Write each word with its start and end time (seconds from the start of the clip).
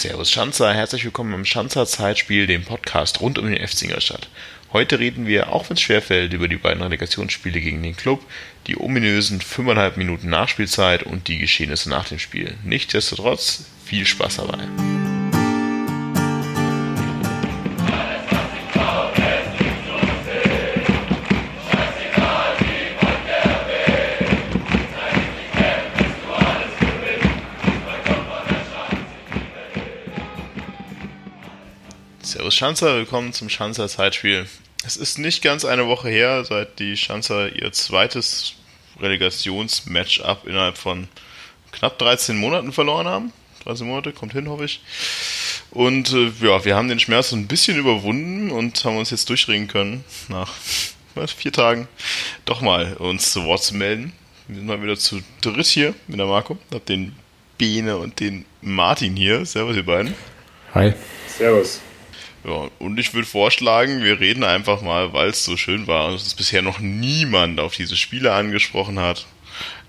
Servus 0.00 0.30
Schanzer, 0.30 0.72
herzlich 0.72 1.04
willkommen 1.04 1.34
im 1.34 1.44
Schanzer 1.44 1.84
Zeitspiel, 1.84 2.46
dem 2.46 2.64
Podcast 2.64 3.20
rund 3.20 3.38
um 3.38 3.44
den 3.44 3.68
FC 3.68 3.82
Ingolstadt. 3.82 4.30
Heute 4.72 4.98
reden 4.98 5.26
wir, 5.26 5.52
auch 5.52 5.68
wenn 5.68 5.74
es 5.74 5.82
schwerfällt, 5.82 6.32
über 6.32 6.48
die 6.48 6.56
beiden 6.56 6.82
Relegationsspiele 6.82 7.60
gegen 7.60 7.82
den 7.82 7.94
Club, 7.94 8.24
die 8.66 8.80
ominösen 8.80 9.42
5,5 9.42 9.98
Minuten 9.98 10.30
Nachspielzeit 10.30 11.02
und 11.02 11.28
die 11.28 11.36
Geschehnisse 11.36 11.90
nach 11.90 12.08
dem 12.08 12.18
Spiel. 12.18 12.54
Nichtsdestotrotz, 12.64 13.66
viel 13.84 14.06
Spaß 14.06 14.36
dabei. 14.36 14.99
Schanzer, 32.60 32.94
willkommen 32.96 33.32
zum 33.32 33.48
Schanzer 33.48 33.88
Zeitspiel. 33.88 34.46
Es 34.84 34.98
ist 34.98 35.18
nicht 35.18 35.42
ganz 35.42 35.64
eine 35.64 35.86
Woche 35.86 36.10
her, 36.10 36.44
seit 36.44 36.78
die 36.78 36.94
Schanzer 36.94 37.50
ihr 37.56 37.72
zweites 37.72 38.52
Relegationsmatchup 39.00 40.46
innerhalb 40.46 40.76
von 40.76 41.08
knapp 41.72 41.98
13 41.98 42.36
Monaten 42.36 42.72
verloren 42.72 43.06
haben. 43.06 43.32
13 43.64 43.86
Monate, 43.86 44.12
kommt 44.12 44.34
hin, 44.34 44.46
hoffe 44.46 44.66
ich. 44.66 44.82
Und 45.70 46.12
äh, 46.12 46.30
ja, 46.42 46.62
wir 46.62 46.76
haben 46.76 46.88
den 46.88 47.00
Schmerz 47.00 47.32
ein 47.32 47.46
bisschen 47.46 47.78
überwunden 47.78 48.50
und 48.50 48.84
haben 48.84 48.98
uns 48.98 49.08
jetzt 49.08 49.30
durchringen 49.30 49.66
können, 49.66 50.04
nach 50.28 50.52
was, 51.14 51.32
vier 51.32 51.52
Tagen, 51.52 51.88
doch 52.44 52.60
mal 52.60 52.92
uns 52.98 53.32
zu 53.32 53.42
Wort 53.44 53.62
zu 53.62 53.74
melden. 53.74 54.12
Wir 54.48 54.56
sind 54.56 54.66
mal 54.66 54.82
wieder 54.82 54.98
zu 54.98 55.22
dritt 55.40 55.64
hier 55.64 55.94
mit 56.08 56.18
der 56.18 56.26
Marco. 56.26 56.58
Hab 56.74 56.84
den 56.84 57.16
Bene 57.56 57.96
und 57.96 58.20
den 58.20 58.44
Martin 58.60 59.16
hier. 59.16 59.46
Servus, 59.46 59.76
ihr 59.76 59.86
beiden. 59.86 60.14
Hi. 60.74 60.92
Servus. 61.26 61.80
Ja, 62.44 62.70
und 62.78 62.98
ich 62.98 63.12
würde 63.12 63.26
vorschlagen, 63.26 64.02
wir 64.02 64.18
reden 64.18 64.44
einfach 64.44 64.80
mal, 64.80 65.12
weil 65.12 65.28
es 65.28 65.44
so 65.44 65.56
schön 65.56 65.86
war 65.86 66.08
und 66.08 66.14
es 66.14 66.34
bisher 66.34 66.62
noch 66.62 66.78
niemand 66.78 67.60
auf 67.60 67.76
diese 67.76 67.96
Spiele 67.96 68.32
angesprochen 68.32 68.98
hat, 68.98 69.26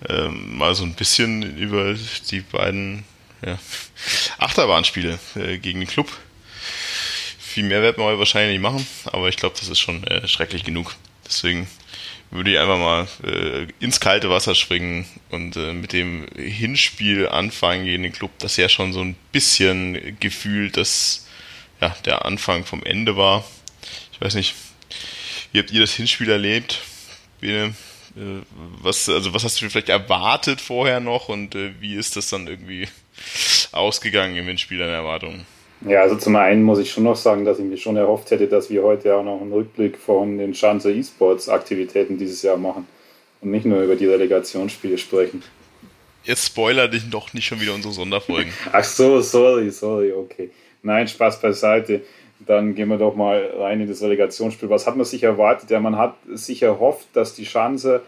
ähm, 0.10 0.58
mal 0.58 0.76
so 0.76 0.84
ein 0.84 0.94
bisschen 0.94 1.58
über 1.58 1.96
die 2.30 2.42
beiden 2.42 3.06
ja, 3.46 3.58
Achterbahnspiele 4.38 5.18
äh, 5.36 5.58
gegen 5.60 5.80
den 5.80 5.88
Club. 5.88 6.12
Viel 7.40 7.64
mehr 7.64 7.82
werden 7.82 8.04
wir 8.04 8.20
wahrscheinlich 8.20 8.60
nicht 8.60 8.62
machen, 8.62 8.86
aber 9.06 9.30
ich 9.30 9.38
glaube, 9.38 9.56
das 9.60 9.70
ist 9.70 9.80
schon 9.80 10.04
äh, 10.06 10.28
schrecklich 10.28 10.64
genug. 10.64 10.96
Deswegen 11.26 11.68
würde 12.32 12.52
ich 12.52 12.60
einfach 12.60 12.78
mal 12.78 13.08
äh, 13.26 13.68
ins 13.80 14.00
kalte 14.00 14.30
Wasser 14.30 14.56
springen 14.56 15.06
und 15.30 15.56
äh, 15.58 15.74
mit 15.74 15.94
dem 15.94 16.28
Hinspiel 16.36 17.28
anfangen 17.28 17.86
gegen 17.86 18.04
den 18.04 18.14
Club, 18.14 18.32
das 18.40 18.58
ja 18.58 18.70
schon 18.70 18.94
so 18.94 19.02
ein 19.02 19.16
bisschen 19.32 20.18
gefühlt 20.20 20.78
das 20.78 21.28
ja, 21.82 21.96
der 22.06 22.26
Anfang 22.26 22.66
vom 22.66 22.84
Ende 22.84 23.18
war. 23.18 23.44
Ich 24.14 24.22
weiß 24.22 24.36
nicht, 24.36 24.56
wie 25.52 25.60
habt 25.60 25.72
ihr 25.72 25.82
das 25.82 25.94
Hinspiel 25.94 26.30
erlebt? 26.30 26.82
Bene, 27.40 27.74
äh, 28.16 28.42
was, 28.82 29.10
also 29.10 29.34
was 29.34 29.44
hast 29.44 29.62
du 29.62 29.70
vielleicht 29.70 29.90
erwartet 29.90 30.62
vorher 30.62 31.00
noch 31.00 31.30
und 31.30 31.56
äh, 31.56 31.72
wie 31.80 31.96
ist 31.96 32.16
das 32.16 32.30
dann 32.30 32.48
irgendwie 32.48 32.88
ausgegangen 33.72 34.36
im 34.36 34.46
Hinspiel 34.46 34.78
deiner 34.78 34.94
Erwartungen? 34.94 35.46
Ja, 35.88 36.02
also 36.02 36.16
zum 36.16 36.36
einen 36.36 36.62
muss 36.62 36.78
ich 36.78 36.92
schon 36.92 37.06
noch 37.06 37.16
sagen, 37.16 37.44
dass 37.44 37.58
ich 37.58 37.66
mir 37.66 37.78
schon 37.78 37.98
erhofft 37.98 38.30
hätte, 38.30 38.48
dass 38.48 38.70
wir 38.70 38.84
heute 38.84 39.16
auch 39.16 39.24
noch 39.24 39.42
einen 39.42 39.52
Rückblick 39.52 39.98
von 39.98 40.38
den 40.38 40.54
Schanzer 40.54 40.92
E-Sports 40.92 41.50
Aktivitäten 41.50 42.20
dieses 42.20 42.44
Jahr 42.44 42.58
machen 42.58 42.86
und 43.42 43.50
nicht 43.50 43.66
nur 43.66 43.82
über 43.82 43.96
die 43.96 44.06
Relegationsspiele 44.06 45.00
sprechen. 45.00 45.42
Jetzt 46.24 46.46
spoiler 46.46 46.88
dich 46.88 47.10
doch 47.10 47.34
nicht 47.34 47.48
schon 47.48 47.60
wieder 47.62 47.74
unsere 47.74 47.96
Sonderfolgen. 47.96 48.54
Ach 48.72 48.84
so, 48.84 49.22
sorry, 49.22 49.72
sorry, 49.72 50.12
okay. 50.12 50.52
Nein, 50.84 51.08
Spaß 51.08 51.42
beiseite. 51.42 52.02
Dann 52.46 52.74
gehen 52.74 52.90
wir 52.90 52.98
doch 52.98 53.16
mal 53.16 53.52
rein 53.58 53.82
in 53.82 53.88
das 53.88 54.02
Relegationsspiel. 54.02 54.70
Was 54.70 54.88
hat 54.88 54.96
man 54.96 55.06
sich 55.06 55.24
erwartet? 55.24 55.70
Ja, 55.70 55.80
man 55.80 55.98
hat 55.98 56.16
sich 56.34 56.64
erhofft, 56.64 57.08
dass 57.14 57.36
die 57.36 57.44
Chance 57.44 58.02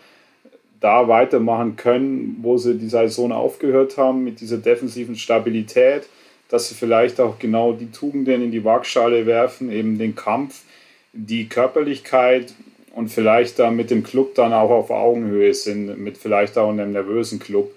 da 0.80 1.08
weitermachen 1.08 1.76
können, 1.76 2.40
wo 2.42 2.58
sie 2.58 2.78
die 2.78 2.90
Saison 2.90 3.32
aufgehört 3.32 3.98
haben, 3.98 4.24
mit 4.24 4.42
dieser 4.42 4.58
defensiven 4.58 5.16
Stabilität, 5.16 6.04
dass 6.50 6.68
sie 6.68 6.76
vielleicht 6.76 7.22
auch 7.22 7.40
genau 7.40 7.72
die 7.72 7.92
Tugenden 7.92 8.44
in 8.44 8.52
die 8.52 8.66
Waagschale 8.66 9.26
werfen, 9.26 9.72
eben 9.72 9.98
den 9.98 10.16
Kampf, 10.16 10.64
die 11.14 11.48
Körperlichkeit 11.48 12.54
und 12.96 13.10
vielleicht 13.10 13.60
da 13.60 13.72
mit 13.72 13.92
dem 13.92 14.04
Club 14.04 14.36
dann 14.36 14.52
auch 14.52 14.72
auf 14.72 14.92
Augenhöhe 14.92 15.54
sind, 15.54 15.98
mit 16.00 16.18
vielleicht 16.18 16.58
auch 16.58 16.70
einem 16.70 16.92
nervösen 16.92 17.40
Club, 17.40 17.72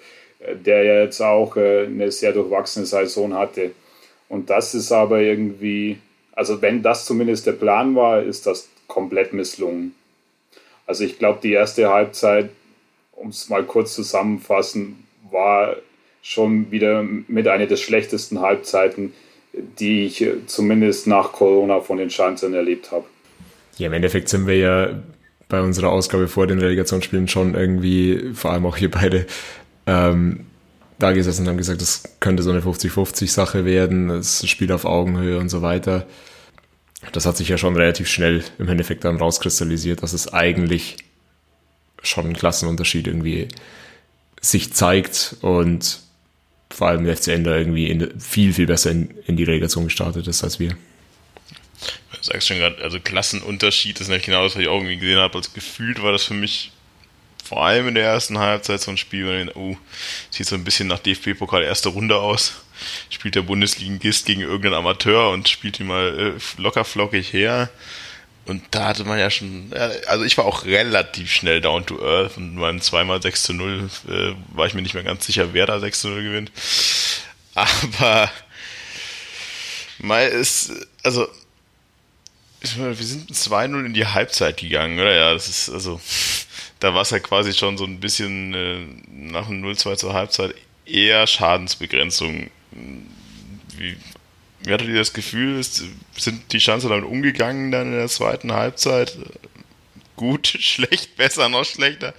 der 0.64 0.82
ja 0.82 1.02
jetzt 1.02 1.20
auch 1.20 1.56
äh, 1.56 1.84
eine 1.86 2.10
sehr 2.10 2.32
durchwachsene 2.32 2.86
Saison 2.86 3.34
hatte. 3.34 3.70
Und 4.28 4.50
das 4.50 4.74
ist 4.74 4.92
aber 4.92 5.20
irgendwie, 5.20 5.98
also 6.32 6.60
wenn 6.62 6.82
das 6.82 7.04
zumindest 7.04 7.46
der 7.46 7.52
Plan 7.52 7.94
war, 7.94 8.22
ist 8.22 8.46
das 8.46 8.68
komplett 8.86 9.32
misslungen. 9.32 9.94
Also 10.86 11.04
ich 11.04 11.18
glaube, 11.18 11.40
die 11.42 11.52
erste 11.52 11.88
Halbzeit, 11.88 12.50
um 13.12 13.28
es 13.28 13.48
mal 13.48 13.64
kurz 13.64 13.94
zusammenfassen, 13.94 15.04
war 15.30 15.76
schon 16.22 16.70
wieder 16.70 17.02
mit 17.02 17.48
einer 17.48 17.66
der 17.66 17.76
schlechtesten 17.76 18.40
Halbzeiten, 18.40 19.12
die 19.52 20.06
ich 20.06 20.26
zumindest 20.46 21.06
nach 21.06 21.32
Corona 21.32 21.80
von 21.80 21.98
den 21.98 22.10
Schanzern 22.10 22.54
erlebt 22.54 22.92
habe. 22.92 23.04
Ja, 23.76 23.86
im 23.86 23.92
Endeffekt 23.92 24.28
sind 24.28 24.46
wir 24.46 24.56
ja 24.56 25.02
bei 25.48 25.60
unserer 25.60 25.90
Ausgabe 25.90 26.28
vor 26.28 26.46
den 26.46 26.58
Relegationsspielen 26.58 27.28
schon 27.28 27.54
irgendwie, 27.54 28.32
vor 28.34 28.50
allem 28.50 28.66
auch 28.66 28.76
hier 28.76 28.90
beide, 28.90 29.26
ähm, 29.86 30.46
da 30.98 31.12
gesessen 31.12 31.42
und 31.42 31.48
haben 31.48 31.56
gesagt, 31.58 31.82
das 31.82 32.04
könnte 32.20 32.42
so 32.42 32.50
eine 32.50 32.60
50-50-Sache 32.60 33.64
werden, 33.64 34.08
das 34.08 34.48
Spiel 34.48 34.72
auf 34.72 34.84
Augenhöhe 34.84 35.38
und 35.38 35.48
so 35.48 35.62
weiter. 35.62 36.06
Das 37.12 37.26
hat 37.26 37.36
sich 37.36 37.48
ja 37.48 37.58
schon 37.58 37.76
relativ 37.76 38.08
schnell 38.08 38.42
im 38.58 38.68
Endeffekt 38.68 39.04
dann 39.04 39.18
rauskristallisiert, 39.18 40.02
dass 40.02 40.12
es 40.12 40.32
eigentlich 40.32 40.96
schon 42.02 42.26
ein 42.26 42.34
Klassenunterschied 42.34 43.06
irgendwie 43.06 43.48
sich 44.40 44.72
zeigt 44.72 45.36
und 45.42 46.00
vor 46.70 46.88
allem 46.88 47.04
der 47.04 47.16
FCN 47.16 47.44
da 47.44 47.56
irgendwie 47.56 47.90
in, 47.90 48.18
viel, 48.20 48.52
viel 48.52 48.66
besser 48.66 48.90
in, 48.90 49.10
in 49.26 49.36
die 49.36 49.44
Relegation 49.44 49.84
gestartet 49.84 50.26
ist 50.26 50.42
als 50.42 50.58
wir. 50.58 50.70
Du 50.70 52.22
sagst 52.22 52.48
schon 52.48 52.58
gerade, 52.58 52.82
also 52.82 52.98
Klassenunterschied 52.98 54.00
ist 54.00 54.08
nämlich 54.08 54.26
genau 54.26 54.44
das, 54.44 54.54
was 54.54 54.62
ich 54.62 54.68
auch 54.68 54.76
irgendwie 54.76 54.96
gesehen 54.96 55.18
habe. 55.18 55.36
Also 55.36 55.50
gefühlt 55.52 56.02
war 56.02 56.12
das 56.12 56.24
für 56.24 56.34
mich 56.34 56.72
vor 57.46 57.64
allem 57.64 57.88
in 57.88 57.94
der 57.94 58.04
ersten 58.04 58.38
Halbzeit 58.38 58.80
so 58.80 58.90
ein 58.90 58.96
Spiel, 58.96 59.26
wenn 59.26 59.50
oh, 59.50 59.76
sieht 60.30 60.46
so 60.46 60.56
ein 60.56 60.64
bisschen 60.64 60.88
nach 60.88 60.98
DFB-Pokal 60.98 61.62
erste 61.62 61.90
Runde 61.90 62.16
aus. 62.16 62.54
Spielt 63.08 63.36
der 63.36 63.42
Bundesligist 63.42 64.26
gegen 64.26 64.40
irgendeinen 64.40 64.74
Amateur 64.74 65.30
und 65.30 65.48
spielt 65.48 65.78
ihn 65.78 65.86
mal 65.86 66.36
äh, 66.36 66.60
locker 66.60 66.84
flockig 66.84 67.32
her. 67.32 67.70
Und 68.46 68.62
da 68.72 68.86
hatte 68.86 69.04
man 69.04 69.18
ja 69.18 69.30
schon, 69.30 69.72
also 70.06 70.24
ich 70.24 70.38
war 70.38 70.44
auch 70.44 70.64
relativ 70.64 71.32
schnell 71.32 71.60
down 71.60 71.86
to 71.86 72.00
earth 72.00 72.36
und 72.36 72.56
beim 72.56 72.80
zweimal 72.80 73.20
6 73.20 73.42
zu 73.42 73.52
0 73.54 73.90
äh, 74.08 74.56
war 74.56 74.66
ich 74.66 74.74
mir 74.74 74.82
nicht 74.82 74.94
mehr 74.94 75.02
ganz 75.02 75.26
sicher, 75.26 75.52
wer 75.52 75.66
da 75.66 75.80
6 75.80 76.00
zu 76.00 76.08
0 76.08 76.22
gewinnt. 76.22 76.52
Aber 77.54 78.30
mal 79.98 80.26
ist, 80.26 80.72
also 81.02 81.28
wir 82.60 82.94
sind 82.94 83.30
2-0 83.30 83.86
in 83.86 83.94
die 83.94 84.06
Halbzeit 84.06 84.56
gegangen, 84.58 84.98
oder? 84.98 85.14
Ja, 85.14 85.32
das 85.32 85.48
ist, 85.48 85.70
also 85.70 86.00
da 86.80 86.94
war 86.94 87.02
es 87.02 87.10
ja 87.10 87.18
quasi 87.18 87.52
schon 87.52 87.78
so 87.78 87.84
ein 87.84 88.00
bisschen 88.00 88.54
äh, 88.54 88.86
nach 89.10 89.48
dem 89.48 89.64
0-2 89.64 89.96
zur 89.96 90.12
Halbzeit 90.14 90.54
eher 90.84 91.26
Schadensbegrenzung. 91.26 92.50
Wie, 93.78 93.96
wie 94.62 94.72
hattet 94.72 94.88
ihr 94.88 94.98
das 94.98 95.12
Gefühl? 95.12 95.62
Sind 95.62 96.52
die 96.52 96.58
Chancen 96.58 96.90
damit 96.90 97.04
umgegangen 97.04 97.70
dann 97.70 97.92
in 97.92 97.98
der 97.98 98.08
zweiten 98.08 98.52
Halbzeit? 98.52 99.16
Gut, 100.16 100.46
schlecht, 100.58 101.16
besser, 101.16 101.48
noch 101.48 101.64
schlechter? 101.64 102.14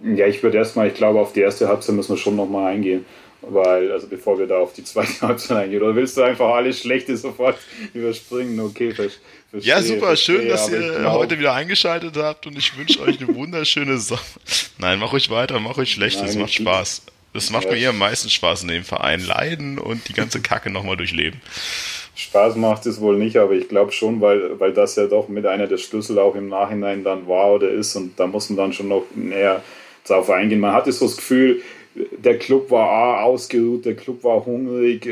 Ja, 0.00 0.26
ich 0.26 0.42
würde 0.42 0.58
erstmal, 0.58 0.88
ich 0.88 0.94
glaube, 0.94 1.20
auf 1.20 1.32
die 1.32 1.40
erste 1.40 1.68
Halbzeit 1.68 1.94
müssen 1.94 2.14
wir 2.14 2.20
schon 2.20 2.36
nochmal 2.36 2.72
eingehen. 2.72 3.04
Weil, 3.42 3.90
also 3.90 4.06
bevor 4.06 4.38
wir 4.38 4.46
da 4.46 4.58
auf 4.58 4.72
die 4.72 4.84
zweite 4.84 5.20
Halbzeit 5.20 5.64
eingehen, 5.64 5.82
oder 5.82 5.96
willst 5.96 6.16
du 6.16 6.22
einfach 6.22 6.48
alles 6.54 6.80
Schlechte 6.80 7.16
sofort 7.16 7.58
überspringen? 7.94 8.58
Okay, 8.60 8.92
verstehe. 8.92 9.20
Ja, 9.60 9.82
super, 9.82 10.06
verstehe, 10.06 10.40
schön, 10.40 10.48
dass 10.48 10.70
ihr 10.70 11.12
heute 11.12 11.38
wieder 11.38 11.52
eingeschaltet 11.52 12.16
habt 12.16 12.46
und 12.46 12.56
ich 12.56 12.76
wünsche 12.78 13.00
euch 13.02 13.20
eine 13.20 13.34
wunderschöne 13.34 13.98
Sache. 13.98 14.24
Nein, 14.78 14.98
mach 14.98 15.12
euch 15.12 15.28
weiter, 15.28 15.60
mach 15.60 15.76
euch 15.76 15.92
schlecht, 15.92 16.22
es 16.22 16.36
macht 16.36 16.54
Spaß. 16.54 17.02
Das 17.34 17.50
macht 17.50 17.64
ja. 17.66 17.72
mir 17.72 17.88
am 17.90 17.98
meisten 17.98 18.28
Spaß 18.30 18.62
in 18.62 18.68
dem 18.68 18.84
Verein. 18.84 19.20
Leiden 19.20 19.78
und 19.78 20.08
die 20.08 20.12
ganze 20.12 20.40
Kacke 20.40 20.70
nochmal 20.70 20.96
durchleben. 20.96 21.40
Spaß 22.14 22.56
macht 22.56 22.84
es 22.86 23.00
wohl 23.00 23.16
nicht, 23.16 23.36
aber 23.36 23.52
ich 23.52 23.68
glaube 23.68 23.92
schon, 23.92 24.20
weil, 24.20 24.60
weil 24.60 24.72
das 24.72 24.96
ja 24.96 25.06
doch 25.06 25.28
mit 25.28 25.46
einer 25.46 25.66
der 25.66 25.78
Schlüssel 25.78 26.18
auch 26.18 26.34
im 26.34 26.48
Nachhinein 26.48 27.04
dann 27.04 27.26
war 27.26 27.52
oder 27.52 27.70
ist 27.70 27.96
und 27.96 28.18
da 28.20 28.26
muss 28.26 28.50
man 28.50 28.58
dann 28.58 28.72
schon 28.72 28.88
noch 28.88 29.04
näher 29.14 29.62
drauf 30.06 30.28
eingehen. 30.28 30.60
Man 30.60 30.72
hatte 30.72 30.92
so 30.92 31.06
das 31.06 31.16
Gefühl, 31.16 31.62
der 31.94 32.38
Club 32.38 32.70
war 32.70 32.88
A, 32.88 33.22
ausgeruht, 33.22 33.84
der 33.84 33.94
Club 33.94 34.24
war 34.24 34.44
hungrig, 34.46 35.08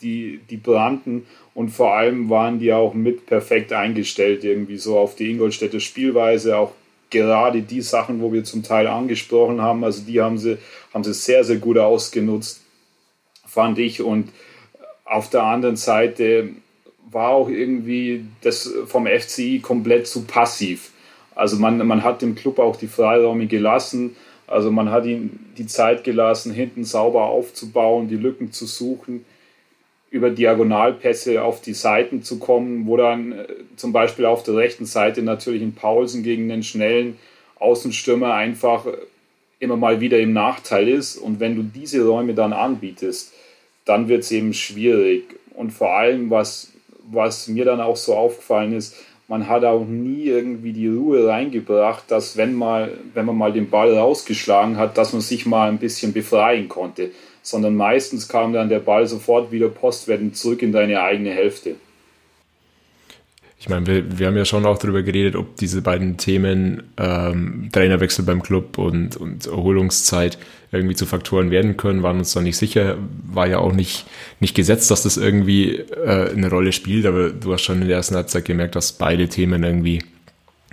die, 0.00 0.40
die 0.48 0.56
brannten 0.56 1.26
und 1.54 1.70
vor 1.70 1.94
allem 1.94 2.30
waren 2.30 2.58
die 2.58 2.72
auch 2.72 2.94
mit 2.94 3.26
perfekt 3.26 3.72
eingestellt, 3.72 4.44
irgendwie 4.44 4.78
so 4.78 4.98
auf 4.98 5.14
die 5.16 5.30
Ingolstädter 5.30 5.80
Spielweise, 5.80 6.56
auch 6.56 6.72
gerade 7.10 7.62
die 7.62 7.80
Sachen, 7.80 8.20
wo 8.20 8.32
wir 8.32 8.44
zum 8.44 8.62
Teil 8.62 8.86
angesprochen 8.86 9.60
haben, 9.60 9.84
also 9.84 10.02
die 10.02 10.20
haben 10.20 10.38
sie, 10.38 10.58
haben 10.92 11.04
sie 11.04 11.14
sehr, 11.14 11.44
sehr 11.44 11.56
gut 11.56 11.78
ausgenutzt, 11.78 12.62
fand 13.46 13.78
ich. 13.78 14.02
Und 14.02 14.30
auf 15.04 15.30
der 15.30 15.44
anderen 15.44 15.76
Seite 15.76 16.50
war 17.10 17.30
auch 17.30 17.48
irgendwie 17.48 18.24
das 18.42 18.68
vom 18.86 19.06
FCI 19.06 19.60
komplett 19.60 20.06
zu 20.06 20.24
passiv. 20.24 20.90
Also 21.34 21.56
man, 21.56 21.84
man 21.86 22.02
hat 22.02 22.22
dem 22.22 22.34
Club 22.34 22.58
auch 22.58 22.76
die 22.76 22.88
Freiräume 22.88 23.46
gelassen. 23.46 24.16
Also 24.46 24.70
man 24.70 24.90
hat 24.90 25.06
ihm 25.06 25.38
die 25.56 25.66
Zeit 25.66 26.04
gelassen, 26.04 26.52
hinten 26.52 26.84
sauber 26.84 27.24
aufzubauen, 27.24 28.08
die 28.08 28.16
Lücken 28.16 28.52
zu 28.52 28.66
suchen, 28.66 29.24
über 30.10 30.30
Diagonalpässe 30.30 31.42
auf 31.42 31.60
die 31.60 31.74
Seiten 31.74 32.22
zu 32.22 32.38
kommen, 32.38 32.86
wo 32.86 32.96
dann 32.96 33.32
äh, 33.32 33.46
zum 33.76 33.92
Beispiel 33.92 34.26
auf 34.26 34.42
der 34.44 34.56
rechten 34.56 34.86
Seite 34.86 35.22
natürlich 35.22 35.62
ein 35.62 35.74
Paulsen 35.74 36.22
gegen 36.22 36.48
den 36.48 36.62
schnellen 36.62 37.18
Außenstürmer 37.58 38.34
einfach 38.34 38.86
immer 39.58 39.76
mal 39.76 40.00
wieder 40.00 40.18
im 40.20 40.32
Nachteil 40.32 40.88
ist. 40.88 41.16
Und 41.16 41.40
wenn 41.40 41.56
du 41.56 41.62
diese 41.62 42.06
Räume 42.06 42.34
dann 42.34 42.52
anbietest, 42.52 43.32
dann 43.84 44.08
wird 44.08 44.22
es 44.22 44.30
eben 44.30 44.54
schwierig. 44.54 45.24
Und 45.54 45.72
vor 45.72 45.96
allem, 45.96 46.30
was, 46.30 46.72
was 47.10 47.48
mir 47.48 47.64
dann 47.64 47.80
auch 47.80 47.96
so 47.96 48.14
aufgefallen 48.14 48.72
ist, 48.72 48.94
man 49.28 49.48
hat 49.48 49.64
auch 49.64 49.84
nie 49.86 50.24
irgendwie 50.24 50.72
die 50.72 50.88
Ruhe 50.88 51.26
reingebracht, 51.26 52.04
dass 52.08 52.36
wenn, 52.36 52.54
mal, 52.54 52.92
wenn 53.14 53.26
man 53.26 53.36
mal 53.36 53.52
den 53.52 53.70
Ball 53.70 53.96
rausgeschlagen 53.96 54.76
hat, 54.76 54.98
dass 54.98 55.12
man 55.12 55.22
sich 55.22 55.46
mal 55.46 55.68
ein 55.68 55.78
bisschen 55.78 56.12
befreien 56.12 56.68
konnte. 56.68 57.10
Sondern 57.42 57.74
meistens 57.74 58.28
kam 58.28 58.52
dann 58.52 58.68
der 58.68 58.80
Ball 58.80 59.06
sofort 59.06 59.52
wieder 59.52 59.68
postwendend 59.68 60.36
zurück 60.36 60.62
in 60.62 60.72
deine 60.72 61.02
eigene 61.02 61.30
Hälfte. 61.30 61.76
Ich 63.64 63.70
meine, 63.70 63.86
wir, 63.86 64.18
wir 64.18 64.26
haben 64.26 64.36
ja 64.36 64.44
schon 64.44 64.66
auch 64.66 64.76
darüber 64.76 65.02
geredet, 65.02 65.36
ob 65.36 65.56
diese 65.56 65.80
beiden 65.80 66.18
Themen 66.18 66.82
ähm, 66.98 67.70
Trainerwechsel 67.72 68.22
beim 68.22 68.42
Club 68.42 68.76
und, 68.76 69.16
und 69.16 69.46
Erholungszeit 69.46 70.36
irgendwie 70.70 70.94
zu 70.94 71.06
Faktoren 71.06 71.50
werden 71.50 71.78
können, 71.78 72.02
waren 72.02 72.18
uns 72.18 72.34
da 72.34 72.42
nicht 72.42 72.58
sicher. 72.58 72.98
War 73.26 73.46
ja 73.46 73.60
auch 73.60 73.72
nicht, 73.72 74.04
nicht 74.38 74.54
gesetzt, 74.54 74.90
dass 74.90 75.04
das 75.04 75.16
irgendwie 75.16 75.76
äh, 75.76 76.30
eine 76.30 76.50
Rolle 76.50 76.72
spielt, 76.72 77.06
aber 77.06 77.30
du 77.30 77.54
hast 77.54 77.62
schon 77.62 77.80
in 77.80 77.88
der 77.88 77.96
ersten 77.96 78.16
Halbzeit 78.16 78.44
gemerkt, 78.44 78.76
dass 78.76 78.92
beide 78.92 79.30
Themen 79.30 79.64
irgendwie 79.64 80.02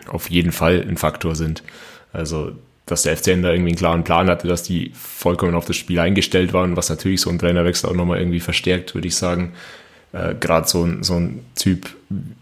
auf 0.07 0.29
jeden 0.29 0.51
Fall 0.51 0.85
ein 0.85 0.97
Faktor 0.97 1.35
sind. 1.35 1.63
Also, 2.11 2.51
dass 2.87 3.03
der 3.03 3.15
FCN 3.15 3.41
da 3.41 3.53
irgendwie 3.53 3.69
einen 3.69 3.79
klaren 3.79 4.03
Plan 4.03 4.29
hatte, 4.29 4.49
dass 4.49 4.63
die 4.63 4.91
vollkommen 4.95 5.55
auf 5.55 5.63
das 5.63 5.77
Spiel 5.77 5.99
eingestellt 5.99 6.51
waren, 6.51 6.75
was 6.75 6.89
natürlich 6.89 7.21
so 7.21 7.29
ein 7.29 7.39
Trainerwechsel 7.39 7.89
auch 7.89 7.95
nochmal 7.95 8.19
irgendwie 8.19 8.41
verstärkt, 8.41 8.95
würde 8.95 9.07
ich 9.07 9.15
sagen 9.15 9.53
äh, 10.13 10.35
gerade 10.35 10.67
so, 10.67 10.83
ein 10.83 11.03
so 11.03 11.15
ein 11.15 11.45
Typ, 11.55 11.95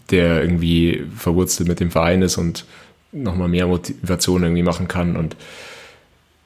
der 0.10 0.42
irgendwie 0.42 1.06
verwurzelt 1.16 1.69
mit 1.69 1.80
dem 1.80 1.92
Verein 1.92 2.21
ist 2.21 2.38
und 2.38 2.66
nochmal 3.12 3.48
mehr 3.48 3.68
Motivation 3.68 4.44
irgendwie 4.44 4.63
machen 4.63 4.88
kann 4.88 5.16
und 5.16 5.36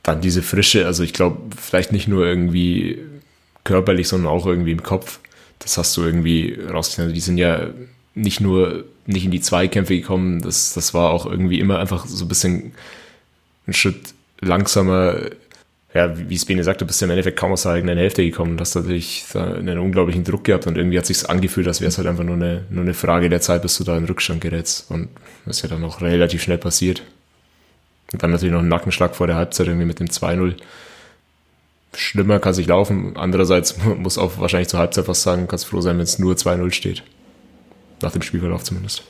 dann 0.02 0.22
diese 0.22 0.42
Frische, 0.42 0.86
also 0.86 1.04
ich 1.04 1.14
glaube, 1.14 1.38
vielleicht 1.56 1.94
nicht 1.94 2.08
nur 2.08 2.26
irgendwie 2.26 3.00
körperlich, 3.64 4.10
sondern 4.10 4.32
auch 4.32 4.46
irgendwie 4.46 4.72
im 4.72 4.84
Kopf. 4.84 5.20
Das 5.60 5.78
hast 5.78 5.96
du 5.96 6.04
irgendwie 6.04 6.60
rausgefunden. 6.60 7.06
Also 7.06 7.14
die 7.14 7.22
sind 7.22 7.38
ja 7.38 7.68
nicht 8.14 8.42
nur 8.42 8.84
nicht 9.06 9.26
in 9.26 9.32
die 9.32 9.42
Zweikämpfe 9.42 9.96
gekommen, 9.96 10.42
das, 10.42 10.74
das 10.74 10.94
war 10.94 11.12
auch 11.12 11.26
irgendwie 11.26 11.60
immer 11.60 11.80
einfach 11.80 12.06
so 12.06 12.26
ein 12.26 12.28
bisschen 12.28 12.74
ein 13.68 13.74
Schritt 13.74 14.14
langsamer 14.40 15.16
ja, 15.94 16.18
wie 16.18 16.36
es 16.36 16.46
Bene 16.46 16.64
sagt, 16.64 16.82
du 16.82 16.86
bist 16.86 17.00
ja 17.02 17.06
im 17.06 17.12
Endeffekt 17.12 17.38
kaum 17.38 17.52
aus 17.52 17.64
der 17.64 17.74
eigenen 17.74 17.98
Hälfte 17.98 18.24
gekommen 18.24 18.54
und 18.54 18.62
hast 18.62 18.76
natürlich 18.76 19.26
einen 19.36 19.78
unglaublichen 19.78 20.24
Druck 20.24 20.44
gehabt 20.44 20.66
und 20.66 20.78
irgendwie 20.78 20.98
hat 20.98 21.06
sich 21.06 21.30
angefühlt, 21.30 21.68
als 21.68 21.82
wäre 21.82 21.90
es 21.90 21.98
halt 21.98 22.08
einfach 22.08 22.24
nur 22.24 22.36
eine, 22.36 22.66
nur 22.70 22.84
eine 22.84 22.96
Frage 22.96 23.30
der 23.30 23.42
Zeit, 23.42 23.62
bis 23.62 23.78
du 23.78 23.84
da 23.84 23.96
in 23.96 24.06
Rückstand 24.06 24.42
gerätst 24.42 24.90
und 24.90 25.10
das 25.46 25.58
ist 25.58 25.64
ja 25.64 25.70
dann 25.70 25.84
auch 25.84 26.02
relativ 26.02 26.42
schnell 26.42 26.58
passiert. 26.58 27.04
Und 28.12 28.22
dann 28.24 28.32
natürlich 28.32 28.54
noch 28.54 28.62
ein 28.62 28.68
Nackenschlag 28.68 29.16
vor 29.16 29.28
der 29.28 29.36
Halbzeit 29.36 29.68
irgendwie 29.68 29.86
mit 29.86 30.00
dem 30.00 30.08
2-0. 30.08 30.56
Schlimmer 31.96 32.40
kann 32.40 32.54
sich 32.54 32.68
laufen. 32.68 33.18
Andererseits 33.18 33.78
muss 33.84 34.18
auch 34.18 34.40
wahrscheinlich 34.40 34.70
zur 34.70 34.80
Halbzeit 34.80 35.08
was 35.08 35.24
sagen, 35.24 35.48
kannst 35.48 35.66
froh 35.66 35.82
sein, 35.82 35.98
wenn 35.98 36.04
es 36.04 36.20
nur 36.20 36.36
2-0 36.36 36.72
steht. 36.72 37.04
Nach 38.02 38.12
dem 38.12 38.22
Spielverlauf 38.22 38.64
zumindest. 38.64 39.04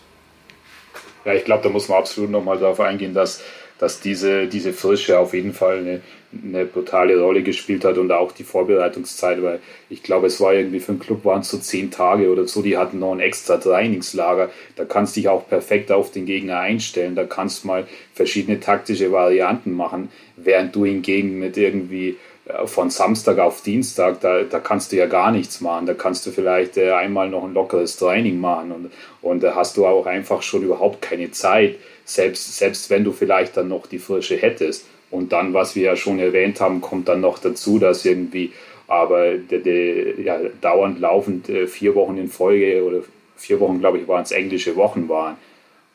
Ja, 1.26 1.34
ich 1.34 1.46
glaube, 1.46 1.64
da 1.64 1.70
muss 1.70 1.88
man 1.88 2.00
absolut 2.00 2.30
nochmal 2.30 2.60
darauf 2.60 2.80
eingehen, 2.80 3.14
dass 3.14 3.42
dass 3.80 4.00
diese, 4.00 4.48
diese 4.48 4.74
Frische 4.74 5.20
auf 5.20 5.34
jeden 5.34 5.54
Fall 5.54 5.80
eine, 5.80 6.02
eine 6.44 6.66
brutale 6.66 7.20
Rolle 7.20 7.44
gespielt 7.44 7.86
hat 7.86 7.98
und 7.98 8.12
auch 8.12 8.32
die 8.32 8.44
Vorbereitungszeit, 8.44 9.42
weil 9.44 9.60
ich 9.90 10.04
glaube, 10.04 10.28
es 10.28 10.40
war 10.40 10.54
irgendwie 10.54 10.80
für 10.80 10.94
den 10.94 11.00
Club 11.00 11.26
waren 11.26 11.42
es 11.42 11.50
so 11.50 11.58
zehn 11.58 11.92
Tage 11.92 12.32
oder 12.32 12.48
so, 12.48 12.62
die 12.62 12.78
hatten 12.78 13.00
noch 13.00 13.14
ein 13.14 13.20
extra 13.20 13.58
Trainingslager. 13.58 14.50
Da 14.76 14.86
kannst 14.86 15.16
du 15.16 15.22
dich 15.22 15.30
auch 15.30 15.48
perfekt 15.48 15.92
auf 15.92 16.12
den 16.12 16.26
Gegner 16.26 16.60
einstellen, 16.60 17.16
da 17.16 17.26
kannst 17.26 17.64
du 17.64 17.68
mal 17.68 17.88
verschiedene 18.14 18.60
taktische 18.60 19.12
Varianten 19.12 19.74
machen, 19.74 20.10
während 20.38 20.76
du 20.76 20.86
hingegen 20.86 21.40
mit 21.40 21.58
irgendwie 21.58 22.18
äh, 22.46 22.68
von 22.68 22.90
Samstag 22.90 23.40
auf 23.40 23.62
Dienstag, 23.62 24.20
da, 24.22 24.44
da 24.44 24.60
kannst 24.60 24.92
du 24.92 24.98
ja 24.98 25.06
gar 25.06 25.32
nichts 25.32 25.62
machen. 25.62 25.86
Da 25.86 25.94
kannst 25.94 26.26
du 26.26 26.32
vielleicht 26.32 26.78
äh, 26.78 26.92
einmal 26.92 27.30
noch 27.30 27.44
ein 27.44 27.54
lockeres 27.54 27.98
Training 27.98 28.40
machen 28.40 28.72
und, 28.72 28.92
und 29.22 29.44
da 29.44 29.56
hast 29.56 29.78
du 29.78 29.86
auch 29.86 30.06
einfach 30.06 30.42
schon 30.42 30.64
überhaupt 30.64 31.02
keine 31.02 31.32
Zeit 31.32 31.76
selbst, 32.06 32.58
selbst 32.58 32.90
wenn 32.90 33.04
du 33.04 33.12
vielleicht 33.12 33.58
dann 33.58 33.68
noch 33.68 33.88
die 33.88 34.00
Frische 34.00 34.38
hättest. 34.38 34.86
Und 35.10 35.32
dann, 35.32 35.54
was 35.54 35.76
wir 35.76 35.84
ja 35.84 35.96
schon 35.96 36.20
erwähnt 36.20 36.60
haben, 36.60 36.82
kommt 36.82 37.08
dann 37.08 37.22
noch 37.22 37.40
dazu, 37.40 37.80
dass 37.80 38.06
irgendwie 38.06 38.52
aber 38.88 39.38
de, 39.38 39.62
de, 39.62 40.22
ja, 40.24 40.40
dauernd 40.62 41.00
laufend 41.00 41.50
äh, 41.50 41.68
vier 41.68 41.96
Wochen 41.96 42.18
in 42.18 42.30
Folge 42.30 42.84
oder 42.84 43.02
vier 43.38 43.60
Wochen, 43.60 43.80
glaube 43.80 44.00
ich, 44.00 44.08
waren 44.08 44.24
es 44.24 44.32
englische 44.32 44.76
Wochen 44.76 45.08
waren. 45.10 45.38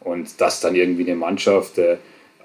Und 0.00 0.40
dass 0.40 0.60
dann 0.60 0.74
irgendwie 0.74 1.04
eine 1.04 1.16
Mannschaft 1.16 1.78
äh, 1.78 1.96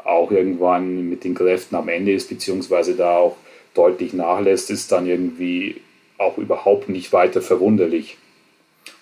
auch 0.03 0.31
irgendwann 0.31 1.09
mit 1.09 1.23
den 1.23 1.33
Kräften 1.33 1.75
am 1.75 1.87
Ende 1.87 2.13
ist, 2.13 2.29
beziehungsweise 2.29 2.95
da 2.95 3.17
auch 3.17 3.37
deutlich 3.73 4.13
nachlässt, 4.13 4.69
ist 4.69 4.91
dann 4.91 5.07
irgendwie 5.07 5.81
auch 6.17 6.37
überhaupt 6.37 6.89
nicht 6.89 7.13
weiter 7.13 7.41
verwunderlich. 7.41 8.17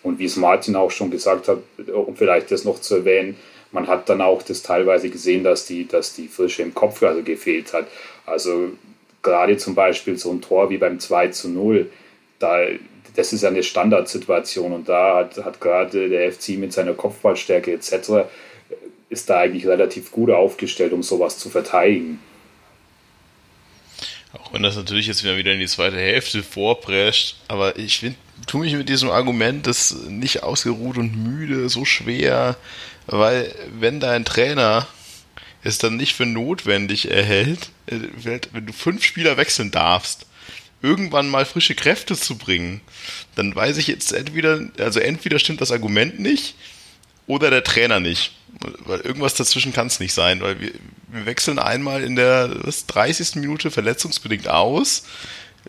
Und 0.03 0.19
wie 0.19 0.25
es 0.25 0.35
Martin 0.35 0.75
auch 0.75 0.91
schon 0.91 1.11
gesagt 1.11 1.47
hat, 1.47 1.59
um 1.93 2.15
vielleicht 2.15 2.51
das 2.51 2.65
noch 2.65 2.79
zu 2.79 2.97
erwähnen, 2.97 3.35
man 3.71 3.87
hat 3.87 4.09
dann 4.09 4.21
auch 4.21 4.41
das 4.41 4.61
teilweise 4.61 5.09
gesehen, 5.09 5.43
dass 5.43 5.65
die, 5.65 5.87
dass 5.87 6.13
die 6.13 6.27
Frische 6.27 6.61
im 6.61 6.73
Kopf 6.73 7.01
also 7.03 7.23
gefehlt 7.23 7.73
hat. 7.73 7.87
Also 8.25 8.71
gerade 9.21 9.57
zum 9.57 9.75
Beispiel 9.75 10.17
so 10.17 10.31
ein 10.31 10.41
Tor 10.41 10.69
wie 10.69 10.77
beim 10.77 10.99
2 10.99 11.29
zu 11.29 11.49
0, 11.49 11.89
da, 12.39 12.65
das 13.15 13.33
ist 13.33 13.43
eine 13.43 13.63
Standardsituation 13.63 14.73
und 14.73 14.89
da 14.89 15.17
hat, 15.17 15.37
hat 15.37 15.61
gerade 15.61 16.09
der 16.09 16.31
FC 16.31 16.49
mit 16.49 16.73
seiner 16.73 16.93
Kopfballstärke 16.93 17.71
etc. 17.71 18.27
ist 19.09 19.29
da 19.29 19.39
eigentlich 19.39 19.67
relativ 19.67 20.11
gut 20.11 20.31
aufgestellt, 20.31 20.93
um 20.93 21.03
sowas 21.03 21.37
zu 21.37 21.49
verteidigen. 21.49 22.19
Auch 24.33 24.53
wenn 24.53 24.63
das 24.63 24.77
natürlich 24.77 25.07
jetzt 25.07 25.23
wieder 25.23 25.51
in 25.51 25.59
die 25.59 25.67
zweite 25.67 25.97
Hälfte 25.97 26.41
vorprescht, 26.41 27.35
aber 27.47 27.77
ich 27.77 27.99
finde, 27.99 28.17
tue 28.47 28.61
mich 28.61 28.73
mit 28.73 28.89
diesem 28.89 29.09
Argument, 29.09 29.67
das 29.67 29.95
nicht 30.07 30.43
ausgeruht 30.43 30.97
und 30.97 31.15
müde, 31.15 31.69
so 31.69 31.85
schwer, 31.85 32.57
weil 33.07 33.53
wenn 33.79 33.99
dein 33.99 34.25
Trainer 34.25 34.87
es 35.63 35.77
dann 35.77 35.97
nicht 35.97 36.15
für 36.15 36.25
notwendig 36.25 37.11
erhält, 37.11 37.69
äh, 37.87 37.99
wenn 38.51 38.65
du 38.65 38.73
fünf 38.73 39.03
Spieler 39.03 39.37
wechseln 39.37 39.71
darfst, 39.71 40.25
irgendwann 40.81 41.29
mal 41.29 41.45
frische 41.45 41.75
Kräfte 41.75 42.15
zu 42.15 42.37
bringen, 42.37 42.81
dann 43.35 43.55
weiß 43.55 43.77
ich 43.77 43.87
jetzt 43.87 44.11
entweder, 44.13 44.61
also 44.79 44.99
entweder 44.99 45.37
stimmt 45.39 45.61
das 45.61 45.71
Argument 45.71 46.19
nicht 46.19 46.55
oder 47.27 47.49
der 47.49 47.63
Trainer 47.63 47.99
nicht. 47.99 48.33
Weil 48.79 48.99
irgendwas 48.99 49.35
dazwischen 49.35 49.73
kann 49.73 49.87
es 49.87 49.99
nicht 49.99 50.13
sein, 50.13 50.41
weil 50.41 50.59
wir, 50.59 50.71
wir 51.07 51.25
wechseln 51.25 51.57
einmal 51.57 52.03
in 52.03 52.15
der 52.15 52.51
was, 52.63 52.85
30. 52.85 53.35
Minute 53.35 53.71
verletzungsbedingt 53.71 54.47
aus, 54.47 55.03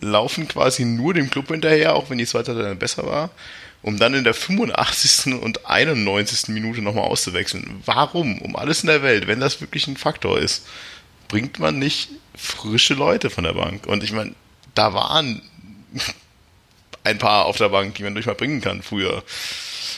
laufen 0.01 0.49
quasi 0.49 0.85
nur 0.85 1.15
dem 1.15 1.31
Club 1.31 1.49
hinterher, 1.49 1.95
auch 1.95 2.11
wenn 2.11 2.19
die 2.19 2.27
zweite 2.27 2.55
dann 2.55 2.79
besser 2.79 3.07
war 3.07 3.31
um 3.83 3.99
dann 3.99 4.15
in 4.15 4.25
der 4.25 4.35
85. 4.35 5.35
und 5.35 5.67
91. 5.67 6.49
Minute 6.49 6.83
nochmal 6.83 7.05
auszuwechseln. 7.05 7.83
Warum? 7.85 8.41
Um 8.41 8.57
alles 8.57 8.83
in 8.83 8.87
der 8.87 9.03
Welt, 9.03 9.27
wenn 9.27 9.41
das 9.41 9.61
wirklich 9.61 9.87
ein 9.89 9.97
Faktor 9.97 10.39
ist, 10.39 10.67
bringt 11.29 11.59
man 11.59 11.79
nicht 11.79 12.11
frische 12.37 12.95
Leute 12.95 13.29
von 13.29 13.45
der 13.45 13.55
Bank. 13.55 13.87
Und 13.87 14.05
ich 14.05 14.13
meine, 14.13 14.35
da 14.75 14.95
waren 14.95 15.43
ein 17.05 17.19
paar 17.19 17.47
auf 17.47 17.57
der 17.57 17.71
Bank, 17.71 17.97
die 17.97 18.05
man 18.05 18.15
durch 18.15 18.27
mal 18.27 18.37
bringen 18.37 18.61
kann 18.61 18.83
früher. 18.83 19.25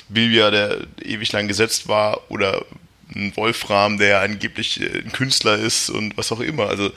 Bilbia, 0.08 0.50
der 0.50 0.78
ewig 1.02 1.30
lang 1.32 1.48
gesetzt 1.48 1.86
war, 1.86 2.30
oder 2.30 2.64
ein 3.14 3.36
Wolfram, 3.36 3.98
der 3.98 4.20
angeblich 4.20 4.80
äh, 4.80 5.00
ein 5.00 5.12
Künstler 5.12 5.56
ist 5.56 5.90
und 5.90 6.16
was 6.16 6.32
auch 6.32 6.40
immer. 6.40 6.68
Also 6.68 6.90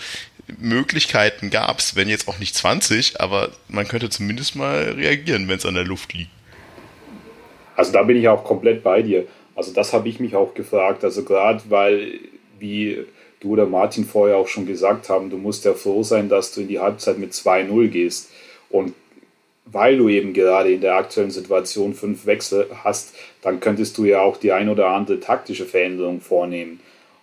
Möglichkeiten 0.59 1.49
gab 1.49 1.79
es, 1.79 1.95
wenn 1.95 2.07
jetzt 2.07 2.27
auch 2.27 2.39
nicht 2.39 2.55
20, 2.55 3.19
aber 3.19 3.49
man 3.67 3.87
könnte 3.87 4.09
zumindest 4.09 4.55
mal 4.55 4.91
reagieren, 4.97 5.47
wenn 5.47 5.57
es 5.57 5.65
an 5.65 5.73
der 5.73 5.83
Luft 5.83 6.13
liegt. 6.13 6.31
Also 7.75 7.91
da 7.91 8.03
bin 8.03 8.17
ich 8.17 8.27
auch 8.27 8.43
komplett 8.43 8.83
bei 8.83 9.01
dir. 9.01 9.27
Also 9.55 9.73
das 9.73 9.93
habe 9.93 10.09
ich 10.09 10.19
mich 10.19 10.35
auch 10.35 10.53
gefragt. 10.53 11.03
Also 11.03 11.23
gerade 11.23 11.61
weil, 11.69 12.19
wie 12.59 13.05
du 13.39 13.53
oder 13.53 13.65
Martin 13.65 14.05
vorher 14.05 14.37
auch 14.37 14.47
schon 14.47 14.65
gesagt 14.65 15.09
haben, 15.09 15.29
du 15.29 15.37
musst 15.37 15.65
ja 15.65 15.73
froh 15.73 16.03
sein, 16.03 16.29
dass 16.29 16.53
du 16.53 16.61
in 16.61 16.67
die 16.67 16.79
Halbzeit 16.79 17.19
mit 17.19 17.33
2-0 17.33 17.87
gehst. 17.89 18.31
Und 18.69 18.93
weil 19.65 19.97
du 19.97 20.09
eben 20.09 20.33
gerade 20.33 20.71
in 20.71 20.81
der 20.81 20.95
aktuellen 20.95 21.31
Situation 21.31 21.93
fünf 21.93 22.25
Wechsel 22.25 22.67
hast, 22.83 23.15
dann 23.41 23.59
könntest 23.59 23.97
du 23.97 24.05
ja 24.05 24.21
auch 24.21 24.37
die 24.37 24.51
ein 24.51 24.69
oder 24.69 24.87
andere 24.89 25.19
taktische 25.19 25.65
Veränderung 25.65 26.21
vornehmen. 26.21 26.79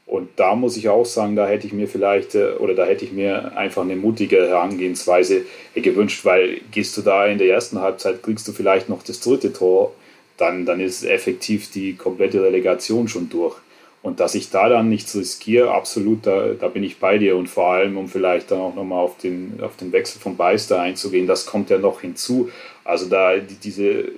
Und 0.06 0.28
da 0.37 0.54
muss 0.54 0.76
ich 0.76 0.88
auch 0.88 1.06
sagen, 1.06 1.34
da 1.34 1.46
hätte 1.46 1.66
ich 1.66 1.73
mir 1.73 1.88
vielleicht 1.88 2.34
äh, 2.34 2.52
oder 2.58 2.75
da 2.75 2.84
hätte 2.84 3.04
ich 3.04 3.12
mir 3.12 3.56
einfach 3.56 3.82
eine 3.82 3.96
mutige 3.96 4.49
Herangehensweise 4.49 5.42
gewünscht, 5.75 6.25
weil 6.25 6.61
gehst 6.70 6.96
du 6.96 7.02
da 7.02 7.26
in 7.26 7.38
der 7.38 7.49
ersten 7.49 7.80
Halbzeit, 7.80 8.23
kriegst 8.23 8.46
du 8.46 8.52
vielleicht 8.52 8.88
noch 8.88 9.02
das 9.02 9.20
dritte 9.20 9.52
Tor, 9.52 9.92
dann, 10.37 10.66
dann 10.66 10.80
ist 10.80 11.04
effektiv 11.04 11.70
die 11.70 11.94
komplette 11.94 12.42
Relegation 12.42 13.08
schon 13.08 13.30
durch. 13.30 13.56
Und 14.02 14.20
dass 14.20 14.34
ich 14.34 14.50
da 14.50 14.68
dann 14.68 14.90
nichts 14.90 15.16
riskiere, 15.16 15.70
absolut, 15.70 16.26
da, 16.26 16.49
da 16.52 16.68
bin 16.68 16.84
ich 16.84 16.99
bei 16.99 17.16
dir. 17.16 17.37
Und 17.38 17.49
vor 17.49 17.68
allem, 17.73 17.96
um 17.96 18.06
vielleicht 18.06 18.50
dann 18.50 18.61
auch 18.61 18.75
nochmal 18.75 19.02
auf 19.02 19.16
den, 19.16 19.58
auf 19.62 19.78
den 19.78 19.92
Wechsel 19.92 20.20
von 20.20 20.37
Beister 20.37 20.78
einzugehen, 20.78 21.26
das 21.26 21.46
kommt 21.46 21.70
ja 21.70 21.78
noch 21.78 22.02
hinzu. 22.02 22.50
Also 22.84 23.06
da 23.06 23.38
die, 23.38 23.54
diese 23.54 24.11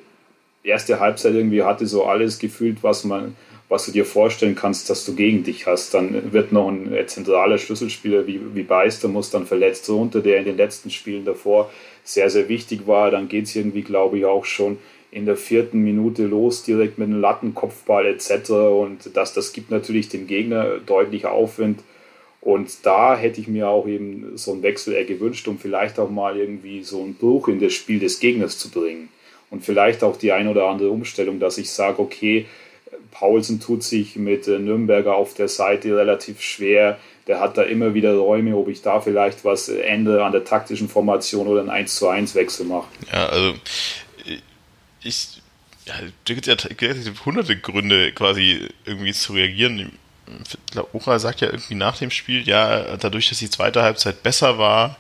erste 0.65 0.99
Halbzeit 0.99 1.35
irgendwie 1.35 1.63
hatte 1.63 1.87
so 1.87 2.05
alles 2.05 2.41
gefühlt, 2.41 2.83
was 2.83 3.05
man, 3.05 3.37
was 3.69 3.87
du 3.87 3.93
dir 3.93 4.05
vorstellen 4.05 4.55
kannst, 4.55 4.89
dass 4.91 5.05
du 5.05 5.15
gegen 5.15 5.43
dich 5.43 5.67
hast. 5.67 5.93
Dann 5.95 6.33
wird 6.33 6.53
noch 6.53 6.69
ein 6.69 6.95
zentraler 7.07 7.59
Schlüsselspieler 7.59 8.27
wie, 8.27 8.41
wie 8.55 8.63
Beister 8.63 9.09
muss 9.09 9.31
dann 9.31 9.47
verletzt 9.47 9.89
runter, 9.89 10.21
der 10.21 10.39
in 10.39 10.45
den 10.45 10.57
letzten 10.57 10.91
Spielen 10.91 11.25
davor 11.25 11.71
sehr, 12.05 12.31
sehr 12.31 12.49
wichtig 12.49 12.87
war. 12.87 13.11
Dann 13.11 13.29
geht 13.29 13.47
es 13.47 13.57
irgendwie, 13.57 13.83
glaube 13.83 14.19
ich, 14.19 14.25
auch 14.25 14.45
schon 14.45 14.79
in 15.11 15.27
der 15.27 15.37
vierten 15.37 15.83
Minute 15.83 16.25
los, 16.27 16.63
direkt 16.63 16.99
mit 16.99 17.09
einem 17.09 17.21
Lattenkopfball 17.21 18.07
etc. 18.07 18.51
Und 18.51 19.11
das, 19.15 19.33
das 19.33 19.53
gibt 19.53 19.71
natürlich 19.71 20.09
dem 20.09 20.27
Gegner 20.27 20.79
deutlich 20.79 21.27
Aufwind. 21.27 21.81
Und 22.41 22.87
da 22.87 23.17
hätte 23.17 23.41
ich 23.41 23.49
mir 23.49 23.69
auch 23.69 23.89
eben 23.89 24.37
so 24.37 24.53
einen 24.53 24.63
Wechsel 24.63 24.95
eher 24.95 25.05
gewünscht, 25.05 25.49
um 25.49 25.59
vielleicht 25.59 25.99
auch 25.99 26.11
mal 26.11 26.37
irgendwie 26.37 26.85
so 26.85 27.03
einen 27.03 27.15
Bruch 27.15 27.49
in 27.49 27.59
das 27.59 27.73
Spiel 27.73 27.99
des 27.99 28.21
Gegners 28.21 28.59
zu 28.59 28.71
bringen. 28.71 29.09
Und 29.51 29.65
vielleicht 29.65 30.05
auch 30.05 30.17
die 30.17 30.33
ein 30.33 30.47
oder 30.47 30.67
andere 30.67 30.91
Umstellung, 30.91 31.41
dass 31.41 31.59
ich 31.59 31.71
sage, 31.71 32.01
okay, 32.01 32.47
Paulsen 33.11 33.61
tut 33.61 33.83
sich 33.83 34.17
mit 34.17 34.47
Nürnberger 34.47 35.15
auf 35.15 35.35
der 35.35 35.49
Seite 35.49 35.97
relativ 35.97 36.41
schwer. 36.41 36.99
Der 37.27 37.41
hat 37.41 37.57
da 37.57 37.63
immer 37.63 37.95
wieder 37.95 38.15
Räume, 38.15 38.57
ob 38.57 38.69
ich 38.69 38.83
da 38.83 39.01
vielleicht 39.01 39.45
was 39.45 39.69
ändere 39.69 40.25
an 40.25 40.33
der 40.33 40.45
taktischen 40.45 40.89
Formation 40.89 41.47
oder 41.47 41.61
einen 41.61 41.71
1 41.71 41.97
zu 41.97 42.09
1 42.09 42.35
Wechsel 42.35 42.67
mache. 42.67 42.87
Ja, 43.13 43.27
also 43.27 43.55
ich, 45.03 45.41
ja, 45.87 45.95
da 46.25 46.35
gibt 46.35 46.49
es 46.49 46.65
ja 46.65 47.13
hunderte 47.25 47.57
Gründe, 47.57 48.13
quasi 48.13 48.69
irgendwie 48.85 49.13
zu 49.13 49.33
reagieren. 49.33 49.93
Ora 50.93 51.19
sagt 51.19 51.41
ja 51.41 51.49
irgendwie 51.49 51.77
nach 51.77 51.99
dem 51.99 52.11
Spiel, 52.11 52.47
ja, 52.47 52.97
dadurch, 52.97 53.29
dass 53.29 53.39
die 53.39 53.51
zweite 53.51 53.83
Halbzeit 53.83 54.23
besser 54.23 54.59
war, 54.59 54.97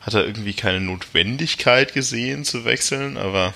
hat 0.00 0.14
er 0.14 0.24
irgendwie 0.24 0.54
keine 0.54 0.80
Notwendigkeit 0.80 1.92
gesehen 1.92 2.44
zu 2.44 2.64
wechseln, 2.64 3.18
aber 3.18 3.52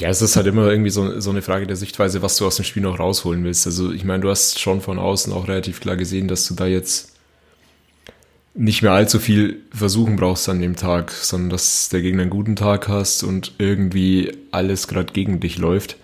ja, 0.00 0.08
es 0.08 0.22
ist 0.22 0.36
halt 0.36 0.46
immer 0.46 0.68
irgendwie 0.70 0.90
so, 0.90 1.20
so 1.20 1.30
eine 1.30 1.42
Frage 1.42 1.66
der 1.66 1.76
Sichtweise, 1.76 2.22
was 2.22 2.36
du 2.36 2.46
aus 2.46 2.56
dem 2.56 2.64
Spiel 2.64 2.82
noch 2.82 2.98
rausholen 2.98 3.44
willst. 3.44 3.66
Also 3.66 3.92
ich 3.92 4.04
meine, 4.04 4.22
du 4.22 4.30
hast 4.30 4.58
schon 4.58 4.80
von 4.80 4.98
außen 4.98 5.32
auch 5.32 5.46
relativ 5.46 5.80
klar 5.80 5.96
gesehen, 5.96 6.26
dass 6.26 6.46
du 6.48 6.54
da 6.54 6.66
jetzt 6.66 7.12
nicht 8.54 8.82
mehr 8.82 8.92
allzu 8.92 9.18
viel 9.18 9.60
versuchen 9.72 10.16
brauchst 10.16 10.48
an 10.48 10.60
dem 10.60 10.74
Tag, 10.74 11.10
sondern 11.12 11.50
dass 11.50 11.90
der 11.90 12.00
Gegner 12.00 12.22
einen 12.22 12.30
guten 12.30 12.56
Tag 12.56 12.88
hast 12.88 13.22
und 13.22 13.52
irgendwie 13.58 14.32
alles 14.50 14.88
gerade 14.88 15.12
gegen 15.12 15.38
dich 15.38 15.58
läuft. 15.58 15.96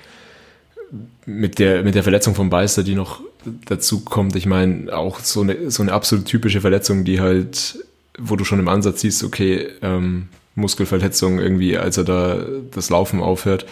Mit 1.24 1.58
der, 1.58 1.82
mit 1.82 1.94
der 1.94 2.02
Verletzung 2.02 2.34
von 2.34 2.50
Beister, 2.50 2.82
die 2.82 2.94
noch 2.94 3.22
dazu 3.64 4.00
kommt, 4.00 4.36
ich 4.36 4.46
meine, 4.46 4.94
auch 4.96 5.20
so 5.20 5.40
eine, 5.40 5.70
so 5.70 5.82
eine 5.82 5.92
absolut 5.92 6.26
typische 6.26 6.60
Verletzung, 6.60 7.04
die 7.04 7.20
halt, 7.20 7.78
wo 8.18 8.36
du 8.36 8.44
schon 8.44 8.60
im 8.60 8.68
Ansatz 8.68 9.00
siehst, 9.00 9.24
okay, 9.24 9.68
ähm, 9.82 10.28
Muskelverletzung 10.56 11.38
irgendwie, 11.38 11.78
als 11.78 11.96
er 11.96 12.04
da 12.04 12.44
das 12.72 12.90
Laufen 12.90 13.20
aufhört. 13.20 13.66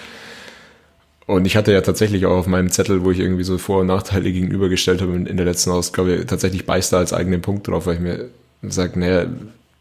Und 1.27 1.47
ich 1.47 1.57
hatte 1.57 1.73
ja 1.73 1.81
tatsächlich 1.81 2.27
auch 2.27 2.37
auf 2.37 2.47
meinem 2.47 2.71
Zettel, 2.71 3.03
wo 3.03 3.11
ich 3.11 3.19
irgendwie 3.19 3.45
so 3.45 3.59
Vor- 3.59 3.81
und 3.81 3.87
Nachteile 3.87 4.31
gegenübergestellt 4.31 5.01
habe 5.01 5.15
in 5.15 5.37
der 5.37 5.47
letzten 5.47 5.71
Ausgabe, 5.71 6.25
tatsächlich 6.27 6.67
Beister 6.67 6.99
als 6.99 7.13
eigenen 7.13 7.41
Punkt 7.41 7.67
drauf, 7.67 7.87
weil 7.87 7.95
ich 7.95 8.01
mir 8.01 8.29
sagt, 8.63 8.97
naja, 8.97 9.27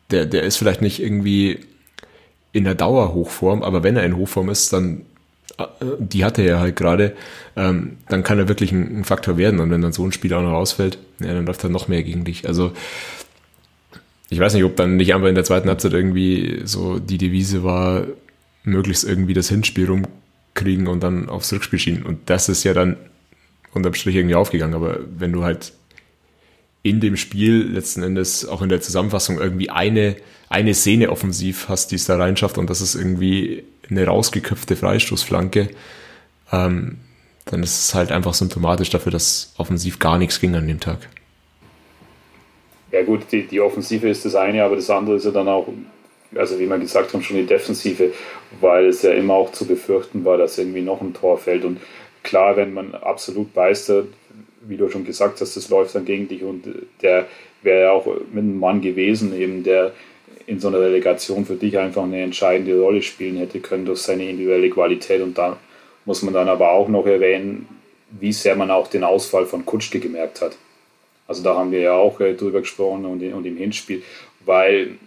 der, 0.10 0.26
der 0.26 0.44
ist 0.44 0.58
vielleicht 0.58 0.82
nicht 0.82 1.02
irgendwie 1.02 1.60
in 2.54 2.64
der 2.64 2.76
Dauerhochform, 2.76 3.64
aber 3.64 3.84
wenn 3.84 3.98
er 3.98 4.06
in 4.06 4.16
Hochform 4.16 4.50
ist, 4.50 4.72
dann 4.72 5.02
äh, 5.58 5.66
die 6.00 6.24
hat 6.24 6.38
er 6.38 6.46
ja 6.46 6.60
halt 6.60 6.76
gerade, 6.76 7.14
ähm, 7.56 7.98
dann 8.08 8.24
kann 8.24 8.40
er 8.40 8.48
wirklich 8.48 8.72
ein, 8.72 9.00
ein, 9.00 9.04
Faktor 9.04 9.38
werden. 9.38 9.60
Und 9.60 9.70
wenn 9.72 9.82
dann 9.82 9.94
so 9.94 10.06
ein 10.06 10.12
Spieler 10.12 10.38
auch 10.38 10.44
noch 10.44 10.54
ausfällt, 10.54 10.98
ja, 11.20 11.34
dann 11.34 11.46
läuft 11.46 11.64
er 11.64 11.70
noch 11.70 11.88
mehr 11.88 12.04
gegen 12.04 12.24
dich. 12.24 12.48
Also 12.48 12.72
ich 14.34 14.40
weiß 14.40 14.56
nicht, 14.56 14.64
ob 14.64 14.76
dann 14.76 14.98
nicht 14.98 15.14
einfach 15.14 15.28
in 15.28 15.36
der 15.36 15.44
zweiten 15.44 15.70
Halbzeit 15.70 15.94
irgendwie 15.94 16.62
so 16.66 16.98
die 16.98 17.20
Devise 17.20 17.64
war, 17.64 18.08
möglichst 18.64 19.04
irgendwie 19.04 19.34
das 19.34 19.50
Hinspiel 19.50 19.88
rumkriegen 19.88 20.88
und 20.88 21.04
dann 21.04 21.30
aufs 21.30 21.54
Rückspiel 21.54 21.80
schieben. 21.80 22.04
Und 22.04 22.30
das 22.30 22.50
ist 22.50 22.64
ja 22.64 22.74
dann 22.74 22.98
unterm 23.74 23.94
Strich 23.94 24.16
irgendwie 24.16 24.36
aufgegangen. 24.36 24.74
Aber 24.74 25.00
wenn 25.18 25.32
du 25.32 25.44
halt 25.44 25.74
in 26.82 27.00
dem 27.00 27.16
Spiel 27.16 27.70
letzten 27.72 28.02
Endes 28.02 28.48
auch 28.48 28.62
in 28.62 28.70
der 28.70 28.82
Zusammenfassung 28.82 29.40
irgendwie 29.40 29.70
eine, 29.70 30.16
eine 30.50 30.74
Szene 30.74 31.12
offensiv 31.12 31.70
hast, 31.70 31.92
die 31.92 31.96
es 31.96 32.06
da 32.06 32.18
reinschafft 32.18 32.58
und 32.58 32.70
das 32.70 32.82
ist 32.82 32.96
irgendwie 32.96 33.64
eine 33.90 34.06
rausgeköpfte 34.06 34.76
Freistoßflanke, 34.76 35.70
ähm, 36.52 36.98
dann 37.46 37.62
ist 37.62 37.88
es 37.88 37.94
halt 37.94 38.12
einfach 38.12 38.34
symptomatisch 38.34 38.90
dafür, 38.90 39.12
dass 39.12 39.54
offensiv 39.58 40.00
gar 40.00 40.18
nichts 40.18 40.40
ging 40.40 40.56
an 40.56 40.68
dem 40.68 40.80
Tag. 40.80 41.08
Ja 42.94 43.02
gut, 43.02 43.24
die, 43.32 43.48
die 43.48 43.60
Offensive 43.60 44.08
ist 44.08 44.24
das 44.24 44.36
eine, 44.36 44.64
aber 44.64 44.76
das 44.76 44.88
andere 44.92 45.16
ist 45.16 45.26
ja 45.26 45.32
dann 45.32 45.48
auch, 45.48 45.68
also 46.36 46.60
wie 46.60 46.68
man 46.68 46.80
gesagt 46.80 47.12
hat, 47.12 47.24
schon 47.24 47.38
die 47.38 47.46
Defensive, 47.46 48.14
weil 48.62 48.86
es 48.86 49.02
ja 49.02 49.14
immer 49.14 49.34
auch 49.34 49.52
zu 49.52 49.66
befürchten 49.66 50.24
war, 50.24 50.38
dass 50.38 50.60
irgendwie 50.60 50.82
noch 50.82 51.02
ein 51.02 51.16
Tor 51.16 51.40
fällt 51.40 51.66
und 51.66 51.80
klar, 52.22 52.56
wenn 52.56 52.72
man 52.72 52.94
absolut 52.94 53.52
beistert, 53.52 54.10
wie 54.62 54.78
du 54.78 54.90
schon 54.90 55.06
gesagt 55.06 55.42
hast, 55.42 55.58
das 55.58 55.70
läuft 55.70 55.96
dann 55.96 56.06
gegen 56.06 56.28
dich 56.28 56.44
und 56.44 56.66
der 57.02 57.26
wäre 57.64 57.82
ja 57.82 57.92
auch 57.94 58.06
mit 58.06 58.44
einem 58.44 58.60
Mann 58.60 58.82
gewesen, 58.82 59.36
eben 59.36 59.64
der 59.64 59.94
in 60.46 60.60
so 60.60 60.68
einer 60.68 60.80
Relegation 60.80 61.46
für 61.46 61.56
dich 61.56 61.80
einfach 61.80 62.04
eine 62.04 62.22
entscheidende 62.22 62.80
Rolle 62.80 63.02
spielen 63.02 63.38
hätte 63.38 63.60
können 63.60 63.86
durch 63.86 64.02
seine 64.02 64.30
individuelle 64.30 64.70
Qualität. 64.70 65.22
Und 65.22 65.38
da 65.38 65.58
muss 66.06 66.22
man 66.22 66.34
dann 66.34 66.50
aber 66.50 66.72
auch 66.72 66.90
noch 66.90 67.06
erwähnen, 67.08 67.68
wie 68.12 68.34
sehr 68.34 68.56
man 68.56 68.70
auch 68.70 68.88
den 68.88 69.04
Ausfall 69.04 69.46
von 69.46 69.66
Kutschke 69.66 70.00
gemerkt 70.00 70.42
hat. 70.42 70.58
Also 71.28 71.44
da 71.44 71.56
haben 71.56 71.72
wir 71.72 71.80
ja 71.80 71.94
auch 71.94 72.20
äh, 72.20 72.34
drüber 72.34 72.62
gesprochen 72.62 73.06
und, 73.06 73.24
und 73.34 73.46
im 73.46 73.58
Hinspiel, 73.58 74.04
weil, 74.46 74.98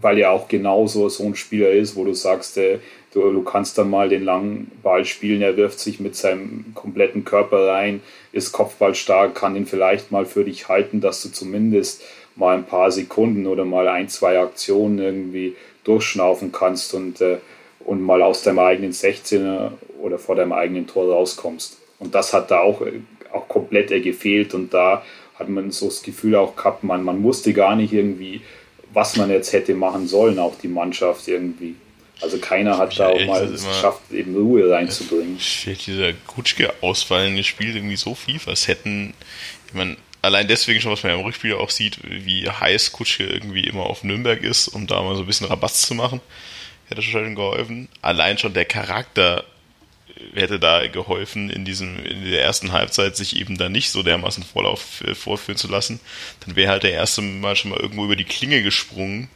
weil 0.00 0.18
er 0.18 0.32
auch 0.32 0.48
genauso 0.48 1.08
so 1.08 1.24
ein 1.24 1.34
Spieler 1.36 1.70
ist, 1.70 1.96
wo 1.96 2.04
du 2.04 2.14
sagst, 2.14 2.56
äh, 2.58 2.78
Du, 3.12 3.32
du 3.32 3.42
kannst 3.42 3.76
dann 3.76 3.90
mal 3.90 4.08
den 4.08 4.24
langen 4.24 4.70
Ball 4.84 5.04
spielen, 5.04 5.42
er 5.42 5.56
wirft 5.56 5.80
sich 5.80 5.98
mit 5.98 6.14
seinem 6.14 6.66
kompletten 6.74 7.24
Körper 7.24 7.66
rein, 7.66 8.02
ist 8.30 8.52
kopfballstark, 8.52 9.34
kann 9.34 9.56
ihn 9.56 9.66
vielleicht 9.66 10.12
mal 10.12 10.26
für 10.26 10.44
dich 10.44 10.68
halten, 10.68 11.00
dass 11.00 11.22
du 11.22 11.30
zumindest 11.30 12.02
mal 12.36 12.56
ein 12.56 12.66
paar 12.66 12.92
Sekunden 12.92 13.48
oder 13.48 13.64
mal 13.64 13.88
ein, 13.88 14.08
zwei 14.08 14.38
Aktionen 14.38 15.00
irgendwie 15.00 15.56
durchschnaufen 15.82 16.52
kannst 16.52 16.94
und, 16.94 17.20
äh, 17.20 17.38
und 17.80 18.00
mal 18.00 18.22
aus 18.22 18.42
deinem 18.42 18.60
eigenen 18.60 18.92
16er 18.92 19.72
oder 20.00 20.18
vor 20.20 20.36
deinem 20.36 20.52
eigenen 20.52 20.86
Tor 20.86 21.12
rauskommst. 21.12 21.78
Und 21.98 22.14
das 22.14 22.32
hat 22.32 22.52
da 22.52 22.60
auch, 22.60 22.80
äh, 22.82 23.00
auch 23.32 23.48
komplett 23.48 23.90
äh, 23.90 24.00
gefehlt 24.00 24.54
und 24.54 24.72
da 24.72 25.02
hat 25.40 25.48
man 25.48 25.70
so 25.72 25.86
das 25.86 26.02
Gefühl 26.02 26.36
auch 26.36 26.54
gehabt, 26.54 26.84
man, 26.84 27.02
man 27.02 27.22
wusste 27.22 27.52
gar 27.52 27.74
nicht 27.74 27.92
irgendwie, 27.92 28.42
was 28.92 29.16
man 29.16 29.30
jetzt 29.30 29.52
hätte 29.52 29.74
machen 29.74 30.06
sollen, 30.06 30.38
auch 30.38 30.54
die 30.62 30.68
Mannschaft 30.68 31.26
irgendwie. 31.26 31.74
Also 32.20 32.38
keiner 32.38 32.76
hat 32.76 32.98
da 32.98 33.08
auch 33.08 33.26
mal 33.26 33.44
es 33.44 33.66
geschafft, 33.66 34.12
eben 34.12 34.36
Ruhe 34.36 34.70
reinzubringen. 34.70 35.38
Dieser 35.64 36.12
Kutschke-Ausfall 36.26 37.28
in 37.28 37.36
das 37.38 37.46
Spiel 37.46 37.74
irgendwie 37.74 37.96
so 37.96 38.14
viel, 38.14 38.38
was 38.44 38.68
hätten, 38.68 39.14
ich 39.68 39.74
meine, 39.74 39.96
allein 40.20 40.46
deswegen 40.46 40.82
schon, 40.82 40.92
was 40.92 41.02
man 41.02 41.12
ja 41.12 41.18
im 41.18 41.24
Rückspiel 41.24 41.54
auch 41.54 41.70
sieht, 41.70 41.98
wie 42.02 42.48
heiß 42.48 42.92
Kutschke 42.92 43.24
irgendwie 43.24 43.64
immer 43.64 43.84
auf 43.84 44.04
Nürnberg 44.04 44.42
ist, 44.42 44.68
um 44.68 44.86
da 44.86 45.02
mal 45.02 45.14
so 45.14 45.22
ein 45.22 45.26
bisschen 45.26 45.46
Rabatz 45.46 45.86
zu 45.86 45.94
machen, 45.94 46.20
hätte 46.90 47.00
schon 47.00 47.34
geholfen. 47.34 47.88
Allein 48.02 48.36
schon 48.36 48.52
der 48.52 48.66
Charakter 48.66 49.44
hätte 50.34 50.58
da 50.58 50.86
geholfen, 50.86 51.50
in 51.50 51.64
diesem, 51.64 52.04
in 52.04 52.24
der 52.24 52.42
ersten 52.42 52.72
Halbzeit 52.72 53.16
sich 53.16 53.36
eben 53.36 53.56
da 53.58 53.68
nicht 53.68 53.90
so 53.90 54.02
dermaßen 54.02 54.42
Vorlauf 54.42 55.02
äh, 55.02 55.14
vorführen 55.14 55.58
zu 55.58 55.68
lassen. 55.68 56.00
Dann 56.44 56.56
wäre 56.56 56.70
halt 56.70 56.82
der 56.82 56.92
erste 56.92 57.22
Mal 57.22 57.56
schon 57.56 57.70
mal 57.70 57.80
irgendwo 57.80 58.04
über 58.04 58.16
die 58.16 58.24
Klinge 58.24 58.62
gesprungen 58.62 59.28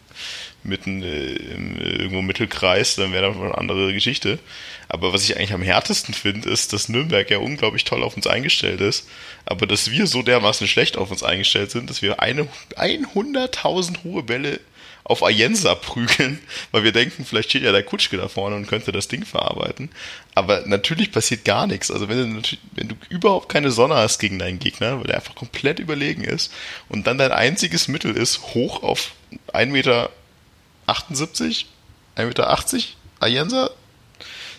mitten 0.64 1.03
äh, 1.03 1.26
im, 1.26 1.79
äh, 1.79 1.91
irgendwo 1.91 2.23
Mittelkreis, 2.23 2.97
dann 2.97 3.12
wäre 3.12 3.29
das 3.29 3.37
eine 3.37 3.57
andere 3.57 3.93
Geschichte. 3.93 4.38
Aber 4.88 5.12
was 5.12 5.25
ich 5.25 5.37
eigentlich 5.37 5.53
am 5.53 5.62
härtesten 5.62 6.14
finde, 6.14 6.49
ist, 6.49 6.73
dass 6.73 6.88
Nürnberg 6.88 7.31
ja 7.31 7.38
unglaublich 7.38 7.85
toll 7.85 8.03
auf 8.03 8.17
uns 8.17 8.26
eingestellt 8.26 8.81
ist, 8.81 9.09
aber 9.47 9.67
dass 9.67 9.91
wir 9.91 10.07
so 10.07 10.23
dermaßen 10.23 10.67
schlecht 10.67 10.97
auf 10.97 11.11
uns 11.11 11.23
eingestellt 11.23 11.71
sind, 11.71 11.91
dass 11.91 12.03
wir 12.03 12.21
eine 12.21 12.49
100.000 12.76 14.05
hohe 14.05 14.23
Bälle 14.23 14.61
auf 15.05 15.23
Ayensa 15.23 15.75
prügeln, 15.75 16.41
weil 16.73 16.83
wir 16.83 16.93
denken, 16.93 17.25
vielleicht 17.25 17.51
steht 17.51 17.63
ja 17.63 17.73
der 17.73 17.83
Kutschke 17.83 18.17
da 18.17 18.29
vorne 18.29 18.57
und 18.57 18.67
könnte 18.67 18.91
das 18.91 19.09
Ding 19.09 19.25
verarbeiten. 19.25 19.91
Aber 20.35 20.63
natürlich 20.67 21.13
passiert 21.13 21.45
gar 21.45 21.67
nichts. 21.67 21.91
Also 21.91 22.09
wenn 22.09 22.43
du, 22.43 22.57
wenn 22.73 22.89
du 22.89 22.97
überhaupt 23.11 23.51
keine 23.51 23.71
Sonne 23.71 23.95
hast 23.97 24.19
gegen 24.19 24.39
deinen 24.39 24.59
Gegner, 24.59 24.99
weil 24.99 25.07
der 25.07 25.17
einfach 25.17 25.35
komplett 25.35 25.79
überlegen 25.79 26.25
ist 26.25 26.53
und 26.89 27.07
dann 27.07 27.19
dein 27.19 27.33
einziges 27.33 27.87
Mittel 27.87 28.17
ist, 28.17 28.55
hoch 28.55 28.83
auf 28.83 29.13
1,78 29.53 29.67
Meter, 29.67 30.11
1,80 32.17 32.25
Meter 32.27 32.59
Ayensa 33.21 33.71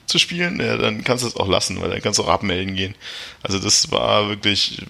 zu 0.05 0.19
spielen, 0.19 0.59
ja, 0.59 0.77
dann 0.77 1.03
kannst 1.03 1.23
du 1.23 1.27
es 1.27 1.35
auch 1.35 1.47
lassen, 1.47 1.81
weil 1.81 1.89
dann 1.89 2.01
kannst 2.01 2.19
du 2.19 2.23
auch 2.23 2.29
abmelden 2.29 2.75
gehen. 2.75 2.95
Also 3.41 3.57
das 3.57 3.89
war 3.91 4.29
wirklich, 4.29 4.83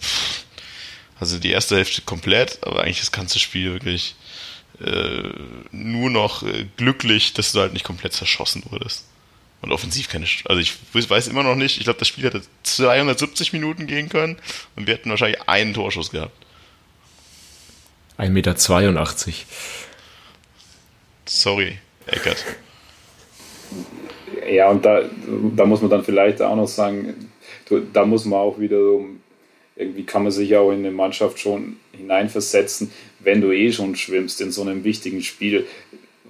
also 1.19 1.37
die 1.39 1.51
erste 1.51 1.77
Hälfte 1.77 2.01
komplett, 2.01 2.59
aber 2.61 2.83
eigentlich 2.83 2.99
das 2.99 3.13
ganze 3.13 3.39
Spiel 3.39 3.71
wirklich 3.71 4.15
äh, 4.83 5.29
nur 5.71 6.09
noch 6.09 6.43
äh, 6.43 6.65
glücklich, 6.77 7.33
dass 7.33 7.51
du 7.51 7.59
halt 7.59 7.73
nicht 7.73 7.85
komplett 7.85 8.13
zerschossen 8.13 8.63
wurdest. 8.69 9.05
Und 9.61 9.71
offensiv 9.71 10.09
keine, 10.09 10.25
also 10.45 10.59
ich 10.59 10.75
weiß 10.93 11.27
immer 11.27 11.43
noch 11.43 11.55
nicht, 11.55 11.77
ich 11.77 11.85
glaube, 11.85 11.97
das 11.99 12.07
Spiel 12.07 12.25
hätte 12.25 12.41
270 12.63 13.53
Minuten 13.53 13.87
gehen 13.87 14.09
können 14.09 14.37
und 14.75 14.85
wir 14.85 14.93
hätten 14.93 15.09
wahrscheinlich 15.09 15.47
einen 15.47 15.73
Torschuss 15.73 16.11
gehabt. 16.11 16.35
1,82 18.17 18.29
Meter. 18.29 18.55
Sorry, 21.25 21.79
Eckert. 22.05 22.43
Ja, 24.47 24.69
und 24.69 24.85
da, 24.85 25.01
da 25.55 25.65
muss 25.65 25.81
man 25.81 25.89
dann 25.89 26.03
vielleicht 26.03 26.41
auch 26.41 26.55
noch 26.55 26.67
sagen, 26.67 27.31
da 27.93 28.05
muss 28.05 28.25
man 28.25 28.39
auch 28.39 28.59
wieder 28.59 28.99
irgendwie 29.75 30.03
kann 30.03 30.23
man 30.23 30.31
sich 30.31 30.55
auch 30.55 30.71
in 30.71 30.79
eine 30.79 30.91
Mannschaft 30.91 31.39
schon 31.39 31.77
hineinversetzen, 31.91 32.91
wenn 33.19 33.41
du 33.41 33.51
eh 33.51 33.71
schon 33.71 33.95
schwimmst 33.95 34.41
in 34.41 34.51
so 34.51 34.61
einem 34.61 34.83
wichtigen 34.83 35.21
Spiel. 35.21 35.67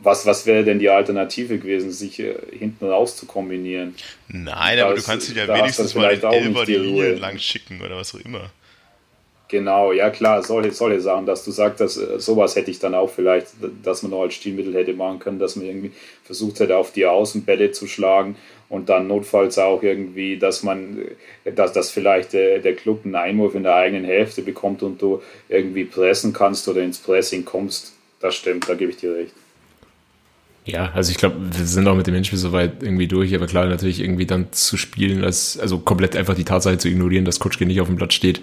Was, 0.01 0.25
was 0.25 0.45
wäre 0.45 0.63
denn 0.63 0.79
die 0.79 0.89
Alternative 0.89 1.57
gewesen, 1.57 1.91
sich 1.91 2.19
äh, 2.19 2.35
hinten 2.51 2.85
raus 2.85 3.17
zu 3.17 3.25
kombinieren? 3.25 3.95
Nein, 4.27 4.79
aber 4.79 4.95
du 4.95 5.01
kannst 5.01 5.29
dich 5.29 5.35
ja 5.35 5.47
wenigstens 5.47 5.95
mal 5.95 6.15
über 6.15 6.65
die 6.65 6.75
Linie 6.75 7.15
lang 7.15 7.39
schicken 7.39 7.81
oder 7.81 7.97
was 7.97 8.13
auch 8.13 8.19
immer. 8.19 8.51
Genau, 9.47 9.91
ja 9.91 10.09
klar, 10.09 10.43
solche, 10.43 10.71
solche 10.71 11.01
Sachen, 11.01 11.27
dass 11.27 11.45
du 11.45 11.51
sagst, 11.51 11.79
dass 11.79 11.97
äh, 11.97 12.19
sowas 12.19 12.55
hätte 12.55 12.71
ich 12.71 12.79
dann 12.79 12.95
auch 12.95 13.11
vielleicht, 13.11 13.47
dass 13.83 14.01
man 14.01 14.11
noch 14.11 14.23
als 14.23 14.33
Stilmittel 14.33 14.73
hätte 14.73 14.93
machen 14.93 15.19
können, 15.19 15.37
dass 15.37 15.55
man 15.55 15.67
irgendwie 15.67 15.91
versucht 16.23 16.59
hätte, 16.59 16.77
auf 16.77 16.91
die 16.91 17.05
Außenbälle 17.05 17.71
zu 17.71 17.85
schlagen 17.87 18.35
und 18.69 18.89
dann 18.89 19.07
notfalls 19.07 19.57
auch 19.57 19.84
irgendwie, 19.84 20.38
dass 20.38 20.63
man, 20.63 21.05
dass, 21.43 21.74
dass 21.74 21.91
vielleicht 21.91 22.34
der, 22.34 22.60
der 22.60 22.75
Club 22.75 23.01
einen 23.05 23.15
Einwurf 23.15 23.55
in 23.55 23.63
der 23.63 23.75
eigenen 23.75 24.05
Hälfte 24.05 24.41
bekommt 24.41 24.84
und 24.84 25.01
du 25.01 25.22
irgendwie 25.50 25.86
pressen 25.86 26.34
kannst 26.34 26.67
oder 26.67 26.81
ins 26.81 26.98
Pressing 26.98 27.45
kommst. 27.45 27.93
Das 28.19 28.36
stimmt, 28.36 28.67
da 28.67 28.74
gebe 28.74 28.91
ich 28.91 28.98
dir 28.98 29.15
recht. 29.15 29.34
Ja, 30.65 30.91
also 30.93 31.12
ich 31.12 31.17
glaube, 31.17 31.36
wir 31.39 31.65
sind 31.65 31.88
auch 31.88 31.95
mit 31.95 32.07
dem 32.07 32.15
Endspiel 32.15 32.39
soweit 32.39 32.81
irgendwie 32.81 33.07
durch, 33.07 33.36
aber 33.36 33.45
klar, 33.45 33.67
natürlich 33.67 34.00
irgendwie 34.00 34.25
dann 34.25 34.51
zu 34.51 34.77
spielen, 34.77 35.24
als, 35.24 35.60
also 35.60 35.77
komplett 35.77 36.15
einfach 36.15 36.34
die 36.34 36.43
Tatsache 36.43 36.79
zu 36.79 36.89
ignorieren, 36.89 37.24
dass 37.24 37.39
Kutschke 37.39 37.67
nicht 37.67 37.81
auf 37.81 37.88
dem 37.88 37.98
Platz 37.98 38.15
steht, 38.15 38.41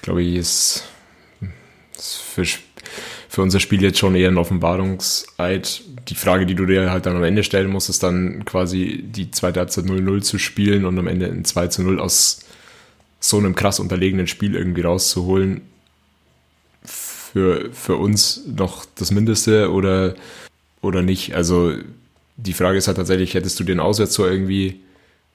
glaube 0.00 0.22
ich, 0.22 0.36
ist, 0.36 0.84
ist 1.94 2.16
für, 2.16 2.44
für 3.28 3.42
unser 3.42 3.60
Spiel 3.60 3.82
jetzt 3.82 3.98
schon 3.98 4.14
eher 4.14 4.30
ein 4.30 4.38
Offenbarungseid. 4.38 5.82
Die 6.08 6.14
Frage, 6.14 6.46
die 6.46 6.54
du 6.54 6.64
dir 6.64 6.90
halt 6.90 7.06
dann 7.06 7.16
am 7.16 7.24
Ende 7.24 7.44
stellen 7.44 7.70
musst, 7.70 7.90
ist 7.90 8.02
dann 8.02 8.44
quasi 8.44 9.04
die 9.04 9.30
zweite 9.30 9.60
Halbzeit 9.60 9.84
0-0 9.84 10.22
zu 10.22 10.38
spielen 10.38 10.84
und 10.84 10.98
am 10.98 11.06
Ende 11.06 11.26
ein 11.26 11.44
2-0 11.44 11.98
aus 11.98 12.40
so 13.20 13.36
einem 13.36 13.54
krass 13.54 13.80
unterlegenen 13.80 14.26
Spiel 14.26 14.54
irgendwie 14.54 14.82
rauszuholen. 14.82 15.62
Für, 16.84 17.70
für 17.72 17.96
uns 17.96 18.42
noch 18.46 18.86
das 18.94 19.10
Mindeste 19.10 19.70
oder, 19.70 20.14
oder 20.80 21.02
nicht. 21.02 21.34
Also 21.34 21.74
die 22.36 22.54
Frage 22.54 22.78
ist 22.78 22.86
halt 22.86 22.96
tatsächlich, 22.96 23.34
hättest 23.34 23.60
du 23.60 23.64
den 23.64 23.80
Auswärtstor 23.80 24.30
irgendwie 24.30 24.80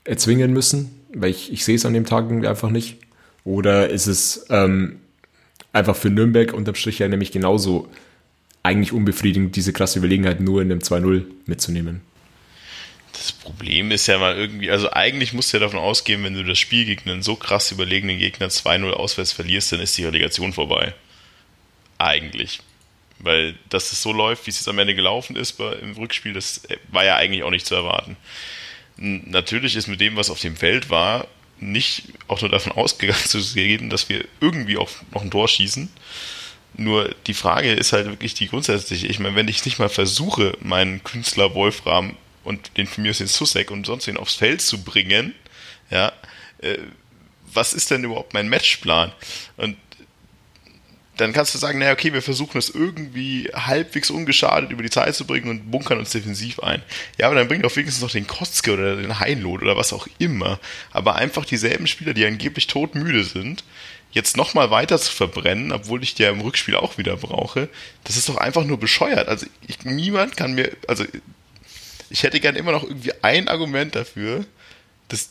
erzwingen 0.06 0.54
müssen? 0.54 0.90
Weil 1.14 1.30
ich, 1.30 1.52
ich 1.52 1.64
sehe 1.66 1.76
es 1.76 1.86
an 1.86 1.94
dem 1.94 2.06
Tag 2.06 2.32
einfach 2.32 2.72
nicht. 2.72 2.98
Oder 3.44 3.90
ist 3.90 4.08
es 4.08 4.46
ähm, 4.50 5.02
einfach 5.72 5.96
für 5.96 6.10
Nürnberg 6.10 6.54
unterm 6.54 6.76
Strich 6.76 7.00
ja 7.00 7.08
nämlich 7.08 7.32
genauso 7.32 7.90
eigentlich 8.64 8.94
unbefriedigend, 8.94 9.56
diese 9.56 9.74
krasse 9.74 10.00
Überlegenheit 10.00 10.40
nur 10.40 10.62
in 10.62 10.70
dem 10.70 10.80
2-0 10.80 11.26
mitzunehmen? 11.46 12.02
Das 13.12 13.32
Problem 13.32 13.92
ist 13.92 14.08
ja 14.08 14.18
mal 14.18 14.36
irgendwie, 14.36 14.72
also 14.72 14.92
eigentlich 14.92 15.34
musst 15.34 15.54
du 15.54 15.58
ja 15.58 15.62
davon 15.62 15.80
ausgehen, 15.80 16.24
wenn 16.24 16.34
du 16.34 16.44
das 16.44 16.58
Spiel 16.58 16.86
gegen 16.86 17.10
einen 17.10 17.22
so 17.22 17.36
krass 17.36 17.72
überlegenen 17.72 18.18
Gegner 18.18 18.48
2-0 18.48 18.90
auswärts 18.92 19.32
verlierst, 19.32 19.72
dann 19.72 19.82
ist 19.82 19.98
die 19.98 20.06
Relegation 20.06 20.54
vorbei. 20.54 20.96
Eigentlich. 22.00 22.60
Weil, 23.20 23.56
dass 23.70 23.92
es 23.92 24.02
so 24.02 24.12
läuft, 24.12 24.48
wie 24.48 24.50
es 24.50 24.58
jetzt 24.58 24.68
am 24.68 24.80
Ende 24.80 24.96
gelaufen 24.96 25.36
ist 25.36 25.60
im 25.60 25.94
Rückspiel, 25.94 26.34
das 26.34 26.64
war 26.92 27.06
ja 27.06 27.16
eigentlich 27.16 27.44
auch 27.44 27.52
nicht 27.52 27.68
zu 27.68 27.76
erwarten. 27.76 28.18
Natürlich 28.98 29.76
ist 29.76 29.88
mit 29.88 30.02
dem, 30.02 30.16
was 30.16 30.30
auf 30.30 30.40
dem 30.40 30.56
Feld 30.56 30.90
war, 30.90 31.28
nicht 31.60 32.06
auch 32.28 32.42
nur 32.42 32.50
davon 32.50 32.72
ausgegangen 32.74 33.24
zu 33.26 33.40
gehen, 33.54 33.90
dass 33.90 34.10
wir 34.10 34.26
irgendwie 34.42 34.78
auch 34.78 34.90
noch 35.14 35.22
ein 35.22 35.32
Tor 35.32 35.48
schießen. 35.48 35.90
Nur 36.76 37.14
die 37.28 37.34
Frage 37.34 37.72
ist 37.74 37.94
halt 37.94 38.08
wirklich 38.08 38.34
die 38.34 38.48
grundsätzliche. 38.48 39.08
Ich 39.08 39.20
meine, 39.20 39.36
wenn 39.36 39.48
ich 39.48 39.64
nicht 39.66 39.80
mal 39.80 39.90
versuche, 39.90 40.58
meinen 40.60 41.04
Künstler 41.04 41.54
Wolfram 41.54 42.18
und 42.44 42.78
den 42.78 42.88
von 42.88 43.04
mir 43.04 43.12
aus 43.12 43.20
den 43.20 43.28
Susek 43.28 43.72
und 43.72 43.86
sonst 43.86 44.08
den 44.08 44.18
aufs 44.18 44.36
Feld 44.36 44.62
zu 44.62 44.84
bringen, 44.84 45.36
ja, 45.90 46.12
äh, 46.60 46.78
was 47.54 47.74
ist 47.74 47.92
denn 47.92 48.04
überhaupt 48.04 48.34
mein 48.34 48.50
Matchplan? 48.50 49.12
Und 49.58 49.78
dann 51.18 51.32
kannst 51.32 51.54
du 51.54 51.60
sagen, 51.60 51.78
naja, 51.78 51.94
okay, 51.94 52.12
wir 52.12 52.24
versuchen 52.24 52.58
es 52.58 52.70
irgendwie 52.70 53.50
halbwegs 53.54 54.10
ungeschadet 54.10 54.72
über 54.72 54.82
die 54.82 54.90
Zeit 54.90 55.14
zu 55.14 55.28
bringen 55.28 55.48
und 55.48 55.70
bunkern 55.70 56.00
uns 56.00 56.10
defensiv 56.10 56.60
ein. 56.60 56.82
Ja, 57.20 57.28
aber 57.28 57.36
dann 57.36 57.48
bringt 57.48 57.66
auch 57.66 57.76
wenigstens 57.76 58.02
noch 58.02 58.12
den 58.12 58.26
Kotzke 58.26 58.74
oder 58.74 58.96
den 58.96 59.20
Heinlot 59.20 59.62
oder 59.62 59.78
was 59.78 59.94
auch 59.94 60.08
immer. 60.18 60.60
Aber 60.92 61.16
einfach 61.16 61.46
dieselben 61.46 61.86
Spieler, 61.86 62.16
die 62.16 62.26
angeblich 62.26 62.66
todmüde 62.66 63.24
sind, 63.24 63.64
jetzt 64.14 64.38
nochmal 64.38 64.72
weiter 64.72 65.00
zu 65.00 65.12
verbrennen, 65.12 65.72
obwohl 65.72 66.04
ich 66.04 66.14
die 66.14 66.24
ja 66.24 66.30
im 66.30 66.42
Rückspiel 66.42 66.76
auch 66.76 66.98
wieder 66.98 67.18
brauche, 67.18 67.68
das 68.04 68.16
ist 68.16 68.30
doch 68.30 68.38
einfach 68.38 68.64
nur 68.64 68.80
bescheuert. 68.80 69.28
Also 69.28 69.46
ich, 69.68 69.84
niemand 69.84 70.38
kann 70.38 70.54
mir, 70.54 70.72
also 70.88 71.04
ich 72.10 72.24
hätte 72.24 72.40
gern 72.40 72.56
immer 72.56 72.72
noch 72.72 72.84
irgendwie 72.84 73.12
ein 73.24 73.48
Argument 73.48 73.96
dafür, 73.96 74.46
dass 75.08 75.30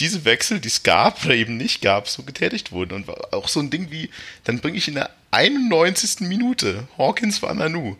diese 0.00 0.24
Wechsel, 0.24 0.60
die 0.60 0.68
es 0.68 0.82
gab 0.82 1.24
oder 1.24 1.34
eben 1.34 1.56
nicht 1.56 1.80
gab, 1.80 2.08
so 2.08 2.24
getätigt 2.24 2.72
wurden. 2.72 2.92
Und 2.92 3.08
auch 3.32 3.48
so 3.48 3.60
ein 3.60 3.70
Ding 3.70 3.90
wie, 3.90 4.10
dann 4.44 4.60
bringe 4.60 4.76
ich 4.76 4.88
in 4.88 4.94
der 4.94 5.10
91. 5.30 6.20
Minute 6.20 6.88
Hawkins 6.98 7.38
für 7.38 7.54
Nanu. 7.54 7.96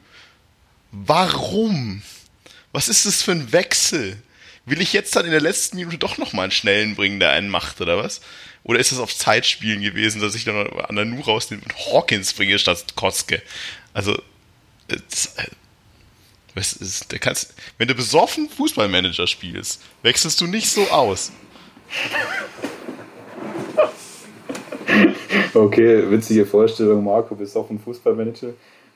Warum? 0.90 2.03
Was 2.72 2.88
ist 2.88 3.07
das 3.07 3.22
für 3.22 3.33
ein 3.33 3.53
Wechsel? 3.53 4.16
Will 4.64 4.81
ich 4.81 4.92
jetzt 4.92 5.14
dann 5.14 5.25
in 5.25 5.31
der 5.31 5.40
letzten 5.40 5.77
Minute 5.77 5.99
doch 5.99 6.18
nochmal 6.18 6.44
einen 6.44 6.53
schnellen 6.53 6.96
bringen, 6.96 7.20
der 7.20 7.31
einen 7.31 7.49
macht, 7.49 7.81
oder 7.81 7.96
was? 7.99 8.20
Oder 8.66 8.81
ist 8.81 8.90
das 8.90 8.98
auf 8.98 9.14
Zeitspielen 9.14 9.81
gewesen, 9.81 10.20
dass 10.20 10.35
ich 10.35 10.44
dann 10.44 10.68
Nanu 10.90 11.20
rausnehme 11.20 11.62
und 11.62 11.72
Hawkins 11.87 12.33
bringe 12.33 12.59
statt 12.59 12.85
Kotzke? 12.96 13.40
Also, 13.94 14.20
das, 14.88 15.37
das 16.57 16.72
ist, 16.72 17.12
da 17.12 17.18
kannst, 17.18 17.55
wenn 17.79 17.87
du 17.87 17.94
besoffen 17.94 18.48
Fußballmanager 18.48 19.29
spielst, 19.29 19.81
wechselst 20.02 20.40
du 20.40 20.48
nicht 20.48 20.68
so 20.68 20.83
aus. 20.90 21.31
okay, 25.55 26.11
witzige 26.11 26.44
Vorstellung, 26.44 27.05
Marco, 27.05 27.37
ein 27.37 27.79
Fußballmanager 27.79 28.48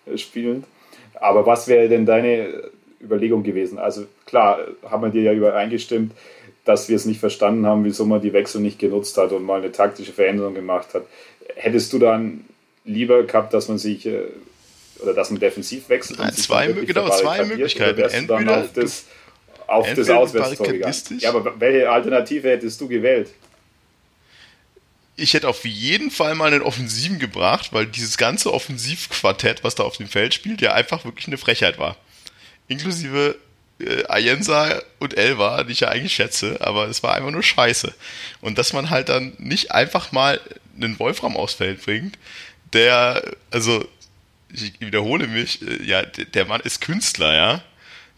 äh, 0.06 0.18
spielend. 0.18 0.66
Aber 1.14 1.46
was 1.46 1.68
wäre 1.68 1.88
denn 1.88 2.04
deine 2.04 2.70
Überlegung 3.00 3.44
gewesen? 3.44 3.78
Also 3.78 4.06
klar, 4.26 4.58
haben 4.82 5.04
wir 5.04 5.10
dir 5.10 5.22
ja 5.22 5.32
übereingestimmt, 5.32 6.12
dass 6.64 6.88
wir 6.88 6.96
es 6.96 7.04
nicht 7.06 7.20
verstanden 7.20 7.66
haben, 7.66 7.84
wieso 7.84 8.04
man 8.04 8.20
die 8.20 8.32
Wechsel 8.32 8.60
nicht 8.60 8.78
genutzt 8.78 9.16
hat 9.16 9.32
und 9.32 9.44
mal 9.44 9.60
eine 9.60 9.72
taktische 9.72 10.12
Veränderung 10.12 10.54
gemacht 10.54 10.94
hat. 10.94 11.04
Hättest 11.56 11.92
du 11.92 11.98
dann 11.98 12.44
lieber 12.84 13.22
gehabt, 13.24 13.54
dass 13.54 13.68
man 13.68 13.78
sich 13.78 14.06
äh, 14.06 14.22
oder 15.00 15.14
dass 15.14 15.30
man 15.30 15.40
defensiv 15.40 15.88
wechselt? 15.88 16.18
Nein, 16.18 16.32
zwei, 16.34 16.68
genau, 16.72 17.08
zwei 17.10 17.44
Möglichkeiten. 17.44 18.00
Entweder 18.00 18.60
auf 18.60 18.72
das, 18.74 19.06
auf 19.66 19.94
das 19.94 20.10
Auswärtstor 20.10 20.66
gegangen. 20.66 20.94
Ja, 21.18 21.30
aber 21.30 21.58
welche 21.58 21.90
Alternative 21.90 22.48
hättest 22.48 22.80
du 22.80 22.88
gewählt? 22.88 23.30
Ich 25.16 25.34
hätte 25.34 25.48
auf 25.48 25.64
jeden 25.64 26.10
Fall 26.10 26.34
mal 26.34 26.52
einen 26.52 26.62
Offensiven 26.62 27.18
gebracht, 27.18 27.72
weil 27.72 27.86
dieses 27.86 28.16
ganze 28.16 28.52
Offensivquartett, 28.52 29.62
was 29.64 29.74
da 29.74 29.82
auf 29.82 29.96
dem 29.98 30.06
Feld 30.06 30.32
spielt, 30.32 30.62
ja 30.62 30.72
einfach 30.72 31.04
wirklich 31.04 31.26
eine 31.26 31.36
Frechheit 31.36 31.78
war. 31.78 31.96
Inklusive 32.68 33.36
äh, 33.80 34.04
Ayensa 34.08 34.82
und 34.98 35.16
Elva, 35.16 35.64
die 35.64 35.72
ich 35.72 35.80
ja 35.80 35.88
eigentlich 35.88 36.14
schätze, 36.14 36.58
aber 36.60 36.88
es 36.88 37.02
war 37.02 37.14
einfach 37.14 37.30
nur 37.30 37.42
scheiße. 37.42 37.94
Und 38.40 38.58
dass 38.58 38.72
man 38.72 38.90
halt 38.90 39.08
dann 39.08 39.32
nicht 39.38 39.72
einfach 39.72 40.12
mal 40.12 40.40
einen 40.76 40.98
Wolfram 40.98 41.36
aufs 41.36 41.54
Feld 41.54 41.84
bringt, 41.84 42.18
der, 42.72 43.22
also, 43.50 43.86
ich 44.52 44.80
wiederhole 44.80 45.26
mich, 45.26 45.62
äh, 45.62 45.82
ja, 45.82 46.02
der 46.02 46.44
Mann 46.46 46.60
ist 46.60 46.80
Künstler, 46.80 47.34
ja 47.34 47.62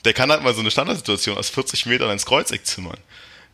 der 0.05 0.15
kann 0.15 0.31
halt 0.31 0.43
mal 0.43 0.55
so 0.55 0.61
eine 0.61 0.71
Standardsituation 0.71 1.39
aus 1.39 1.51
40 1.51 1.87
Metern 1.87 2.11
ins 2.11 2.27
Kreuzeck 2.27 2.67
zimmern. 2.67 2.99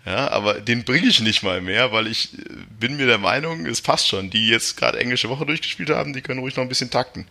Ja, 0.07 0.31
aber 0.31 0.55
den 0.55 0.85
bringe 0.85 1.09
ich 1.09 1.21
nicht 1.21 1.43
mal 1.43 1.61
mehr, 1.61 1.93
weil 1.93 2.07
ich 2.07 2.33
äh, 2.33 2.45
bin 2.79 2.97
mir 2.97 3.07
der 3.07 3.19
Meinung, 3.19 3.67
es 3.67 3.83
passt 3.83 4.09
schon. 4.09 4.31
Die 4.31 4.49
jetzt 4.49 4.77
gerade 4.77 4.99
englische 4.99 5.29
Woche 5.29 5.45
durchgespielt 5.45 5.91
haben, 5.91 6.15
die 6.15 6.23
können 6.23 6.41
ruhig 6.41 6.57
noch 6.57 6.63
ein 6.63 6.69
bisschen 6.69 6.91
takten. 6.91 7.27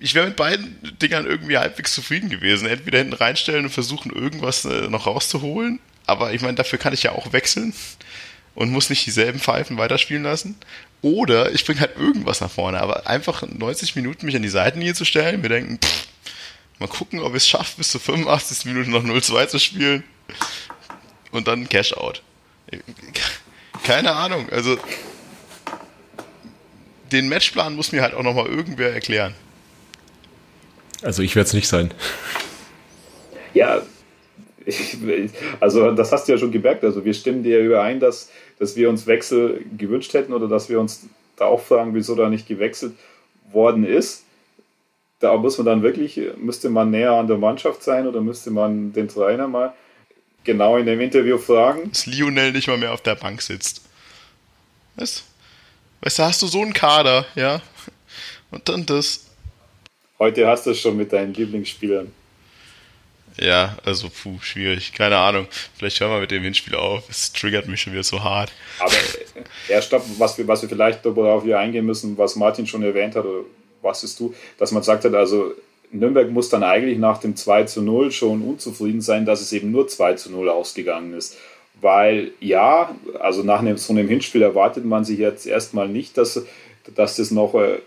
Ich 0.00 0.14
wäre 0.14 0.26
mit 0.26 0.36
beiden 0.36 0.78
Dingern 1.02 1.26
irgendwie 1.26 1.58
halbwegs 1.58 1.94
zufrieden 1.94 2.30
gewesen. 2.30 2.66
Entweder 2.66 2.98
hinten 2.98 3.14
reinstellen 3.14 3.66
und 3.66 3.70
versuchen, 3.70 4.12
irgendwas 4.12 4.64
äh, 4.64 4.88
noch 4.88 5.06
rauszuholen. 5.06 5.80
Aber 6.06 6.32
ich 6.32 6.40
meine, 6.40 6.54
dafür 6.54 6.78
kann 6.78 6.94
ich 6.94 7.02
ja 7.02 7.12
auch 7.12 7.32
wechseln 7.32 7.74
und 8.54 8.70
muss 8.70 8.90
nicht 8.90 9.04
dieselben 9.04 9.40
Pfeifen 9.40 9.76
weiterspielen 9.76 10.22
lassen. 10.22 10.56
Oder 11.02 11.52
ich 11.52 11.66
bringe 11.66 11.80
halt 11.80 11.96
irgendwas 11.96 12.40
nach 12.40 12.50
vorne. 12.50 12.80
Aber 12.80 13.06
einfach 13.06 13.42
90 13.42 13.94
Minuten 13.96 14.24
mich 14.24 14.36
an 14.36 14.42
die 14.42 14.48
Seitenlinie 14.48 14.94
zu 14.94 15.04
stellen, 15.04 15.42
mir 15.42 15.50
denken, 15.50 15.78
pff, 15.78 16.06
mal 16.78 16.88
gucken, 16.88 17.20
ob 17.20 17.32
ich 17.34 17.42
es 17.42 17.48
schaffe, 17.48 17.76
bis 17.76 17.90
zur 17.90 18.00
85. 18.00 18.64
Minute 18.64 18.90
noch 18.90 19.04
0-2 19.04 19.48
zu 19.48 19.58
spielen. 19.58 20.02
Und 21.30 21.46
dann 21.46 21.68
Cash-Out. 21.68 22.22
Keine 23.82 24.12
Ahnung. 24.12 24.48
Also 24.50 24.78
den 27.12 27.28
Matchplan 27.28 27.74
muss 27.76 27.92
mir 27.92 28.02
halt 28.02 28.14
auch 28.14 28.22
nochmal 28.22 28.46
irgendwer 28.46 28.94
erklären. 28.94 29.34
Also 31.04 31.22
ich 31.22 31.36
werde 31.36 31.46
es 31.46 31.54
nicht 31.54 31.68
sein. 31.68 31.92
Ja, 33.52 33.82
ich, 34.64 34.96
also 35.60 35.90
das 35.92 36.10
hast 36.10 36.26
du 36.26 36.32
ja 36.32 36.38
schon 36.38 36.50
gemerkt. 36.50 36.82
Also 36.82 37.04
wir 37.04 37.14
stimmen 37.14 37.42
dir 37.42 37.60
überein, 37.60 38.00
dass, 38.00 38.30
dass 38.58 38.74
wir 38.74 38.88
uns 38.88 39.06
Wechsel 39.06 39.64
gewünscht 39.76 40.14
hätten 40.14 40.32
oder 40.32 40.48
dass 40.48 40.68
wir 40.68 40.80
uns 40.80 41.06
da 41.36 41.44
auch 41.44 41.60
fragen, 41.60 41.94
wieso 41.94 42.14
da 42.14 42.30
nicht 42.30 42.48
gewechselt 42.48 42.94
worden 43.52 43.84
ist. 43.84 44.24
Da 45.20 45.36
muss 45.36 45.58
man 45.58 45.66
dann 45.66 45.82
wirklich, 45.82 46.20
müsste 46.38 46.70
man 46.70 46.90
näher 46.90 47.12
an 47.12 47.26
der 47.26 47.38
Mannschaft 47.38 47.82
sein 47.82 48.06
oder 48.06 48.20
müsste 48.20 48.50
man 48.50 48.92
den 48.92 49.08
Trainer 49.08 49.46
mal 49.46 49.74
genau 50.42 50.76
in 50.76 50.86
dem 50.86 51.00
Interview 51.00 51.38
fragen. 51.38 51.90
Dass 51.90 52.06
Lionel 52.06 52.52
nicht 52.52 52.68
mal 52.68 52.78
mehr 52.78 52.92
auf 52.92 53.02
der 53.02 53.14
Bank 53.14 53.42
sitzt. 53.42 53.82
Weißt, 54.96 55.24
weißt 56.02 56.18
du, 56.18 56.22
hast 56.22 56.42
du 56.42 56.46
so 56.46 56.62
einen 56.62 56.72
Kader, 56.72 57.26
ja? 57.34 57.60
Und 58.50 58.68
dann 58.68 58.86
das. 58.86 59.26
Heute 60.18 60.46
hast 60.46 60.66
du 60.66 60.70
es 60.70 60.80
schon 60.80 60.96
mit 60.96 61.12
deinen 61.12 61.34
Lieblingsspielern. 61.34 62.12
Ja, 63.40 63.76
also 63.84 64.08
puh, 64.08 64.38
schwierig. 64.40 64.92
Keine 64.92 65.16
Ahnung. 65.16 65.48
Vielleicht 65.76 66.00
hören 66.00 66.12
wir 66.12 66.20
mit 66.20 66.30
dem 66.30 66.42
Hinspiel 66.44 66.76
auf. 66.76 67.08
Es 67.10 67.32
triggert 67.32 67.66
mich 67.66 67.80
schon 67.80 67.92
wieder 67.92 68.04
so 68.04 68.22
hart. 68.22 68.52
Aber 68.78 68.94
ja, 69.68 69.82
stopp, 69.82 70.04
was 70.18 70.38
wir, 70.38 70.46
was 70.46 70.62
wir 70.62 70.68
vielleicht 70.68 71.04
darauf 71.04 71.42
hier 71.42 71.58
eingehen 71.58 71.84
müssen, 71.84 72.16
was 72.16 72.36
Martin 72.36 72.66
schon 72.66 72.82
erwähnt 72.84 73.16
hat, 73.16 73.24
oder 73.24 73.44
was 73.82 74.04
ist 74.04 74.20
du, 74.20 74.34
dass 74.58 74.70
man 74.70 74.84
sagt 74.84 75.04
hat, 75.04 75.14
also 75.14 75.52
Nürnberg 75.90 76.30
muss 76.30 76.48
dann 76.48 76.62
eigentlich 76.62 76.98
nach 76.98 77.18
dem 77.18 77.34
2 77.34 77.64
zu 77.64 77.82
0 77.82 78.12
schon 78.12 78.42
unzufrieden 78.42 79.00
sein, 79.00 79.26
dass 79.26 79.40
es 79.40 79.52
eben 79.52 79.72
nur 79.72 79.88
2 79.88 80.14
zu 80.14 80.30
0 80.30 80.48
ausgegangen 80.48 81.14
ist. 81.14 81.36
Weil 81.80 82.32
ja, 82.40 82.94
also 83.18 83.42
nach 83.42 83.58
einem, 83.58 83.76
so 83.78 83.92
einem 83.92 84.08
Hinspiel 84.08 84.42
erwartet 84.42 84.84
man 84.84 85.04
sich 85.04 85.18
jetzt 85.18 85.46
erstmal 85.46 85.88
nicht, 85.88 86.16
dass, 86.16 86.44
dass 86.94 87.16
das 87.16 87.32
noch 87.32 87.54
äh, 87.54 87.78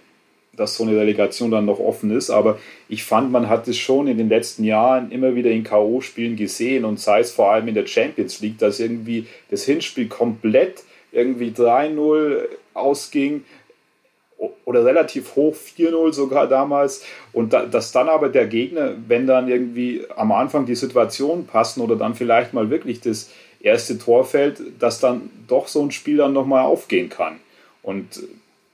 dass 0.57 0.75
so 0.75 0.83
eine 0.83 0.97
Relegation 0.97 1.51
dann 1.51 1.65
noch 1.65 1.79
offen 1.79 2.11
ist. 2.11 2.29
Aber 2.29 2.59
ich 2.89 3.03
fand, 3.03 3.31
man 3.31 3.47
hat 3.47 3.67
es 3.67 3.77
schon 3.77 4.07
in 4.07 4.17
den 4.17 4.27
letzten 4.27 4.63
Jahren 4.63 5.11
immer 5.11 5.35
wieder 5.35 5.51
in 5.51 5.63
K.O.-Spielen 5.63 6.35
gesehen 6.35 6.83
und 6.83 6.99
sei 6.99 7.21
es 7.21 7.31
vor 7.31 7.51
allem 7.51 7.67
in 7.69 7.75
der 7.75 7.87
Champions 7.87 8.41
League, 8.41 8.57
dass 8.57 8.79
irgendwie 8.79 9.27
das 9.49 9.63
Hinspiel 9.63 10.07
komplett 10.07 10.83
irgendwie 11.11 11.51
3-0 11.51 12.41
ausging 12.73 13.45
oder 14.65 14.85
relativ 14.85 15.35
hoch 15.35 15.55
4-0 15.55 16.13
sogar 16.13 16.47
damals 16.47 17.03
und 17.33 17.53
da, 17.53 17.65
dass 17.65 17.91
dann 17.91 18.09
aber 18.09 18.29
der 18.29 18.45
Gegner, 18.45 18.95
wenn 19.07 19.25
dann 19.25 19.47
irgendwie 19.47 20.03
am 20.15 20.31
Anfang 20.31 20.65
die 20.65 20.75
Situation 20.75 21.47
passen 21.47 21.81
oder 21.81 21.95
dann 21.95 22.13
vielleicht 22.13 22.53
mal 22.53 22.69
wirklich 22.69 23.01
das 23.01 23.31
erste 23.59 23.97
Tor 23.97 24.25
fällt, 24.25 24.61
dass 24.79 24.99
dann 24.99 25.29
doch 25.47 25.67
so 25.67 25.81
ein 25.81 25.91
Spiel 25.91 26.17
dann 26.17 26.33
nochmal 26.33 26.65
aufgehen 26.65 27.09
kann. 27.09 27.37
Und 27.81 28.21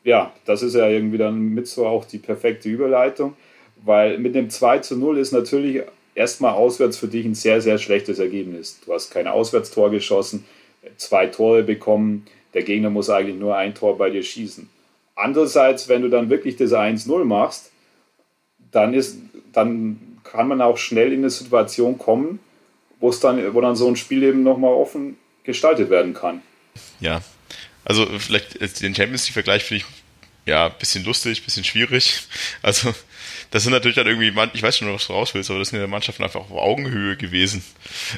ja, 0.03 0.33
das 0.45 0.61
ist 0.63 0.75
ja 0.75 0.87
irgendwie 0.87 1.17
dann 1.17 1.39
mit 1.39 1.67
so 1.67 1.85
auch 1.85 2.05
die 2.05 2.17
perfekte 2.17 2.69
Überleitung, 2.69 3.35
weil 3.83 4.17
mit 4.17 4.35
dem 4.35 4.49
2 4.49 4.79
zu 4.79 4.97
0 4.97 5.17
ist 5.17 5.31
natürlich 5.31 5.81
erstmal 6.15 6.53
auswärts 6.53 6.97
für 6.97 7.07
dich 7.07 7.25
ein 7.25 7.35
sehr, 7.35 7.61
sehr 7.61 7.77
schlechtes 7.77 8.19
Ergebnis. 8.19 8.79
Du 8.85 8.93
hast 8.93 9.11
kein 9.11 9.27
Auswärtstor 9.27 9.89
geschossen, 9.91 10.45
zwei 10.97 11.27
Tore 11.27 11.63
bekommen, 11.63 12.25
der 12.53 12.63
Gegner 12.63 12.89
muss 12.89 13.09
eigentlich 13.09 13.37
nur 13.37 13.55
ein 13.55 13.73
Tor 13.73 13.97
bei 13.97 14.09
dir 14.09 14.23
schießen. 14.23 14.69
Andererseits, 15.15 15.89
wenn 15.89 16.01
du 16.01 16.09
dann 16.09 16.29
wirklich 16.29 16.57
das 16.57 16.71
1-0 16.71 17.23
machst, 17.23 17.71
dann, 18.71 18.93
ist, 18.93 19.17
dann 19.53 20.19
kann 20.23 20.47
man 20.47 20.61
auch 20.61 20.77
schnell 20.77 21.13
in 21.13 21.19
eine 21.19 21.29
Situation 21.29 21.97
kommen, 21.97 22.39
wo 22.99 23.09
es 23.09 23.19
dann, 23.19 23.53
wo 23.53 23.61
dann 23.61 23.75
so 23.75 23.87
ein 23.87 23.95
Spiel 23.95 24.23
eben 24.23 24.43
nochmal 24.43 24.73
offen 24.73 25.17
gestaltet 25.43 25.89
werden 25.89 26.13
kann. 26.13 26.41
Ja, 26.99 27.21
also 27.86 28.08
vielleicht 28.19 28.60
den 28.82 28.96
Champions 28.96 29.26
League-Vergleich 29.28 29.63
finde 29.63 29.84
ich 29.84 30.04
ja 30.46 30.67
ein 30.67 30.74
bisschen 30.80 31.04
lustig, 31.06 31.41
ein 31.41 31.46
bisschen 31.46 31.63
schwierig. 31.63 32.22
Also 32.62 32.93
das 33.52 33.63
sind 33.63 33.72
natürlich 33.72 33.96
dann 33.96 34.08
irgendwie, 34.08 34.34
ich 34.54 34.63
weiß 34.63 34.78
schon, 34.78 34.91
was 34.91 35.08
du 35.08 35.13
raus 35.13 35.34
willst, 35.36 35.50
aber 35.52 35.60
das 35.60 35.69
sind 35.69 35.80
ja 35.80 35.86
Mannschaften 35.86 36.24
einfach 36.24 36.39
auf 36.39 36.52
Augenhöhe 36.52 37.15
gewesen. 37.17 37.63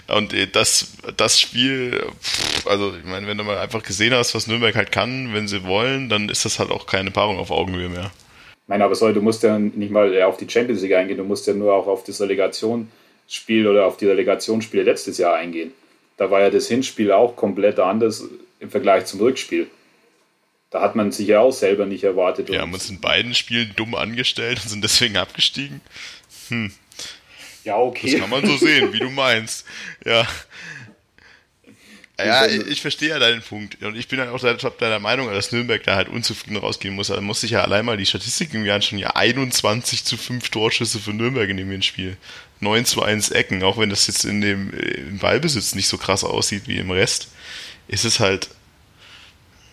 Und 0.08 0.34
äh, 0.34 0.48
das, 0.48 0.94
das 1.18 1.40
Spiel, 1.40 2.06
also 2.66 2.94
ich 2.96 3.04
meine, 3.04 3.28
wenn 3.28 3.38
du 3.38 3.44
mal 3.44 3.58
einfach 3.58 3.84
gesehen 3.84 4.14
hast, 4.14 4.34
was 4.34 4.48
Nürnberg 4.48 4.76
halt 4.76 4.92
kann, 4.92 5.34
wenn 5.34 5.48
sie 5.48 5.66
wollen, 5.66 6.10
dann 6.10 6.30
ist 6.30 6.46
das 6.46 6.60
halt 6.60 6.72
auch 6.72 6.86
keine 6.86 7.12
Paarung 7.12 7.38
auf 7.38 7.52
Augenhöhe 7.52 7.90
mehr. 7.90 8.12
Nein, 8.68 8.82
aber 8.82 8.96
sorry, 8.96 9.14
du 9.14 9.22
musst 9.22 9.44
ja 9.44 9.60
nicht 9.60 9.92
mal 9.92 10.22
auf 10.24 10.38
die 10.38 10.50
Champions 10.50 10.82
League 10.82 10.94
eingehen, 10.94 11.18
du 11.18 11.24
musst 11.24 11.46
ja 11.48 11.54
nur 11.54 11.74
auch 11.74 11.88
auf 11.88 12.04
das 12.04 12.22
Relegationsspiel 12.22 13.68
oder 13.68 13.86
auf 13.86 13.98
die 13.98 14.08
Relegationsspiele 14.08 14.84
letztes 14.84 15.18
Jahr 15.18 15.36
eingehen. 15.36 15.72
Da 16.18 16.32
war 16.32 16.42
ja 16.42 16.50
das 16.50 16.68
Hinspiel 16.68 17.12
auch 17.12 17.36
komplett 17.36 17.80
anders 17.80 18.24
im 18.66 18.72
Vergleich 18.72 19.06
zum 19.06 19.20
Rückspiel. 19.20 19.68
Da 20.70 20.82
hat 20.82 20.96
man 20.96 21.12
sich 21.12 21.28
ja 21.28 21.40
auch 21.40 21.54
selber 21.54 21.86
nicht 21.86 22.04
erwartet. 22.04 22.50
Ja, 22.50 22.62
haben 22.62 22.74
uns 22.74 22.90
in 22.90 23.00
beiden 23.00 23.34
Spielen 23.34 23.72
dumm 23.76 23.96
angestellt 23.96 24.60
und 24.62 24.70
sind 24.70 24.84
deswegen 24.84 25.16
abgestiegen. 25.18 25.80
Hm. 26.50 26.74
Ja, 27.64 27.78
okay. 27.78 28.12
Das 28.12 28.22
kann 28.22 28.30
man 28.30 28.46
so 28.46 28.58
sehen, 28.58 28.92
wie 28.92 29.00
du 29.00 29.10
meinst. 29.10 29.66
Ja. 30.06 30.28
Ja, 32.18 32.46
ich 32.46 32.82
verstehe 32.82 33.10
ja 33.10 33.20
deinen 33.20 33.42
Punkt. 33.42 33.82
Und 33.84 33.98
ich 33.98 34.08
bin 34.08 34.20
dann 34.20 34.30
auch 34.30 34.40
deiner 34.40 35.00
Meinung, 35.00 35.30
dass 35.32 35.52
Nürnberg 35.52 35.84
da 35.84 35.96
halt 35.96 36.08
unzufrieden 36.08 36.56
rausgehen 36.58 36.96
muss. 36.96 37.08
Da 37.08 37.20
muss 37.20 37.42
sich 37.42 37.52
ja 37.52 37.62
allein 37.62 37.84
mal 37.84 37.98
die 37.98 38.06
Statistik 38.06 38.54
irgendwie 38.54 38.72
anschauen. 38.72 39.00
Ja, 39.00 39.16
21 39.16 40.06
zu 40.06 40.16
5 40.16 40.50
Torschüsse 40.50 41.00
für 41.00 41.12
Nürnberg 41.12 41.50
in 41.50 41.58
dem 41.58 41.82
Spiel. 41.82 42.16
9 42.62 42.86
zu 42.86 43.04
1 43.04 43.32
Ecken, 43.32 43.64
auch 43.64 43.78
wenn 43.78 43.90
das 43.90 44.08
jetzt 44.08 44.24
in 44.24 44.40
dem 44.40 44.74
äh, 44.74 44.94
im 44.94 45.20
Ballbesitz 45.20 45.76
nicht 45.76 45.88
so 45.88 45.98
krass 45.98 46.24
aussieht 46.24 46.68
wie 46.68 46.78
im 46.78 46.92
Rest 46.92 47.30
ist 47.88 48.06
es 48.06 48.20
halt, 48.20 48.50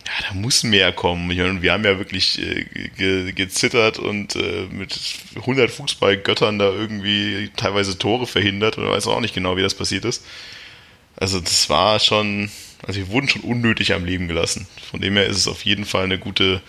ja, 0.07 0.29
da 0.29 0.35
muss 0.35 0.63
mehr 0.63 0.93
kommen. 0.93 1.31
Und 1.31 1.63
wir 1.63 1.73
haben 1.73 1.85
ja 1.85 1.99
wirklich 1.99 2.39
äh, 2.39 2.65
ge 2.97 3.33
gezittert 3.33 3.99
und 3.99 4.37
äh, 4.37 4.67
mit 4.71 4.99
100 5.37 5.71
Fußballgöttern 5.71 6.59
da 6.59 6.71
irgendwie 6.71 7.51
teilweise 7.57 7.99
Tore 7.99 8.27
verhindert 8.27 8.79
oder 8.79 8.91
weiß 8.91 9.07
auch 9.07 9.21
nicht 9.21 9.35
genau, 9.35 9.57
wie 9.57 9.63
das 9.63 9.75
passiert 9.75 10.05
ist. 10.05 10.25
Also 11.17 11.41
das 11.41 11.69
war 11.69 12.01
schon, 12.01 12.51
also 12.87 12.99
wir 12.99 13.09
wurden 13.09 13.29
schon 13.29 13.43
unnötig 13.43 13.93
am 13.93 14.05
Leben 14.05 14.29
gelassen. 14.29 14.67
Von 14.91 15.01
dem 15.01 15.17
her 15.17 15.27
ist 15.27 15.37
es 15.37 15.49
auf 15.49 15.65
jeden 15.65 15.85
Fall 15.85 16.05
eine 16.05 16.19
gute, 16.19 16.63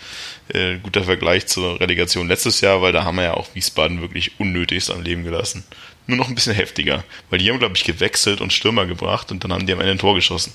äh, 0.50 0.78
guter 0.78 1.04
Vergleich 1.04 1.48
zur 1.48 1.80
Relegation 1.80 2.28
letztes 2.28 2.62
Jahr, 2.62 2.82
weil 2.82 2.92
da 2.92 3.04
haben 3.04 3.16
wir 3.16 3.24
ja 3.24 3.34
auch 3.34 3.56
Wiesbaden 3.56 4.02
wirklich 4.02 4.40
unnötigst 4.40 4.92
am 4.92 5.02
Leben 5.02 5.24
gelassen. 5.24 5.64
Nur 6.06 6.18
noch 6.18 6.28
ein 6.28 6.36
bisschen 6.36 6.54
heftiger, 6.54 7.04
weil 7.30 7.40
die 7.40 7.50
haben, 7.50 7.60
glaube 7.60 7.78
ich, 7.78 7.86
gewechselt 7.86 8.42
und 8.42 8.52
Stürmer 8.52 8.86
gebracht 8.86 9.32
und 9.32 9.44
dann 9.44 9.54
haben 9.54 9.66
die 9.66 9.74
am 9.74 9.80
Ende 9.80 9.94
ein 9.94 10.00
Tor 10.00 10.16
geschossen. 10.16 10.52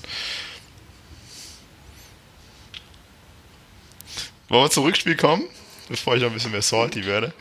Wollen 4.49 4.65
wir 4.65 4.69
zum 4.69 4.83
Rückspiel 4.83 5.15
kommen? 5.15 5.43
Bevor 5.87 6.15
ich 6.15 6.23
ein 6.23 6.31
bisschen 6.31 6.51
mehr 6.51 6.61
salty 6.61 7.05
werde. 7.05 7.33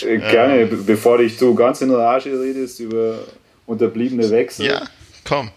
Äh, 0.00 0.18
gerne, 0.18 0.62
ähm, 0.62 0.84
bevor 0.84 1.18
dich 1.18 1.36
du 1.36 1.54
ganz 1.54 1.80
in 1.82 1.90
Rage 1.92 2.30
redest 2.40 2.80
über 2.80 3.20
unterbliebene 3.66 4.28
Wechsel. 4.30 4.66
Ja, 4.66 4.88
komm. 5.24 5.50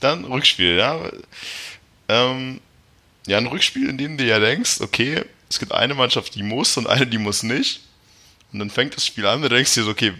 Dann 0.00 0.24
Rückspiel, 0.24 0.76
ja. 0.76 0.98
Ähm, 2.08 2.60
ja, 3.26 3.38
ein 3.38 3.46
Rückspiel, 3.46 3.88
in 3.88 3.98
dem 3.98 4.16
du 4.16 4.24
ja 4.24 4.40
denkst, 4.40 4.80
okay, 4.80 5.22
es 5.48 5.60
gibt 5.60 5.72
eine 5.72 5.94
Mannschaft, 5.94 6.34
die 6.34 6.42
muss 6.42 6.76
und 6.76 6.88
eine, 6.88 7.06
die 7.06 7.18
muss 7.18 7.44
nicht. 7.44 7.82
Und 8.52 8.58
dann 8.58 8.70
fängt 8.70 8.96
das 8.96 9.06
Spiel 9.06 9.26
an, 9.26 9.42
du 9.42 9.48
denkst 9.48 9.74
dir 9.74 9.84
so, 9.84 9.90
okay, 9.90 10.12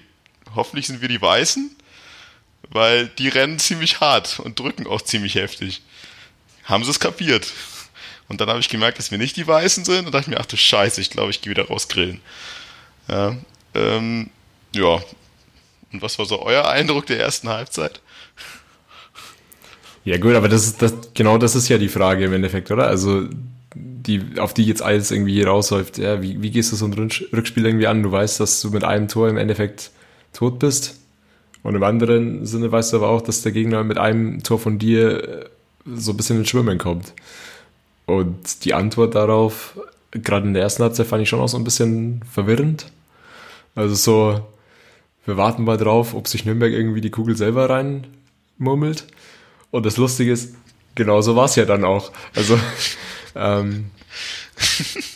hoffentlich 0.55 0.87
sind 0.87 1.01
wir 1.01 1.09
die 1.09 1.21
Weißen, 1.21 1.75
weil 2.71 3.09
die 3.09 3.29
rennen 3.29 3.59
ziemlich 3.59 4.01
hart 4.01 4.39
und 4.39 4.59
drücken 4.59 4.87
auch 4.87 5.03
ziemlich 5.03 5.35
heftig. 5.35 5.83
Haben 6.65 6.85
sie 6.85 6.91
es 6.91 7.01
kapiert? 7.01 7.47
Und 8.29 8.41
dann 8.41 8.49
habe 8.49 8.61
ich 8.61 8.69
gemerkt, 8.69 8.99
dass 8.99 9.11
wir 9.11 9.19
nicht 9.19 9.37
die 9.37 9.47
Weißen 9.47 9.85
sind 9.85 10.07
und 10.07 10.13
dachte 10.13 10.31
mir, 10.31 10.41
ach 10.41 10.47
du 10.47 10.57
Scheiße, 10.57 11.01
ich 11.01 11.11
glaube, 11.11 11.31
ich 11.31 11.43
gehe 11.43 11.51
wieder 11.51 11.69
raus 11.69 11.89
grillen. 11.89 12.21
Ja, 13.09 13.37
ähm, 13.75 14.31
ja. 14.75 15.03
Und 15.93 16.01
was 16.01 16.19
war 16.19 16.27
so 16.27 16.41
euer 16.43 16.69
Eindruck 16.69 17.07
der 17.07 17.21
ersten 17.21 17.49
Halbzeit? 17.49 18.01
Ja 20.05 20.19
gut, 20.19 20.35
aber 20.35 20.49
das 20.49 20.65
ist 20.65 20.83
das, 20.83 20.95
genau 21.15 21.39
das 21.39 21.55
ist 21.55 21.69
ja 21.69 21.79
die 21.79 21.89
Frage 21.89 22.25
im 22.25 22.33
Endeffekt, 22.33 22.71
oder? 22.71 22.87
Also 22.87 23.29
die, 23.75 24.39
auf 24.39 24.53
die 24.53 24.65
jetzt 24.65 24.83
alles 24.83 25.11
irgendwie 25.11 25.43
rausläuft. 25.43 25.99
Ja, 25.99 26.23
wie, 26.23 26.43
wie 26.43 26.51
gehst 26.51 26.73
du 26.73 26.77
so 26.77 26.87
ein 26.87 26.93
Rückspiel 26.95 27.67
irgendwie 27.67 27.87
an? 27.87 28.03
Du 28.03 28.11
weißt, 28.11 28.41
dass 28.41 28.61
du 28.61 28.71
mit 28.71 28.85
einem 28.85 29.09
Tor 29.09 29.29
im 29.29 29.37
Endeffekt 29.37 29.91
tot 30.33 30.59
bist. 30.59 30.99
Und 31.63 31.77
im 31.77 31.83
anderen 31.83 32.45
Sinne 32.45 32.73
weißt 32.73 32.93
du 32.93 32.97
aber 32.97 33.09
auch, 33.09 33.23
dass 33.23 33.43
der 33.43 33.53
Gegner 33.53 33.85
mit 33.85 33.99
einem 33.99 34.43
Tor 34.43 34.59
von 34.59 34.79
dir 34.79 35.51
so 35.87 36.13
ein 36.13 36.17
bisschen 36.17 36.39
ins 36.39 36.49
Schwimmen 36.49 36.79
kommt. 36.79 37.13
Und 38.07 38.65
die 38.65 38.75
Antwort 38.75 39.15
darauf, 39.15 39.79
gerade 40.11 40.47
in 40.47 40.55
der 40.55 40.63
ersten 40.63 40.83
Halbzeit, 40.83 41.07
fand 41.07 41.23
ich 41.23 41.29
schon 41.29 41.41
auch 41.41 41.49
so 41.49 41.57
ein 41.57 41.65
bisschen 41.65 42.23
verwirrend. 42.31 42.87
Also 43.75 43.95
so, 43.95 44.41
wir 45.25 45.37
warten 45.37 45.65
mal 45.65 45.77
drauf, 45.77 46.15
ob 46.15 46.29
sich 46.29 46.45
Nürnberg 46.45 46.73
irgendwie 46.73 47.01
die 47.01 47.11
Kugel 47.11 47.37
selber 47.37 47.71
reinmurmelt. 47.71 49.07
Und 49.71 49.87
das 49.87 49.97
Lustige 49.97 50.33
ist, 50.33 50.55
genauso 50.95 51.37
war 51.37 51.47
es 51.47 51.57
ja 51.57 51.65
dann 51.65 51.85
auch. 51.85 52.13
Also, 52.35 52.59
ähm, 53.35 53.87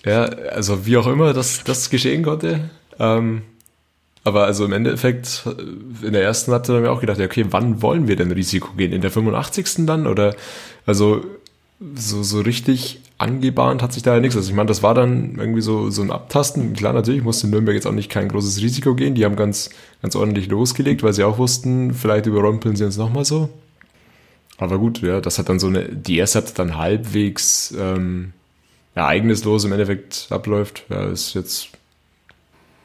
ja, 0.05 0.25
also 0.25 0.87
wie 0.87 0.97
auch 0.97 1.07
immer 1.07 1.33
das, 1.33 1.65
das 1.65 1.91
geschehen 1.91 2.23
konnte. 2.23 2.71
Ähm, 2.99 3.43
aber 4.25 4.45
also 4.45 4.65
im 4.65 4.73
Endeffekt, 4.73 5.47
in 6.03 6.13
der 6.13 6.23
ersten 6.23 6.53
hatte 6.53 6.75
ich 6.75 6.81
mir 6.81 6.91
auch 6.91 7.01
gedacht, 7.01 7.19
ja, 7.19 7.27
okay, 7.27 7.47
wann 7.51 7.81
wollen 7.81 8.09
wir 8.09 8.17
denn 8.17 8.33
Risiko 8.33 8.73
gehen? 8.73 8.93
In 8.93 9.01
der 9.01 9.13
85. 9.13 9.87
dann? 9.87 10.09
Oder 10.09 10.35
also 10.85 11.25
so, 11.81 12.23
so 12.23 12.41
richtig 12.41 13.01
angebahnt 13.19 13.83
hat 13.83 13.93
sich 13.93 14.03
da 14.03 14.15
ja 14.15 14.21
nichts. 14.21 14.37
Also 14.37 14.49
ich 14.51 14.55
meine, 14.55 14.69
das 14.69 14.83
war 14.83 14.95
dann 14.95 15.37
irgendwie 15.39 15.61
so, 15.61 15.91
so 15.91 16.03
ein 16.03 16.11
Abtasten. 16.11 16.75
Klar, 16.75 16.93
natürlich 16.93 17.23
musste 17.23 17.49
Nürnberg 17.49 17.75
jetzt 17.75 17.87
auch 17.87 17.93
nicht 17.93 18.11
kein 18.11 18.29
großes 18.29 18.61
Risiko 18.61 18.95
gehen. 18.95 19.15
Die 19.15 19.25
haben 19.25 19.37
ganz, 19.37 19.71
ganz 20.03 20.17
ordentlich 20.17 20.49
losgelegt, 20.49 21.03
weil 21.03 21.13
sie 21.13 21.25
auch 21.25 21.39
wussten, 21.39 21.95
vielleicht 21.95 22.27
überrumpeln 22.27 22.77
sie 22.77 22.85
uns 22.85 22.97
nochmal 22.97 23.25
so. 23.25 23.49
Aber 24.59 24.79
gut, 24.79 25.03
ja, 25.03 25.21
das 25.21 25.39
hat 25.39 25.49
dann 25.49 25.59
so 25.59 25.67
eine, 25.67 25.85
die 25.89 26.17
erste 26.17 26.39
hat 26.39 26.59
dann 26.59 26.79
halbwegs 26.79 27.75
ähm, 27.79 28.33
ereignislos 28.95 29.65
im 29.65 29.73
Endeffekt 29.73 30.29
abläuft. 30.31 30.85
Ja, 30.89 31.07
ist 31.07 31.35
jetzt, 31.35 31.69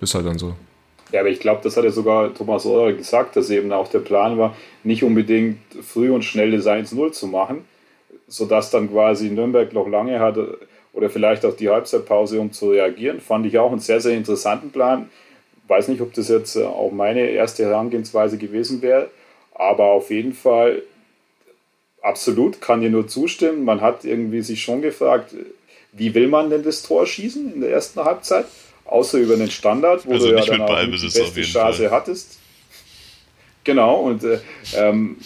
ist 0.02 0.16
halt 0.16 0.26
dann 0.26 0.38
so. 0.38 0.56
Ja, 1.12 1.22
aber 1.22 1.30
ich 1.30 1.40
glaube, 1.40 1.62
das 1.64 1.76
hat 1.76 1.84
ja 1.84 1.92
sogar 1.92 2.34
Thomas 2.34 2.66
Eurer 2.66 2.94
gesagt, 2.94 3.36
dass 3.36 3.50
eben 3.50 3.72
auch 3.72 3.90
der 3.90 4.00
Plan 4.00 4.38
war, 4.38 4.56
nicht 4.84 5.04
unbedingt 5.04 5.60
früh 5.82 6.10
und 6.10 6.24
schnell 6.24 6.52
das 6.52 6.66
1-0 6.66 7.12
zu 7.12 7.28
machen, 7.28 7.66
sodass 8.32 8.72
dann 8.72 8.90
quasi 8.90 9.30
Nürnberg 9.30 9.74
noch 9.74 9.88
lange 9.88 10.20
hatte 10.20 10.58
oder 10.94 11.10
vielleicht 11.10 11.46
auch 11.46 11.56
die 11.56 11.70
Halbzeitpause, 11.70 12.40
um 12.40 12.52
zu 12.52 12.72
reagieren. 12.72 13.20
Fand 13.20 13.46
ich 13.46 13.60
auch 13.60 13.72
einen 13.72 13.80
sehr, 13.80 14.00
sehr 14.00 14.16
interessanten 14.16 14.72
Plan. 14.72 15.10
Weiß 15.68 15.90
nicht, 15.90 16.02
ob 16.02 16.14
das 16.14 16.30
jetzt 16.30 16.56
äh, 16.56 16.64
auch 16.64 16.92
meine 16.92 17.30
erste 17.30 17.66
Herangehensweise 17.66 18.38
gewesen 18.38 18.82
wäre, 18.82 19.10
aber 19.54 19.86
auf 19.86 20.10
jeden 20.10 20.34
Fall 20.34 20.84
absolut, 22.02 22.62
kann 22.62 22.82
dir 22.82 22.90
nur 22.90 23.08
zustimmen. 23.08 23.64
Man 23.64 23.82
hat 23.82 24.06
irgendwie 24.06 24.42
sich 24.42 24.62
schon 24.64 24.82
gefragt, 24.82 25.36
wie 25.92 26.14
will 26.14 26.28
man 26.28 26.50
denn 26.50 26.64
das 26.64 26.84
Tor 26.84 27.06
schießen 27.06 27.54
in 27.54 27.62
der 27.62 27.72
ersten 27.72 28.04
Halbzeit? 28.04 28.46
Außer 28.86 29.20
über 29.20 29.36
den 29.36 29.52
Standard, 29.52 30.06
wo 30.06 30.14
also 30.14 30.30
du 30.30 30.36
ja 30.36 30.46
dann 30.46 30.62
auch 30.62 30.80
die 30.82 30.88
beste 30.88 31.42
Chance 31.42 31.84
Fall. 31.84 31.92
hattest. 31.92 32.40
Genau, 33.64 34.02
und, 34.02 34.24
äh, 34.24 34.40
ähm, 34.76 35.18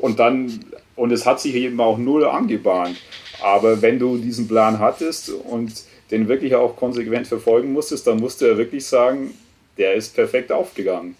und 0.00 0.18
dann, 0.18 0.64
und 0.96 1.12
es 1.12 1.26
hat 1.26 1.40
sich 1.40 1.54
eben 1.54 1.80
auch 1.80 1.98
null 1.98 2.24
angebahnt. 2.24 2.96
Aber 3.42 3.82
wenn 3.82 3.98
du 3.98 4.16
diesen 4.16 4.48
Plan 4.48 4.78
hattest 4.78 5.30
und 5.30 5.72
den 6.10 6.28
wirklich 6.28 6.54
auch 6.54 6.76
konsequent 6.76 7.26
verfolgen 7.26 7.72
musstest, 7.72 8.06
dann 8.06 8.18
musst 8.18 8.40
du 8.40 8.46
ja 8.46 8.56
wirklich 8.56 8.86
sagen, 8.86 9.34
der 9.76 9.94
ist 9.94 10.14
perfekt 10.14 10.52
aufgegangen. 10.52 11.16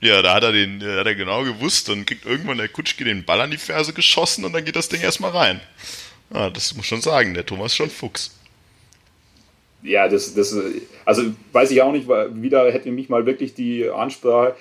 Ja, 0.00 0.22
da 0.22 0.34
hat 0.34 0.44
er 0.44 0.52
den, 0.52 0.80
hat 0.82 1.06
er 1.06 1.14
genau 1.14 1.42
gewusst, 1.42 1.88
dann 1.88 2.06
kriegt 2.06 2.24
irgendwann 2.24 2.58
der 2.58 2.68
Kutschke 2.68 3.04
den 3.04 3.24
Ball 3.24 3.40
an 3.40 3.50
die 3.50 3.56
Ferse 3.56 3.92
geschossen 3.92 4.44
und 4.44 4.52
dann 4.52 4.64
geht 4.64 4.76
das 4.76 4.88
Ding 4.88 5.00
erstmal 5.00 5.32
rein. 5.32 5.60
Ja, 6.32 6.50
das 6.50 6.74
muss 6.76 6.86
schon 6.86 7.00
sagen, 7.00 7.34
der 7.34 7.46
Thomas 7.46 7.72
ist 7.72 7.76
schon 7.76 7.90
Fuchs. 7.90 8.38
Ja, 9.82 10.08
das, 10.08 10.34
das, 10.34 10.54
also 11.04 11.22
weiß 11.52 11.70
ich 11.70 11.82
auch 11.82 11.92
nicht, 11.92 12.08
wieder 12.08 12.70
hätte 12.72 12.90
mich 12.90 13.08
mal 13.08 13.26
wirklich 13.26 13.54
die 13.54 13.88
Ansprache 13.88 14.54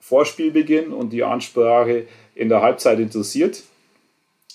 vor 0.00 0.26
Spielbeginn 0.26 0.92
und 0.92 1.10
die 1.10 1.24
Ansprache 1.24 2.06
in 2.34 2.48
der 2.48 2.62
Halbzeit 2.62 2.98
interessiert, 2.98 3.62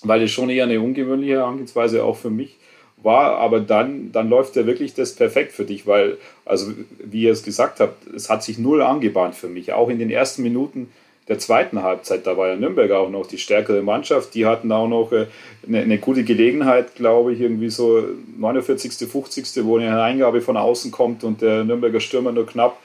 weil 0.02 0.22
es 0.22 0.30
schon 0.30 0.50
eher 0.50 0.64
eine 0.64 0.80
ungewöhnliche 0.80 1.34
Herangehensweise 1.34 2.04
auch 2.04 2.16
für 2.16 2.30
mich 2.30 2.56
war, 3.02 3.38
aber 3.38 3.60
dann, 3.60 4.12
dann 4.12 4.28
läuft 4.28 4.56
ja 4.56 4.66
wirklich 4.66 4.94
das 4.94 5.14
perfekt 5.14 5.52
für 5.52 5.64
dich, 5.64 5.86
weil, 5.86 6.18
also 6.44 6.72
wie 7.02 7.22
ihr 7.22 7.32
es 7.32 7.42
gesagt 7.42 7.80
habt, 7.80 8.06
es 8.14 8.28
hat 8.28 8.42
sich 8.42 8.58
null 8.58 8.82
angebahnt 8.82 9.34
für 9.34 9.48
mich. 9.48 9.72
Auch 9.72 9.88
in 9.88 9.98
den 9.98 10.10
ersten 10.10 10.42
Minuten 10.42 10.90
der 11.28 11.38
zweiten 11.38 11.82
Halbzeit, 11.82 12.26
da 12.26 12.36
war 12.36 12.48
ja 12.48 12.56
Nürnberg 12.56 12.90
auch 12.90 13.08
noch 13.08 13.26
die 13.26 13.38
stärkere 13.38 13.82
Mannschaft, 13.82 14.34
die 14.34 14.46
hatten 14.46 14.70
auch 14.72 14.88
noch 14.88 15.12
äh, 15.12 15.26
eine, 15.66 15.80
eine 15.80 15.98
gute 15.98 16.24
Gelegenheit, 16.24 16.96
glaube 16.96 17.32
ich, 17.32 17.40
irgendwie 17.40 17.70
so 17.70 18.02
49., 18.36 19.08
50., 19.08 19.64
wo 19.64 19.78
eine 19.78 20.02
Eingabe 20.02 20.40
von 20.40 20.56
außen 20.56 20.90
kommt 20.90 21.24
und 21.24 21.40
der 21.40 21.64
Nürnberger 21.64 22.00
Stürmer 22.00 22.32
nur 22.32 22.46
knapp 22.46 22.78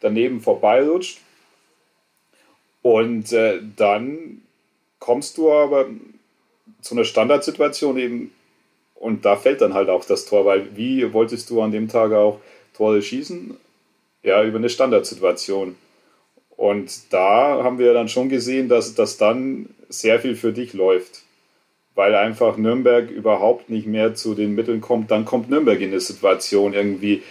daneben 0.00 0.40
vorbeirutscht. 0.40 1.18
Und 2.82 3.32
äh, 3.32 3.60
dann 3.76 4.42
kommst 4.98 5.38
du 5.38 5.52
aber 5.52 5.86
zu 6.80 6.94
einer 6.94 7.04
Standardsituation 7.04 7.98
eben 7.98 8.32
und 8.94 9.24
da 9.24 9.36
fällt 9.36 9.62
dann 9.62 9.74
halt 9.74 9.88
auch 9.88 10.04
das 10.04 10.26
Tor, 10.26 10.44
weil 10.44 10.76
wie 10.76 11.12
wolltest 11.12 11.48
du 11.50 11.62
an 11.62 11.72
dem 11.72 11.88
Tag 11.88 12.12
auch 12.12 12.38
Tore 12.74 13.00
schießen? 13.00 13.56
Ja, 14.22 14.44
über 14.44 14.58
eine 14.58 14.68
Standardsituation. 14.68 15.76
Und 16.50 17.10
da 17.10 17.64
haben 17.64 17.78
wir 17.78 17.94
dann 17.94 18.08
schon 18.08 18.28
gesehen, 18.28 18.68
dass 18.68 18.94
das 18.94 19.16
dann 19.16 19.70
sehr 19.88 20.20
viel 20.20 20.36
für 20.36 20.52
dich 20.52 20.74
läuft, 20.74 21.22
weil 21.94 22.14
einfach 22.14 22.58
Nürnberg 22.58 23.10
überhaupt 23.10 23.70
nicht 23.70 23.86
mehr 23.86 24.14
zu 24.14 24.34
den 24.34 24.54
Mitteln 24.54 24.82
kommt. 24.82 25.10
Dann 25.10 25.24
kommt 25.24 25.48
Nürnberg 25.48 25.80
in 25.80 25.88
eine 25.88 26.00
Situation, 26.00 26.74
irgendwie 26.74 27.22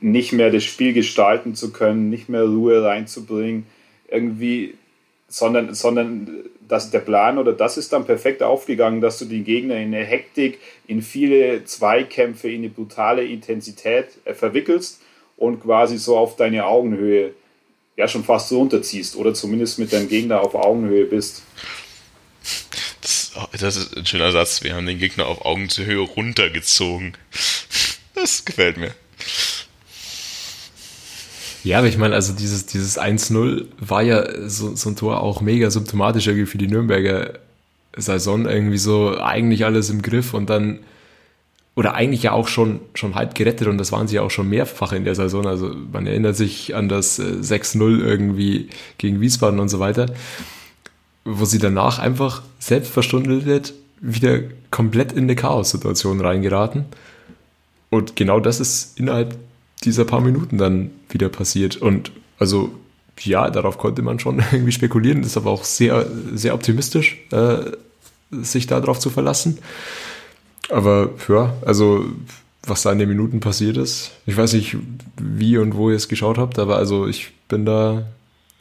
nicht 0.00 0.32
mehr 0.32 0.52
das 0.52 0.62
Spiel 0.62 0.92
gestalten 0.92 1.56
zu 1.56 1.72
können, 1.72 2.08
nicht 2.08 2.28
mehr 2.28 2.44
Ruhe 2.44 2.84
reinzubringen, 2.84 3.66
irgendwie, 4.08 4.74
sondern, 5.28 5.74
sondern 5.74 6.44
dass 6.68 6.90
der 6.90 7.00
Plan 7.00 7.38
oder 7.38 7.52
das 7.52 7.76
ist 7.76 7.92
dann 7.92 8.06
perfekt 8.06 8.42
aufgegangen, 8.42 9.00
dass 9.00 9.18
du 9.18 9.24
den 9.24 9.44
Gegner 9.44 9.76
in 9.76 9.94
eine 9.94 10.04
Hektik, 10.04 10.60
in 10.86 11.02
viele 11.02 11.64
Zweikämpfe, 11.64 12.48
in 12.48 12.62
eine 12.62 12.70
brutale 12.70 13.24
Intensität 13.24 14.08
äh, 14.24 14.34
verwickelst 14.34 15.00
und 15.36 15.62
quasi 15.62 15.98
so 15.98 16.16
auf 16.16 16.36
deine 16.36 16.66
Augenhöhe 16.66 17.34
ja 17.96 18.08
schon 18.08 18.24
fast 18.24 18.48
so 18.48 18.58
runterziehst 18.58 19.16
oder 19.16 19.34
zumindest 19.34 19.78
mit 19.78 19.92
deinem 19.92 20.08
Gegner 20.08 20.40
auf 20.40 20.54
Augenhöhe 20.54 21.04
bist. 21.04 21.42
Das, 23.00 23.32
das 23.58 23.76
ist 23.76 23.96
ein 23.96 24.06
schöner 24.06 24.32
Satz. 24.32 24.62
Wir 24.62 24.74
haben 24.74 24.86
den 24.86 24.98
Gegner 24.98 25.26
auf 25.26 25.44
Augenhöhe 25.44 26.00
runtergezogen. 26.00 27.16
Das 28.14 28.44
gefällt 28.44 28.76
mir. 28.76 28.94
Ja, 31.66 31.78
aber 31.78 31.88
ich 31.88 31.98
meine, 31.98 32.14
also 32.14 32.32
dieses, 32.32 32.66
dieses 32.66 32.96
1-0 32.96 33.64
war 33.80 34.00
ja 34.00 34.48
so, 34.48 34.76
so 34.76 34.88
ein 34.88 34.94
Tor 34.94 35.20
auch 35.20 35.40
mega 35.40 35.68
symptomatisch 35.68 36.28
irgendwie 36.28 36.46
für 36.46 36.58
die 36.58 36.68
Nürnberger 36.68 37.40
Saison. 37.96 38.46
Irgendwie 38.46 38.78
so 38.78 39.18
eigentlich 39.18 39.64
alles 39.64 39.90
im 39.90 40.00
Griff 40.00 40.32
und 40.32 40.48
dann, 40.48 40.78
oder 41.74 41.94
eigentlich 41.94 42.22
ja 42.22 42.30
auch 42.30 42.46
schon, 42.46 42.78
schon 42.94 43.16
halb 43.16 43.34
gerettet 43.34 43.66
und 43.66 43.78
das 43.78 43.90
waren 43.90 44.06
sie 44.06 44.14
ja 44.14 44.22
auch 44.22 44.30
schon 44.30 44.48
mehrfach 44.48 44.92
in 44.92 45.04
der 45.04 45.16
Saison. 45.16 45.44
Also 45.44 45.74
man 45.92 46.06
erinnert 46.06 46.36
sich 46.36 46.76
an 46.76 46.88
das 46.88 47.18
6-0 47.18 47.80
äh, 47.80 48.08
irgendwie 48.08 48.68
gegen 48.98 49.20
Wiesbaden 49.20 49.58
und 49.58 49.68
so 49.68 49.80
weiter, 49.80 50.06
wo 51.24 51.46
sie 51.46 51.58
danach 51.58 51.98
einfach 51.98 52.42
selbstverstundelt 52.60 53.74
wieder 54.00 54.38
komplett 54.70 55.10
in 55.10 55.24
eine 55.24 55.34
Chaos-Situation 55.34 56.20
reingeraten. 56.20 56.84
Und 57.90 58.14
genau 58.14 58.38
das 58.38 58.60
ist 58.60 59.00
innerhalb 59.00 59.36
dieser 59.84 60.04
paar 60.04 60.20
Minuten 60.20 60.58
dann 60.58 60.90
wieder 61.08 61.28
passiert. 61.28 61.76
Und 61.76 62.12
also 62.38 62.72
ja, 63.20 63.50
darauf 63.50 63.78
konnte 63.78 64.02
man 64.02 64.18
schon 64.18 64.38
irgendwie 64.52 64.72
spekulieren, 64.72 65.22
ist 65.22 65.36
aber 65.36 65.50
auch 65.50 65.64
sehr, 65.64 66.06
sehr 66.34 66.54
optimistisch, 66.54 67.18
äh, 67.32 67.58
sich 68.30 68.66
darauf 68.66 68.98
zu 68.98 69.10
verlassen. 69.10 69.58
Aber 70.68 71.10
ja, 71.28 71.54
also 71.64 72.06
was 72.64 72.82
da 72.82 72.90
in 72.90 72.98
den 72.98 73.08
Minuten 73.08 73.38
passiert 73.38 73.76
ist, 73.76 74.10
ich 74.26 74.36
weiß 74.36 74.54
nicht, 74.54 74.76
wie 75.20 75.56
und 75.58 75.76
wo 75.76 75.90
ihr 75.90 75.96
es 75.96 76.08
geschaut 76.08 76.38
habt, 76.38 76.58
aber 76.58 76.76
also 76.76 77.06
ich 77.06 77.28
bin 77.48 77.64
da 77.64 78.06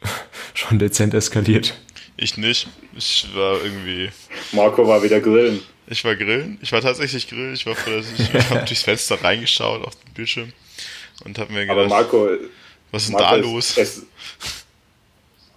schon 0.53 0.77
dezent 0.77 1.13
eskaliert. 1.15 1.75
Ich 2.17 2.37
nicht. 2.37 2.67
Ich 2.95 3.27
war 3.33 3.57
irgendwie. 3.61 4.09
Marco 4.53 4.87
war 4.87 5.03
wieder 5.03 5.19
grillen. 5.19 5.59
Ich 5.87 6.05
war 6.05 6.15
grillen. 6.15 6.57
Ich 6.61 6.71
war 6.71 6.81
tatsächlich 6.81 7.27
grillen. 7.27 7.53
Ich 7.53 7.65
war 7.65 7.75
froh, 7.75 7.91
dass 7.91 8.05
ich, 8.13 8.33
ich 8.33 8.49
habe 8.49 8.65
durchs 8.65 8.83
Fenster 8.83 9.21
reingeschaut 9.21 9.83
auf 9.83 9.95
den 9.95 10.13
Bildschirm 10.13 10.53
und 11.23 11.37
habe 11.39 11.53
mir 11.53 11.61
gedacht, 11.61 11.77
Aber 11.77 11.87
Marco, 11.87 12.29
was 12.91 13.03
ist 13.03 13.11
denn 13.11 13.17
da 13.17 13.35
los? 13.35 13.77
Es, 13.77 14.03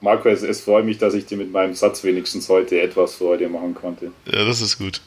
Marco, 0.01 0.29
es, 0.29 0.43
es 0.43 0.61
freut 0.61 0.85
mich, 0.85 0.99
dass 0.99 1.15
ich 1.15 1.27
dir 1.27 1.37
mit 1.37 1.51
meinem 1.51 1.75
Satz 1.75 2.05
wenigstens 2.05 2.49
heute 2.49 2.81
etwas 2.81 3.17
Freude 3.17 3.49
machen 3.49 3.75
konnte. 3.75 4.13
Ja, 4.27 4.45
das 4.45 4.61
ist 4.61 4.79
gut. 4.79 5.01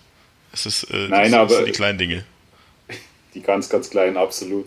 Das, 0.51 0.65
ist, 0.65 0.83
äh, 0.91 1.07
Nein, 1.07 1.31
das, 1.31 1.39
aber, 1.39 1.55
sind 1.55 1.67
die 1.67 1.71
kleinen 1.71 1.97
Dinge. 1.97 2.25
Die 3.33 3.41
ganz, 3.41 3.69
ganz 3.69 3.89
kleinen, 3.89 4.17
absolut. 4.17 4.65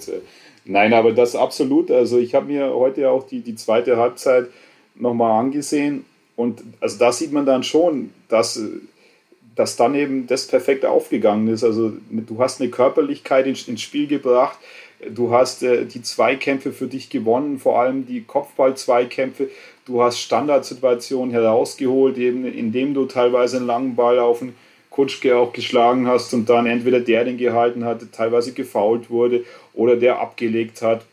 Nein, 0.65 0.95
aber 0.95 1.13
das 1.13 1.37
absolut. 1.37 1.91
Also 1.91 2.19
ich 2.19 2.35
habe 2.35 2.47
mir 2.47 2.73
heute 2.73 3.11
auch 3.11 3.27
die, 3.27 3.41
die 3.41 3.55
zweite 3.55 3.99
Halbzeit 3.99 4.49
nochmal 4.95 5.39
angesehen 5.39 6.07
und 6.37 6.63
also 6.81 6.99
da 6.99 7.13
sieht 7.13 7.33
man 7.33 7.47
dann 7.47 7.63
schon, 7.63 8.13
dass, 8.29 8.61
dass 9.55 9.77
dann 9.77 9.95
eben 9.95 10.27
das 10.27 10.47
perfekt 10.47 10.85
aufgegangen 10.85 11.49
ist. 11.49 11.65
Also 11.65 11.93
du 12.11 12.39
hast 12.39 12.61
eine 12.61 12.71
Körperlichkeit 12.71 13.47
ins, 13.47 13.69
ins 13.69 13.83
Spiel 13.83 14.07
gebracht, 14.07 14.59
Du 15.11 15.33
hast 15.33 15.63
äh, 15.63 15.87
die 15.87 16.03
Zweikämpfe 16.03 16.73
für 16.73 16.87
dich 16.87 17.11
gewonnen, 17.11 17.59
vor 17.59 17.81
allem 17.81 18.07
die 18.07 18.23
Kopfball-Zweikämpfe. 18.23 19.51
Du 19.85 20.03
hast 20.03 20.19
Standardsituationen 20.19 21.33
herausgeholt, 21.33 22.17
eben 22.19 22.47
indem 22.47 22.95
du 22.95 23.07
teilweise 23.07 23.59
einen 23.59 23.67
langen 23.67 23.97
Ball 23.97 24.19
auf 24.19 24.39
den 24.39 24.55
Kutschke 24.91 25.37
auch 25.37 25.53
geschlagen 25.53 26.07
hast 26.07 26.33
und 26.35 26.49
dann 26.49 26.67
entweder 26.67 27.01
der 27.01 27.25
den 27.25 27.37
gehalten 27.37 27.85
hat, 27.85 28.01
teilweise 28.13 28.53
gefault 28.53 29.11
wurde 29.11 29.45
oder 29.75 29.97
der 29.97 30.21
abgelegt 30.21 30.83
hat. 30.83 31.05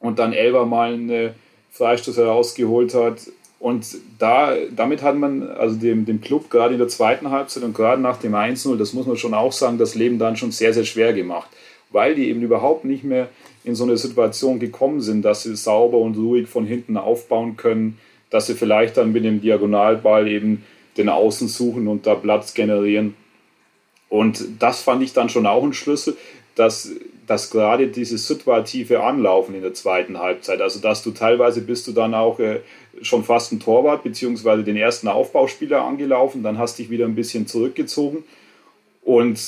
und 0.00 0.18
dann 0.18 0.32
Elber 0.32 0.66
mal 0.66 0.94
eine 0.94 1.34
Freistoß 1.70 2.16
herausgeholt 2.16 2.92
hat. 2.94 3.20
Und 3.58 3.86
da, 4.18 4.56
damit 4.74 5.02
hat 5.02 5.14
man 5.16 5.48
also 5.48 5.76
dem, 5.76 6.04
dem 6.04 6.20
Club 6.20 6.50
gerade 6.50 6.74
in 6.74 6.80
der 6.80 6.88
zweiten 6.88 7.30
Halbzeit 7.30 7.62
und 7.62 7.74
gerade 7.74 8.02
nach 8.02 8.16
dem 8.16 8.34
1-0, 8.34 8.76
das 8.76 8.92
muss 8.92 9.06
man 9.06 9.16
schon 9.16 9.34
auch 9.34 9.52
sagen, 9.52 9.78
das 9.78 9.94
Leben 9.94 10.18
dann 10.18 10.36
schon 10.36 10.50
sehr, 10.50 10.74
sehr 10.74 10.84
schwer 10.84 11.12
gemacht, 11.12 11.48
weil 11.92 12.14
die 12.14 12.28
eben 12.28 12.42
überhaupt 12.42 12.84
nicht 12.84 13.04
mehr 13.04 13.28
in 13.64 13.74
so 13.74 13.84
eine 13.84 13.96
Situation 13.96 14.58
gekommen 14.58 15.00
sind, 15.00 15.22
dass 15.22 15.42
sie 15.42 15.56
sauber 15.56 15.98
und 15.98 16.16
ruhig 16.16 16.48
von 16.48 16.66
hinten 16.66 16.96
aufbauen 16.96 17.56
können, 17.56 17.98
dass 18.30 18.46
sie 18.46 18.54
vielleicht 18.54 18.96
dann 18.96 19.12
mit 19.12 19.24
dem 19.24 19.40
Diagonalball 19.40 20.26
eben 20.28 20.64
den 20.96 21.08
Außen 21.08 21.48
suchen 21.48 21.88
und 21.88 22.06
da 22.06 22.14
Platz 22.14 22.54
generieren. 22.54 23.14
Und 24.08 24.44
das 24.58 24.82
fand 24.82 25.02
ich 25.02 25.12
dann 25.12 25.28
schon 25.28 25.46
auch 25.46 25.62
ein 25.62 25.72
Schlüssel, 25.72 26.16
dass, 26.54 26.90
dass 27.26 27.50
gerade 27.50 27.88
dieses 27.88 28.26
situative 28.26 29.02
Anlaufen 29.02 29.54
in 29.54 29.62
der 29.62 29.74
zweiten 29.74 30.18
Halbzeit, 30.18 30.60
also 30.60 30.80
dass 30.80 31.02
du 31.02 31.12
teilweise 31.12 31.62
bist 31.62 31.86
du 31.86 31.92
dann 31.92 32.14
auch 32.14 32.38
äh, 32.38 32.60
schon 33.00 33.24
fast 33.24 33.52
ein 33.52 33.60
Torwart, 33.60 34.02
beziehungsweise 34.02 34.64
den 34.64 34.76
ersten 34.76 35.08
Aufbauspieler 35.08 35.82
angelaufen, 35.82 36.42
dann 36.42 36.58
hast 36.58 36.78
dich 36.78 36.90
wieder 36.90 37.06
ein 37.06 37.14
bisschen 37.14 37.46
zurückgezogen 37.46 38.24
und 39.02 39.40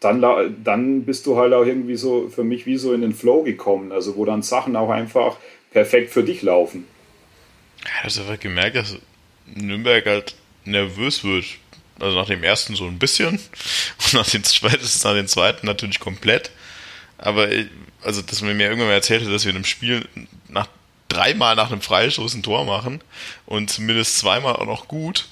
dann, 0.00 0.22
dann 0.62 1.04
bist 1.04 1.26
du 1.26 1.36
halt 1.36 1.52
auch 1.52 1.64
irgendwie 1.64 1.96
so 1.96 2.28
für 2.28 2.44
mich 2.44 2.66
wie 2.66 2.76
so 2.76 2.92
in 2.92 3.00
den 3.00 3.14
Flow 3.14 3.42
gekommen, 3.42 3.92
also 3.92 4.16
wo 4.16 4.24
dann 4.24 4.42
Sachen 4.42 4.76
auch 4.76 4.90
einfach 4.90 5.36
perfekt 5.72 6.12
für 6.12 6.22
dich 6.22 6.42
laufen. 6.42 6.86
Ja, 7.84 8.04
hast 8.04 8.18
einfach 8.18 8.38
gemerkt, 8.38 8.76
dass 8.76 8.96
Nürnberg 9.46 10.06
halt 10.06 10.34
nervös 10.64 11.24
wird. 11.24 11.44
Also 11.98 12.16
nach 12.16 12.26
dem 12.26 12.44
ersten 12.44 12.76
so 12.76 12.86
ein 12.86 12.98
bisschen 12.98 13.28
und 14.04 14.14
nach 14.14 14.30
dem 14.30 14.44
zweiten, 14.44 14.84
nach 15.02 15.14
dem 15.14 15.26
zweiten 15.26 15.66
natürlich 15.66 15.98
komplett. 15.98 16.52
Aber 17.16 17.48
also, 18.02 18.22
dass 18.22 18.42
man 18.42 18.56
mir 18.56 18.64
irgendwann 18.64 18.88
mal 18.88 18.94
erzählt 18.94 19.24
hat, 19.24 19.32
dass 19.32 19.44
wir 19.44 19.50
in 19.50 19.56
einem 19.56 19.64
Spiel 19.64 20.06
nach 20.48 20.68
dreimal 21.08 21.56
nach 21.56 21.72
einem 21.72 21.80
Freistoß 21.80 22.34
ein 22.34 22.42
Tor 22.42 22.64
machen 22.64 23.00
und 23.46 23.70
zumindest 23.70 24.18
zweimal 24.18 24.56
auch 24.56 24.66
noch 24.66 24.88
gut, 24.88 25.26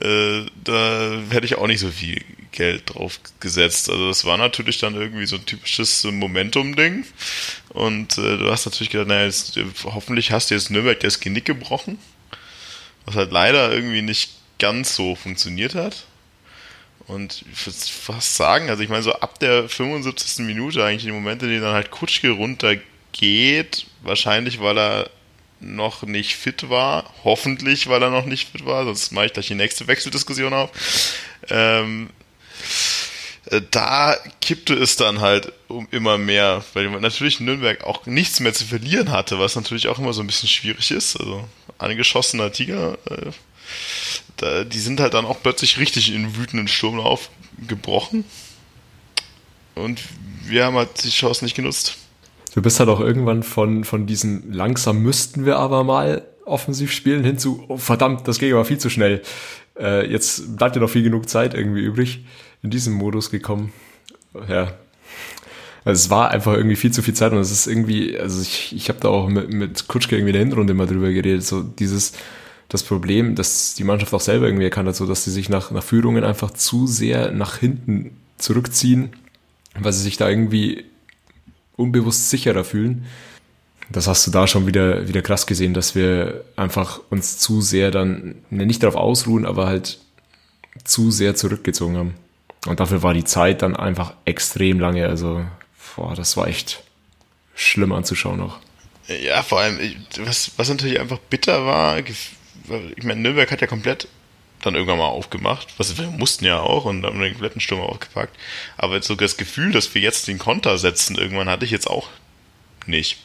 äh, 0.00 0.44
da 0.62 1.20
hätte 1.30 1.46
ich 1.46 1.56
auch 1.56 1.66
nicht 1.66 1.80
so 1.80 1.90
viel 1.90 2.20
Geld 2.54 2.94
drauf 2.94 3.20
gesetzt. 3.40 3.90
Also 3.90 4.08
das 4.08 4.24
war 4.24 4.38
natürlich 4.38 4.78
dann 4.78 4.94
irgendwie 4.94 5.26
so 5.26 5.36
ein 5.36 5.44
typisches 5.44 6.04
Momentum-Ding. 6.04 7.04
Und 7.70 8.16
äh, 8.16 8.38
du 8.38 8.50
hast 8.50 8.64
natürlich 8.64 8.90
gedacht, 8.90 9.08
naja, 9.08 9.26
jetzt, 9.26 9.58
hoffentlich 9.84 10.30
hast 10.32 10.50
du 10.50 10.54
jetzt 10.54 10.70
Nürnberg 10.70 10.98
das 11.00 11.20
Genick 11.20 11.44
gebrochen. 11.44 11.98
Was 13.04 13.16
halt 13.16 13.32
leider 13.32 13.72
irgendwie 13.72 14.02
nicht 14.02 14.30
ganz 14.58 14.94
so 14.94 15.14
funktioniert 15.14 15.74
hat. 15.74 16.06
Und 17.06 17.44
ich 17.52 17.66
würde 17.66 17.78
fast 17.78 18.36
sagen, 18.36 18.70
also 18.70 18.82
ich 18.82 18.88
meine, 18.88 19.02
so 19.02 19.12
ab 19.12 19.38
der 19.38 19.68
75. 19.68 20.46
Minute 20.46 20.82
eigentlich 20.84 21.04
die 21.04 21.12
Momente, 21.12 21.44
in 21.44 21.50
denen 21.50 21.62
dann 21.64 21.74
halt 21.74 21.90
Kutschke 21.90 22.30
runtergeht, 22.30 23.86
wahrscheinlich 24.02 24.60
weil 24.60 24.78
er 24.78 25.10
noch 25.60 26.02
nicht 26.02 26.36
fit 26.36 26.70
war, 26.70 27.12
hoffentlich 27.24 27.88
weil 27.88 28.02
er 28.02 28.10
noch 28.10 28.26
nicht 28.26 28.50
fit 28.50 28.64
war, 28.64 28.84
sonst 28.84 29.12
mache 29.12 29.26
ich 29.26 29.32
gleich 29.32 29.48
die 29.48 29.54
nächste 29.54 29.86
Wechseldiskussion 29.86 30.54
auf. 30.54 30.70
Ähm, 31.48 32.08
äh, 32.08 32.23
da 33.70 34.16
kippte 34.40 34.74
es 34.74 34.96
dann 34.96 35.20
halt 35.20 35.52
um 35.68 35.86
immer 35.90 36.16
mehr, 36.16 36.64
weil 36.72 36.88
natürlich 37.00 37.40
Nürnberg 37.40 37.84
auch 37.84 38.06
nichts 38.06 38.40
mehr 38.40 38.54
zu 38.54 38.64
verlieren 38.64 39.10
hatte, 39.10 39.38
was 39.38 39.56
natürlich 39.56 39.88
auch 39.88 39.98
immer 39.98 40.12
so 40.12 40.22
ein 40.22 40.26
bisschen 40.26 40.48
schwierig 40.48 40.90
ist. 40.90 41.20
Also 41.20 41.44
angeschossener 41.78 42.52
Tiger, 42.52 42.96
äh, 43.10 43.30
da, 44.36 44.64
die 44.64 44.80
sind 44.80 45.00
halt 45.00 45.14
dann 45.14 45.26
auch 45.26 45.42
plötzlich 45.42 45.78
richtig 45.78 46.12
in 46.12 46.36
wütenden 46.36 46.68
Sturmlauf 46.68 47.28
gebrochen. 47.66 48.24
Und 49.74 50.00
wir 50.44 50.64
haben 50.64 50.76
halt 50.76 51.04
die 51.04 51.10
Chance 51.10 51.44
nicht 51.44 51.56
genutzt. 51.56 51.96
Du 52.54 52.62
bist 52.62 52.78
halt 52.78 52.88
auch 52.88 53.00
irgendwann 53.00 53.42
von, 53.42 53.84
von 53.84 54.06
diesem 54.06 54.52
langsam 54.52 55.00
müssten 55.02 55.44
wir 55.44 55.58
aber 55.58 55.82
mal 55.84 56.22
offensiv 56.44 56.92
spielen 56.92 57.24
hin 57.24 57.38
zu, 57.38 57.64
oh 57.68 57.76
verdammt, 57.76 58.28
das 58.28 58.38
ging 58.38 58.52
aber 58.52 58.64
viel 58.64 58.78
zu 58.78 58.90
schnell. 58.90 59.22
Äh, 59.78 60.10
jetzt 60.10 60.56
bleibt 60.56 60.76
ja 60.76 60.82
noch 60.82 60.90
viel 60.90 61.02
genug 61.02 61.28
Zeit 61.28 61.54
irgendwie 61.54 61.80
übrig, 61.80 62.24
in 62.64 62.70
diesem 62.70 62.94
Modus 62.94 63.30
gekommen. 63.30 63.72
Ja. 64.48 64.72
Also 65.84 66.06
es 66.06 66.10
war 66.10 66.30
einfach 66.30 66.54
irgendwie 66.54 66.76
viel 66.76 66.92
zu 66.92 67.02
viel 67.02 67.12
Zeit 67.12 67.32
und 67.32 67.38
es 67.38 67.50
ist 67.50 67.66
irgendwie, 67.66 68.18
also 68.18 68.40
ich, 68.40 68.74
ich 68.74 68.88
habe 68.88 69.00
da 69.00 69.08
auch 69.08 69.28
mit, 69.28 69.52
mit 69.52 69.86
Kutschke 69.86 70.16
irgendwie 70.16 70.30
in 70.30 70.34
der 70.34 70.44
Hinrunde 70.44 70.72
mal 70.72 70.86
drüber 70.86 71.12
geredet, 71.12 71.44
so 71.44 71.62
dieses, 71.62 72.14
das 72.70 72.82
Problem, 72.82 73.34
dass 73.34 73.74
die 73.74 73.84
Mannschaft 73.84 74.14
auch 74.14 74.20
selber 74.20 74.46
irgendwie 74.46 74.64
erkannt 74.64 74.88
hat, 74.88 74.96
so 74.96 75.06
dass 75.06 75.24
sie 75.24 75.30
sich 75.30 75.50
nach, 75.50 75.70
nach 75.70 75.84
Führungen 75.84 76.24
einfach 76.24 76.52
zu 76.52 76.86
sehr 76.86 77.32
nach 77.32 77.58
hinten 77.58 78.16
zurückziehen, 78.38 79.10
weil 79.78 79.92
sie 79.92 80.02
sich 80.02 80.16
da 80.16 80.30
irgendwie 80.30 80.86
unbewusst 81.76 82.30
sicherer 82.30 82.64
fühlen. 82.64 83.04
Das 83.90 84.08
hast 84.08 84.26
du 84.26 84.30
da 84.30 84.46
schon 84.46 84.66
wieder, 84.66 85.06
wieder 85.06 85.20
krass 85.20 85.46
gesehen, 85.46 85.74
dass 85.74 85.94
wir 85.94 86.44
einfach 86.56 87.00
uns 87.10 87.36
zu 87.36 87.60
sehr 87.60 87.90
dann, 87.90 88.36
ne, 88.48 88.64
nicht 88.64 88.82
darauf 88.82 88.96
ausruhen, 88.96 89.44
aber 89.44 89.66
halt 89.66 89.98
zu 90.84 91.10
sehr 91.10 91.34
zurückgezogen 91.34 91.98
haben. 91.98 92.14
Und 92.66 92.80
dafür 92.80 93.02
war 93.02 93.14
die 93.14 93.24
Zeit 93.24 93.62
dann 93.62 93.76
einfach 93.76 94.14
extrem 94.24 94.80
lange. 94.80 95.06
Also, 95.06 95.44
boah, 95.96 96.14
das 96.14 96.36
war 96.36 96.48
echt 96.48 96.82
schlimm 97.54 97.92
anzuschauen 97.92 98.38
noch. 98.38 98.58
Ja, 99.06 99.42
vor 99.42 99.60
allem, 99.60 99.78
was, 100.20 100.52
was 100.56 100.68
natürlich 100.68 100.98
einfach 100.98 101.18
bitter 101.18 101.66
war, 101.66 101.98
ich 101.98 103.04
meine, 103.04 103.20
Nürnberg 103.20 103.50
hat 103.50 103.60
ja 103.60 103.66
komplett 103.66 104.08
dann 104.62 104.74
irgendwann 104.74 104.98
mal 104.98 105.08
aufgemacht, 105.08 105.74
was 105.76 105.98
wir 105.98 106.06
mussten 106.06 106.46
ja 106.46 106.60
auch 106.60 106.86
und 106.86 107.04
haben 107.04 107.20
den 107.20 107.32
kompletten 107.32 107.60
Sturm 107.60 107.82
aufgepackt. 107.82 108.34
Aber 108.78 109.02
so 109.02 109.14
das 109.14 109.36
Gefühl, 109.36 109.72
dass 109.72 109.94
wir 109.94 110.00
jetzt 110.00 110.26
den 110.26 110.38
Konter 110.38 110.78
setzen, 110.78 111.16
irgendwann 111.16 111.50
hatte 111.50 111.66
ich 111.66 111.70
jetzt 111.70 111.88
auch 111.88 112.08
nicht. 112.86 113.18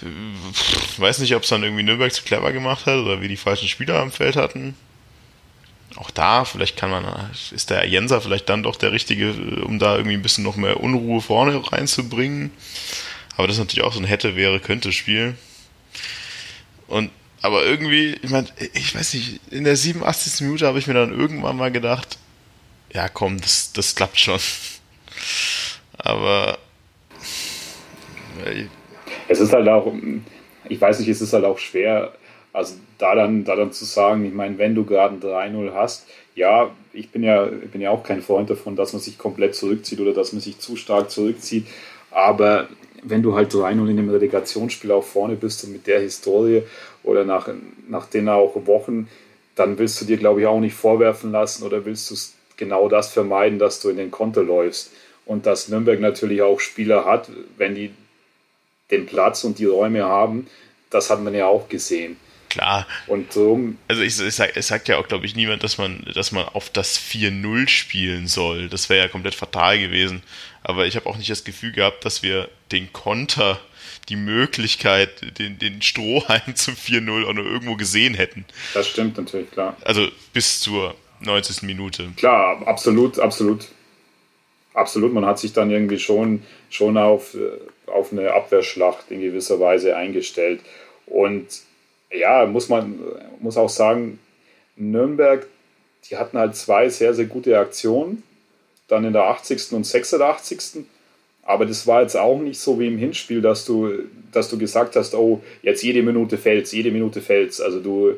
Ich 0.00 0.98
weiß 0.98 1.18
nicht, 1.18 1.34
ob 1.36 1.42
es 1.42 1.50
dann 1.50 1.62
irgendwie 1.62 1.82
Nürnberg 1.82 2.12
zu 2.12 2.22
clever 2.22 2.52
gemacht 2.52 2.86
hat 2.86 2.96
oder 2.96 3.20
wir 3.20 3.28
die 3.28 3.36
falschen 3.36 3.68
Spieler 3.68 4.00
am 4.00 4.10
Feld 4.10 4.36
hatten. 4.36 4.74
Auch 5.96 6.10
da, 6.10 6.44
vielleicht 6.44 6.76
kann 6.76 6.90
man, 6.90 7.04
ist 7.52 7.70
der 7.70 7.86
Jenser 7.86 8.20
vielleicht 8.20 8.48
dann 8.48 8.62
doch 8.62 8.76
der 8.76 8.92
Richtige, 8.92 9.32
um 9.64 9.78
da 9.78 9.96
irgendwie 9.96 10.16
ein 10.16 10.22
bisschen 10.22 10.44
noch 10.44 10.56
mehr 10.56 10.80
Unruhe 10.80 11.20
vorne 11.20 11.60
reinzubringen. 11.72 12.50
Aber 13.36 13.46
das 13.46 13.56
ist 13.56 13.60
natürlich 13.60 13.84
auch 13.84 13.92
so 13.92 14.00
ein 14.00 14.04
hätte, 14.04 14.36
wäre, 14.36 14.60
könnte 14.60 14.92
Spiel. 14.92 15.36
Und 16.86 17.10
aber 17.42 17.64
irgendwie, 17.64 18.16
ich 18.22 18.30
meine, 18.30 18.46
ich 18.72 18.94
weiß 18.94 19.14
nicht, 19.14 19.40
in 19.50 19.64
der 19.64 19.76
87. 19.76 20.42
Minute 20.42 20.66
habe 20.66 20.78
ich 20.78 20.86
mir 20.86 20.94
dann 20.94 21.12
irgendwann 21.12 21.56
mal 21.56 21.72
gedacht, 21.72 22.18
ja 22.92 23.08
komm, 23.08 23.40
das, 23.40 23.72
das 23.72 23.94
klappt 23.94 24.18
schon. 24.18 24.38
Aber 25.98 26.58
es 29.28 29.40
ist 29.40 29.52
halt 29.52 29.68
auch, 29.68 29.92
ich 30.68 30.80
weiß 30.80 31.00
nicht, 31.00 31.08
es 31.08 31.20
ist 31.20 31.32
halt 31.32 31.44
auch 31.44 31.58
schwer, 31.58 32.12
also 32.52 32.74
da 32.98 33.14
dann, 33.14 33.44
da 33.44 33.56
dann 33.56 33.72
zu 33.72 33.84
sagen, 33.84 34.24
ich 34.24 34.32
meine, 34.32 34.58
wenn 34.58 34.74
du 34.74 34.84
gerade 34.84 35.14
ein 35.14 35.20
3-0 35.20 35.72
hast, 35.74 36.06
ja, 36.34 36.70
ich 36.92 37.10
bin 37.10 37.22
ja, 37.22 37.44
bin 37.44 37.80
ja 37.80 37.90
auch 37.90 38.02
kein 38.02 38.22
Freund 38.22 38.50
davon, 38.50 38.76
dass 38.76 38.92
man 38.92 39.00
sich 39.00 39.18
komplett 39.18 39.54
zurückzieht 39.54 40.00
oder 40.00 40.12
dass 40.12 40.32
man 40.32 40.40
sich 40.40 40.58
zu 40.58 40.76
stark 40.76 41.10
zurückzieht, 41.10 41.66
aber 42.10 42.68
wenn 43.02 43.22
du 43.22 43.34
halt 43.34 43.52
3-0 43.52 43.72
in 43.72 43.98
einem 43.98 44.10
Relegationsspiel 44.10 44.92
auch 44.92 45.04
vorne 45.04 45.34
bist 45.34 45.64
und 45.64 45.72
mit 45.72 45.86
der 45.86 46.00
Historie 46.00 46.62
oder 47.02 47.24
nach, 47.24 47.48
nach 47.88 48.06
den 48.06 48.28
auch 48.28 48.54
Wochen, 48.66 49.08
dann 49.56 49.78
willst 49.78 50.00
du 50.00 50.04
dir, 50.04 50.16
glaube 50.16 50.40
ich, 50.40 50.46
auch 50.46 50.60
nicht 50.60 50.74
vorwerfen 50.74 51.32
lassen 51.32 51.64
oder 51.64 51.84
willst 51.84 52.10
du 52.10 52.14
genau 52.56 52.88
das 52.88 53.10
vermeiden, 53.12 53.58
dass 53.58 53.80
du 53.80 53.88
in 53.88 53.96
den 53.96 54.10
Konter 54.10 54.42
läufst. 54.42 54.92
Und 55.24 55.46
dass 55.46 55.68
Nürnberg 55.68 56.00
natürlich 56.00 56.42
auch 56.42 56.58
Spieler 56.58 57.04
hat, 57.04 57.30
wenn 57.56 57.74
die 57.74 57.90
den 58.90 59.06
Platz 59.06 59.44
und 59.44 59.58
die 59.58 59.66
Räume 59.66 60.04
haben, 60.04 60.46
das 60.90 61.10
hat 61.10 61.22
man 61.22 61.34
ja 61.34 61.46
auch 61.46 61.68
gesehen. 61.68 62.16
Klar. 62.52 62.86
Und 63.06 63.34
darum. 63.34 63.78
Also 63.88 64.02
ich, 64.02 64.20
ich 64.20 64.34
sag, 64.34 64.54
es 64.58 64.66
sagt 64.66 64.86
ja 64.88 64.98
auch, 64.98 65.08
glaube 65.08 65.24
ich, 65.24 65.34
niemand, 65.34 65.64
dass 65.64 65.78
man, 65.78 66.04
dass 66.14 66.32
man 66.32 66.44
auf 66.44 66.68
das 66.68 67.00
4-0 67.00 67.66
spielen 67.66 68.26
soll. 68.26 68.68
Das 68.68 68.90
wäre 68.90 69.06
ja 69.06 69.08
komplett 69.08 69.34
fatal 69.34 69.78
gewesen. 69.78 70.22
Aber 70.62 70.86
ich 70.86 70.94
habe 70.94 71.08
auch 71.08 71.16
nicht 71.16 71.30
das 71.30 71.44
Gefühl 71.44 71.72
gehabt, 71.72 72.04
dass 72.04 72.22
wir 72.22 72.50
den 72.70 72.92
Konter, 72.92 73.58
die 74.10 74.16
Möglichkeit, 74.16 75.38
den, 75.38 75.58
den 75.58 75.80
Strohhalm 75.80 76.42
zum 76.54 76.74
4-0 76.74 77.24
auch 77.24 77.32
nur 77.32 77.46
irgendwo 77.46 77.76
gesehen 77.76 78.12
hätten. 78.12 78.44
Das 78.74 78.86
stimmt 78.86 79.16
natürlich, 79.16 79.50
klar. 79.50 79.74
Also 79.86 80.08
bis 80.34 80.60
zur 80.60 80.94
90. 81.20 81.62
Minute. 81.62 82.10
Klar, 82.18 82.68
absolut, 82.68 83.18
absolut. 83.18 83.68
Absolut, 84.74 85.14
man 85.14 85.24
hat 85.24 85.38
sich 85.38 85.54
dann 85.54 85.70
irgendwie 85.70 85.98
schon, 85.98 86.42
schon 86.68 86.98
auf, 86.98 87.34
auf 87.86 88.12
eine 88.12 88.34
Abwehrschlacht 88.34 89.10
in 89.10 89.22
gewisser 89.22 89.58
Weise 89.58 89.96
eingestellt. 89.96 90.60
Und 91.06 91.46
ja, 92.12 92.46
muss 92.46 92.68
man 92.68 92.98
muss 93.40 93.56
auch 93.56 93.68
sagen, 93.68 94.18
Nürnberg, 94.76 95.46
die 96.08 96.16
hatten 96.16 96.38
halt 96.38 96.56
zwei 96.56 96.88
sehr, 96.88 97.14
sehr 97.14 97.26
gute 97.26 97.58
Aktionen. 97.58 98.22
Dann 98.88 99.04
in 99.04 99.12
der 99.12 99.24
80. 99.24 99.72
und 99.72 99.86
86. 99.86 100.84
Aber 101.44 101.66
das 101.66 101.86
war 101.86 102.02
jetzt 102.02 102.16
auch 102.16 102.38
nicht 102.38 102.60
so 102.60 102.78
wie 102.78 102.86
im 102.86 102.98
Hinspiel, 102.98 103.40
dass 103.40 103.64
du, 103.64 103.90
dass 104.30 104.48
du 104.48 104.58
gesagt 104.58 104.94
hast, 104.94 105.14
oh, 105.14 105.42
jetzt 105.62 105.82
jede 105.82 106.02
Minute 106.02 106.38
fällt's, 106.38 106.72
jede 106.72 106.92
Minute 106.92 107.20
fällt's. 107.20 107.60
Also 107.60 107.80
du, 107.80 108.14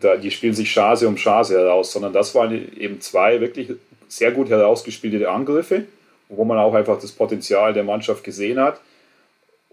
da, 0.00 0.16
die 0.16 0.30
spielen 0.30 0.54
sich 0.54 0.68
Chance 0.68 1.06
um 1.06 1.16
Chance 1.16 1.54
heraus, 1.54 1.92
sondern 1.92 2.12
das 2.12 2.34
waren 2.34 2.52
eben 2.76 3.00
zwei 3.00 3.40
wirklich 3.40 3.70
sehr 4.08 4.32
gut 4.32 4.48
herausgespielte 4.48 5.28
Angriffe, 5.28 5.84
wo 6.28 6.44
man 6.44 6.58
auch 6.58 6.74
einfach 6.74 7.00
das 7.00 7.12
Potenzial 7.12 7.72
der 7.72 7.84
Mannschaft 7.84 8.24
gesehen 8.24 8.58
hat. 8.58 8.80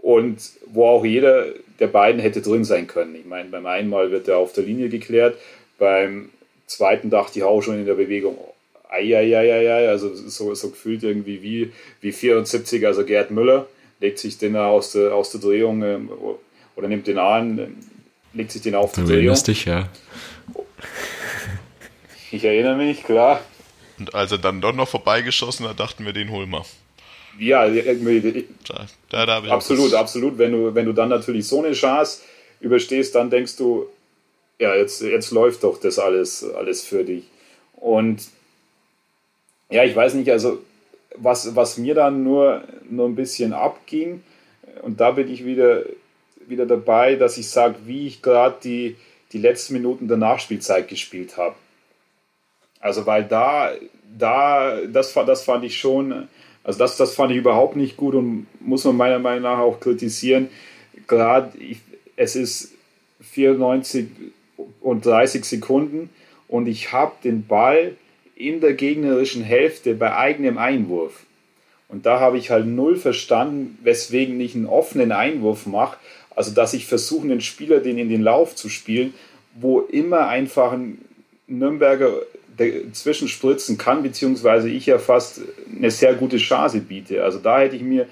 Und 0.03 0.37
wo 0.67 0.85
auch 0.85 1.05
jeder 1.05 1.45
der 1.79 1.87
beiden 1.87 2.21
hätte 2.21 2.41
drin 2.41 2.65
sein 2.65 2.87
können. 2.87 3.15
Ich 3.15 3.25
meine, 3.25 3.49
beim 3.49 3.65
einen 3.65 3.89
Mal 3.89 4.11
wird 4.11 4.27
er 4.27 4.37
auf 4.37 4.53
der 4.53 4.65
Linie 4.65 4.89
geklärt, 4.89 5.37
beim 5.79 6.29
zweiten 6.67 7.09
dachte 7.09 7.39
ich 7.39 7.45
auch 7.45 7.61
schon 7.61 7.79
in 7.79 7.85
der 7.85 7.95
Bewegung, 7.95 8.37
eieieiei, 8.89 9.89
also 9.89 10.13
so, 10.13 10.53
so 10.53 10.69
gefühlt 10.69 11.03
irgendwie 11.03 11.41
wie, 11.41 11.71
wie 12.01 12.11
74, 12.11 12.85
also 12.85 13.05
Gerd 13.05 13.31
Müller, 13.31 13.65
legt 14.01 14.19
sich 14.19 14.37
den 14.37 14.55
aus 14.57 14.91
der, 14.91 15.15
aus 15.15 15.31
der 15.31 15.39
Drehung 15.41 15.81
ähm, 15.81 16.09
oder 16.75 16.87
nimmt 16.89 17.07
den 17.07 17.17
an, 17.17 17.75
legt 18.33 18.51
sich 18.51 18.61
den 18.61 18.75
auf 18.75 18.91
die 18.91 19.01
Du 19.01 19.07
Drehung. 19.07 19.19
erinnerst 19.19 19.47
dich, 19.47 19.65
ja. 19.65 19.87
Ich 22.31 22.43
erinnere 22.43 22.75
mich, 22.75 23.03
klar. 23.03 23.41
Und 23.99 24.13
als 24.13 24.31
er 24.33 24.37
dann 24.37 24.59
doch 24.59 24.73
noch 24.73 24.89
vorbeigeschossen 24.89 25.67
hat, 25.67 25.79
dachten 25.79 26.05
wir, 26.05 26.13
den 26.13 26.29
holen 26.29 26.49
wir. 26.49 26.65
Ja, 27.39 27.65
irgendwie, 27.65 28.47
Da, 28.67 28.85
da, 29.09 29.25
da 29.25 29.53
absolut, 29.53 29.93
absolut. 29.93 30.37
Wenn 30.37 30.51
du, 30.51 30.75
wenn 30.75 30.85
du 30.85 30.93
dann 30.93 31.09
natürlich 31.09 31.47
so 31.47 31.63
eine 31.63 31.73
Chance 31.73 32.21
überstehst, 32.59 33.15
dann 33.15 33.29
denkst 33.29 33.57
du, 33.57 33.87
ja, 34.59 34.75
jetzt, 34.75 35.01
jetzt 35.01 35.31
läuft 35.31 35.63
doch 35.63 35.79
das 35.79 35.99
alles, 35.99 36.43
alles 36.43 36.83
für 36.83 37.03
dich. 37.03 37.23
Und 37.75 38.27
ja, 39.69 39.83
ich 39.83 39.95
weiß 39.95 40.13
nicht, 40.13 40.29
also 40.29 40.59
was, 41.15 41.55
was 41.55 41.77
mir 41.77 41.95
dann 41.95 42.23
nur, 42.23 42.63
nur 42.89 43.07
ein 43.07 43.15
bisschen 43.15 43.53
abging, 43.53 44.23
und 44.81 44.99
da 44.99 45.11
bin 45.11 45.31
ich 45.31 45.45
wieder, 45.45 45.83
wieder 46.47 46.65
dabei, 46.65 47.15
dass 47.15 47.37
ich 47.37 47.49
sage, 47.49 47.75
wie 47.85 48.07
ich 48.07 48.21
gerade 48.21 48.55
die, 48.63 48.95
die 49.31 49.37
letzten 49.37 49.73
Minuten 49.73 50.07
der 50.07 50.17
Nachspielzeit 50.17 50.87
gespielt 50.87 51.37
habe. 51.37 51.55
Also 52.79 53.05
weil 53.05 53.23
da, 53.23 53.71
da 54.17 54.81
das, 54.85 55.13
das 55.13 55.43
fand 55.43 55.63
ich 55.63 55.79
schon, 55.79 56.27
also 56.63 56.79
das, 56.79 56.97
das 56.97 57.13
fand 57.13 57.31
ich 57.31 57.37
überhaupt 57.37 57.75
nicht 57.75 57.97
gut 57.97 58.15
und 58.15 58.47
muss 58.59 58.85
man 58.85 58.95
meiner 58.95 59.19
Meinung 59.19 59.43
nach 59.43 59.59
auch 59.59 59.79
kritisieren. 59.79 60.49
Gerade 61.07 61.51
es 62.15 62.35
ist 62.35 62.71
94 63.21 64.07
und 64.81 65.05
30 65.05 65.43
Sekunden 65.43 66.09
und 66.47 66.67
ich 66.67 66.93
habe 66.93 67.13
den 67.23 67.45
Ball 67.45 67.95
in 68.35 68.61
der 68.61 68.73
gegnerischen 68.73 69.43
Hälfte 69.43 69.93
bei 69.93 70.15
eigenem 70.15 70.57
Einwurf. 70.57 71.25
Und 71.89 72.05
da 72.05 72.19
habe 72.19 72.37
ich 72.37 72.49
halt 72.49 72.65
null 72.65 72.95
verstanden, 72.95 73.77
weswegen 73.83 74.39
ich 74.39 74.55
einen 74.55 74.65
offenen 74.65 75.11
Einwurf 75.11 75.65
mache. 75.67 75.97
Also, 76.35 76.51
dass 76.51 76.73
ich 76.73 76.87
versuche, 76.87 77.23
einen 77.23 77.41
Spieler 77.41 77.79
den 77.79 77.99
in 77.99 78.09
den 78.09 78.23
Lauf 78.23 78.55
zu 78.55 78.69
spielen, 78.69 79.13
wo 79.53 79.81
immer 79.81 80.27
einfach 80.27 80.71
ein 80.71 80.97
Nürnberger 81.45 82.13
dazwischen 82.57 83.27
spritzen 83.27 83.77
kann, 83.77 84.03
beziehungsweise 84.03 84.69
ich 84.69 84.85
ja 84.85 84.99
fast 84.99 85.41
eine 85.75 85.91
sehr 85.91 86.13
gute 86.13 86.37
Chance 86.37 86.79
biete. 86.79 87.23
Also 87.23 87.39
da 87.39 87.59
hätte 87.59 87.75
ich 87.75 87.81
mir 87.81 88.07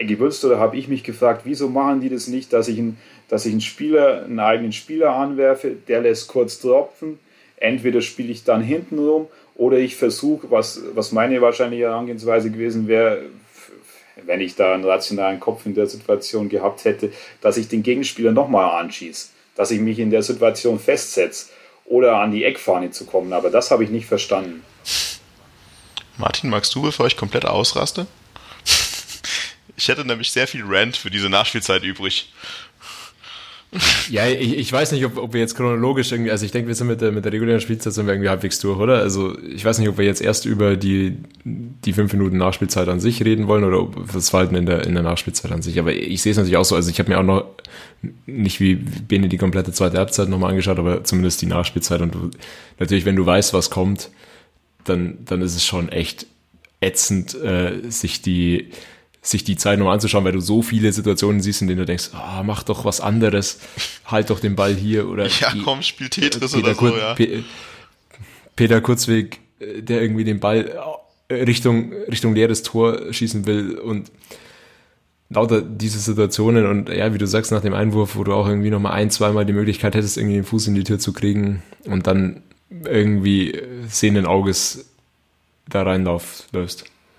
gewünscht 0.00 0.44
oder 0.44 0.58
habe 0.58 0.76
ich 0.76 0.88
mich 0.88 1.04
gefragt, 1.04 1.42
wieso 1.44 1.68
machen 1.68 2.00
die 2.00 2.08
das 2.08 2.26
nicht, 2.26 2.52
dass 2.52 2.68
ich, 2.68 2.78
einen, 2.78 2.98
dass 3.28 3.46
ich 3.46 3.52
einen 3.52 3.60
Spieler, 3.60 4.24
einen 4.24 4.40
eigenen 4.40 4.72
Spieler 4.72 5.14
anwerfe, 5.14 5.72
der 5.86 6.00
lässt 6.00 6.28
kurz 6.28 6.60
tropfen, 6.60 7.18
entweder 7.56 8.00
spiele 8.00 8.32
ich 8.32 8.44
dann 8.44 8.62
hinten 8.62 8.98
rum 8.98 9.28
oder 9.54 9.78
ich 9.78 9.96
versuche, 9.96 10.50
was, 10.50 10.82
was 10.94 11.12
meine 11.12 11.40
wahrscheinliche 11.40 11.84
Herangehensweise 11.84 12.50
gewesen 12.50 12.88
wäre, 12.88 13.22
wenn 14.26 14.40
ich 14.40 14.56
da 14.56 14.74
einen 14.74 14.84
rationalen 14.84 15.38
Kopf 15.38 15.64
in 15.64 15.74
der 15.74 15.86
Situation 15.86 16.48
gehabt 16.48 16.84
hätte, 16.84 17.12
dass 17.40 17.56
ich 17.56 17.68
den 17.68 17.84
Gegenspieler 17.84 18.32
nochmal 18.32 18.80
anschieße, 18.80 19.28
dass 19.54 19.70
ich 19.70 19.80
mich 19.80 20.00
in 20.00 20.10
der 20.10 20.22
Situation 20.22 20.78
festsetze 20.80 21.46
oder 21.88 22.20
an 22.20 22.30
die 22.30 22.44
Eckfahne 22.44 22.90
zu 22.90 23.06
kommen. 23.06 23.32
Aber 23.32 23.50
das 23.50 23.70
habe 23.70 23.84
ich 23.84 23.90
nicht 23.90 24.06
verstanden. 24.06 24.62
Martin, 26.16 26.50
magst 26.50 26.74
du, 26.74 26.82
bevor 26.82 27.06
ich 27.06 27.16
komplett 27.16 27.44
ausraste? 27.44 28.06
Ich 29.80 29.86
hätte 29.86 30.04
nämlich 30.04 30.32
sehr 30.32 30.48
viel 30.48 30.64
Rant 30.66 30.96
für 30.96 31.08
diese 31.08 31.28
Nachspielzeit 31.28 31.84
übrig. 31.84 32.32
Ja, 34.08 34.26
ich, 34.26 34.56
ich 34.56 34.72
weiß 34.72 34.92
nicht, 34.92 35.04
ob, 35.04 35.18
ob 35.18 35.34
wir 35.34 35.40
jetzt 35.40 35.54
chronologisch 35.54 36.10
irgendwie, 36.10 36.30
also 36.30 36.46
ich 36.46 36.52
denke, 36.52 36.68
wir 36.68 36.74
sind 36.74 36.86
mit 36.86 37.02
der, 37.02 37.12
mit 37.12 37.24
der 37.26 37.32
regulären 37.32 37.60
Spielzeit 37.60 37.92
sind 37.92 38.06
wir 38.06 38.14
irgendwie 38.14 38.30
halbwegs 38.30 38.58
durch, 38.60 38.78
oder? 38.78 38.98
Also 38.98 39.38
ich 39.40 39.62
weiß 39.62 39.78
nicht, 39.78 39.88
ob 39.88 39.98
wir 39.98 40.06
jetzt 40.06 40.22
erst 40.22 40.46
über 40.46 40.76
die, 40.76 41.18
die 41.44 41.92
fünf 41.92 42.12
Minuten 42.14 42.38
Nachspielzeit 42.38 42.88
an 42.88 42.98
sich 42.98 43.22
reden 43.22 43.46
wollen 43.46 43.64
oder 43.64 43.82
ob 43.82 44.10
das 44.10 44.30
Verhalten 44.30 44.54
in 44.54 44.64
der, 44.64 44.86
in 44.86 44.94
der 44.94 45.02
Nachspielzeit 45.02 45.52
an 45.52 45.60
sich. 45.60 45.78
Aber 45.78 45.92
ich 45.92 46.22
sehe 46.22 46.32
es 46.32 46.38
natürlich 46.38 46.56
auch 46.56 46.64
so, 46.64 46.76
also 46.76 46.88
ich 46.88 46.98
habe 46.98 47.10
mir 47.10 47.18
auch 47.18 47.22
noch 47.22 47.44
nicht 48.24 48.58
wie 48.60 48.76
Bene 48.76 49.28
die 49.28 49.38
komplette 49.38 49.72
zweite 49.72 49.98
Halbzeit 49.98 50.30
nochmal 50.30 50.50
angeschaut, 50.50 50.78
aber 50.78 51.04
zumindest 51.04 51.42
die 51.42 51.46
Nachspielzeit 51.46 52.00
und 52.00 52.14
du, 52.14 52.30
natürlich, 52.78 53.04
wenn 53.04 53.16
du 53.16 53.26
weißt, 53.26 53.52
was 53.52 53.68
kommt, 53.68 54.10
dann, 54.84 55.18
dann 55.26 55.42
ist 55.42 55.56
es 55.56 55.66
schon 55.66 55.90
echt 55.90 56.26
ätzend, 56.80 57.34
äh, 57.34 57.90
sich 57.90 58.22
die, 58.22 58.70
sich 59.22 59.44
die 59.44 59.56
Zeit 59.56 59.78
nochmal 59.78 59.94
anzuschauen, 59.94 60.24
weil 60.24 60.32
du 60.32 60.40
so 60.40 60.62
viele 60.62 60.92
Situationen 60.92 61.40
siehst, 61.40 61.60
in 61.60 61.68
denen 61.68 61.80
du 61.80 61.84
denkst, 61.86 62.10
ah, 62.12 62.42
mach 62.44 62.62
doch 62.62 62.84
was 62.84 63.00
anderes, 63.00 63.58
halt 64.06 64.30
doch 64.30 64.40
den 64.40 64.54
Ball 64.56 64.74
hier 64.74 65.08
oder 65.08 65.26
Ja, 65.26 65.50
die- 65.52 65.62
komm, 65.62 65.82
spiel 65.82 66.08
Tetris 66.08 66.52
Peter, 66.52 66.64
oder 66.64 66.74
so, 66.74 66.80
Kur- 66.80 66.98
ja. 66.98 67.14
Pe- 67.14 67.42
Peter 68.56 68.80
Kurzweg, 68.80 69.40
äh, 69.60 69.82
der 69.82 70.02
irgendwie 70.02 70.24
den 70.24 70.40
Ball 70.40 70.72
äh, 71.28 71.34
Richtung, 71.34 71.92
Richtung 72.10 72.34
leeres 72.34 72.62
Tor 72.62 73.12
schießen 73.12 73.44
will 73.46 73.76
und 73.78 74.10
lauter 75.30 75.60
diese 75.60 75.98
Situationen 75.98 76.66
und 76.66 76.88
ja, 76.88 77.12
wie 77.12 77.18
du 77.18 77.26
sagst, 77.26 77.52
nach 77.52 77.60
dem 77.60 77.74
Einwurf, 77.74 78.16
wo 78.16 78.24
du 78.24 78.32
auch 78.32 78.48
irgendwie 78.48 78.70
nochmal 78.70 78.92
ein, 78.92 79.10
zweimal 79.10 79.44
die 79.44 79.52
Möglichkeit 79.52 79.94
hättest, 79.94 80.16
irgendwie 80.16 80.36
den 80.36 80.44
Fuß 80.44 80.68
in 80.68 80.74
die 80.74 80.84
Tür 80.84 80.98
zu 80.98 81.12
kriegen 81.12 81.62
und 81.84 82.06
dann 82.06 82.42
irgendwie 82.84 83.52
äh, 83.52 83.66
sehenden 83.88 84.24
Auges 84.26 84.86
da 85.68 85.82
reinläufst. 85.82 86.48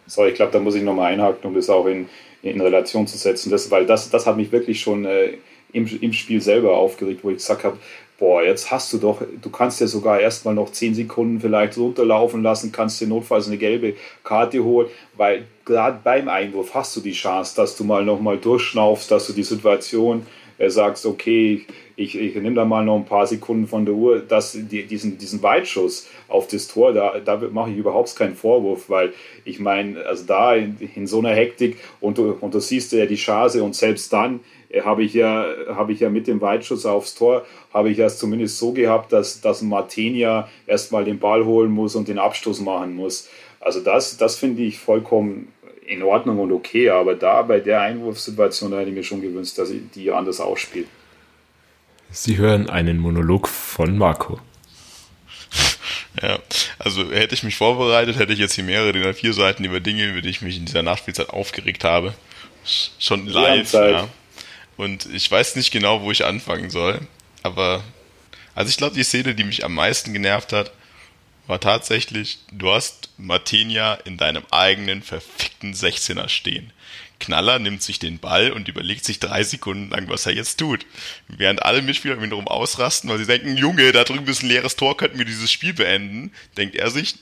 So, 0.09 0.25
ich 0.25 0.33
glaube, 0.33 0.51
da 0.51 0.59
muss 0.59 0.75
ich 0.75 0.83
nochmal 0.83 1.13
einhaken, 1.13 1.47
um 1.47 1.55
das 1.55 1.69
auch 1.69 1.85
in, 1.85 2.09
in 2.41 2.59
Relation 2.59 3.05
zu 3.05 3.17
setzen. 3.17 3.51
Das, 3.51 3.69
weil 3.69 3.85
das, 3.85 4.09
das 4.09 4.25
hat 4.25 4.37
mich 4.37 4.51
wirklich 4.51 4.81
schon 4.81 5.05
äh, 5.05 5.33
im, 5.71 5.85
im 6.01 6.13
Spiel 6.13 6.41
selber 6.41 6.75
aufgeregt, 6.75 7.23
wo 7.23 7.29
ich 7.29 7.37
gesagt 7.37 7.63
habe, 7.63 7.77
boah, 8.17 8.43
jetzt 8.43 8.69
hast 8.71 8.91
du 8.91 8.97
doch, 8.97 9.21
du 9.41 9.49
kannst 9.49 9.79
ja 9.79 9.87
sogar 9.87 10.19
erstmal 10.19 10.53
noch 10.53 10.71
10 10.71 10.95
Sekunden 10.95 11.39
vielleicht 11.39 11.77
runterlaufen 11.77 12.43
lassen, 12.43 12.71
kannst 12.71 12.99
dir 12.99 13.07
notfalls 13.07 13.47
eine 13.47 13.57
gelbe 13.57 13.93
Karte 14.23 14.63
holen, 14.63 14.89
weil 15.15 15.45
gerade 15.63 15.99
beim 16.03 16.27
Einwurf 16.27 16.73
hast 16.73 16.95
du 16.95 17.01
die 17.01 17.13
Chance, 17.13 17.55
dass 17.55 17.77
du 17.77 17.83
mal 17.83 18.03
nochmal 18.03 18.37
durchschnaufst, 18.37 19.09
dass 19.09 19.27
du 19.27 19.33
die 19.33 19.43
Situation 19.43 20.25
äh, 20.59 20.69
sagst, 20.69 21.05
okay, 21.05 21.65
ich, 21.95 22.17
ich 22.17 22.35
nehme 22.35 22.55
da 22.55 22.65
mal 22.65 22.85
noch 22.85 22.97
ein 22.97 23.05
paar 23.05 23.27
Sekunden 23.27 23.67
von 23.67 23.85
der 23.85 23.95
Uhr, 23.95 24.19
dass 24.19 24.53
die, 24.53 24.85
diesen, 24.85 25.17
diesen 25.17 25.41
Weitschuss 25.41 26.07
auf 26.27 26.47
das 26.47 26.67
Tor, 26.67 26.93
da, 26.93 27.19
da 27.19 27.37
mache 27.51 27.71
ich 27.71 27.77
überhaupt 27.77 28.15
keinen 28.15 28.35
Vorwurf, 28.35 28.89
weil 28.89 29.13
ich 29.43 29.59
meine, 29.59 30.05
also 30.05 30.25
da 30.25 30.55
in, 30.55 30.77
in 30.95 31.07
so 31.07 31.19
einer 31.19 31.33
Hektik 31.33 31.77
und 31.99 32.17
du, 32.17 32.37
und 32.39 32.53
du 32.53 32.59
siehst 32.59 32.91
ja 32.93 33.05
die 33.05 33.15
Chance 33.15 33.63
und 33.63 33.75
selbst 33.75 34.13
dann 34.13 34.41
äh, 34.69 34.81
habe 34.81 35.03
ich 35.03 35.13
ja 35.13 35.45
habe 35.69 35.91
ich 35.91 35.99
ja 35.99 36.09
mit 36.09 36.27
dem 36.27 36.41
Weitschuss 36.41 36.85
aufs 36.85 37.15
Tor 37.15 37.45
habe 37.73 37.89
ich 37.89 37.99
es 37.99 38.17
zumindest 38.17 38.57
so 38.57 38.71
gehabt, 38.71 39.11
dass 39.11 39.41
dass 39.41 39.61
Martinia 39.61 40.47
erstmal 40.67 41.03
den 41.03 41.19
Ball 41.19 41.45
holen 41.45 41.71
muss 41.71 41.95
und 41.95 42.07
den 42.07 42.19
Abstoß 42.19 42.61
machen 42.61 42.95
muss. 42.95 43.29
Also 43.59 43.81
das 43.81 44.17
das 44.17 44.37
finde 44.37 44.63
ich 44.63 44.79
vollkommen 44.79 45.49
in 45.89 46.03
Ordnung 46.03 46.39
und 46.39 46.51
okay, 46.51 46.89
aber 46.89 47.15
da 47.15 47.41
bei 47.41 47.59
der 47.59 47.81
Einwurfsituation 47.81 48.71
da 48.71 48.79
hätte 48.79 48.89
ich 48.89 48.95
mir 48.95 49.03
schon 49.03 49.21
gewünscht, 49.21 49.57
dass 49.57 49.69
ich 49.71 49.81
die 49.95 50.11
anders 50.11 50.39
ausspielt. 50.39 50.87
Sie 52.11 52.37
hören 52.37 52.69
einen 52.69 52.97
Monolog 52.99 53.47
von 53.47 53.97
Marco. 53.97 54.39
Ja, 56.21 56.39
also 56.79 57.09
hätte 57.11 57.33
ich 57.35 57.43
mich 57.43 57.55
vorbereitet, 57.55 58.17
hätte 58.17 58.33
ich 58.33 58.39
jetzt 58.39 58.53
hier 58.55 58.63
mehrere 58.63 58.91
DIN 58.91 59.03
A4 59.03 59.31
Seiten 59.31 59.63
über 59.63 59.79
Dinge, 59.79 60.05
über 60.05 60.21
die 60.21 60.29
ich 60.29 60.41
mich 60.41 60.57
in 60.57 60.65
dieser 60.65 60.81
Nachspielzeit 60.83 61.29
aufgeregt 61.29 61.83
habe. 61.83 62.13
Sch- 62.65 62.89
Schon 62.99 63.25
live, 63.27 63.71
ja. 63.91 64.07
Und 64.75 65.05
ich 65.13 65.29
weiß 65.31 65.55
nicht 65.55 65.71
genau, 65.71 66.01
wo 66.01 66.11
ich 66.11 66.25
anfangen 66.25 66.71
soll. 66.71 66.99
Aber, 67.43 67.83
also 68.55 68.69
ich 68.69 68.75
glaube, 68.77 68.95
die 68.95 69.03
Szene, 69.03 69.33
die 69.35 69.43
mich 69.45 69.63
am 69.63 69.75
meisten 69.75 70.11
genervt 70.11 70.51
hat, 70.51 70.71
war 71.49 71.59
tatsächlich, 71.59 72.37
du 72.51 72.71
hast 72.71 73.09
Martinia 73.17 73.95
in 73.95 74.17
deinem 74.17 74.43
eigenen 74.51 75.01
verfickten 75.01 75.73
16er 75.73 76.29
stehen. 76.29 76.71
Knaller 77.19 77.57
nimmt 77.57 77.81
sich 77.81 77.97
den 77.97 78.19
Ball 78.19 78.51
und 78.51 78.67
überlegt 78.67 79.03
sich 79.03 79.19
drei 79.19 79.43
Sekunden 79.43 79.89
lang, 79.89 80.07
was 80.09 80.27
er 80.27 80.33
jetzt 80.33 80.59
tut. 80.59 80.85
Während 81.27 81.63
alle 81.63 81.81
Mitspieler 81.81 82.17
um 82.17 82.23
ihn 82.23 82.29
herum 82.29 82.47
ausrasten, 82.47 83.09
weil 83.09 83.17
sie 83.17 83.25
denken, 83.25 83.57
Junge, 83.57 83.91
da 83.91 84.03
drüben 84.03 84.27
ist 84.27 84.43
ein 84.43 84.49
leeres 84.49 84.75
Tor, 84.75 84.95
könnten 84.95 85.17
wir 85.17 85.25
dieses 85.25 85.51
Spiel 85.51 85.73
beenden, 85.73 86.31
denkt 86.55 86.75
er 86.75 86.91
sich, 86.91 87.15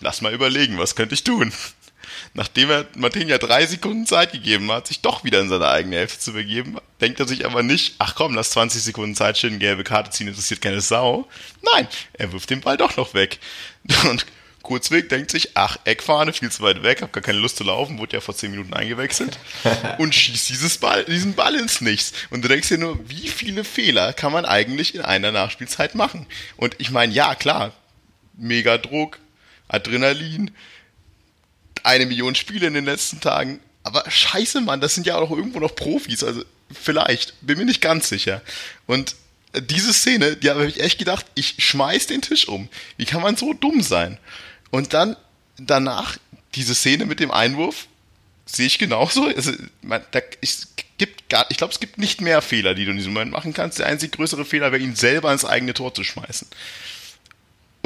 lass 0.00 0.20
mal 0.20 0.34
überlegen, 0.34 0.76
was 0.76 0.94
könnte 0.94 1.14
ich 1.14 1.24
tun? 1.24 1.54
Nachdem 2.34 2.70
er 2.70 2.86
Martinia 2.96 3.38
drei 3.38 3.66
Sekunden 3.66 4.06
Zeit 4.06 4.32
gegeben 4.32 4.70
hat, 4.70 4.86
sich 4.86 5.00
doch 5.00 5.24
wieder 5.24 5.40
in 5.40 5.48
seine 5.48 5.68
eigene 5.68 5.96
Hälfte 5.96 6.18
zu 6.18 6.32
begeben, 6.32 6.78
denkt 7.00 7.20
er 7.20 7.28
sich 7.28 7.46
aber 7.46 7.62
nicht, 7.62 7.94
ach 7.98 8.14
komm, 8.14 8.34
lass 8.34 8.50
20 8.50 8.82
Sekunden 8.82 9.14
Zeit 9.14 9.38
stehen, 9.38 9.58
gelbe 9.58 9.84
Karte 9.84 10.10
ziehen, 10.10 10.28
interessiert 10.28 10.60
keine 10.60 10.80
Sau. 10.80 11.28
Nein, 11.74 11.88
er 12.12 12.32
wirft 12.32 12.50
den 12.50 12.60
Ball 12.60 12.76
doch 12.76 12.96
noch 12.96 13.14
weg. 13.14 13.38
Und 14.10 14.26
Kurzweg 14.66 15.08
denkt 15.08 15.30
sich, 15.30 15.50
ach, 15.54 15.78
Eckfahne, 15.84 16.32
viel 16.32 16.50
zu 16.50 16.60
weit 16.64 16.82
weg, 16.82 17.00
hab 17.00 17.12
gar 17.12 17.22
keine 17.22 17.38
Lust 17.38 17.56
zu 17.56 17.62
laufen, 17.62 17.98
wurde 17.98 18.16
ja 18.16 18.20
vor 18.20 18.34
10 18.34 18.50
Minuten 18.50 18.74
eingewechselt 18.74 19.38
und 19.98 20.12
schießt 20.12 20.48
dieses 20.48 20.78
Ball, 20.78 21.04
diesen 21.04 21.34
Ball 21.34 21.54
ins 21.54 21.80
Nichts. 21.80 22.12
Und 22.30 22.42
du 22.42 22.48
denkst 22.48 22.68
dir 22.68 22.78
nur, 22.78 22.98
wie 23.08 23.28
viele 23.28 23.62
Fehler 23.62 24.12
kann 24.12 24.32
man 24.32 24.44
eigentlich 24.44 24.96
in 24.96 25.02
einer 25.02 25.30
Nachspielzeit 25.30 25.94
machen? 25.94 26.26
Und 26.56 26.74
ich 26.78 26.90
meine, 26.90 27.12
ja, 27.12 27.36
klar, 27.36 27.74
mega 28.36 28.76
Druck, 28.76 29.20
Adrenalin, 29.68 30.50
eine 31.86 32.06
Million 32.06 32.34
Spiele 32.34 32.66
in 32.66 32.74
den 32.74 32.84
letzten 32.84 33.20
Tagen, 33.20 33.60
Aber 33.84 34.10
scheiße, 34.10 34.60
Mann, 34.60 34.80
das 34.80 34.94
sind 34.94 35.06
ja 35.06 35.16
auch 35.16 35.30
irgendwo 35.30 35.60
noch 35.60 35.74
Profis, 35.74 36.24
also 36.24 36.42
vielleicht, 36.72 37.34
bin 37.40 37.58
mir 37.58 37.64
nicht 37.64 37.80
ganz 37.80 38.08
sicher. 38.08 38.42
Und 38.86 39.14
diese 39.70 39.92
Szene, 39.92 40.36
die 40.36 40.50
habe 40.50 40.66
ich 40.66 40.80
echt 40.80 40.98
gedacht, 40.98 41.24
ich 41.36 41.54
schmeiß 41.58 42.08
den 42.08 42.20
Tisch 42.20 42.48
um. 42.48 42.68
Wie 42.96 43.04
kann 43.04 43.22
man 43.22 43.36
so 43.36 43.52
dumm 43.52 43.82
sein? 43.82 44.18
Und 44.70 44.92
dann 44.92 45.16
danach 45.56 46.18
diese 46.56 46.74
Szene 46.74 47.06
mit 47.06 47.20
dem 47.20 47.30
Einwurf 47.30 47.86
sehe 48.44 48.66
ich 48.66 48.78
genauso. 48.78 49.26
Also, 49.26 49.52
man, 49.82 50.02
da, 50.10 50.20
ich, 50.40 50.58
ich 50.98 51.28
glaube, 51.28 51.72
es 51.72 51.80
gibt 51.80 51.98
nicht 51.98 52.20
mehr 52.20 52.42
Fehler, 52.42 52.74
die 52.74 52.84
du 52.84 52.90
in 52.90 52.96
diesem 52.96 53.12
Moment 53.12 53.30
machen 53.30 53.54
kannst. 53.54 53.78
Der 53.78 53.86
einzig 53.86 54.12
größere 54.12 54.44
Fehler 54.44 54.72
wäre, 54.72 54.82
ihn 54.82 54.96
selber 54.96 55.32
ins 55.32 55.44
eigene 55.44 55.74
Tor 55.74 55.94
zu 55.94 56.02
schmeißen 56.02 56.48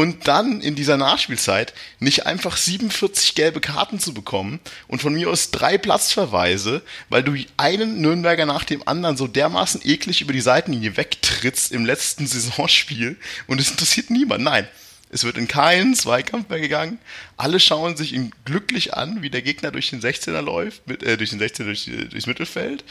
und 0.01 0.29
dann 0.29 0.63
in 0.63 0.77
dieser 0.77 0.97
Nachspielzeit 0.97 1.75
nicht 1.99 2.25
einfach 2.25 2.57
47 2.57 3.35
gelbe 3.35 3.61
Karten 3.61 4.01
zu 4.01 4.15
bekommen 4.15 4.59
und 4.89 5.03
von 5.03 5.13
mir 5.13 5.29
aus 5.29 5.51
drei 5.51 5.77
Platzverweise, 5.77 6.81
weil 7.11 7.23
du 7.23 7.35
einen 7.59 8.01
Nürnberger 8.01 8.47
nach 8.47 8.65
dem 8.65 8.89
anderen 8.89 9.19
so 9.19 9.27
dermaßen 9.27 9.83
eklig 9.85 10.23
über 10.23 10.33
die 10.33 10.41
Seitenlinie 10.41 10.97
wegtrittst 10.97 11.73
im 11.73 11.85
letzten 11.85 12.27
Saisonspiel 12.27 13.19
und 13.47 13.61
es 13.61 13.71
interessiert 13.71 14.09
niemand. 14.09 14.43
Nein, 14.43 14.67
es 15.11 15.25
wird 15.25 15.37
in 15.37 15.49
keinen 15.49 15.95
Zweikampf 15.95 16.49
mehr 16.49 16.61
gegangen. 16.61 16.99
Alle 17.37 17.61
schauen 17.61 17.95
sich 17.99 18.15
ihn 18.15 18.33
glücklich 18.47 18.95
an, 18.95 19.21
wie 19.21 19.29
der 19.29 19.43
Gegner 19.43 19.71
durch 19.71 19.91
den 19.91 20.01
16er 20.01 20.41
läuft, 20.41 20.87
mit, 20.87 21.03
äh, 21.03 21.19
durch 21.19 21.29
den 21.29 21.43
16er 21.43 21.65
durch, 21.65 21.91
durchs 22.11 22.27
Mittelfeld. 22.27 22.85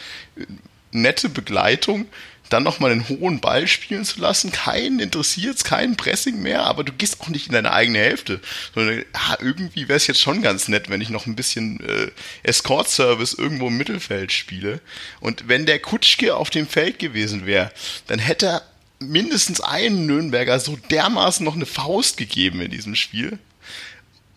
Nette 0.92 1.30
Begleitung 1.30 2.08
dann 2.50 2.64
nochmal 2.64 2.92
einen 2.92 3.08
hohen 3.08 3.40
Ball 3.40 3.68
spielen 3.68 4.04
zu 4.04 4.20
lassen. 4.20 4.52
Keinen 4.52 5.00
interessiert 5.00 5.64
kein 5.64 5.96
Pressing 5.96 6.42
mehr, 6.42 6.64
aber 6.64 6.84
du 6.84 6.92
gehst 6.92 7.22
auch 7.22 7.30
nicht 7.30 7.48
in 7.48 7.54
deine 7.54 7.72
eigene 7.72 8.00
Hälfte. 8.00 8.42
Sondern 8.74 9.06
ah, 9.14 9.38
irgendwie 9.40 9.88
wäre 9.88 9.98
es 9.98 10.08
jetzt 10.08 10.22
schon 10.22 10.42
ganz 10.42 10.68
nett, 10.68 10.90
wenn 10.90 11.02
ich 11.02 11.10
noch 11.10 11.26
ein 11.26 11.36
bisschen 11.36 11.80
äh, 11.82 12.12
Escort-Service 12.44 13.34
irgendwo 13.34 13.68
im 13.68 13.78
Mittelfeld 13.78 14.32
spiele. 14.32 14.82
Und 15.20 15.48
wenn 15.48 15.66
der 15.66 15.80
Kutschke 15.80 16.36
auf 16.36 16.50
dem 16.50 16.68
Feld 16.68 17.00
gewesen 17.00 17.46
wäre, 17.46 17.72
dann 18.08 18.20
hätte 18.20 18.48
er 18.48 18.62
mindestens 19.00 19.62
einen 19.62 20.06
Nürnberger 20.08 20.60
so 20.60 20.76
dermaßen 20.76 21.46
noch 21.46 21.56
eine 21.56 21.66
Faust 21.66 22.18
gegeben 22.18 22.62
in 22.62 22.72
diesem 22.72 22.96
Spiel. 22.96 23.40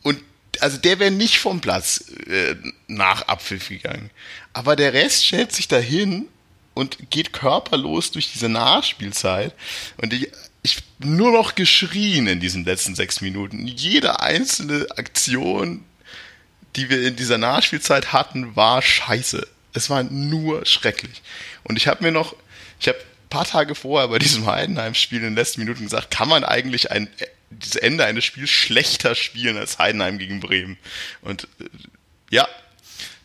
Und 0.02 0.20
also 0.60 0.76
der 0.76 0.98
wäre 0.98 1.10
nicht 1.10 1.38
vom 1.38 1.60
Platz 1.60 2.04
äh, 2.28 2.54
nach 2.86 3.22
Abpfiff 3.22 3.70
gegangen. 3.70 4.10
Aber 4.52 4.76
der 4.76 4.92
Rest 4.92 5.26
stellt 5.26 5.52
sich 5.52 5.66
dahin 5.66 6.28
und 6.74 7.10
geht 7.10 7.32
körperlos 7.32 8.10
durch 8.10 8.32
diese 8.32 8.48
Nachspielzeit. 8.48 9.54
Und 9.98 10.12
ich, 10.12 10.30
ich 10.62 10.78
nur 10.98 11.32
noch 11.32 11.54
geschrien 11.54 12.26
in 12.26 12.40
diesen 12.40 12.64
letzten 12.64 12.94
sechs 12.94 13.20
Minuten. 13.20 13.66
Jede 13.66 14.20
einzelne 14.20 14.86
Aktion, 14.96 15.84
die 16.76 16.88
wir 16.88 17.06
in 17.06 17.16
dieser 17.16 17.38
Nachspielzeit 17.38 18.12
hatten, 18.12 18.56
war 18.56 18.80
scheiße. 18.80 19.46
Es 19.74 19.90
war 19.90 20.02
nur 20.02 20.64
schrecklich. 20.66 21.22
Und 21.64 21.76
ich 21.76 21.88
habe 21.88 22.04
mir 22.04 22.12
noch, 22.12 22.36
ich 22.80 22.88
habe 22.88 22.98
paar 23.32 23.44
Tage 23.46 23.74
vorher 23.74 24.08
bei 24.08 24.18
diesem 24.18 24.46
Heidenheim-Spiel 24.46 25.18
in 25.18 25.24
den 25.24 25.34
letzten 25.34 25.62
Minuten 25.62 25.84
gesagt, 25.84 26.10
kann 26.10 26.28
man 26.28 26.44
eigentlich 26.44 26.90
ein, 26.90 27.08
das 27.48 27.76
Ende 27.76 28.04
eines 28.04 28.26
Spiels 28.26 28.50
schlechter 28.50 29.14
spielen 29.14 29.56
als 29.56 29.78
Heidenheim 29.78 30.18
gegen 30.18 30.40
Bremen? 30.40 30.76
Und 31.22 31.44
äh, 31.58 31.64
ja, 32.30 32.46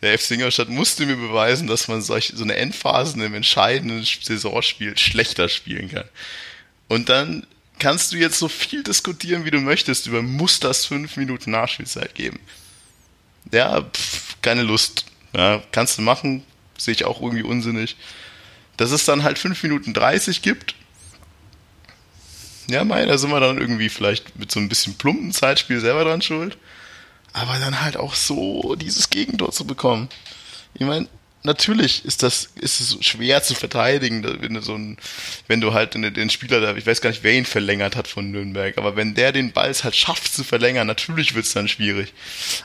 der 0.01 0.17
FC 0.17 0.31
Ingolstadt 0.31 0.69
musste 0.69 1.05
mir 1.05 1.15
beweisen, 1.15 1.67
dass 1.67 1.87
man 1.87 2.01
solch, 2.01 2.33
so 2.35 2.43
eine 2.43 2.55
Endphase 2.55 3.23
im 3.23 3.33
entscheidenden 3.33 4.03
Saisonspiel 4.03 4.97
schlechter 4.97 5.49
spielen 5.49 5.89
kann. 5.89 6.05
Und 6.87 7.09
dann 7.09 7.47
kannst 7.79 8.11
du 8.11 8.17
jetzt 8.17 8.39
so 8.39 8.47
viel 8.47 8.83
diskutieren, 8.83 9.45
wie 9.45 9.51
du 9.51 9.59
möchtest, 9.59 10.07
über 10.07 10.21
muss 10.21 10.59
das 10.59 10.85
fünf 10.85 11.17
Minuten 11.17 11.51
Nachspielzeit 11.51 12.13
geben. 12.13 12.39
Ja, 13.51 13.81
pff, 13.81 14.37
keine 14.41 14.63
Lust. 14.63 15.05
Ja, 15.35 15.63
kannst 15.71 15.97
du 15.97 16.01
machen, 16.01 16.43
sehe 16.77 16.93
ich 16.93 17.05
auch 17.05 17.21
irgendwie 17.21 17.43
unsinnig. 17.43 17.95
Dass 18.77 18.91
es 18.91 19.05
dann 19.05 19.23
halt 19.23 19.39
fünf 19.39 19.61
Minuten 19.63 19.93
30 19.93 20.43
gibt. 20.43 20.75
Ja, 22.69 22.83
mei, 22.83 23.05
da 23.05 23.17
sind 23.17 23.31
wir 23.31 23.39
dann 23.39 23.57
irgendwie 23.57 23.89
vielleicht 23.89 24.37
mit 24.37 24.51
so 24.51 24.59
ein 24.59 24.69
bisschen 24.69 24.95
plumpen 24.95 25.31
Zeitspiel 25.31 25.79
selber 25.79 26.03
dran 26.03 26.21
schuld 26.21 26.57
aber 27.33 27.59
dann 27.59 27.81
halt 27.81 27.97
auch 27.97 28.15
so 28.15 28.75
dieses 28.75 29.09
Gegentor 29.09 29.51
zu 29.51 29.65
bekommen. 29.65 30.09
Ich 30.73 30.85
meine, 30.85 31.07
natürlich 31.43 32.05
ist 32.05 32.23
das 32.23 32.49
ist 32.55 32.79
es 32.79 32.97
schwer 33.05 33.41
zu 33.41 33.55
verteidigen, 33.55 34.23
wenn 34.41 34.53
du 34.53 34.61
so 34.61 34.75
ein, 34.75 34.97
wenn 35.47 35.61
du 35.61 35.73
halt 35.73 35.95
den, 35.95 36.29
Spieler 36.29 36.59
da, 36.59 36.75
ich 36.75 36.85
weiß 36.85 37.01
gar 37.01 37.09
nicht, 37.09 37.23
wer 37.23 37.33
ihn 37.33 37.45
verlängert 37.45 37.95
hat 37.95 38.07
von 38.07 38.29
Nürnberg, 38.31 38.77
aber 38.77 38.95
wenn 38.95 39.15
der 39.15 39.31
den 39.31 39.51
Ball 39.51 39.73
halt 39.73 39.95
schafft 39.95 40.33
zu 40.33 40.43
verlängern, 40.43 40.85
natürlich 40.85 41.33
wird's 41.35 41.53
dann 41.53 41.67
schwierig. 41.67 42.13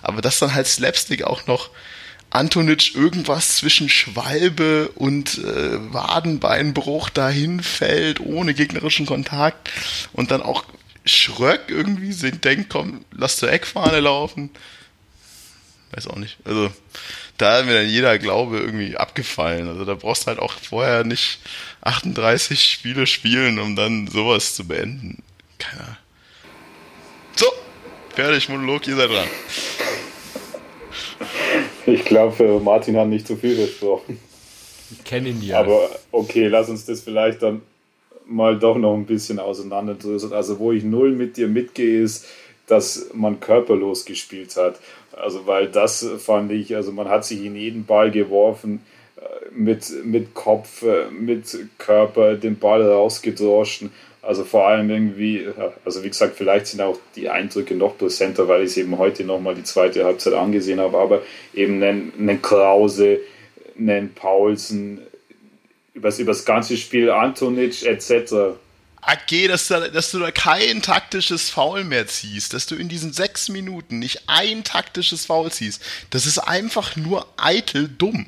Aber 0.02 0.20
dass 0.20 0.38
dann 0.38 0.54
halt 0.54 0.66
Slapstick 0.66 1.24
auch 1.24 1.46
noch 1.46 1.70
Antonic 2.30 2.94
irgendwas 2.94 3.56
zwischen 3.56 3.88
Schwalbe 3.88 4.88
und 4.94 5.38
äh, 5.38 5.92
Wadenbeinbruch 5.92 7.10
dahin 7.10 7.62
fällt, 7.62 8.20
ohne 8.20 8.54
gegnerischen 8.54 9.06
Kontakt 9.06 9.70
und 10.12 10.30
dann 10.30 10.40
auch 10.40 10.64
Schröck 11.04 11.62
irgendwie 11.68 12.12
sind, 12.12 12.44
denkt, 12.44 12.70
komm, 12.70 13.04
lass 13.12 13.36
zur 13.36 13.50
Eckfahne 13.50 14.00
laufen. 14.00 14.50
Weiß 15.92 16.06
auch 16.06 16.16
nicht. 16.16 16.38
Also, 16.44 16.70
da 17.38 17.58
hat 17.58 17.66
mir 17.66 17.74
dann 17.74 17.88
jeder 17.88 18.18
Glaube 18.18 18.58
irgendwie 18.58 18.96
abgefallen. 18.96 19.68
Also, 19.68 19.84
da 19.84 19.94
brauchst 19.94 20.24
du 20.24 20.26
halt 20.28 20.38
auch 20.38 20.52
vorher 20.52 21.04
nicht 21.04 21.40
38 21.82 22.62
Spiele 22.62 23.06
spielen, 23.06 23.58
um 23.58 23.76
dann 23.76 24.06
sowas 24.06 24.54
zu 24.54 24.66
beenden. 24.66 25.22
Keine 25.58 25.82
Ahnung. 25.82 25.96
So, 27.36 27.46
fertig, 28.14 28.48
Monolog, 28.48 28.86
ihr 28.86 28.96
seid 28.96 29.10
dran. 29.10 29.28
Ich 31.86 32.04
glaube, 32.04 32.60
Martin 32.62 32.96
hat 32.96 33.08
nicht 33.08 33.26
zu 33.26 33.36
viel 33.36 33.56
gesprochen. 33.56 34.18
Ich 34.92 35.04
kenne 35.04 35.30
ihn 35.30 35.42
ja. 35.42 35.58
Aber 35.58 35.90
okay, 36.10 36.48
lass 36.48 36.68
uns 36.68 36.84
das 36.84 37.00
vielleicht 37.00 37.42
dann 37.42 37.62
mal 38.26 38.58
doch 38.58 38.76
noch 38.76 38.94
ein 38.94 39.06
bisschen 39.06 39.38
auseinander. 39.38 39.96
Also 40.32 40.58
wo 40.58 40.72
ich 40.72 40.84
null 40.84 41.12
mit 41.12 41.36
dir 41.36 41.48
mitgehe, 41.48 42.02
ist, 42.02 42.26
dass 42.66 43.10
man 43.12 43.40
körperlos 43.40 44.04
gespielt 44.04 44.56
hat. 44.56 44.78
Also 45.12 45.46
weil 45.46 45.68
das 45.68 46.06
fand 46.18 46.50
ich, 46.52 46.74
also 46.74 46.92
man 46.92 47.08
hat 47.08 47.24
sich 47.24 47.44
in 47.44 47.56
jeden 47.56 47.84
Ball 47.84 48.10
geworfen, 48.10 48.80
äh, 49.16 49.22
mit, 49.52 49.92
mit 50.04 50.34
Kopf, 50.34 50.82
äh, 50.82 51.10
mit 51.10 51.56
Körper 51.78 52.34
den 52.36 52.58
Ball 52.58 52.82
rausgedroschen. 52.82 53.92
Also 54.22 54.44
vor 54.44 54.68
allem 54.68 54.88
irgendwie, 54.88 55.48
also 55.84 56.04
wie 56.04 56.08
gesagt, 56.08 56.36
vielleicht 56.36 56.68
sind 56.68 56.80
auch 56.80 56.96
die 57.16 57.28
Eindrücke 57.28 57.74
noch 57.74 57.98
präsenter, 57.98 58.46
weil 58.46 58.62
ich 58.62 58.70
es 58.70 58.76
eben 58.76 58.96
heute 58.96 59.24
nochmal 59.24 59.56
die 59.56 59.64
zweite 59.64 60.04
Halbzeit 60.04 60.34
angesehen 60.34 60.78
habe, 60.78 60.96
aber 60.96 61.22
eben 61.52 61.82
einen, 61.82 62.12
einen 62.16 62.40
Krause, 62.40 63.18
einen 63.76 64.14
Paulsen, 64.14 65.00
übers, 65.94 66.18
übers 66.18 66.44
ganze 66.44 66.76
Spiel 66.76 67.10
Antonic 67.10 67.82
etc. 67.84 68.56
AG, 69.00 69.48
dass, 69.48 69.66
da, 69.66 69.88
dass 69.88 70.12
du 70.12 70.20
da 70.20 70.30
kein 70.30 70.80
taktisches 70.80 71.50
Foul 71.50 71.84
mehr 71.84 72.06
ziehst, 72.06 72.54
dass 72.54 72.66
du 72.66 72.76
in 72.76 72.88
diesen 72.88 73.12
sechs 73.12 73.48
Minuten 73.48 73.98
nicht 73.98 74.22
ein 74.28 74.62
taktisches 74.62 75.26
Foul 75.26 75.50
ziehst, 75.50 75.82
das 76.10 76.26
ist 76.26 76.38
einfach 76.38 76.96
nur 76.96 77.26
eitel 77.36 77.88
dumm. 77.88 78.26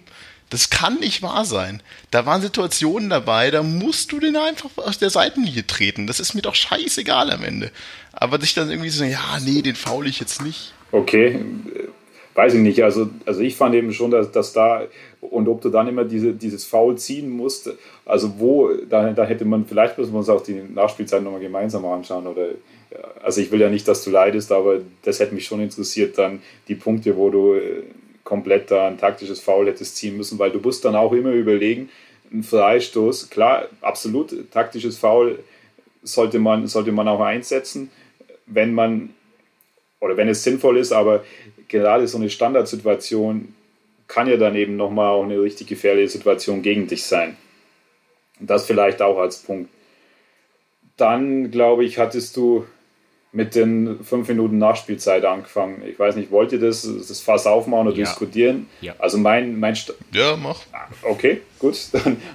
Das 0.50 0.70
kann 0.70 1.00
nicht 1.00 1.22
wahr 1.22 1.44
sein. 1.44 1.82
Da 2.10 2.26
waren 2.26 2.42
Situationen 2.42 3.08
dabei, 3.08 3.50
da 3.50 3.62
musst 3.62 4.12
du 4.12 4.20
den 4.20 4.36
einfach 4.36 4.70
aus 4.76 4.98
der 4.98 5.10
Seitenlinie 5.10 5.66
treten. 5.66 6.06
Das 6.06 6.20
ist 6.20 6.34
mir 6.34 6.42
doch 6.42 6.54
scheißegal 6.54 7.32
am 7.32 7.42
Ende. 7.42 7.72
Aber 8.12 8.38
dich 8.38 8.54
dann 8.54 8.70
irgendwie 8.70 8.90
so, 8.90 9.04
ja, 9.04 9.38
nee, 9.40 9.62
den 9.62 9.74
faul 9.74 10.06
ich 10.06 10.20
jetzt 10.20 10.42
nicht. 10.42 10.72
Okay, 10.92 11.40
weiß 12.34 12.54
ich 12.54 12.60
nicht. 12.60 12.82
Also, 12.82 13.08
also 13.26 13.40
ich 13.40 13.56
fand 13.56 13.74
eben 13.74 13.92
schon, 13.92 14.10
dass, 14.10 14.30
dass 14.32 14.52
da 14.52 14.82
und 15.20 15.48
ob 15.48 15.60
du 15.62 15.68
dann 15.68 15.88
immer 15.88 16.04
diese, 16.04 16.32
dieses 16.32 16.64
Foul 16.64 16.96
ziehen 16.96 17.30
musst, 17.30 17.70
also 18.04 18.38
wo, 18.38 18.70
da, 18.88 19.12
da 19.12 19.24
hätte 19.24 19.44
man, 19.44 19.64
vielleicht 19.66 19.98
müssen 19.98 20.12
wir 20.12 20.18
uns 20.18 20.28
auch 20.28 20.42
die 20.42 20.54
Nachspielzeit 20.54 21.22
nochmal 21.22 21.40
gemeinsam 21.40 21.84
anschauen 21.86 22.26
oder 22.26 22.48
also 23.22 23.40
ich 23.40 23.50
will 23.50 23.60
ja 23.60 23.70
nicht, 23.70 23.88
dass 23.88 24.04
du 24.04 24.10
leidest, 24.10 24.52
aber 24.52 24.80
das 25.02 25.20
hätte 25.20 25.34
mich 25.34 25.46
schon 25.46 25.60
interessiert, 25.60 26.18
dann 26.18 26.42
die 26.68 26.74
Punkte, 26.74 27.16
wo 27.16 27.30
du 27.30 27.54
äh, 27.54 27.82
komplett 28.22 28.70
da 28.70 28.88
ein 28.88 28.98
taktisches 28.98 29.40
Foul 29.40 29.66
hättest 29.66 29.96
ziehen 29.96 30.16
müssen, 30.16 30.38
weil 30.38 30.50
du 30.50 30.60
musst 30.60 30.84
dann 30.84 30.96
auch 30.96 31.12
immer 31.12 31.32
überlegen, 31.32 31.90
ein 32.32 32.42
Freistoß, 32.42 33.30
klar, 33.30 33.68
absolut 33.80 34.50
taktisches 34.50 34.96
Foul 34.96 35.38
sollte 36.02 36.38
man, 36.38 36.66
sollte 36.66 36.92
man 36.92 37.08
auch 37.08 37.20
einsetzen, 37.20 37.90
wenn 38.46 38.74
man 38.74 39.10
oder 40.00 40.16
wenn 40.16 40.28
es 40.28 40.42
sinnvoll 40.42 40.76
ist, 40.76 40.92
aber 40.92 41.24
gerade 41.68 42.06
so 42.08 42.18
eine 42.18 42.30
Standardsituation 42.30 43.54
kann 44.06 44.28
ja 44.28 44.36
dann 44.36 44.54
eben 44.54 44.76
nochmal 44.76 45.10
auch 45.10 45.24
eine 45.24 45.40
richtig 45.40 45.66
gefährliche 45.66 46.08
Situation 46.08 46.62
gegen 46.62 46.86
dich 46.86 47.04
sein. 47.04 47.36
Das 48.40 48.66
vielleicht 48.66 49.00
auch 49.00 49.18
als 49.18 49.38
Punkt. 49.38 49.70
Dann, 50.96 51.50
glaube 51.50 51.84
ich, 51.84 51.98
hattest 51.98 52.36
du 52.36 52.66
mit 53.34 53.56
den 53.56 54.04
fünf 54.04 54.28
Minuten 54.28 54.58
Nachspielzeit 54.58 55.24
angefangen. 55.24 55.82
Ich 55.88 55.98
weiß 55.98 56.14
nicht, 56.14 56.30
wollt 56.30 56.52
ihr 56.52 56.60
das, 56.60 56.82
das 56.82 57.20
Fass 57.20 57.48
aufmachen 57.48 57.88
oder 57.88 57.96
ja. 57.96 58.04
diskutieren? 58.04 58.68
Ja. 58.80 58.94
Also 58.98 59.18
mein, 59.18 59.58
mein 59.58 59.74
St 59.74 59.92
Ja, 60.12 60.36
mach. 60.36 60.60
Okay, 61.02 61.40
gut. 61.58 61.76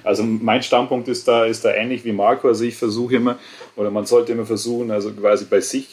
Also 0.04 0.22
mein 0.24 0.62
Standpunkt 0.62 1.08
ist 1.08 1.26
da, 1.26 1.46
ist 1.46 1.64
da 1.64 1.72
ähnlich 1.72 2.04
wie 2.04 2.12
Marco. 2.12 2.48
Also 2.48 2.64
ich 2.64 2.76
versuche 2.76 3.16
immer, 3.16 3.38
oder 3.76 3.90
man 3.90 4.04
sollte 4.04 4.32
immer 4.32 4.44
versuchen, 4.44 4.90
also 4.90 5.10
quasi 5.12 5.46
bei 5.46 5.62
sich 5.62 5.88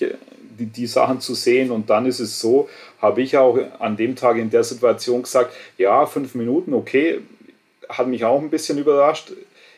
die, 0.60 0.66
die 0.66 0.88
Sachen 0.88 1.22
zu 1.22 1.36
sehen. 1.36 1.72
Und 1.72 1.90
dann 1.90 2.06
ist 2.06 2.20
es 2.20 2.42
so, 2.42 2.68
habe 3.02 3.22
ich 3.22 3.38
auch 3.38 3.58
an 3.80 3.98
dem 3.98 4.16
Tag 4.16 4.38
in 4.38 4.50
der 4.50 4.64
Situation 4.64 5.24
gesagt, 5.24 5.54
ja, 5.78 6.06
fünf 6.06 6.36
Minuten, 6.36 6.74
okay, 6.74 7.20
hat 7.90 8.08
mich 8.08 8.26
auch 8.26 8.42
ein 8.42 8.50
bisschen 8.50 8.78
überrascht. 8.78 9.32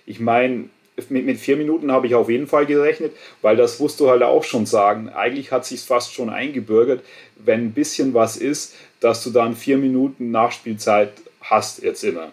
Ich 0.05 0.19
meine, 0.19 0.69
mit, 1.09 1.25
mit 1.25 1.37
vier 1.37 1.55
Minuten 1.55 1.91
habe 1.91 2.07
ich 2.07 2.15
auf 2.15 2.29
jeden 2.29 2.47
Fall 2.47 2.65
gerechnet, 2.65 3.13
weil 3.41 3.55
das 3.55 3.79
musst 3.79 3.99
du 3.99 4.09
halt 4.09 4.23
auch 4.23 4.43
schon 4.43 4.65
sagen. 4.65 5.09
Eigentlich 5.09 5.51
hat 5.51 5.65
sich 5.65 5.81
fast 5.81 6.13
schon 6.13 6.29
eingebürgert, 6.29 7.01
wenn 7.37 7.67
ein 7.67 7.73
bisschen 7.73 8.13
was 8.13 8.37
ist, 8.37 8.75
dass 8.99 9.23
du 9.23 9.29
dann 9.29 9.55
vier 9.55 9.77
Minuten 9.77 10.31
Nachspielzeit 10.31 11.13
hast 11.41 11.81
jetzt 11.81 12.03
immer. 12.03 12.31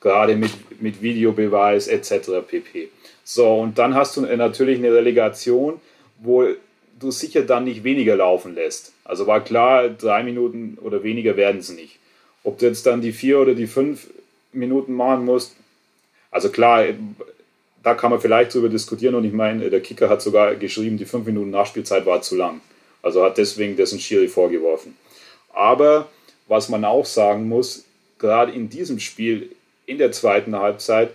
Gerade 0.00 0.34
mit, 0.34 0.50
mit 0.80 1.02
Videobeweis 1.02 1.86
etc. 1.86 2.30
pp. 2.46 2.88
So, 3.22 3.60
und 3.60 3.78
dann 3.78 3.94
hast 3.94 4.16
du 4.16 4.22
natürlich 4.22 4.78
eine 4.78 4.92
Relegation, 4.92 5.80
wo 6.18 6.46
du 7.00 7.10
sicher 7.10 7.42
dann 7.42 7.64
nicht 7.64 7.82
weniger 7.82 8.14
laufen 8.14 8.54
lässt. 8.54 8.92
Also 9.04 9.26
war 9.26 9.42
klar, 9.42 9.88
drei 9.88 10.22
Minuten 10.22 10.78
oder 10.80 11.02
weniger 11.02 11.36
werden 11.36 11.60
es 11.60 11.70
nicht. 11.70 11.98
Ob 12.44 12.58
du 12.58 12.66
jetzt 12.66 12.86
dann 12.86 13.00
die 13.00 13.12
vier 13.12 13.40
oder 13.40 13.54
die 13.54 13.66
fünf 13.66 14.08
Minuten 14.52 14.94
machen 14.94 15.24
musst, 15.24 15.56
also 16.30 16.50
klar, 16.50 16.84
da 17.82 17.94
kann 17.94 18.10
man 18.10 18.20
vielleicht 18.20 18.54
darüber 18.54 18.68
diskutieren 18.68 19.14
und 19.14 19.24
ich 19.24 19.32
meine, 19.32 19.70
der 19.70 19.80
Kicker 19.80 20.08
hat 20.08 20.22
sogar 20.22 20.54
geschrieben, 20.54 20.98
die 20.98 21.06
fünf 21.06 21.26
Minuten 21.26 21.50
Nachspielzeit 21.50 22.06
war 22.06 22.22
zu 22.22 22.36
lang. 22.36 22.60
Also 23.02 23.24
hat 23.24 23.38
deswegen 23.38 23.76
dessen 23.76 23.98
Schiri 23.98 24.28
vorgeworfen. 24.28 24.96
Aber 25.52 26.08
was 26.46 26.68
man 26.68 26.84
auch 26.84 27.06
sagen 27.06 27.48
muss, 27.48 27.84
gerade 28.18 28.52
in 28.52 28.68
diesem 28.68 29.00
Spiel, 29.00 29.50
in 29.86 29.98
der 29.98 30.12
zweiten 30.12 30.54
Halbzeit, 30.56 31.10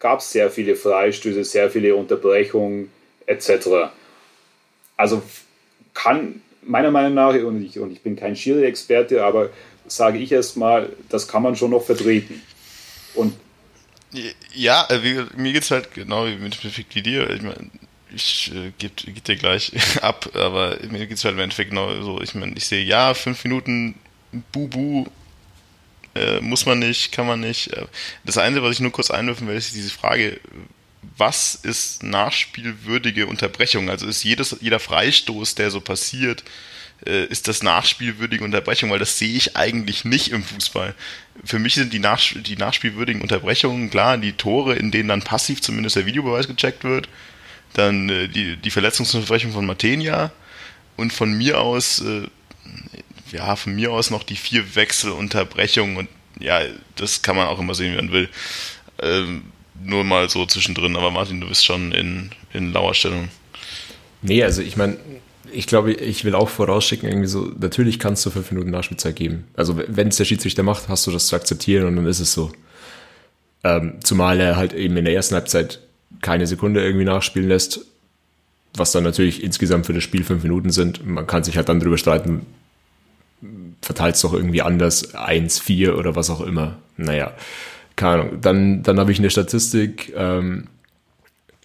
gab 0.00 0.20
es 0.20 0.32
sehr 0.32 0.50
viele 0.50 0.74
Freistöße, 0.74 1.44
sehr 1.44 1.70
viele 1.70 1.94
Unterbrechungen 1.94 2.90
etc. 3.26 3.90
Also 5.00 5.22
kann 5.94 6.42
meiner 6.62 6.90
Meinung 6.90 7.14
nach, 7.14 7.34
und 7.34 7.64
ich, 7.64 7.78
und 7.78 7.90
ich 7.90 8.02
bin 8.02 8.16
kein 8.16 8.36
Schiri-Experte, 8.36 9.24
aber 9.24 9.48
sage 9.86 10.18
ich 10.18 10.30
erstmal, 10.30 10.90
das 11.08 11.26
kann 11.26 11.42
man 11.42 11.56
schon 11.56 11.70
noch 11.70 11.82
vertreten. 11.82 12.42
Und 13.14 13.34
ja, 14.54 14.86
äh, 14.90 15.02
wie, 15.02 15.40
mir 15.40 15.52
geht's 15.52 15.70
halt 15.70 15.94
genau 15.94 16.26
mit 16.26 16.60
Perfekt 16.60 16.94
wie 16.94 17.02
dir. 17.02 17.30
Ich 17.30 17.42
meine, 17.42 17.70
ich 18.14 18.52
äh, 18.54 18.72
gebe 18.76 18.92
geb 18.94 19.24
dir 19.24 19.36
gleich 19.36 19.72
ab, 20.02 20.30
aber 20.34 20.76
mir 20.90 21.06
geht's 21.06 21.24
halt 21.24 21.34
im 21.34 21.40
Endeffekt 21.40 21.70
genau 21.70 22.02
so. 22.02 22.20
Ich 22.20 22.34
meine, 22.34 22.52
ich 22.56 22.66
sehe, 22.66 22.84
ja, 22.84 23.14
fünf 23.14 23.42
Minuten 23.44 23.94
Bubu 24.52 25.06
äh, 26.14 26.40
muss 26.40 26.66
man 26.66 26.78
nicht, 26.78 27.12
kann 27.12 27.26
man 27.26 27.40
nicht. 27.40 27.72
Äh, 27.72 27.86
das 28.24 28.36
Einzige, 28.36 28.64
was 28.64 28.74
ich 28.74 28.80
nur 28.80 28.92
kurz 28.92 29.10
einwerfen 29.10 29.48
will, 29.48 29.56
ist 29.56 29.74
diese 29.74 29.90
Frage, 29.90 30.40
was 31.16 31.54
ist 31.54 32.02
nachspielwürdige 32.02 33.26
Unterbrechung? 33.26 33.90
Also 33.90 34.06
ist 34.06 34.22
jedes, 34.22 34.56
jeder 34.60 34.80
Freistoß, 34.80 35.54
der 35.54 35.70
so 35.70 35.80
passiert, 35.80 36.44
äh, 37.06 37.24
ist 37.26 37.48
das 37.48 37.62
nachspielwürdige 37.62 38.44
Unterbrechung, 38.44 38.90
weil 38.90 38.98
das 38.98 39.18
sehe 39.18 39.36
ich 39.36 39.56
eigentlich 39.56 40.04
nicht 40.04 40.30
im 40.32 40.42
Fußball. 40.42 40.94
Für 41.44 41.58
mich 41.58 41.74
sind 41.74 41.92
die, 41.92 41.98
nach, 41.98 42.20
die 42.34 42.56
nachspielwürdigen 42.56 43.22
Unterbrechungen 43.22 43.90
klar, 43.90 44.18
die 44.18 44.32
Tore, 44.32 44.74
in 44.76 44.90
denen 44.90 45.08
dann 45.08 45.22
passiv 45.22 45.62
zumindest 45.62 45.96
der 45.96 46.06
Videobeweis 46.06 46.46
gecheckt 46.46 46.84
wird, 46.84 47.08
dann 47.72 48.08
äh, 48.08 48.28
die, 48.28 48.56
die 48.56 48.70
Verletzungsunterbrechung 48.70 49.52
von 49.52 49.66
Matenia 49.66 50.32
und 50.96 51.12
von 51.12 51.32
mir 51.32 51.60
aus, 51.60 52.00
äh, 52.00 52.28
ja, 53.32 53.56
von 53.56 53.74
mir 53.74 53.92
aus 53.92 54.10
noch 54.10 54.22
die 54.22 54.36
vier 54.36 54.74
Wechselunterbrechungen 54.74 55.96
und 55.96 56.08
ja, 56.38 56.60
das 56.96 57.22
kann 57.22 57.36
man 57.36 57.46
auch 57.46 57.58
immer 57.58 57.74
sehen, 57.74 57.92
wie 57.92 57.96
man 57.96 58.12
will. 58.12 58.28
Nur 59.82 60.04
mal 60.04 60.28
so 60.28 60.46
zwischendrin, 60.46 60.96
aber 60.96 61.10
Martin, 61.10 61.40
du 61.40 61.48
bist 61.48 61.64
schon 61.64 61.92
in, 61.92 62.30
in 62.52 62.72
Lauerstellung. 62.72 63.28
Nee, 64.22 64.42
also 64.42 64.62
ich 64.62 64.76
meine, 64.76 64.96
ich 65.52 65.66
glaube, 65.66 65.92
ich 65.92 66.24
will 66.24 66.34
auch 66.34 66.48
vorausschicken, 66.48 67.08
irgendwie 67.08 67.28
so, 67.28 67.50
natürlich 67.58 67.98
kannst 67.98 68.24
du 68.26 68.30
fünf 68.30 68.50
Minuten 68.50 68.70
Nachspielzeit 68.70 69.16
geben. 69.16 69.46
Also 69.54 69.80
wenn 69.88 70.08
es 70.08 70.16
der 70.16 70.24
Schiedsrichter 70.24 70.62
macht, 70.62 70.88
hast 70.88 71.06
du 71.06 71.10
das 71.10 71.26
zu 71.26 71.36
akzeptieren 71.36 71.86
und 71.86 71.96
dann 71.96 72.06
ist 72.06 72.20
es 72.20 72.32
so. 72.32 72.52
Ähm, 73.64 73.94
zumal 74.02 74.40
er 74.40 74.56
halt 74.56 74.72
eben 74.72 74.96
in 74.96 75.04
der 75.04 75.14
ersten 75.14 75.34
Halbzeit 75.34 75.80
keine 76.22 76.46
Sekunde 76.46 76.82
irgendwie 76.82 77.04
nachspielen 77.04 77.48
lässt, 77.48 77.80
was 78.74 78.92
dann 78.92 79.04
natürlich 79.04 79.42
insgesamt 79.42 79.86
für 79.86 79.92
das 79.92 80.04
Spiel 80.04 80.24
fünf 80.24 80.42
Minuten 80.42 80.70
sind. 80.70 81.06
Man 81.06 81.26
kann 81.26 81.44
sich 81.44 81.56
halt 81.56 81.68
dann 81.68 81.80
drüber 81.80 81.98
streiten, 81.98 82.46
verteilt 83.82 84.14
es 84.14 84.22
doch 84.22 84.32
irgendwie 84.32 84.62
anders, 84.62 85.14
eins, 85.14 85.58
vier 85.58 85.98
oder 85.98 86.16
was 86.16 86.30
auch 86.30 86.40
immer. 86.40 86.78
Naja, 86.96 87.32
keine 88.00 88.22
Ahnung. 88.22 88.40
Dann, 88.40 88.82
dann 88.82 88.98
habe 88.98 89.12
ich 89.12 89.18
eine 89.18 89.30
Statistik, 89.30 90.12
ähm, 90.16 90.68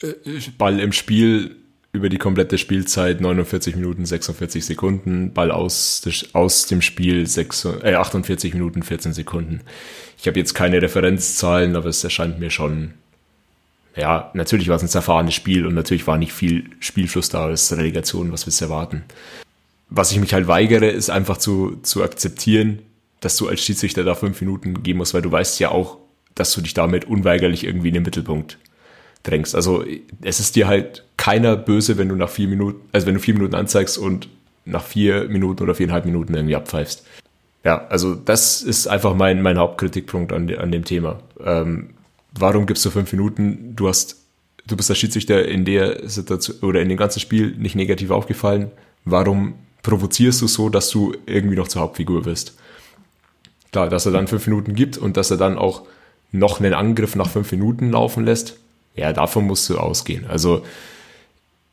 äh, 0.02 0.14
Ball 0.58 0.80
im 0.80 0.92
Spiel 0.92 1.56
über 1.94 2.10
die 2.10 2.18
komplette 2.18 2.58
Spielzeit 2.58 3.22
49 3.22 3.78
Minuten 3.78 4.06
46 4.06 4.66
Sekunden, 4.66 5.32
Ball 5.34 5.50
aus, 5.50 6.04
aus 6.34 6.68
dem 6.68 6.82
Spiel 6.82 7.26
6, 7.26 7.66
äh, 7.84 7.96
48 7.96 8.54
Minuten 8.54 8.84
14 8.84 9.14
Sekunden. 9.14 9.62
Ich 10.18 10.28
habe 10.28 10.38
jetzt 10.38 10.54
keine 10.54 10.82
Referenzzahlen, 10.82 11.76
aber 11.78 11.88
es 11.88 12.04
erscheint 12.04 12.38
mir 12.38 12.50
schon, 12.50 12.94
ja, 13.96 14.30
natürlich 14.34 14.68
war 14.68 14.76
es 14.76 14.84
ein 14.84 14.90
zerfahrenes 14.90 15.34
Spiel 15.34 15.66
und 15.66 15.74
natürlich 15.74 16.06
war 16.06 16.18
nicht 16.18 16.34
viel 16.34 16.66
Spielfluss 16.82 17.30
da 17.30 17.46
als 17.46 17.72
Relegation, 17.76 18.34
was 18.34 18.46
wir 18.46 18.68
erwarten. 18.68 19.04
Was 19.90 20.12
ich 20.12 20.20
mich 20.20 20.34
halt 20.34 20.48
weigere, 20.48 20.88
ist 20.88 21.10
einfach 21.10 21.38
zu, 21.38 21.78
zu 21.82 22.04
akzeptieren, 22.04 22.80
dass 23.22 23.38
du 23.38 23.48
als 23.48 23.62
Schiedsrichter 23.62 24.04
da 24.04 24.16
fünf 24.16 24.42
Minuten 24.42 24.84
geben 24.84 24.98
musst, 24.98 25.14
weil 25.14 25.22
du 25.22 25.32
weißt 25.32 25.62
ja 25.62 25.70
auch, 25.70 25.98
dass 26.36 26.54
du 26.54 26.62
dich 26.62 26.74
damit 26.74 27.06
unweigerlich 27.06 27.64
irgendwie 27.64 27.88
in 27.88 27.94
den 27.96 28.04
Mittelpunkt 28.04 28.58
drängst. 29.24 29.56
Also 29.56 29.84
es 30.22 30.40
ist 30.40 30.56
dir 30.56 30.68
halt 30.68 31.04
keiner 31.18 31.56
böse, 31.56 31.98
wenn 31.98 32.10
du 32.10 32.16
nach 32.16 32.30
vier 32.30 32.48
Minuten, 32.48 32.82
also 32.92 33.08
wenn 33.08 33.16
du 33.16 33.20
vier 33.20 33.34
Minuten 33.34 33.56
anzeigst 33.56 33.98
und 33.98 34.30
nach 34.66 34.84
vier 34.84 35.28
Minuten 35.28 35.64
oder 35.64 35.76
viereinhalb 35.76 36.06
Minuten 36.06 36.34
irgendwie 36.34 36.56
abpfeifst. 36.56 37.06
Ja, 37.64 37.88
also 37.88 38.14
das 38.14 38.62
ist 38.62 38.88
einfach 38.88 39.16
mein, 39.16 39.42
mein 39.42 39.58
Hauptkritikpunkt 39.58 40.32
an, 40.34 40.54
an 40.56 40.72
dem 40.72 40.86
Thema. 40.86 41.20
Ähm, 41.44 41.92
warum 42.38 42.68
gibst 42.68 42.86
du 42.86 42.92
fünf 42.92 43.12
Minuten? 43.12 43.76
Du 43.76 43.88
hast, 43.88 44.18
du 44.68 44.78
bist 44.78 44.90
der 44.90 44.96
Schiedsrichter 44.96 45.48
in 45.48 45.66
der 45.66 46.08
Situation 46.08 46.58
oder 46.62 46.82
in 46.82 46.90
dem 46.90 46.98
ganzen 46.98 47.20
Spiel 47.20 47.56
nicht 47.58 47.76
negativ 47.76 48.12
aufgefallen. 48.12 48.72
Warum 49.04 49.56
provozierst 49.82 50.42
du 50.42 50.48
so, 50.48 50.70
dass 50.70 50.90
du 50.90 51.16
irgendwie 51.26 51.56
noch 51.56 51.68
zur 51.68 51.82
Hauptfigur 51.82 52.26
wirst? 52.26 52.56
Klar, 53.72 53.90
dass 53.90 54.06
er 54.06 54.12
dann 54.12 54.28
fünf 54.28 54.46
Minuten 54.48 54.76
gibt 54.76 54.98
und 54.98 55.18
dass 55.18 55.32
er 55.32 55.38
dann 55.38 55.58
auch 55.58 55.84
noch 56.40 56.60
einen 56.60 56.74
Angriff 56.74 57.16
nach 57.16 57.30
fünf 57.30 57.52
Minuten 57.52 57.92
laufen 57.92 58.26
lässt, 58.26 58.58
ja, 58.96 59.12
davon 59.14 59.46
musst 59.46 59.70
du 59.70 59.78
ausgehen. 59.78 60.26
Also, 60.28 60.64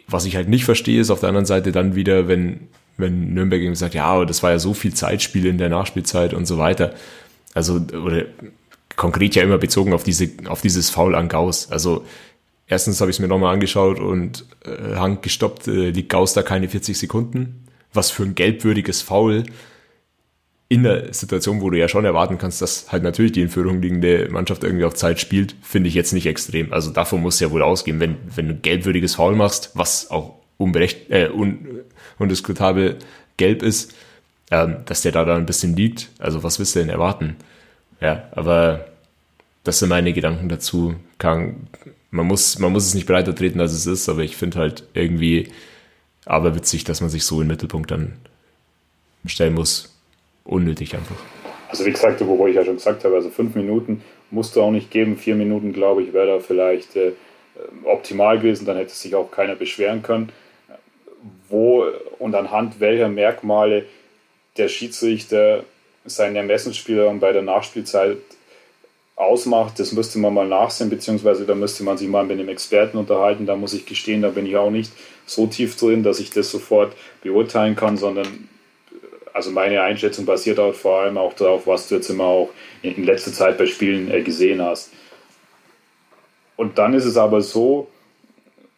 was 0.08 0.24
ich 0.24 0.36
halt 0.36 0.48
nicht 0.48 0.64
verstehe, 0.64 1.00
ist 1.00 1.10
auf 1.10 1.20
der 1.20 1.28
anderen 1.28 1.46
Seite 1.46 1.72
dann 1.72 1.94
wieder, 1.94 2.28
wenn, 2.28 2.68
wenn 2.96 3.32
Nürnberg 3.34 3.60
eben 3.60 3.74
sagt, 3.74 3.94
ja, 3.94 4.06
aber 4.06 4.26
das 4.26 4.42
war 4.42 4.50
ja 4.50 4.58
so 4.58 4.74
viel 4.74 4.92
Zeitspiel 4.92 5.46
in 5.46 5.58
der 5.58 5.68
Nachspielzeit 5.68 6.34
und 6.34 6.46
so 6.46 6.58
weiter. 6.58 6.94
Also, 7.54 7.74
oder 7.76 8.24
konkret 8.96 9.34
ja 9.34 9.42
immer 9.42 9.58
bezogen 9.58 9.92
auf 9.92 10.02
diese, 10.02 10.30
auf 10.46 10.60
dieses 10.60 10.90
Foul 10.90 11.14
an 11.14 11.28
Gauss. 11.28 11.70
Also, 11.70 12.04
erstens 12.66 13.00
habe 13.00 13.10
ich 13.10 13.16
es 13.16 13.20
mir 13.20 13.28
nochmal 13.28 13.54
angeschaut 13.54 14.00
und 14.00 14.44
äh, 14.64 14.96
Hank 14.96 15.22
gestoppt, 15.22 15.68
äh, 15.68 15.90
liegt 15.90 16.08
Gauss 16.08 16.32
da 16.32 16.42
keine 16.42 16.68
40 16.68 16.98
Sekunden. 16.98 17.66
Was 17.94 18.10
für 18.10 18.24
ein 18.24 18.34
gelbwürdiges 18.34 19.02
Foul 19.02 19.44
in 20.72 20.84
der 20.84 21.12
Situation, 21.12 21.60
wo 21.60 21.68
du 21.68 21.78
ja 21.78 21.86
schon 21.86 22.06
erwarten 22.06 22.38
kannst, 22.38 22.62
dass 22.62 22.90
halt 22.90 23.02
natürlich 23.02 23.32
die 23.32 23.42
in 23.42 23.50
Führung 23.50 23.82
liegende 23.82 24.30
Mannschaft 24.30 24.64
irgendwie 24.64 24.86
auf 24.86 24.94
Zeit 24.94 25.20
spielt, 25.20 25.54
finde 25.60 25.88
ich 25.90 25.94
jetzt 25.94 26.14
nicht 26.14 26.24
extrem. 26.24 26.72
Also 26.72 26.90
davon 26.90 27.20
muss 27.20 27.40
ja 27.40 27.50
wohl 27.50 27.60
ausgehen, 27.60 28.00
wenn, 28.00 28.16
wenn 28.34 28.48
du 28.48 28.54
gelbwürdiges 28.54 29.16
Foul 29.16 29.36
machst, 29.36 29.72
was 29.74 30.10
auch 30.10 30.36
unberecht, 30.56 31.10
äh, 31.10 31.28
un, 31.28 31.82
undiskutabel 32.18 32.96
gelb 33.36 33.62
ist, 33.62 33.92
ähm, 34.50 34.76
dass 34.86 35.02
der 35.02 35.12
da 35.12 35.26
dann 35.26 35.42
ein 35.42 35.46
bisschen 35.46 35.76
liegt. 35.76 36.08
Also 36.18 36.42
was 36.42 36.58
willst 36.58 36.74
du 36.74 36.78
denn 36.78 36.88
erwarten? 36.88 37.36
Ja, 38.00 38.30
aber 38.32 38.86
das 39.64 39.78
sind 39.78 39.90
meine 39.90 40.14
Gedanken 40.14 40.48
dazu. 40.48 40.94
Kann, 41.18 41.68
man, 42.10 42.26
muss, 42.26 42.58
man 42.58 42.72
muss 42.72 42.86
es 42.86 42.94
nicht 42.94 43.06
breiter 43.06 43.34
treten, 43.34 43.60
als 43.60 43.72
es 43.72 43.84
ist, 43.84 44.08
aber 44.08 44.22
ich 44.22 44.38
finde 44.38 44.58
halt 44.58 44.84
irgendwie 44.94 45.50
aber 46.24 46.54
witzig, 46.54 46.84
dass 46.84 47.02
man 47.02 47.10
sich 47.10 47.26
so 47.26 47.42
im 47.42 47.48
Mittelpunkt 47.48 47.90
dann 47.90 48.14
stellen 49.26 49.52
muss 49.52 49.91
unnötig 50.44 50.94
einfach. 50.94 51.16
Also 51.68 51.86
wie 51.86 51.92
gesagt, 51.92 52.20
wo 52.26 52.46
ich 52.46 52.54
ja 52.54 52.64
schon 52.64 52.76
gesagt 52.76 53.04
habe, 53.04 53.14
also 53.14 53.30
fünf 53.30 53.54
Minuten 53.54 54.02
musst 54.30 54.56
du 54.56 54.62
auch 54.62 54.70
nicht 54.70 54.90
geben. 54.90 55.16
Vier 55.16 55.34
Minuten, 55.34 55.72
glaube 55.72 56.02
ich, 56.02 56.12
wäre 56.12 56.26
da 56.26 56.38
vielleicht 56.40 56.96
äh, 56.96 57.12
optimal 57.84 58.38
gewesen. 58.38 58.66
Dann 58.66 58.76
hätte 58.76 58.92
sich 58.92 59.14
auch 59.14 59.30
keiner 59.30 59.54
beschweren 59.54 60.02
können. 60.02 60.30
Wo 61.48 61.86
und 62.18 62.34
anhand 62.34 62.80
welcher 62.80 63.08
Merkmale 63.08 63.86
der 64.56 64.68
Schiedsrichter 64.68 65.64
seinen 66.04 66.36
Ermessensspielraum 66.36 67.20
bei 67.20 67.32
der 67.32 67.42
Nachspielzeit 67.42 68.18
ausmacht, 69.16 69.78
das 69.78 69.92
müsste 69.92 70.18
man 70.18 70.34
mal 70.34 70.48
nachsehen, 70.48 70.90
beziehungsweise 70.90 71.46
da 71.46 71.54
müsste 71.54 71.84
man 71.84 71.96
sich 71.96 72.08
mal 72.08 72.24
mit 72.24 72.38
dem 72.38 72.48
Experten 72.48 72.96
unterhalten. 72.96 73.46
Da 73.46 73.56
muss 73.56 73.72
ich 73.72 73.86
gestehen, 73.86 74.22
da 74.22 74.30
bin 74.30 74.46
ich 74.46 74.56
auch 74.56 74.70
nicht 74.70 74.92
so 75.26 75.46
tief 75.46 75.76
drin, 75.76 76.02
dass 76.02 76.18
ich 76.18 76.30
das 76.30 76.50
sofort 76.50 76.94
beurteilen 77.22 77.76
kann, 77.76 77.96
sondern 77.96 78.48
also 79.32 79.50
meine 79.50 79.82
Einschätzung 79.82 80.24
basiert 80.24 80.58
auch 80.58 80.74
vor 80.74 81.00
allem 81.00 81.16
auch 81.18 81.32
darauf, 81.32 81.66
was 81.66 81.88
du 81.88 81.96
jetzt 81.96 82.10
immer 82.10 82.24
auch 82.24 82.50
in, 82.82 83.04
letzter 83.04 83.32
Zeit 83.32 83.58
bei 83.58 83.66
Spielen 83.66 84.10
äh, 84.10 84.22
gesehen 84.22 84.62
hast. 84.62 84.92
Und 86.56 86.78
dann 86.78 86.94
ist 86.94 87.04
es 87.04 87.16
aber 87.16 87.40
so, 87.40 87.88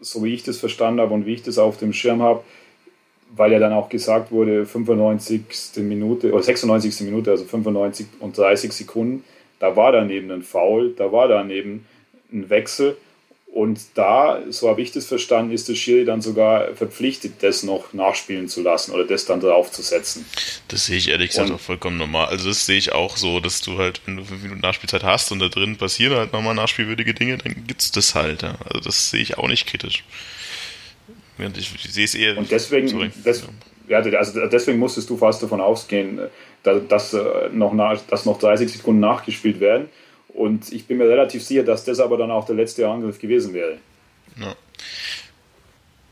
so 0.01 0.23
wie 0.25 0.35
ich 0.35 0.43
das 0.43 0.59
verstanden 0.59 1.01
habe 1.01 1.15
und 1.15 1.27
wie 1.27 1.35
ich 1.35 1.43
das 1.43 1.59
auf 1.59 1.79
dem 1.79 1.93
Schirm 1.93 2.23
habe, 2.23 2.45
weil 3.37 3.53
ja 3.53 3.59
dann 3.59 3.73
auch 3.73 3.89
gesagt 3.89 4.31
wurde, 4.31 4.65
95. 4.65 5.43
Minute 5.77 6.33
oder 6.33 6.43
96. 6.43 7.01
Minute, 7.01 7.33
also 7.33 7.45
95 7.45 8.07
und 8.21 8.39
30 8.39 8.73
Sekunden, 8.73 9.25
da 9.59 9.77
war 9.77 9.93
daneben 9.93 10.31
ein 10.31 10.43
Foul, 10.43 10.95
da 10.97 11.11
war 11.11 11.29
daneben 11.29 11.87
ein 12.33 12.49
Wechsel. 12.51 12.97
Und 13.55 13.79
da, 13.95 14.43
so 14.51 14.69
habe 14.69 14.83
ich 14.83 14.91
das 14.91 15.07
verstanden, 15.07 15.53
ist 15.53 15.69
der 15.69 15.77
Schiri 15.77 16.05
dann 16.05 16.21
sogar 16.21 16.75
verpflichtet, 16.75 17.35
das 17.39 17.63
noch 17.63 17.93
nachspielen 17.93 18.49
zu 18.49 18.63
lassen 18.63 18.91
oder 18.91 19.05
das 19.05 19.27
dann 19.27 19.39
draufzusetzen. 19.39 20.25
Das 20.67 20.87
sehe 20.87 20.97
ich 20.97 21.09
ehrlich 21.11 21.31
gesagt 21.31 21.53
auch 21.53 21.61
vollkommen 21.61 21.97
normal. 21.97 22.27
Also 22.27 22.49
das 22.49 22.67
sehe 22.67 22.77
ich 22.77 22.91
auch 22.91 23.17
so, 23.17 23.39
dass 23.39 23.61
du 23.61 23.79
halt, 23.79 24.01
wenn 24.07 24.17
du 24.17 24.25
fünf 24.25 24.43
Minuten 24.43 24.61
Nachspielzeit 24.61 25.05
hast 25.05 25.31
und 25.31 25.39
da 25.39 25.47
drin 25.47 25.77
passieren 25.77 26.17
halt 26.17 26.33
nochmal 26.33 26.57
nachspielwürdige 26.57 27.15
Dinge, 27.15 27.39
dann 27.39 27.55
gibt 27.69 27.81
es 27.81 27.93
das 27.93 28.17
halt. 28.17 28.43
Ja. 28.43 28.57
Also 28.65 28.81
das 28.81 29.11
sehe 29.11 29.21
ich 29.21 29.39
auch 29.39 29.47
nicht 29.47 29.69
kritisch. 29.69 30.03
Ich, 31.39 31.73
ich 31.77 31.93
sehe 31.93 32.07
es 32.07 32.17
eher. 32.17 32.37
Und 32.37 32.51
deswegen, 32.51 33.13
des, 33.25 33.45
ja, 33.87 33.99
also 33.99 34.47
deswegen 34.49 34.81
musstest 34.81 35.09
du 35.11 35.17
fast 35.17 35.41
davon 35.45 35.61
ausgehen, 35.61 36.19
dass, 36.65 36.89
dass, 36.89 37.15
äh, 37.15 37.51
noch, 37.53 37.73
dass 38.11 38.25
noch 38.25 38.41
30 38.41 38.73
Sekunden 38.73 38.99
nachgespielt 38.99 39.61
werden. 39.61 39.89
Und 40.35 40.73
ich 40.73 40.87
bin 40.87 40.99
mir 40.99 41.09
relativ 41.09 41.45
sicher, 41.45 41.63
dass 41.63 41.85
das 41.85 42.01
aber 42.01 42.17
dann 42.19 42.31
auch 42.31 42.45
der 42.45 42.57
letzte 42.57 42.89
Angriff 42.89 43.21
gewesen 43.21 43.55
wäre. 43.55 43.79
Ja, 44.37 44.57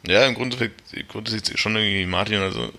ja 0.07 0.27
im 0.27 0.35
Grunde, 0.35 0.57
sieht 1.27 1.51
es 1.51 1.61
schon 1.61 1.75
irgendwie 1.75 2.07
Martin, 2.07 2.39
also 2.39 2.71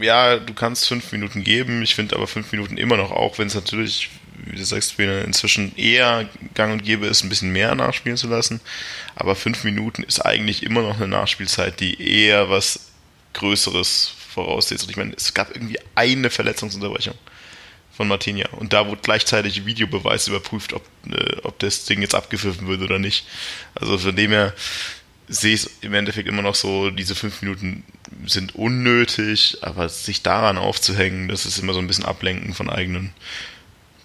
ja, 0.00 0.38
du 0.38 0.54
kannst 0.54 0.88
fünf 0.88 1.12
Minuten 1.12 1.44
geben, 1.44 1.82
ich 1.82 1.94
finde 1.94 2.16
aber 2.16 2.26
fünf 2.26 2.50
Minuten 2.52 2.78
immer 2.78 2.96
noch, 2.96 3.10
auch 3.10 3.38
wenn 3.38 3.48
es 3.48 3.54
natürlich, 3.54 4.08
wie 4.46 4.56
du 4.56 4.64
sagst, 4.64 4.98
inzwischen 4.98 5.76
eher 5.76 6.28
gang 6.54 6.72
und 6.72 6.82
gäbe 6.82 7.06
ist, 7.06 7.24
ein 7.24 7.28
bisschen 7.28 7.52
mehr 7.52 7.74
nachspielen 7.74 8.16
zu 8.16 8.28
lassen. 8.28 8.60
Aber 9.16 9.36
fünf 9.36 9.64
Minuten 9.64 10.02
ist 10.02 10.20
eigentlich 10.20 10.62
immer 10.62 10.82
noch 10.82 10.96
eine 10.96 11.08
Nachspielzeit, 11.08 11.80
die 11.80 12.00
eher 12.00 12.48
was 12.48 12.90
Größeres 13.34 14.14
voraussetzt. 14.30 14.84
Und 14.84 14.90
ich 14.90 14.96
meine, 14.96 15.14
es 15.14 15.34
gab 15.34 15.54
irgendwie 15.54 15.78
eine 15.94 16.30
Verletzungsunterbrechung 16.30 17.14
von 17.92 18.08
Martinia. 18.08 18.48
Und 18.50 18.72
da 18.72 18.86
wurde 18.86 19.00
gleichzeitig 19.02 19.66
Videobeweis 19.66 20.28
überprüft, 20.28 20.72
ob, 20.72 20.82
äh, 21.10 21.36
ob 21.42 21.58
das 21.58 21.84
Ding 21.84 22.00
jetzt 22.00 22.14
abgepfiffen 22.14 22.66
wird 22.66 22.82
oder 22.82 22.98
nicht. 22.98 23.26
Also 23.74 23.98
von 23.98 24.16
dem 24.16 24.30
her 24.30 24.54
sehe 25.28 25.54
ich 25.54 25.64
es 25.64 25.70
im 25.80 25.94
Endeffekt 25.94 26.28
immer 26.28 26.42
noch 26.42 26.54
so, 26.54 26.90
diese 26.90 27.14
fünf 27.14 27.42
Minuten 27.42 27.84
sind 28.26 28.54
unnötig, 28.54 29.58
aber 29.62 29.88
sich 29.88 30.22
daran 30.22 30.58
aufzuhängen, 30.58 31.28
das 31.28 31.46
ist 31.46 31.58
immer 31.58 31.72
so 31.72 31.78
ein 31.78 31.86
bisschen 31.86 32.04
Ablenken 32.04 32.54
von 32.54 32.68
eigenen 32.68 33.12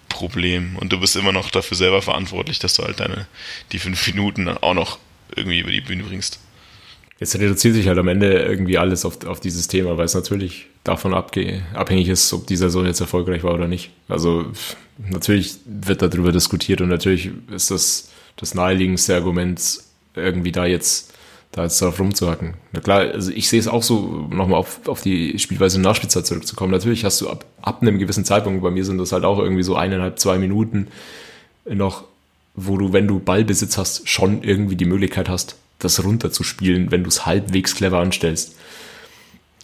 Problemen. 0.08 0.76
Und 0.76 0.92
du 0.92 1.00
bist 1.00 1.16
immer 1.16 1.32
noch 1.32 1.50
dafür 1.50 1.76
selber 1.76 2.02
verantwortlich, 2.02 2.58
dass 2.58 2.74
du 2.74 2.84
halt 2.84 3.00
deine, 3.00 3.26
die 3.72 3.78
fünf 3.78 4.06
Minuten 4.06 4.46
dann 4.46 4.58
auch 4.58 4.74
noch 4.74 4.98
irgendwie 5.34 5.60
über 5.60 5.70
die 5.70 5.80
Bühne 5.80 6.04
bringst. 6.04 6.40
Jetzt 7.20 7.34
reduziert 7.34 7.74
sich 7.74 7.88
halt 7.88 7.98
am 7.98 8.08
Ende 8.08 8.38
irgendwie 8.38 8.78
alles 8.78 9.04
auf, 9.04 9.24
auf 9.26 9.40
dieses 9.40 9.68
Thema, 9.68 9.96
weil 9.96 10.04
es 10.04 10.14
natürlich 10.14 10.66
davon 10.88 11.14
abhängig 11.14 12.08
ist, 12.08 12.32
ob 12.32 12.46
dieser 12.46 12.70
Sohn 12.70 12.86
jetzt 12.86 13.00
erfolgreich 13.00 13.44
war 13.44 13.54
oder 13.54 13.68
nicht. 13.68 13.90
Also 14.08 14.46
natürlich 14.98 15.56
wird 15.64 16.02
darüber 16.02 16.32
diskutiert 16.32 16.80
und 16.80 16.88
natürlich 16.88 17.30
ist 17.50 17.70
das 17.70 18.10
das 18.36 18.54
naheliegendste 18.54 19.14
Argument, 19.14 19.60
irgendwie 20.14 20.52
da 20.52 20.64
jetzt 20.64 21.12
da 21.52 21.62
jetzt 21.64 21.80
drauf 21.80 21.98
rumzuhacken. 21.98 22.54
Na 22.72 22.80
klar, 22.80 23.00
also 23.00 23.32
ich 23.32 23.48
sehe 23.48 23.58
es 23.58 23.68
auch 23.68 23.82
so, 23.82 24.28
nochmal 24.30 24.60
auf, 24.60 24.86
auf 24.86 25.00
die 25.00 25.38
Spielweise 25.38 25.76
in 25.76 25.82
Nachspielzeit 25.82 26.26
zurückzukommen. 26.26 26.72
Natürlich 26.72 27.04
hast 27.04 27.20
du 27.20 27.30
ab, 27.30 27.46
ab 27.62 27.80
einem 27.80 27.98
gewissen 27.98 28.24
Zeitpunkt, 28.24 28.62
bei 28.62 28.70
mir 28.70 28.84
sind 28.84 28.98
das 28.98 29.12
halt 29.12 29.24
auch 29.24 29.38
irgendwie 29.38 29.62
so 29.62 29.74
eineinhalb, 29.74 30.18
zwei 30.18 30.38
Minuten 30.38 30.88
noch, 31.64 32.04
wo 32.54 32.76
du, 32.76 32.92
wenn 32.92 33.06
du 33.06 33.18
Ballbesitz 33.18 33.78
hast, 33.78 34.08
schon 34.08 34.42
irgendwie 34.42 34.76
die 34.76 34.84
Möglichkeit 34.84 35.28
hast, 35.28 35.56
das 35.78 36.04
runterzuspielen, 36.04 36.90
wenn 36.90 37.02
du 37.02 37.08
es 37.08 37.24
halbwegs 37.24 37.74
clever 37.74 37.98
anstellst. 37.98 38.56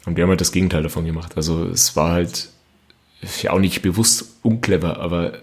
Und 0.07 0.16
wir 0.16 0.24
haben 0.24 0.30
halt 0.30 0.40
das 0.40 0.52
Gegenteil 0.52 0.82
davon 0.82 1.05
gemacht. 1.05 1.36
Also 1.36 1.66
es 1.66 1.96
war 1.96 2.12
halt 2.12 2.50
ja 3.42 3.52
auch 3.52 3.59
nicht 3.59 3.82
bewusst 3.82 4.36
unclever, 4.42 4.98
aber 5.00 5.38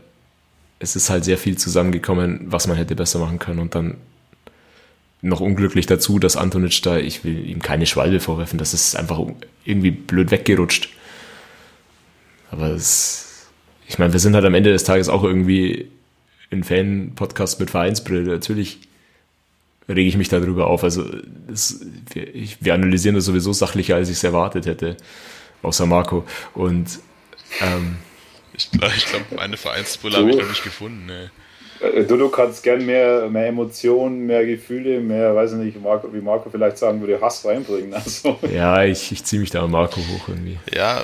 es 0.80 0.95
ist 0.95 1.09
halt 1.09 1.24
sehr 1.24 1.38
viel 1.38 1.57
zusammengekommen, 1.57 2.41
was 2.45 2.68
man 2.68 2.78
hätte 2.78 2.95
besser 2.95 3.20
machen 3.20 3.39
können. 3.39 3.59
Und 3.59 3.76
dann 3.76 3.97
noch 5.22 5.39
unglücklich 5.39 5.86
dazu, 5.86 6.20
dass 6.20 6.36
Antonic 6.36 6.82
da, 6.82 6.97
ich 6.97 7.24
will 7.24 7.45
ihm 7.47 7.62
keine 7.62 7.86
Schwalbe 7.86 8.20
vorwerfen, 8.20 8.57
das 8.57 8.74
ist 8.74 8.95
einfach 8.95 9.20
irgendwie 9.66 9.91
blöd 9.91 10.32
weggerutscht. 10.32 10.89
Aber 12.49 12.70
es, 12.70 13.47
ich 13.88 13.99
meine, 13.99 14.14
wir 14.14 14.20
sind 14.20 14.36
halt 14.36 14.45
am 14.45 14.55
Ende 14.55 14.72
des 14.72 14.84
Tages 14.84 15.09
auch 15.09 15.24
irgendwie 15.24 15.89
ein 16.51 16.64
Fan-Podcast 16.64 17.59
mit 17.59 17.70
Vereinsbrille. 17.70 18.32
Natürlich 18.32 18.80
rege 19.92 20.10
ich 20.10 20.18
mich 20.18 20.30
darüber 20.30 20.68
auf. 20.68 20.84
Also 20.84 21.06
das, 21.48 21.80
wir, 22.14 22.28
wir, 22.60 22.74
analysieren 22.74 23.16
das 23.16 23.26
sowieso 23.26 23.54
sachlicher, 23.54 23.96
als 23.96 24.10
ich 24.10 24.18
es 24.18 24.24
erwartet 24.24 24.66
hätte, 24.66 24.98
außer 25.62 25.86
Marco. 25.86 26.26
Und 26.54 27.00
ähm, 27.62 27.98
ich 28.54 28.72
glaube, 28.72 28.94
ich 28.96 29.06
glaub, 29.06 29.32
meine 29.36 29.58
Vereinsbrille 29.58 30.18
habe 30.18 30.30
ich 30.30 30.38
noch 30.38 30.50
nicht 30.50 30.64
gefunden. 30.64 31.06
Nee. 31.06 31.88
Äh, 31.88 32.04
du, 32.06 32.18
du 32.18 32.30
kannst 32.30 32.64
gern 32.64 32.86
mehr, 32.86 33.28
mehr 33.30 33.48
Emotionen, 33.48 34.26
mehr 34.26 34.46
Gefühle, 34.46 35.00
mehr, 35.00 35.36
weiß 35.36 35.54
ich 35.54 35.58
nicht, 35.58 35.82
Marco, 35.82 36.14
wie 36.14 36.22
Marco 36.22 36.50
vielleicht 36.50 36.78
sagen 36.78 37.02
würde, 37.02 37.20
Hass 37.22 37.46
reinbringen. 37.46 37.94
Also. 38.02 38.39
Ja, 38.52 38.84
ich, 38.84 39.12
ich 39.12 39.24
ziehe 39.24 39.39
mich 39.39 39.50
da 39.50 39.64
an 39.64 39.72
Marco 39.72 40.00
hoch 40.00 40.30
irgendwie. 40.30 40.58
Ja, 40.74 41.04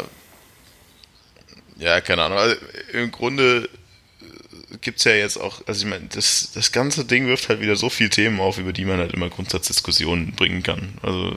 ja, 1.80 2.02
keine 2.02 2.24
Ahnung. 2.24 2.38
Also, 2.38 2.56
Im 2.94 3.12
Grunde 3.12 3.70
gibt 4.82 5.00
es 5.00 5.04
ja 5.06 5.14
jetzt 5.14 5.38
auch, 5.38 5.62
also 5.66 5.86
ich 5.86 5.90
meine, 5.90 6.08
das, 6.14 6.52
das 6.54 6.72
ganze 6.72 7.06
Ding 7.06 7.28
wirft 7.28 7.50
halt 7.50 7.62
wieder 7.62 7.76
so 7.76 7.90
viele 7.90 8.10
Themen 8.10 8.40
auf, 8.40 8.58
über 8.58 8.74
die 8.74 8.86
man 8.86 9.00
halt 9.00 9.14
immer 9.14 9.30
Grundsatzdiskussionen 9.30 10.34
bringen 10.34 10.64
kann. 10.64 10.98
Also, 11.02 11.34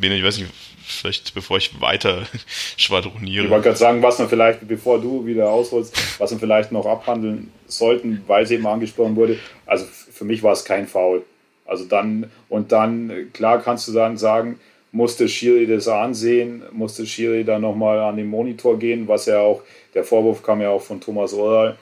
ich 0.00 0.24
weiß 0.24 0.38
nicht, 0.38 0.50
vielleicht 0.84 1.34
bevor 1.34 1.58
ich 1.58 1.80
weiter 1.80 2.26
schwadroniere. 2.76 3.44
Ich 3.44 3.50
wollte 3.50 3.64
gerade 3.64 3.78
sagen, 3.78 4.02
was 4.02 4.18
man 4.18 4.28
vielleicht, 4.28 4.66
bevor 4.66 5.00
du 5.00 5.26
wieder 5.26 5.50
ausholst, 5.50 5.96
was 6.18 6.30
wir 6.30 6.38
vielleicht 6.38 6.72
noch 6.72 6.86
abhandeln 6.86 7.50
sollten, 7.66 8.22
weil 8.26 8.44
es 8.44 8.50
eben 8.50 8.66
angesprochen 8.66 9.16
wurde. 9.16 9.38
Also 9.66 9.84
für 9.86 10.24
mich 10.24 10.42
war 10.42 10.52
es 10.52 10.64
kein 10.64 10.86
Foul. 10.86 11.24
Also 11.66 11.84
dann, 11.84 12.30
und 12.48 12.72
dann, 12.72 13.30
klar 13.32 13.62
kannst 13.62 13.88
du 13.88 13.92
dann 13.92 14.18
sagen, 14.18 14.60
musste 14.92 15.28
Schiri 15.28 15.66
das 15.66 15.88
ansehen, 15.88 16.62
musste 16.72 17.06
Schiri 17.06 17.44
dann 17.44 17.62
nochmal 17.62 17.98
an 18.00 18.16
den 18.16 18.28
Monitor 18.28 18.78
gehen, 18.78 19.08
was 19.08 19.26
ja 19.26 19.40
auch, 19.40 19.62
der 19.94 20.04
Vorwurf 20.04 20.42
kam 20.42 20.60
ja 20.60 20.68
auch 20.68 20.82
von 20.82 21.00
Thomas 21.00 21.32
Oral, 21.32 21.76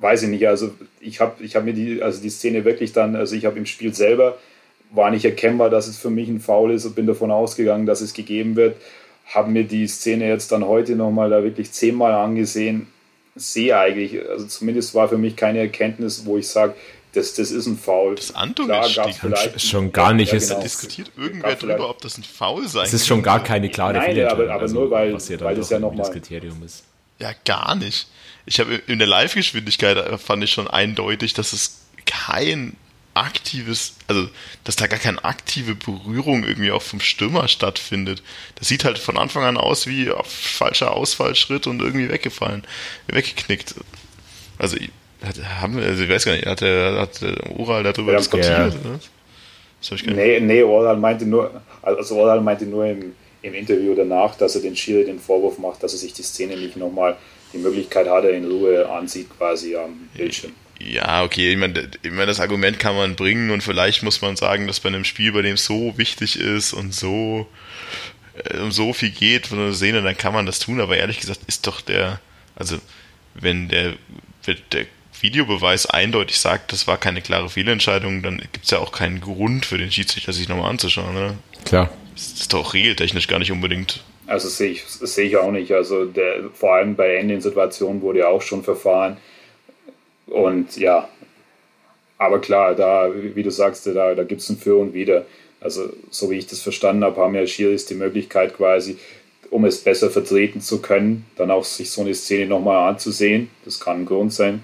weiß 0.00 0.24
ich 0.24 0.28
nicht, 0.28 0.46
also 0.46 0.72
ich 1.00 1.20
habe 1.20 1.42
ich 1.42 1.56
hab 1.56 1.64
mir 1.64 1.72
die, 1.72 2.02
also 2.02 2.20
die 2.20 2.30
Szene 2.30 2.64
wirklich 2.64 2.92
dann, 2.92 3.16
also 3.16 3.34
ich 3.34 3.46
habe 3.46 3.58
im 3.58 3.66
Spiel 3.66 3.94
selber, 3.94 4.38
war 4.90 5.10
nicht 5.10 5.24
erkennbar, 5.24 5.70
dass 5.70 5.88
es 5.88 5.96
für 5.96 6.10
mich 6.10 6.28
ein 6.28 6.40
Foul 6.40 6.72
ist 6.72 6.84
und 6.84 6.94
bin 6.94 7.06
davon 7.06 7.30
ausgegangen, 7.30 7.86
dass 7.86 8.00
es 8.00 8.14
gegeben 8.14 8.56
wird. 8.56 8.76
Habe 9.26 9.50
mir 9.50 9.64
die 9.64 9.88
Szene 9.88 10.28
jetzt 10.28 10.52
dann 10.52 10.64
heute 10.64 10.94
nochmal 10.94 11.30
da 11.30 11.42
wirklich 11.42 11.72
zehnmal 11.72 12.12
angesehen. 12.12 12.86
Sehe 13.34 13.76
eigentlich, 13.76 14.20
also 14.28 14.46
zumindest 14.46 14.94
war 14.94 15.08
für 15.08 15.18
mich 15.18 15.36
keine 15.36 15.58
Erkenntnis, 15.58 16.24
wo 16.24 16.38
ich 16.38 16.46
sage, 16.46 16.74
das, 17.12 17.34
das 17.34 17.50
ist 17.50 17.66
ein 17.66 17.76
Foul. 17.76 18.14
Das 18.14 18.32
vielleicht 19.18 19.60
schon 19.60 19.90
gar 19.90 20.12
nicht. 20.12 20.32
Ja, 20.32 20.38
genau. 20.38 20.60
diskutiert 20.60 21.10
irgendwer 21.16 21.54
darüber, 21.54 21.90
ob 21.90 22.00
das 22.02 22.18
ein 22.18 22.22
Foul 22.22 22.68
sein 22.68 22.84
Es 22.84 22.92
ist 22.92 23.06
schon 23.06 23.22
gar 23.22 23.42
keine 23.42 23.70
klare 23.70 23.94
Nein, 23.94 24.24
aber, 24.26 24.50
aber 24.50 24.62
also, 24.62 24.74
nur 24.74 24.90
weil, 24.90 25.14
weil 25.14 25.56
das 25.56 25.70
ja 25.70 25.78
nochmal 25.78 25.98
das 25.98 26.12
Kriterium 26.12 26.62
ist. 26.62 26.84
Ja, 27.18 27.30
gar 27.44 27.74
nicht 27.74 28.06
ich 28.46 28.60
habe 28.60 28.74
in 28.86 28.98
der 28.98 29.08
Live-Geschwindigkeit 29.08 29.96
äh, 29.96 30.18
fand 30.18 30.42
ich 30.44 30.52
schon 30.52 30.68
eindeutig, 30.68 31.34
dass 31.34 31.52
es 31.52 31.82
kein 32.06 32.76
aktives, 33.14 33.96
also 34.08 34.28
dass 34.64 34.76
da 34.76 34.86
gar 34.86 34.98
keine 34.98 35.24
aktive 35.24 35.74
Berührung 35.74 36.44
irgendwie 36.44 36.70
auch 36.70 36.82
vom 36.82 37.00
Stürmer 37.00 37.48
stattfindet. 37.48 38.22
Das 38.56 38.68
sieht 38.68 38.84
halt 38.84 38.98
von 38.98 39.16
Anfang 39.16 39.42
an 39.42 39.56
aus 39.56 39.86
wie 39.86 40.10
falscher 40.24 40.92
Ausfallschritt 40.92 41.66
und 41.66 41.80
irgendwie 41.80 42.10
weggefallen, 42.10 42.64
weggeknickt. 43.08 43.74
Also 44.58 44.76
haben 45.60 45.78
also 45.78 46.04
ich 46.04 46.10
weiß 46.10 46.24
gar 46.26 46.32
nicht, 46.32 46.46
hat 46.46 46.60
der, 46.60 47.00
hat 47.00 47.22
der 47.22 47.58
Oral 47.58 47.82
darüber 47.82 48.12
ja, 48.12 48.18
diskutiert? 48.18 48.74
Ja. 48.74 48.98
Das 49.80 49.92
ich 49.92 50.06
nee, 50.06 50.40
nee, 50.40 50.62
Oral 50.62 50.96
meinte 50.96 51.26
nur, 51.26 51.62
also 51.82 52.16
Oral 52.16 52.40
meinte 52.40 52.66
nur 52.66 52.86
im, 52.86 53.14
im 53.46 53.54
Interview 53.54 53.94
danach, 53.94 54.36
dass 54.36 54.56
er 54.56 54.62
den 54.62 54.76
Schiri 54.76 55.04
den 55.04 55.20
Vorwurf 55.20 55.58
macht, 55.58 55.82
dass 55.82 55.92
er 55.92 55.98
sich 55.98 56.12
die 56.12 56.22
Szene 56.22 56.56
nicht 56.56 56.76
nochmal 56.76 57.16
die 57.52 57.58
Möglichkeit 57.58 58.08
hat, 58.08 58.24
er 58.24 58.32
in 58.32 58.44
Ruhe 58.44 58.88
ansieht 58.88 59.28
quasi 59.36 59.76
am 59.76 60.08
Bildschirm. 60.14 60.52
Ja, 60.78 61.24
okay, 61.24 61.52
ich 61.52 61.56
meine, 61.56 61.88
ich 62.02 62.10
meine, 62.10 62.26
das 62.26 62.40
Argument 62.40 62.78
kann 62.78 62.96
man 62.96 63.16
bringen 63.16 63.50
und 63.50 63.62
vielleicht 63.62 64.02
muss 64.02 64.20
man 64.20 64.36
sagen, 64.36 64.66
dass 64.66 64.80
bei 64.80 64.88
einem 64.88 65.04
Spiel, 65.04 65.32
bei 65.32 65.42
dem 65.42 65.54
es 65.54 65.64
so 65.64 65.96
wichtig 65.96 66.38
ist 66.38 66.72
und 66.74 66.92
so 66.92 67.46
äh, 68.44 68.58
um 68.58 68.72
so 68.72 68.92
viel 68.92 69.10
geht 69.10 69.46
von 69.46 69.58
der 69.58 69.72
Szene, 69.72 70.02
dann 70.02 70.18
kann 70.18 70.34
man 70.34 70.44
das 70.44 70.58
tun, 70.58 70.80
aber 70.80 70.96
ehrlich 70.96 71.20
gesagt 71.20 71.40
ist 71.46 71.66
doch 71.66 71.80
der, 71.80 72.20
also 72.56 72.76
wenn 73.34 73.68
der, 73.68 73.94
der 74.72 74.86
Videobeweis 75.20 75.86
eindeutig 75.86 76.38
sagt, 76.38 76.72
das 76.72 76.86
war 76.86 76.98
keine 76.98 77.22
klare 77.22 77.48
Fehlentscheidung, 77.48 78.22
dann 78.22 78.38
gibt 78.38 78.64
es 78.64 78.70
ja 78.70 78.78
auch 78.78 78.92
keinen 78.92 79.20
Grund 79.20 79.64
für 79.64 79.78
den 79.78 79.90
Schiedsrichter, 79.90 80.32
sich 80.34 80.48
nochmal 80.48 80.70
anzuschauen, 80.70 81.14
ne? 81.14 81.38
Klar. 81.64 81.90
Ist 82.16 82.52
doch 82.52 82.74
regeltechnisch 82.74 83.28
gar 83.28 83.38
nicht 83.38 83.52
unbedingt 83.52 84.02
also 84.26 84.48
sehe 84.48 84.72
ich, 84.72 84.84
sehe 84.84 85.26
ich 85.26 85.36
auch 85.36 85.50
nicht. 85.50 85.72
Also 85.72 86.04
der, 86.04 86.50
vor 86.52 86.74
allem 86.74 86.96
bei 86.96 87.16
Ending-Situationen 87.16 88.02
wurde 88.02 88.20
ja 88.20 88.28
auch 88.28 88.42
schon 88.42 88.62
verfahren. 88.62 89.16
Und 90.26 90.76
ja, 90.76 91.08
aber 92.18 92.40
klar, 92.40 92.74
da, 92.74 93.10
wie 93.14 93.42
du 93.42 93.50
sagst, 93.50 93.86
da, 93.86 94.14
da 94.14 94.24
gibt 94.24 94.40
es 94.40 94.50
ein 94.50 94.56
Für 94.56 94.76
und 94.76 94.94
Wider. 94.94 95.26
Also, 95.60 95.90
so 96.10 96.30
wie 96.30 96.36
ich 96.36 96.46
das 96.46 96.60
verstanden 96.60 97.04
habe, 97.04 97.20
haben 97.20 97.34
ja 97.34 97.46
Schiris 97.46 97.86
die 97.86 97.94
Möglichkeit 97.94 98.56
quasi, 98.56 98.98
um 99.50 99.64
es 99.64 99.82
besser 99.82 100.10
vertreten 100.10 100.60
zu 100.60 100.82
können, 100.82 101.24
dann 101.36 101.50
auch 101.50 101.64
sich 101.64 101.90
so 101.90 102.02
eine 102.02 102.14
Szene 102.14 102.46
nochmal 102.46 102.88
anzusehen. 102.88 103.50
Das 103.64 103.80
kann 103.80 104.02
ein 104.02 104.06
Grund 104.06 104.32
sein. 104.32 104.62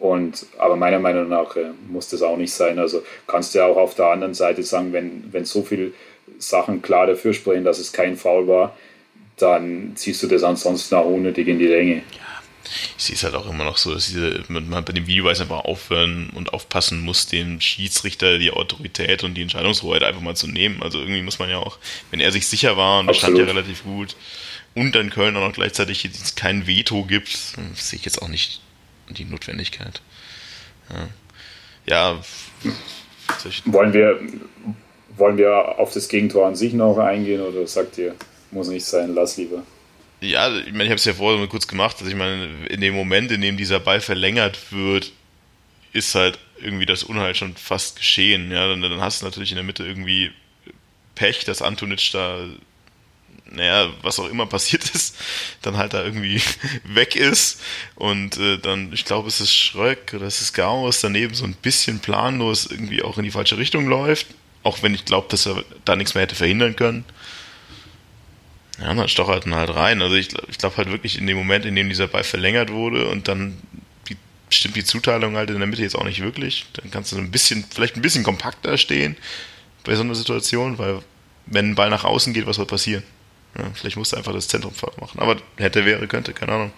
Und, 0.00 0.46
aber 0.58 0.76
meiner 0.76 0.98
Meinung 0.98 1.28
nach 1.28 1.54
äh, 1.56 1.70
muss 1.88 2.08
das 2.08 2.22
auch 2.22 2.36
nicht 2.36 2.52
sein. 2.52 2.78
Also 2.78 3.02
kannst 3.26 3.54
du 3.54 3.58
ja 3.58 3.66
auch 3.66 3.76
auf 3.76 3.94
der 3.94 4.06
anderen 4.06 4.34
Seite 4.34 4.62
sagen, 4.62 4.92
wenn, 4.92 5.32
wenn 5.32 5.44
so 5.44 5.62
viele 5.62 5.92
Sachen 6.42 6.82
klar 6.82 7.06
dafür 7.06 7.34
sprechen, 7.34 7.64
dass 7.64 7.78
es 7.78 7.92
kein 7.92 8.16
Foul 8.16 8.48
war, 8.48 8.76
dann 9.36 9.92
ziehst 9.96 10.22
du 10.22 10.26
das 10.26 10.42
ansonsten 10.42 10.94
auch 10.94 11.06
unnötig 11.06 11.48
in 11.48 11.58
die 11.58 11.66
Länge. 11.66 11.96
Ja, 12.12 12.42
ich 12.96 13.04
sehe 13.04 13.16
es 13.16 13.24
halt 13.24 13.34
auch 13.34 13.48
immer 13.48 13.64
noch 13.64 13.76
so, 13.76 13.92
dass 13.92 14.06
diese, 14.06 14.44
man 14.48 14.84
bei 14.84 14.92
dem 14.92 15.06
Videobeweis 15.06 15.40
einfach 15.40 15.64
aufhören 15.64 16.30
und 16.34 16.52
aufpassen 16.52 17.00
muss, 17.00 17.26
dem 17.26 17.60
Schiedsrichter 17.60 18.38
die 18.38 18.50
Autorität 18.50 19.24
und 19.24 19.34
die 19.34 19.42
Entscheidungshoheit 19.42 20.02
einfach 20.02 20.20
mal 20.20 20.36
zu 20.36 20.46
nehmen. 20.46 20.82
Also 20.82 20.98
irgendwie 20.98 21.22
muss 21.22 21.38
man 21.38 21.50
ja 21.50 21.58
auch, 21.58 21.78
wenn 22.10 22.20
er 22.20 22.32
sich 22.32 22.46
sicher 22.46 22.76
war 22.76 23.00
und 23.00 23.08
das 23.08 23.18
stand 23.18 23.38
ja 23.38 23.44
relativ 23.44 23.84
gut 23.84 24.16
und 24.74 24.94
dann 24.94 25.10
Köln 25.10 25.36
auch 25.36 25.46
noch 25.46 25.54
gleichzeitig 25.54 26.08
kein 26.36 26.66
Veto 26.66 27.04
gibt, 27.04 27.36
sehe 27.74 27.98
ich 27.98 28.04
jetzt 28.04 28.22
auch 28.22 28.28
nicht 28.28 28.60
die 29.10 29.24
Notwendigkeit. 29.24 30.00
Ja, 30.90 31.08
ja 31.86 32.24
wollen 33.66 33.92
wir 33.92 34.20
wollen 35.16 35.36
wir 35.36 35.78
auf 35.78 35.92
das 35.92 36.08
Gegentor 36.08 36.46
an 36.46 36.56
sich 36.56 36.72
noch 36.72 36.98
eingehen 36.98 37.40
oder 37.40 37.66
sagt 37.66 37.98
ihr, 37.98 38.14
muss 38.50 38.68
nicht 38.68 38.84
sein, 38.84 39.14
lass 39.14 39.36
lieber? 39.36 39.62
Ja, 40.20 40.56
ich 40.56 40.70
meine, 40.72 40.84
ich 40.84 40.90
habe 40.90 40.96
es 40.96 41.04
ja 41.04 41.14
vorher 41.14 41.44
kurz 41.48 41.66
gemacht, 41.66 42.00
dass 42.00 42.06
ich 42.06 42.14
meine, 42.14 42.48
in 42.68 42.80
dem 42.80 42.94
Moment, 42.94 43.32
in 43.32 43.40
dem 43.40 43.56
dieser 43.56 43.80
Ball 43.80 44.00
verlängert 44.00 44.72
wird, 44.72 45.12
ist 45.92 46.14
halt 46.14 46.38
irgendwie 46.60 46.86
das 46.86 47.02
Unheil 47.02 47.34
schon 47.34 47.56
fast 47.56 47.96
geschehen. 47.96 48.50
Ja, 48.52 48.68
dann, 48.68 48.80
dann 48.82 49.00
hast 49.00 49.20
du 49.20 49.26
natürlich 49.26 49.50
in 49.50 49.56
der 49.56 49.64
Mitte 49.64 49.84
irgendwie 49.84 50.30
Pech, 51.16 51.44
dass 51.44 51.60
Antonic 51.60 52.10
da, 52.12 52.46
naja, 53.50 53.90
was 54.02 54.20
auch 54.20 54.28
immer 54.28 54.46
passiert 54.48 54.84
ist, 54.94 55.16
dann 55.60 55.76
halt 55.76 55.92
da 55.92 56.04
irgendwie 56.04 56.40
weg 56.84 57.16
ist. 57.16 57.60
Und 57.96 58.38
äh, 58.38 58.58
dann, 58.58 58.92
ich 58.92 59.04
glaube, 59.04 59.28
es 59.28 59.40
ist 59.40 59.52
Schröck 59.52 60.12
oder 60.14 60.26
es 60.26 60.40
ist 60.40 60.52
Gauss 60.52 61.00
daneben 61.00 61.34
so 61.34 61.44
ein 61.44 61.54
bisschen 61.54 61.98
planlos 61.98 62.66
irgendwie 62.66 63.02
auch 63.02 63.18
in 63.18 63.24
die 63.24 63.32
falsche 63.32 63.58
Richtung 63.58 63.88
läuft. 63.88 64.28
Auch 64.62 64.82
wenn 64.82 64.94
ich 64.94 65.04
glaube, 65.04 65.28
dass 65.28 65.46
er 65.46 65.64
da 65.84 65.96
nichts 65.96 66.14
mehr 66.14 66.22
hätte 66.22 66.34
verhindern 66.34 66.76
können. 66.76 67.04
Ja, 68.80 68.94
dann 68.94 69.08
stochert 69.08 69.46
ihn 69.46 69.54
halt 69.54 69.74
rein. 69.74 70.02
Also 70.02 70.16
ich, 70.16 70.28
ich 70.48 70.58
glaube 70.58 70.76
halt 70.76 70.90
wirklich 70.90 71.18
in 71.18 71.26
dem 71.26 71.36
Moment, 71.36 71.64
in 71.64 71.76
dem 71.76 71.88
dieser 71.88 72.08
Ball 72.08 72.24
verlängert 72.24 72.70
wurde 72.70 73.08
und 73.08 73.28
dann 73.28 73.58
die, 74.08 74.16
stimmt 74.50 74.76
die 74.76 74.84
Zuteilung 74.84 75.36
halt 75.36 75.50
in 75.50 75.58
der 75.58 75.66
Mitte 75.66 75.82
jetzt 75.82 75.96
auch 75.96 76.04
nicht 76.04 76.22
wirklich. 76.22 76.66
Dann 76.74 76.90
kannst 76.90 77.12
du 77.12 77.18
ein 77.18 77.30
bisschen, 77.30 77.64
vielleicht 77.68 77.96
ein 77.96 78.02
bisschen 78.02 78.24
kompakter 78.24 78.76
stehen 78.78 79.16
bei 79.84 79.94
so 79.94 80.02
einer 80.02 80.14
Situation, 80.14 80.78
weil 80.78 81.00
wenn 81.46 81.70
ein 81.70 81.74
Ball 81.74 81.90
nach 81.90 82.04
außen 82.04 82.32
geht, 82.32 82.46
was 82.46 82.56
soll 82.56 82.66
passieren? 82.66 83.02
Ja, 83.56 83.64
vielleicht 83.74 83.96
musst 83.96 84.12
du 84.12 84.16
einfach 84.16 84.32
das 84.32 84.48
Zentrum 84.48 84.72
machen. 85.00 85.18
Aber 85.18 85.36
hätte, 85.56 85.84
wäre, 85.84 86.06
könnte, 86.06 86.32
keine 86.32 86.52
Ahnung. 86.52 86.72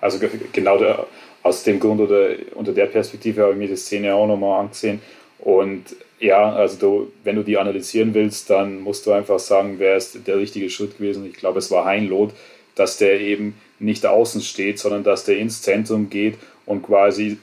Also 0.00 0.20
genau 0.52 0.78
der, 0.78 1.06
aus 1.42 1.62
dem 1.62 1.80
Grund 1.80 2.00
oder 2.00 2.30
unter 2.54 2.72
der 2.72 2.86
Perspektive 2.86 3.42
habe 3.42 3.52
ich 3.52 3.58
mir 3.58 3.68
die 3.68 3.76
Szene 3.76 4.14
auch 4.14 4.26
nochmal 4.26 4.60
angesehen. 4.60 5.00
Und 5.38 5.96
ja, 6.18 6.52
also 6.52 6.76
du, 6.78 7.12
wenn 7.24 7.36
du 7.36 7.42
die 7.42 7.58
analysieren 7.58 8.14
willst, 8.14 8.48
dann 8.50 8.80
musst 8.80 9.06
du 9.06 9.12
einfach 9.12 9.38
sagen, 9.38 9.74
wer 9.78 9.96
ist 9.96 10.26
der 10.26 10.38
richtige 10.38 10.70
Schritt 10.70 10.98
gewesen. 10.98 11.26
Ich 11.26 11.36
glaube, 11.36 11.58
es 11.58 11.70
war 11.70 11.84
Heinloth, 11.84 12.32
dass 12.74 12.96
der 12.98 13.20
eben 13.20 13.54
nicht 13.78 14.06
außen 14.06 14.40
steht, 14.40 14.78
sondern 14.78 15.04
dass 15.04 15.24
der 15.24 15.36
ins 15.36 15.62
Zentrum 15.62 16.08
geht 16.08 16.36
und 16.64 16.82
quasi 16.82 17.38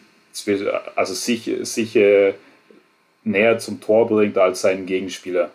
also 0.96 1.14
sich, 1.14 1.52
sich 1.62 1.96
äh, 1.96 2.34
näher 3.24 3.60
zum 3.60 3.80
Tor 3.82 4.08
bringt 4.08 4.38
als 4.38 4.62
seinen 4.62 4.86
Gegenspieler. 4.86 5.52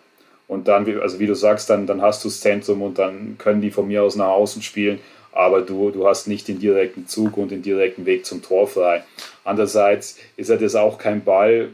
Und 0.47 0.67
dann, 0.67 0.99
also 1.01 1.19
wie 1.19 1.27
du 1.27 1.35
sagst, 1.35 1.69
dann, 1.69 1.85
dann 1.85 2.01
hast 2.01 2.23
du 2.23 2.29
das 2.29 2.39
Zentrum 2.39 2.81
und 2.81 2.97
dann 2.97 3.37
können 3.37 3.61
die 3.61 3.71
von 3.71 3.87
mir 3.87 4.03
aus 4.03 4.15
nach 4.15 4.29
außen 4.29 4.61
spielen, 4.61 4.99
aber 5.31 5.61
du, 5.61 5.91
du 5.91 6.07
hast 6.07 6.27
nicht 6.27 6.47
den 6.47 6.59
direkten 6.59 7.07
Zug 7.07 7.37
und 7.37 7.51
den 7.51 7.61
direkten 7.61 8.05
Weg 8.05 8.25
zum 8.25 8.41
Tor 8.41 8.67
frei. 8.67 9.03
Andererseits 9.43 10.17
ist 10.37 10.49
er 10.49 10.57
das 10.57 10.75
auch 10.75 10.97
kein 10.97 11.23
Ball, 11.23 11.69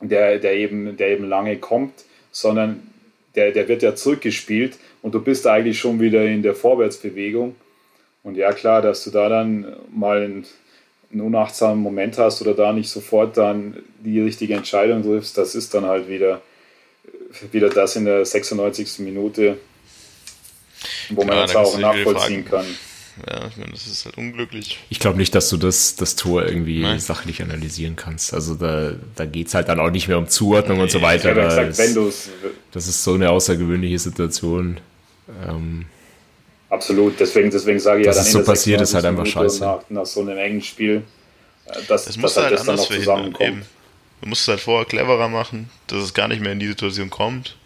der, 0.00 0.38
der, 0.38 0.54
eben, 0.54 0.96
der 0.96 1.08
eben 1.10 1.28
lange 1.28 1.56
kommt, 1.58 1.92
sondern 2.30 2.90
der, 3.34 3.52
der 3.52 3.68
wird 3.68 3.82
ja 3.82 3.94
zurückgespielt 3.94 4.78
und 5.02 5.14
du 5.14 5.20
bist 5.20 5.46
eigentlich 5.46 5.78
schon 5.78 6.00
wieder 6.00 6.24
in 6.24 6.42
der 6.42 6.54
Vorwärtsbewegung. 6.54 7.56
Und 8.22 8.36
ja, 8.36 8.52
klar, 8.52 8.80
dass 8.80 9.04
du 9.04 9.10
da 9.10 9.28
dann 9.28 9.76
mal 9.94 10.22
einen, 10.22 10.46
einen 11.12 11.20
unachtsamen 11.20 11.82
Moment 11.82 12.18
hast 12.18 12.40
oder 12.42 12.54
da 12.54 12.72
nicht 12.72 12.88
sofort 12.88 13.36
dann 13.36 13.82
die 14.00 14.20
richtige 14.20 14.54
Entscheidung 14.54 15.02
triffst, 15.02 15.36
das 15.36 15.54
ist 15.54 15.74
dann 15.74 15.84
halt 15.84 16.08
wieder, 16.08 16.40
wieder 17.52 17.68
das 17.68 17.96
in 17.96 18.04
der 18.04 18.24
96. 18.24 19.00
Minute, 19.00 19.58
wo 21.10 21.24
man 21.24 21.36
ja, 21.36 21.42
jetzt 21.42 21.56
auch 21.56 21.78
nachvollziehen 21.78 22.44
kann 22.44 22.66
ja, 23.28 23.46
ich 23.46 23.56
meine, 23.56 23.70
das 23.72 23.86
ist 23.86 24.04
halt 24.04 24.18
unglücklich. 24.18 24.78
Ich 24.90 24.98
glaube 24.98 25.18
nicht, 25.18 25.34
dass 25.34 25.48
du 25.48 25.56
das, 25.56 25.94
das 25.96 26.16
Tor 26.16 26.44
irgendwie 26.44 26.82
Nein. 26.82 26.98
sachlich 26.98 27.42
analysieren 27.42 27.94
kannst. 27.94 28.34
Also 28.34 28.54
da, 28.54 28.92
da 29.14 29.24
geht 29.24 29.46
es 29.46 29.54
halt 29.54 29.68
dann 29.68 29.78
auch 29.78 29.90
nicht 29.90 30.08
mehr 30.08 30.18
um 30.18 30.28
Zuordnung 30.28 30.78
nee, 30.78 30.82
und 30.84 30.90
so 30.90 31.00
weiter. 31.00 31.30
Ich 31.30 31.36
da 31.36 31.64
gesagt, 31.64 31.78
wenn 31.78 31.94
du's, 31.94 32.28
das 32.72 32.88
ist 32.88 33.04
so 33.04 33.14
eine 33.14 33.30
außergewöhnliche 33.30 33.98
Situation. 33.98 34.80
Ähm, 35.48 35.86
Absolut, 36.70 37.20
deswegen, 37.20 37.50
deswegen 37.50 37.78
sage 37.78 38.00
ich 38.00 38.06
dass 38.06 38.16
ja 38.16 38.22
dann 38.22 38.26
es 38.26 38.32
so 38.32 38.42
passiert, 38.42 38.80
ist 38.80 38.94
halt 38.94 39.04
einfach 39.04 39.26
scheiße. 39.26 39.60
Nach, 39.60 39.80
nach, 39.88 40.06
so 40.06 40.20
einem 40.22 40.36
engen 40.36 40.60
Spiel, 40.60 41.04
äh, 41.66 41.72
dass, 41.86 42.06
das 42.06 42.16
dass 42.16 42.36
halt, 42.36 42.46
halt 42.46 42.58
das 42.58 42.66
dann 42.66 42.76
noch 42.76 42.88
zusammenkommt. 42.88 43.48
Eben. 43.48 43.62
Du 44.22 44.28
musst 44.28 44.42
es 44.42 44.48
halt 44.48 44.60
vorher 44.60 44.86
cleverer 44.86 45.28
machen, 45.28 45.70
dass 45.86 46.02
es 46.02 46.14
gar 46.14 46.26
nicht 46.26 46.40
mehr 46.40 46.52
in 46.52 46.58
die 46.58 46.66
Situation 46.66 47.10
kommt. 47.10 47.56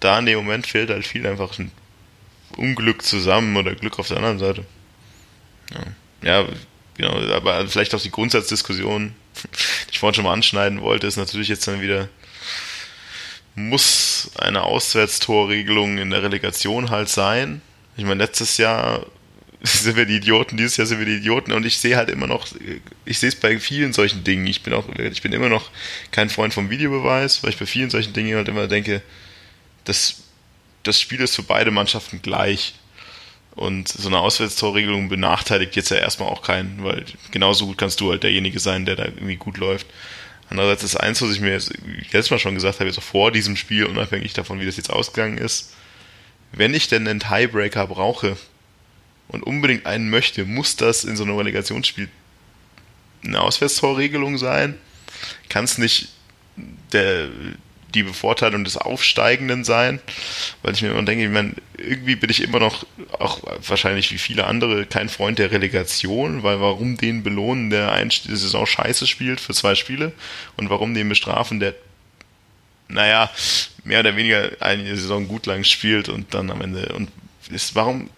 Da 0.00 0.18
in 0.18 0.26
dem 0.26 0.38
Moment 0.38 0.66
fehlt 0.66 0.88
halt 0.90 1.06
viel 1.06 1.26
einfach 1.26 1.58
ein 1.58 1.70
Unglück 2.56 3.02
zusammen 3.02 3.56
oder 3.56 3.74
Glück 3.74 3.98
auf 3.98 4.08
der 4.08 4.18
anderen 4.18 4.38
Seite. 4.38 4.64
Ja, 5.72 6.40
ja 6.42 6.46
genau, 6.96 7.18
aber 7.32 7.66
vielleicht 7.68 7.94
auch 7.94 8.00
die 8.00 8.10
Grundsatzdiskussion, 8.10 9.14
die 9.88 9.92
ich 9.92 9.98
vorhin 9.98 10.14
schon 10.14 10.24
mal 10.24 10.32
anschneiden 10.32 10.80
wollte, 10.80 11.06
ist 11.06 11.16
natürlich 11.16 11.48
jetzt 11.48 11.66
dann 11.68 11.80
wieder, 11.80 12.08
muss 13.54 14.30
eine 14.38 14.62
Auswärtstorregelung 14.62 15.98
in 15.98 16.10
der 16.10 16.22
Relegation 16.22 16.90
halt 16.90 17.08
sein. 17.08 17.62
Ich 17.96 18.04
meine, 18.04 18.22
letztes 18.22 18.58
Jahr 18.58 19.06
sind 19.62 19.96
wir 19.96 20.04
die 20.06 20.16
Idioten, 20.16 20.56
dieses 20.56 20.76
Jahr 20.76 20.86
sind 20.86 20.98
wir 20.98 21.06
die 21.06 21.16
Idioten 21.16 21.52
und 21.52 21.64
ich 21.64 21.78
sehe 21.78 21.96
halt 21.96 22.10
immer 22.10 22.26
noch, 22.26 22.46
ich 23.04 23.18
sehe 23.18 23.30
es 23.30 23.36
bei 23.36 23.58
vielen 23.58 23.92
solchen 23.92 24.24
Dingen. 24.24 24.46
Ich 24.46 24.62
bin 24.62 24.74
auch, 24.74 24.88
ich 24.98 25.22
bin 25.22 25.32
immer 25.32 25.48
noch 25.48 25.70
kein 26.10 26.30
Freund 26.30 26.54
vom 26.54 26.70
Videobeweis, 26.70 27.42
weil 27.42 27.50
ich 27.50 27.58
bei 27.58 27.66
vielen 27.66 27.90
solchen 27.90 28.12
Dingen 28.12 28.36
halt 28.36 28.48
immer 28.48 28.68
denke, 28.68 29.02
das 29.84 30.25
das 30.86 31.00
Spiel 31.00 31.20
ist 31.20 31.34
für 31.34 31.42
beide 31.42 31.70
Mannschaften 31.70 32.22
gleich. 32.22 32.74
Und 33.54 33.88
so 33.88 34.08
eine 34.08 34.18
Auswärtstorregelung 34.18 35.08
benachteiligt 35.08 35.76
jetzt 35.76 35.90
ja 35.90 35.96
erstmal 35.96 36.28
auch 36.28 36.42
keinen, 36.42 36.84
weil 36.84 37.06
genauso 37.30 37.66
gut 37.66 37.78
kannst 37.78 38.00
du 38.00 38.10
halt 38.10 38.22
derjenige 38.22 38.60
sein, 38.60 38.84
der 38.84 38.96
da 38.96 39.04
irgendwie 39.06 39.36
gut 39.36 39.56
läuft. 39.56 39.86
Andererseits 40.50 40.84
ist 40.84 40.96
eins, 40.96 41.22
was 41.22 41.30
ich 41.30 41.40
mir 41.40 41.58
jetzt 42.12 42.30
Mal 42.30 42.38
schon 42.38 42.54
gesagt 42.54 42.78
habe, 42.78 42.88
jetzt 42.88 42.98
auch 42.98 43.02
vor 43.02 43.32
diesem 43.32 43.56
Spiel, 43.56 43.86
unabhängig 43.86 44.34
davon, 44.34 44.60
wie 44.60 44.66
das 44.66 44.76
jetzt 44.76 44.90
ausgegangen 44.90 45.38
ist, 45.38 45.72
wenn 46.52 46.74
ich 46.74 46.88
denn 46.88 47.08
einen 47.08 47.20
Tiebreaker 47.20 47.86
brauche 47.86 48.36
und 49.28 49.42
unbedingt 49.42 49.86
einen 49.86 50.10
möchte, 50.10 50.44
muss 50.44 50.76
das 50.76 51.04
in 51.04 51.16
so 51.16 51.24
einem 51.24 51.36
Relegationsspiel 51.36 52.08
eine 53.24 53.40
Auswärtstorregelung 53.40 54.38
sein. 54.38 54.76
Kann 55.48 55.64
es 55.64 55.78
nicht 55.78 56.08
der, 56.92 57.28
die 57.96 58.02
Bevorteilung 58.02 58.64
des 58.64 58.76
Aufsteigenden 58.76 59.64
sein, 59.64 60.00
weil 60.62 60.74
ich 60.74 60.82
mir 60.82 60.90
immer 60.90 61.02
denke, 61.02 61.24
ich 61.24 61.30
meine, 61.30 61.54
irgendwie 61.76 62.16
bin 62.16 62.30
ich 62.30 62.42
immer 62.42 62.60
noch, 62.60 62.86
auch 63.18 63.40
wahrscheinlich 63.66 64.12
wie 64.12 64.18
viele 64.18 64.46
andere, 64.46 64.86
kein 64.86 65.08
Freund 65.08 65.38
der 65.38 65.50
Relegation, 65.50 66.42
weil 66.42 66.60
warum 66.60 66.96
den 66.96 67.22
belohnen, 67.22 67.70
der 67.70 67.92
eine 67.92 68.10
Saison 68.10 68.66
scheiße 68.66 69.06
spielt 69.06 69.40
für 69.40 69.54
zwei 69.54 69.74
Spiele 69.74 70.12
und 70.56 70.70
warum 70.70 70.94
den 70.94 71.08
bestrafen, 71.08 71.58
der 71.58 71.74
naja, 72.88 73.30
mehr 73.82 74.00
oder 74.00 74.16
weniger 74.16 74.50
eine 74.60 74.96
Saison 74.96 75.26
gut 75.26 75.46
lang 75.46 75.64
spielt 75.64 76.08
und 76.08 76.34
dann 76.34 76.50
am 76.50 76.60
Ende 76.60 76.92
und 76.94 77.10
ist, 77.50 77.74
warum 77.74 78.10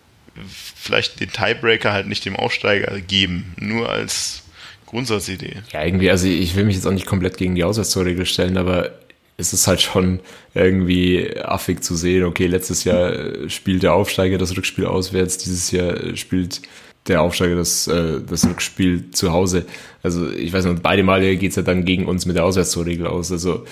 vielleicht 0.77 1.21
den 1.21 1.33
Tiebreaker 1.33 1.93
halt 1.93 2.07
nicht 2.07 2.25
dem 2.25 2.37
Aufsteiger 2.37 3.01
geben, 3.01 3.55
nur 3.59 3.89
als 3.89 4.43
Grundsatzidee. 4.87 5.57
Ja, 5.73 5.85
irgendwie, 5.85 6.11
also 6.11 6.27
ich 6.27 6.55
will 6.55 6.65
mich 6.65 6.77
jetzt 6.77 6.87
auch 6.87 6.93
nicht 6.93 7.07
komplett 7.07 7.37
gegen 7.37 7.55
die 7.55 7.65
Auswärtstorregel 7.65 8.27
stellen, 8.27 8.57
aber 8.57 8.93
es 9.39 9.53
ist 9.53 9.69
halt 9.69 9.81
schon 9.81 10.21
irgendwie 10.53 11.39
affig 11.41 11.83
zu 11.83 11.95
sehen, 11.95 12.25
okay, 12.25 12.47
letztes 12.49 12.85
Jahr 12.85 13.49
spielt 13.49 13.85
der 13.85 13.95
Aufsteiger 13.95 14.37
das 14.37 14.57
Rückspiel 14.57 14.85
auswärts, 14.85 15.39
dieses 15.39 15.71
Jahr 15.71 16.17
spielt 16.17 16.61
der 17.07 17.23
Aufsteiger 17.23 17.55
das, 17.55 17.87
äh, 17.87 18.21
das 18.29 18.45
Rückspiel 18.45 19.13
zu 19.13 19.33
Hause. 19.33 19.65
Also 20.03 20.31
ich 20.31 20.53
weiß 20.53 20.65
nicht, 20.67 20.83
beide 20.83 21.05
Male 21.05 21.37
geht's 21.37 21.57
ja 21.57 21.63
dann 21.63 21.85
gegen 21.85 22.07
uns 22.07 22.27
mit 22.27 22.37
der 22.37 22.45
Auswärtstorregel 22.45 23.07
aus. 23.07 23.31
Also 23.31 23.65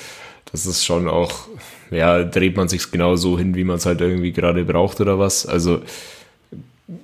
das 0.52 0.66
ist 0.66 0.84
schon 0.84 1.08
auch, 1.08 1.48
ja, 1.90 2.22
dreht 2.22 2.56
man 2.56 2.68
sich 2.68 2.90
genau 2.92 3.16
so 3.16 3.36
hin, 3.36 3.56
wie 3.56 3.64
man 3.64 3.76
es 3.76 3.86
halt 3.86 4.00
irgendwie 4.00 4.32
gerade 4.32 4.64
braucht 4.64 5.00
oder 5.00 5.18
was. 5.18 5.46
Also 5.46 5.82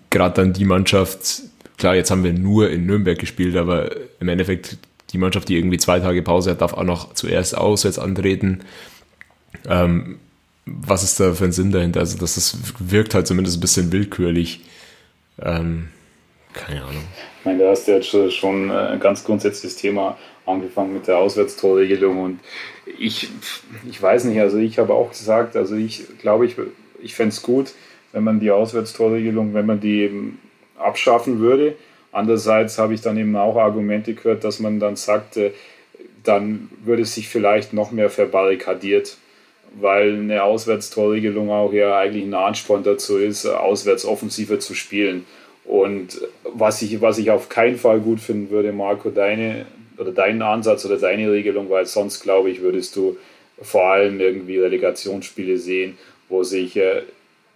gerade 0.08 0.36
dann 0.36 0.52
die 0.52 0.64
Mannschaft, 0.64 1.42
klar, 1.78 1.96
jetzt 1.96 2.12
haben 2.12 2.22
wir 2.22 2.32
nur 2.32 2.70
in 2.70 2.86
Nürnberg 2.86 3.18
gespielt, 3.18 3.56
aber 3.56 3.90
im 4.20 4.28
Endeffekt 4.28 4.78
die 5.12 5.18
Mannschaft, 5.18 5.48
die 5.48 5.56
irgendwie 5.56 5.78
zwei 5.78 6.00
Tage 6.00 6.22
Pause 6.22 6.52
hat, 6.52 6.60
darf 6.60 6.74
auch 6.74 6.84
noch 6.84 7.14
zuerst 7.14 7.56
auswärts 7.56 7.98
antreten. 7.98 8.60
Ähm, 9.68 10.18
was 10.64 11.02
ist 11.02 11.18
da 11.18 11.34
für 11.34 11.44
ein 11.44 11.52
Sinn 11.52 11.72
dahinter? 11.72 12.00
Also, 12.00 12.18
das 12.18 12.36
ist, 12.36 12.56
wirkt 12.78 13.14
halt 13.14 13.26
zumindest 13.26 13.58
ein 13.58 13.60
bisschen 13.60 13.92
willkürlich. 13.92 14.60
Ähm, 15.40 15.88
keine 16.52 16.82
Ahnung. 16.82 17.04
Ich 17.40 17.44
meine, 17.44 17.64
da 17.64 17.70
hast 17.70 17.88
du 17.88 17.92
jetzt 17.92 18.08
schon 18.34 18.70
ein 18.70 19.00
ganz 19.00 19.24
grundsätzliches 19.24 19.76
Thema 19.76 20.16
angefangen 20.46 20.94
mit 20.94 21.06
der 21.06 21.18
Auswärtstorregelung 21.18 22.20
und 22.20 22.40
ich, 22.98 23.28
ich 23.88 24.00
weiß 24.00 24.24
nicht, 24.24 24.40
also 24.40 24.58
ich 24.58 24.78
habe 24.78 24.94
auch 24.94 25.10
gesagt, 25.10 25.56
also 25.56 25.76
ich 25.76 26.04
glaube, 26.18 26.46
ich, 26.46 26.56
ich 27.00 27.14
fände 27.14 27.30
es 27.30 27.42
gut, 27.42 27.72
wenn 28.12 28.24
man 28.24 28.40
die 28.40 28.50
Auswärtstorregelung, 28.50 29.54
wenn 29.54 29.66
man 29.66 29.80
die 29.80 30.00
eben 30.00 30.40
abschaffen 30.78 31.38
würde. 31.38 31.76
Andererseits 32.12 32.78
habe 32.78 32.94
ich 32.94 33.00
dann 33.00 33.16
eben 33.16 33.34
auch 33.36 33.56
Argumente 33.56 34.14
gehört, 34.14 34.44
dass 34.44 34.60
man 34.60 34.78
dann 34.78 34.96
sagte, 34.96 35.52
dann 36.22 36.68
würde 36.84 37.02
es 37.02 37.14
sich 37.14 37.28
vielleicht 37.28 37.72
noch 37.72 37.90
mehr 37.90 38.10
verbarrikadiert, 38.10 39.16
weil 39.80 40.14
eine 40.14 40.44
Auswärtstorregelung 40.44 41.50
auch 41.50 41.72
ja 41.72 41.98
eigentlich 41.98 42.24
ein 42.24 42.34
Ansporn 42.34 42.84
dazu 42.84 43.16
ist, 43.16 43.46
auswärts 43.46 44.04
offensiver 44.04 44.60
zu 44.60 44.74
spielen. 44.74 45.24
Und 45.64 46.20
was 46.44 46.82
ich, 46.82 47.00
was 47.00 47.18
ich 47.18 47.30
auf 47.30 47.48
keinen 47.48 47.78
Fall 47.78 48.00
gut 48.00 48.20
finden 48.20 48.50
würde, 48.50 48.72
Marco, 48.72 49.10
deine 49.10 49.66
oder 49.98 50.12
deinen 50.12 50.42
Ansatz 50.42 50.84
oder 50.84 50.98
deine 50.98 51.30
Regelung, 51.30 51.70
weil 51.70 51.86
sonst 51.86 52.22
glaube 52.22 52.50
ich, 52.50 52.60
würdest 52.60 52.96
du 52.96 53.16
vor 53.60 53.84
allem 53.84 54.20
irgendwie 54.20 54.58
Relegationsspiele 54.58 55.58
sehen, 55.58 55.96
wo 56.28 56.42
sich 56.42 56.76
äh, 56.76 57.02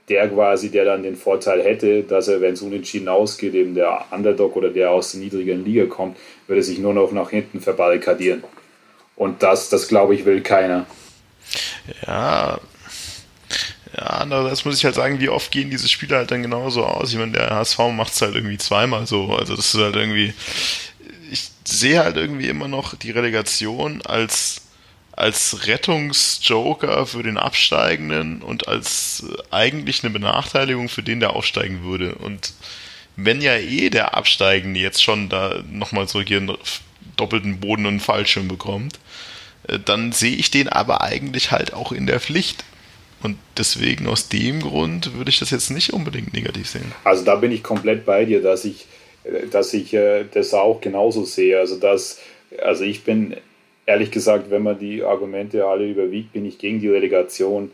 der 0.09 0.29
quasi, 0.29 0.71
der 0.71 0.85
dann 0.85 1.03
den 1.03 1.17
Vorteil 1.17 1.63
hätte, 1.63 2.03
dass 2.03 2.29
er, 2.29 2.41
wenn 2.41 2.55
es 2.55 2.63
unentschieden 2.63 3.09
ausgeht, 3.09 3.55
eben 3.55 3.75
der 3.75 4.05
Underdog 4.11 4.57
oder 4.57 4.71
der 4.71 4.91
aus 4.91 5.13
der 5.13 5.21
niedrigen 5.21 5.65
Liga 5.65 5.87
kommt, 5.87 6.17
würde 6.47 6.63
sich 6.63 6.79
nur 6.79 6.95
noch 6.95 7.13
nach 7.13 7.31
hinten 7.31 7.61
verbarrikadieren. 7.61 8.45
Und 9.17 9.43
das, 9.43 9.69
das 9.69 9.89
glaube 9.89 10.15
ich, 10.15 10.25
will 10.25 10.43
keiner. 10.43 10.87
Ja, 12.07 12.61
ja, 13.97 14.03
andererseits 14.03 14.65
muss 14.65 14.77
ich 14.77 14.85
halt 14.85 14.95
sagen, 14.95 15.21
wie 15.21 15.29
oft 15.29 15.51
gehen 15.51 15.71
diese 15.71 15.89
Spiele 15.89 16.17
halt 16.17 16.31
dann 16.31 16.43
genauso 16.43 16.85
aus. 16.85 17.13
Ich 17.13 17.19
meine, 17.19 17.33
der 17.33 17.51
HSV 17.51 17.79
macht 17.93 18.13
es 18.13 18.21
halt 18.21 18.35
irgendwie 18.35 18.59
zweimal 18.59 19.07
so. 19.07 19.33
Also 19.35 19.57
das 19.57 19.75
ist 19.75 19.81
halt 19.81 19.97
irgendwie. 19.97 20.35
Ich 21.31 21.51
sehe 21.65 22.05
halt 22.05 22.17
irgendwie 22.17 22.49
immer 22.49 22.69
noch 22.69 22.95
die 22.95 23.11
Relegation 23.11 24.03
als 24.03 24.66
als 25.17 25.67
Rettungsjoker 25.67 27.07
für 27.07 27.23
den 27.23 27.39
Absteigenden 27.39 28.43
und 28.43 28.69
als 28.69 29.25
äh, 29.27 29.43
eigentlich 29.51 30.05
eine 30.05 30.13
Benachteiligung 30.13 30.91
für 30.91 31.03
den, 31.03 31.21
der 31.21 31.35
aufsteigen 31.35 31.83
würde. 31.83 32.15
Und 32.15 32.53
wenn 33.17 33.41
ja 33.41 33.57
eh 33.57 33.89
der 33.89 34.15
Absteigende 34.15 34.79
jetzt 34.79 35.03
schon 35.03 35.31
da 35.31 35.65
nochmal 35.73 36.07
so 36.07 36.21
hier 36.21 36.37
einen 36.37 36.57
doppelten 37.17 37.61
Boden 37.61 37.87
und 37.87 38.01
Fallschirm 38.01 38.47
bekommt, 38.47 39.01
äh, 39.67 39.79
dann 39.83 40.13
sehe 40.13 40.37
ich 40.37 40.51
den 40.51 40.69
aber 40.69 41.01
eigentlich 41.01 41.51
halt 41.51 41.73
auch 41.73 41.93
in 41.93 42.07
der 42.07 42.21
Pflicht. 42.21 42.65
Und 43.23 43.39
deswegen 43.57 44.07
aus 44.09 44.29
dem 44.29 44.61
Grund 44.61 45.15
würde 45.15 45.31
ich 45.31 45.39
das 45.39 45.51
jetzt 45.51 45.71
nicht 45.71 45.95
unbedingt 45.95 46.35
negativ 46.35 46.69
sehen. 46.69 46.93
Also 47.05 47.25
da 47.25 47.37
bin 47.37 47.51
ich 47.51 47.63
komplett 47.63 48.05
bei 48.05 48.27
dir, 48.27 48.43
dass 48.43 48.67
ich, 48.67 48.87
äh, 49.25 49.47
dass 49.51 49.73
ich 49.73 49.97
das 50.35 50.53
auch 50.53 50.83
genauso 50.83 51.25
sehe. 51.25 51.59
Also 51.59 51.81
dass, 51.81 52.19
also 52.63 52.85
ich 52.85 53.03
bin 53.03 53.35
ehrlich 53.87 54.11
gesagt, 54.11 54.51
wenn 54.51 54.63
man 54.63 54.79
die 54.79 55.03
Argumente 55.03 55.65
alle 55.65 55.89
überwiegt, 55.89 56.33
bin 56.33 56.45
ich 56.45 56.59
gegen 56.59 56.81
die 56.81 56.89
Relegation, 56.89 57.71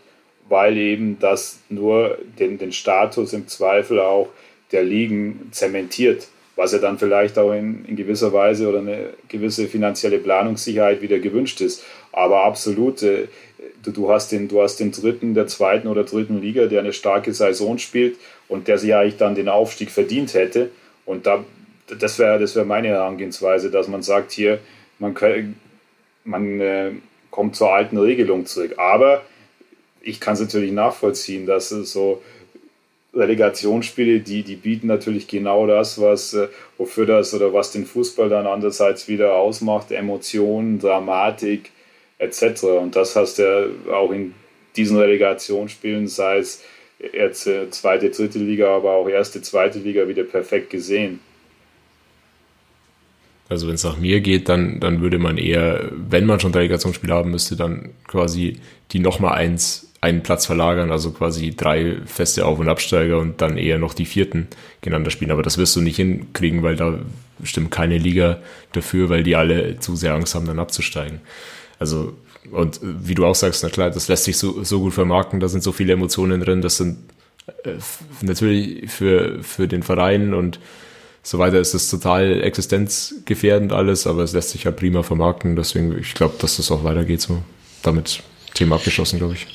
weil 0.48 0.76
eben 0.76 1.18
das 1.18 1.60
nur 1.70 2.18
den, 2.38 2.58
den 2.58 2.72
Status 2.72 3.32
im 3.32 3.48
Zweifel 3.48 3.98
auch 4.00 4.28
der 4.70 4.84
Ligen 4.84 5.48
zementiert, 5.50 6.28
was 6.56 6.72
ja 6.72 6.78
dann 6.78 6.98
vielleicht 6.98 7.38
auch 7.38 7.52
in, 7.52 7.84
in 7.86 7.96
gewisser 7.96 8.32
Weise 8.32 8.68
oder 8.68 8.78
eine 8.78 9.10
gewisse 9.28 9.66
finanzielle 9.66 10.18
Planungssicherheit 10.18 11.00
wieder 11.00 11.18
gewünscht 11.18 11.60
ist. 11.60 11.82
Aber 12.12 12.44
absolut, 12.44 13.02
äh, 13.02 13.28
du, 13.82 13.90
du, 13.90 14.10
hast 14.10 14.32
den, 14.32 14.48
du 14.48 14.60
hast 14.60 14.76
den 14.76 14.92
dritten 14.92 15.34
der 15.34 15.46
zweiten 15.46 15.88
oder 15.88 16.04
dritten 16.04 16.40
Liga, 16.40 16.66
der 16.66 16.80
eine 16.80 16.92
starke 16.92 17.32
Saison 17.32 17.78
spielt 17.78 18.16
und 18.48 18.68
der 18.68 18.76
sich 18.76 18.94
eigentlich 18.94 19.16
dann 19.16 19.34
den 19.34 19.48
Aufstieg 19.48 19.90
verdient 19.90 20.34
hätte. 20.34 20.70
Und 21.06 21.26
da, 21.26 21.44
das 21.98 22.18
wäre 22.18 22.38
das 22.38 22.54
wär 22.54 22.64
meine 22.64 22.88
Herangehensweise, 22.88 23.70
dass 23.70 23.88
man 23.88 24.02
sagt, 24.02 24.32
hier, 24.32 24.58
man 24.98 25.14
kann, 25.14 25.56
man 26.24 26.60
äh, 26.60 26.92
kommt 27.30 27.56
zur 27.56 27.72
alten 27.72 27.98
Regelung 27.98 28.46
zurück. 28.46 28.74
Aber 28.78 29.22
ich 30.00 30.20
kann 30.20 30.34
es 30.34 30.40
natürlich 30.40 30.72
nachvollziehen, 30.72 31.46
dass 31.46 31.70
es 31.70 31.92
so 31.92 32.22
Relegationsspiele, 33.14 34.20
die, 34.20 34.42
die 34.42 34.56
bieten 34.56 34.86
natürlich 34.86 35.28
genau 35.28 35.66
das, 35.66 36.00
was, 36.00 36.32
äh, 36.34 36.48
wofür 36.78 37.06
das 37.06 37.34
oder 37.34 37.52
was 37.52 37.72
den 37.72 37.84
Fußball 37.84 38.28
dann 38.28 38.46
andererseits 38.46 39.08
wieder 39.08 39.34
ausmacht, 39.34 39.92
Emotionen, 39.92 40.78
Dramatik 40.78 41.70
etc. 42.18 42.64
Und 42.64 42.96
das 42.96 43.16
hast 43.16 43.38
du 43.38 43.42
ja 43.88 43.94
auch 43.94 44.12
in 44.12 44.34
diesen 44.76 44.96
Relegationsspielen, 44.96 46.08
sei 46.08 46.38
es 46.38 46.62
jetzt 47.12 47.46
äh, 47.46 47.68
zweite, 47.70 48.10
dritte 48.10 48.38
Liga, 48.38 48.74
aber 48.74 48.92
auch 48.92 49.08
erste, 49.08 49.42
zweite 49.42 49.78
Liga 49.78 50.08
wieder 50.08 50.24
perfekt 50.24 50.70
gesehen. 50.70 51.20
Also 53.48 53.66
wenn 53.66 53.74
es 53.74 53.84
nach 53.84 53.98
mir 53.98 54.20
geht, 54.20 54.48
dann, 54.48 54.80
dann 54.80 55.00
würde 55.02 55.18
man 55.18 55.36
eher, 55.36 55.90
wenn 55.92 56.24
man 56.24 56.40
schon 56.40 56.54
Relegationsspiele 56.54 57.12
haben 57.12 57.30
müsste, 57.30 57.56
dann 57.56 57.90
quasi 58.06 58.58
die 58.92 58.98
nochmal 58.98 59.34
eins, 59.34 59.92
einen 60.00 60.22
Platz 60.24 60.46
verlagern, 60.46 60.90
also 60.90 61.12
quasi 61.12 61.54
drei 61.54 61.98
feste 62.06 62.44
Auf- 62.44 62.58
und 62.58 62.68
Absteiger 62.68 63.18
und 63.18 63.40
dann 63.40 63.56
eher 63.56 63.78
noch 63.78 63.94
die 63.94 64.04
vierten 64.04 64.48
gegeneinander 64.80 65.12
spielen. 65.12 65.30
Aber 65.30 65.44
das 65.44 65.58
wirst 65.58 65.76
du 65.76 65.80
nicht 65.80 65.96
hinkriegen, 65.96 66.64
weil 66.64 66.74
da 66.74 66.98
stimmt 67.44 67.70
keine 67.70 67.98
Liga 67.98 68.38
dafür, 68.72 69.08
weil 69.10 69.22
die 69.22 69.36
alle 69.36 69.78
zu 69.78 69.94
sehr 69.94 70.14
Angst 70.14 70.34
haben, 70.34 70.46
dann 70.46 70.58
abzusteigen. 70.58 71.20
Also, 71.78 72.14
und 72.50 72.80
wie 72.82 73.14
du 73.14 73.24
auch 73.24 73.36
sagst, 73.36 73.62
na 73.62 73.70
klar, 73.70 73.90
das 73.90 74.08
lässt 74.08 74.24
sich 74.24 74.36
so, 74.36 74.64
so 74.64 74.80
gut 74.80 74.92
vermarkten, 74.92 75.38
da 75.38 75.46
sind 75.46 75.62
so 75.62 75.70
viele 75.70 75.92
Emotionen 75.92 76.40
drin, 76.40 76.62
das 76.62 76.78
sind 76.78 76.98
äh, 77.64 77.74
natürlich 78.22 78.90
für, 78.90 79.42
für 79.42 79.68
den 79.68 79.84
Verein 79.84 80.34
und 80.34 80.58
so 81.22 81.38
weiter 81.38 81.60
ist 81.60 81.74
es 81.74 81.88
total 81.88 82.42
existenzgefährdend 82.42 83.72
alles, 83.72 84.06
aber 84.06 84.22
es 84.22 84.32
lässt 84.32 84.50
sich 84.50 84.64
ja 84.64 84.72
prima 84.72 85.02
vermarkten. 85.02 85.54
Deswegen, 85.54 85.96
ich 85.98 86.14
glaube, 86.14 86.34
dass 86.38 86.56
das 86.56 86.70
auch 86.70 86.82
weitergeht 86.82 87.20
so. 87.20 87.42
Damit 87.82 88.22
Thema 88.54 88.76
abgeschlossen, 88.76 89.18
glaube 89.18 89.34
ich. 89.34 89.46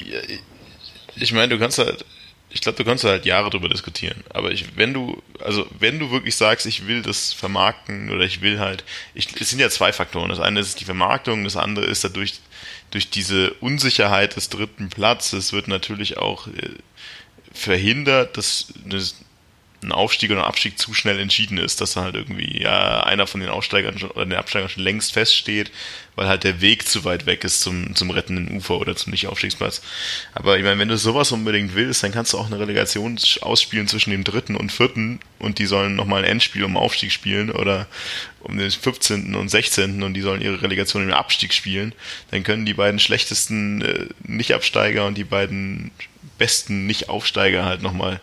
ich 1.16 1.34
meine, 1.34 1.50
du 1.50 1.60
kannst 1.60 1.78
halt, 1.78 2.06
ich 2.50 2.62
glaube, 2.62 2.78
du 2.78 2.86
kannst 2.86 3.04
halt 3.04 3.26
Jahre 3.26 3.50
darüber 3.50 3.68
diskutieren. 3.68 4.24
Aber 4.30 4.52
ich, 4.52 4.78
wenn 4.78 4.94
du, 4.94 5.22
also 5.42 5.68
wenn 5.78 6.00
du 6.00 6.10
wirklich 6.12 6.36
sagst, 6.36 6.66
ich 6.66 6.88
will 6.88 7.02
das 7.02 7.34
vermarkten 7.34 8.12
oder 8.12 8.24
ich 8.24 8.42
will 8.42 8.60
halt, 8.60 8.86
ich, 9.14 9.30
es 9.40 9.50
sind 9.50 9.60
ja 9.60 9.70
zwei 9.70 9.92
Faktoren. 9.92 10.30
Das 10.30 10.40
eine 10.40 10.62
ist 10.62 10.80
die 10.80 10.86
Vermarktung, 10.86 11.44
das 11.44 11.58
andere 11.58 11.86
ist 11.86 12.04
dadurch 12.04 12.40
durch 12.92 13.10
diese 13.10 13.52
Unsicherheit 13.56 14.38
des 14.38 14.48
dritten 14.48 14.90
Platzes 14.90 15.52
wird 15.52 15.68
natürlich 15.68 16.18
auch 16.18 16.48
äh, 16.48 16.70
verhindert, 17.52 18.38
dass 18.38 18.74
ein 19.88 19.92
Aufstieg 19.92 20.32
oder 20.32 20.42
ein 20.42 20.48
Abstieg 20.48 20.78
zu 20.78 20.94
schnell 20.94 21.20
entschieden 21.20 21.58
ist, 21.58 21.82
dass 21.82 21.96
halt 21.96 22.16
irgendwie 22.16 22.62
ja 22.62 23.04
einer 23.04 23.28
von 23.28 23.40
den 23.40 23.50
Aufsteigern 23.50 23.98
schon, 23.98 24.12
oder 24.12 24.26
den 24.26 24.34
Absteigern 24.34 24.70
schon 24.70 24.84
längst 24.84 25.14
feststeht, 25.14 25.72
weil 26.16 26.28
halt 26.28 26.44
der 26.44 26.62
Weg 26.62 26.88
zu 26.88 27.06
weit 27.06 27.26
weg 27.26 27.44
ist 27.44 27.62
zum, 27.62 27.96
zum 27.96 28.10
rettenden 28.10 28.56
Ufer 28.56 28.78
oder 28.78 28.96
zum 28.96 29.12
Nicht-Aufstiegsplatz. 29.12 29.82
Aber 30.34 30.58
ich 30.58 30.64
meine, 30.64 30.80
wenn 30.80 30.88
du 30.88 30.98
sowas 30.98 31.32
unbedingt 31.32 31.76
willst, 31.76 32.04
dann 32.04 32.12
kannst 32.12 32.34
du 32.34 32.38
auch 32.38 32.48
eine 32.48 32.60
Relegation 32.60 33.18
ausspielen 33.42 33.88
zwischen 33.88 34.12
dem 34.12 34.24
dritten 34.24 34.56
und 34.56 34.72
vierten 34.72 35.20
und 35.40 35.60
die 35.60 35.66
sollen 35.66 35.96
nochmal 35.96 36.24
ein 36.24 36.30
Endspiel 36.30 36.64
um 36.64 36.78
Aufstieg 36.78 37.12
spielen 37.12 37.52
oder 37.52 37.88
um 38.40 38.58
den 38.58 38.72
15. 38.72 39.36
und 39.36 39.50
16. 39.50 40.04
und 40.04 40.14
die 40.14 40.22
sollen 40.22 40.42
ihre 40.42 40.62
Relegation 40.62 41.04
im 41.04 41.14
Abstieg 41.14 41.54
spielen. 41.54 41.94
Dann 42.32 42.44
können 42.44 42.66
die 42.66 42.74
beiden 42.74 43.00
schlechtesten 43.00 43.82
äh, 43.82 44.08
Nicht-Absteiger 44.24 45.06
und 45.06 45.18
die 45.18 45.24
beiden 45.24 45.92
besten 46.38 46.86
Nicht-Aufsteiger 46.88 47.66
halt 47.66 47.82
nochmal 47.82 48.22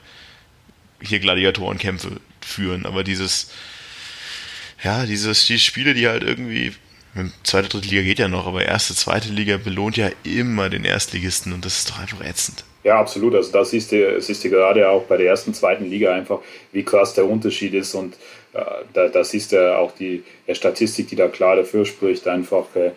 hier 1.07 1.21
Gladiatorenkämpfe 1.21 2.21
führen, 2.41 2.87
aber 2.87 3.05
dieses, 3.05 3.51
ja, 4.83 5.07
dieses, 5.07 5.47
die 5.47 5.59
Spiele, 5.59 5.95
die 5.95 6.09
halt 6.09 6.23
irgendwie, 6.23 6.73
zweite, 7.43 7.69
dritte 7.69 7.89
Liga 7.89 8.03
geht 8.03 8.19
ja 8.19 8.29
noch, 8.29 8.47
aber 8.47 8.65
erste, 8.65 8.95
zweite 8.95 9.29
Liga 9.29 9.57
belohnt 9.57 9.97
ja 9.97 10.11
immer 10.25 10.69
den 10.69 10.85
Erstligisten 10.85 11.53
und 11.53 11.65
das 11.65 11.79
ist 11.79 11.91
doch 11.91 11.99
einfach 11.99 12.25
ätzend. 12.25 12.65
Ja, 12.85 13.01
absolut. 13.01 13.35
Also 13.35 13.51
das 13.51 13.71
siehst 13.71 13.93
du, 13.93 14.21
siehst 14.21 14.43
gerade 14.43 14.89
auch 14.91 15.05
bei 15.05 15.17
der 15.17 15.29
ersten, 15.29 15.55
zweiten 15.55 15.89
Liga 15.89 16.15
einfach, 16.15 16.41
wie 16.73 16.83
krass 16.83 17.15
der 17.15 17.27
Unterschied 17.27 17.73
ist 17.73 17.95
und 17.95 18.15
äh, 18.53 18.61
da, 18.93 19.09
da 19.09 19.25
siehst 19.25 19.53
du 19.53 19.79
auch 19.79 19.93
die 19.93 20.23
Statistik, 20.53 21.09
die 21.09 21.17
da 21.17 21.29
klar 21.29 21.57
dafür 21.57 21.87
spricht, 21.87 22.29
einfach, 22.29 22.67
äh, 22.77 22.91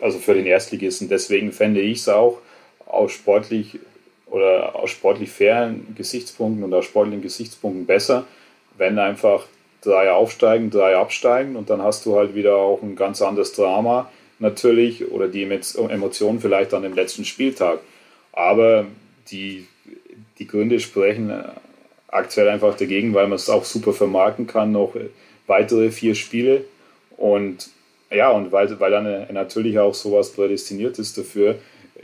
also 0.00 0.18
für 0.18 0.34
den 0.34 0.46
Erstligisten. 0.46 1.10
Deswegen 1.10 1.52
fände 1.52 1.80
ich 1.80 1.98
es 1.98 2.08
auch 2.08 2.38
aus 2.86 3.12
sportlich 3.12 3.78
oder 4.34 4.74
aus 4.74 4.90
sportlich 4.90 5.30
fairen 5.30 5.94
Gesichtspunkten 5.96 6.64
und 6.64 6.74
aus 6.74 6.86
sportlichen 6.86 7.22
Gesichtspunkten 7.22 7.86
besser, 7.86 8.26
wenn 8.76 8.98
einfach 8.98 9.46
drei 9.80 10.10
aufsteigen, 10.10 10.70
drei 10.70 10.96
absteigen 10.96 11.54
und 11.54 11.70
dann 11.70 11.80
hast 11.82 12.04
du 12.04 12.16
halt 12.16 12.34
wieder 12.34 12.56
auch 12.56 12.82
ein 12.82 12.96
ganz 12.96 13.22
anderes 13.22 13.52
Drama 13.52 14.10
natürlich 14.40 15.08
oder 15.12 15.28
die 15.28 15.44
Emotionen 15.44 16.40
vielleicht 16.40 16.74
an 16.74 16.82
dem 16.82 16.94
letzten 16.94 17.24
Spieltag. 17.24 17.78
Aber 18.32 18.86
die, 19.30 19.68
die 20.40 20.48
Gründe 20.48 20.80
sprechen 20.80 21.32
aktuell 22.08 22.48
einfach 22.48 22.76
dagegen, 22.76 23.14
weil 23.14 23.28
man 23.28 23.36
es 23.36 23.48
auch 23.48 23.64
super 23.64 23.92
vermarkten 23.92 24.48
kann, 24.48 24.72
noch 24.72 24.96
weitere 25.46 25.92
vier 25.92 26.16
Spiele 26.16 26.64
und 27.16 27.70
Ja, 28.10 28.30
und 28.30 28.50
weil, 28.50 28.80
weil 28.80 28.90
dann 28.90 29.32
natürlich 29.32 29.78
auch 29.78 29.94
sowas 29.94 30.32
prädestiniert 30.32 30.98
ist 30.98 31.16
dafür, 31.18 31.56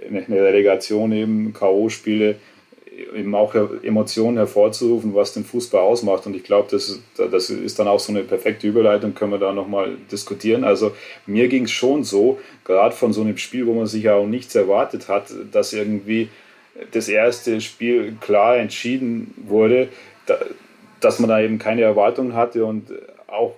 eine 0.07 0.43
Relegation 0.43 1.13
eben, 1.13 1.53
K.O.-Spiele, 1.53 2.37
eben 3.15 3.35
auch 3.35 3.55
Emotionen 3.83 4.37
hervorzurufen, 4.37 5.15
was 5.15 5.33
den 5.33 5.45
Fußball 5.45 5.81
ausmacht. 5.81 6.27
Und 6.27 6.37
ich 6.37 6.45
glaube, 6.45 6.69
das, 6.71 7.01
das 7.17 7.51
ist 7.51 7.79
dann 7.79 7.89
auch 7.89 8.01
so 8.01 8.13
eine 8.13 8.23
perfekte 8.23 8.67
Überleitung, 8.67 9.15
können 9.15 9.33
wir 9.33 9.39
da 9.39 9.53
nochmal 9.53 9.97
diskutieren. 10.11 10.65
Also 10.65 10.93
mir 11.27 11.49
ging 11.49 11.65
es 11.65 11.71
schon 11.71 12.05
so, 12.05 12.39
gerade 12.65 12.95
von 12.95 13.13
so 13.13 13.23
einem 13.23 13.37
Spiel, 13.39 13.67
wo 13.67 13.75
man 13.75 13.87
sich 13.87 14.05
ja 14.05 14.15
auch 14.15 14.27
nichts 14.27 14.55
erwartet 14.55 15.09
hat, 15.09 15.33
dass 15.53 15.73
irgendwie 15.73 16.29
das 16.93 17.09
erste 17.09 17.61
Spiel 17.61 18.17
klar 18.21 18.57
entschieden 18.57 19.35
wurde, 19.37 19.89
dass 21.01 21.19
man 21.19 21.29
da 21.29 21.41
eben 21.41 21.59
keine 21.59 21.83
Erwartungen 21.83 22.35
hatte 22.35 22.65
und 22.65 22.93
auch 23.27 23.55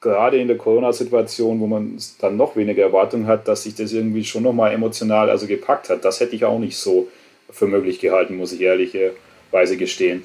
gerade 0.00 0.38
in 0.38 0.48
der 0.48 0.58
Corona-Situation, 0.58 1.60
wo 1.60 1.66
man 1.66 1.98
dann 2.20 2.36
noch 2.36 2.56
weniger 2.56 2.82
Erwartungen 2.82 3.26
hat, 3.26 3.48
dass 3.48 3.62
sich 3.62 3.74
das 3.74 3.92
irgendwie 3.92 4.24
schon 4.24 4.42
nochmal 4.42 4.72
emotional 4.72 5.30
also 5.30 5.46
gepackt 5.46 5.88
hat. 5.88 6.04
Das 6.04 6.20
hätte 6.20 6.36
ich 6.36 6.44
auch 6.44 6.58
nicht 6.58 6.76
so 6.76 7.08
für 7.50 7.66
möglich 7.66 8.00
gehalten, 8.00 8.36
muss 8.36 8.52
ich 8.52 8.60
ehrlicherweise 8.60 9.76
gestehen. 9.76 10.24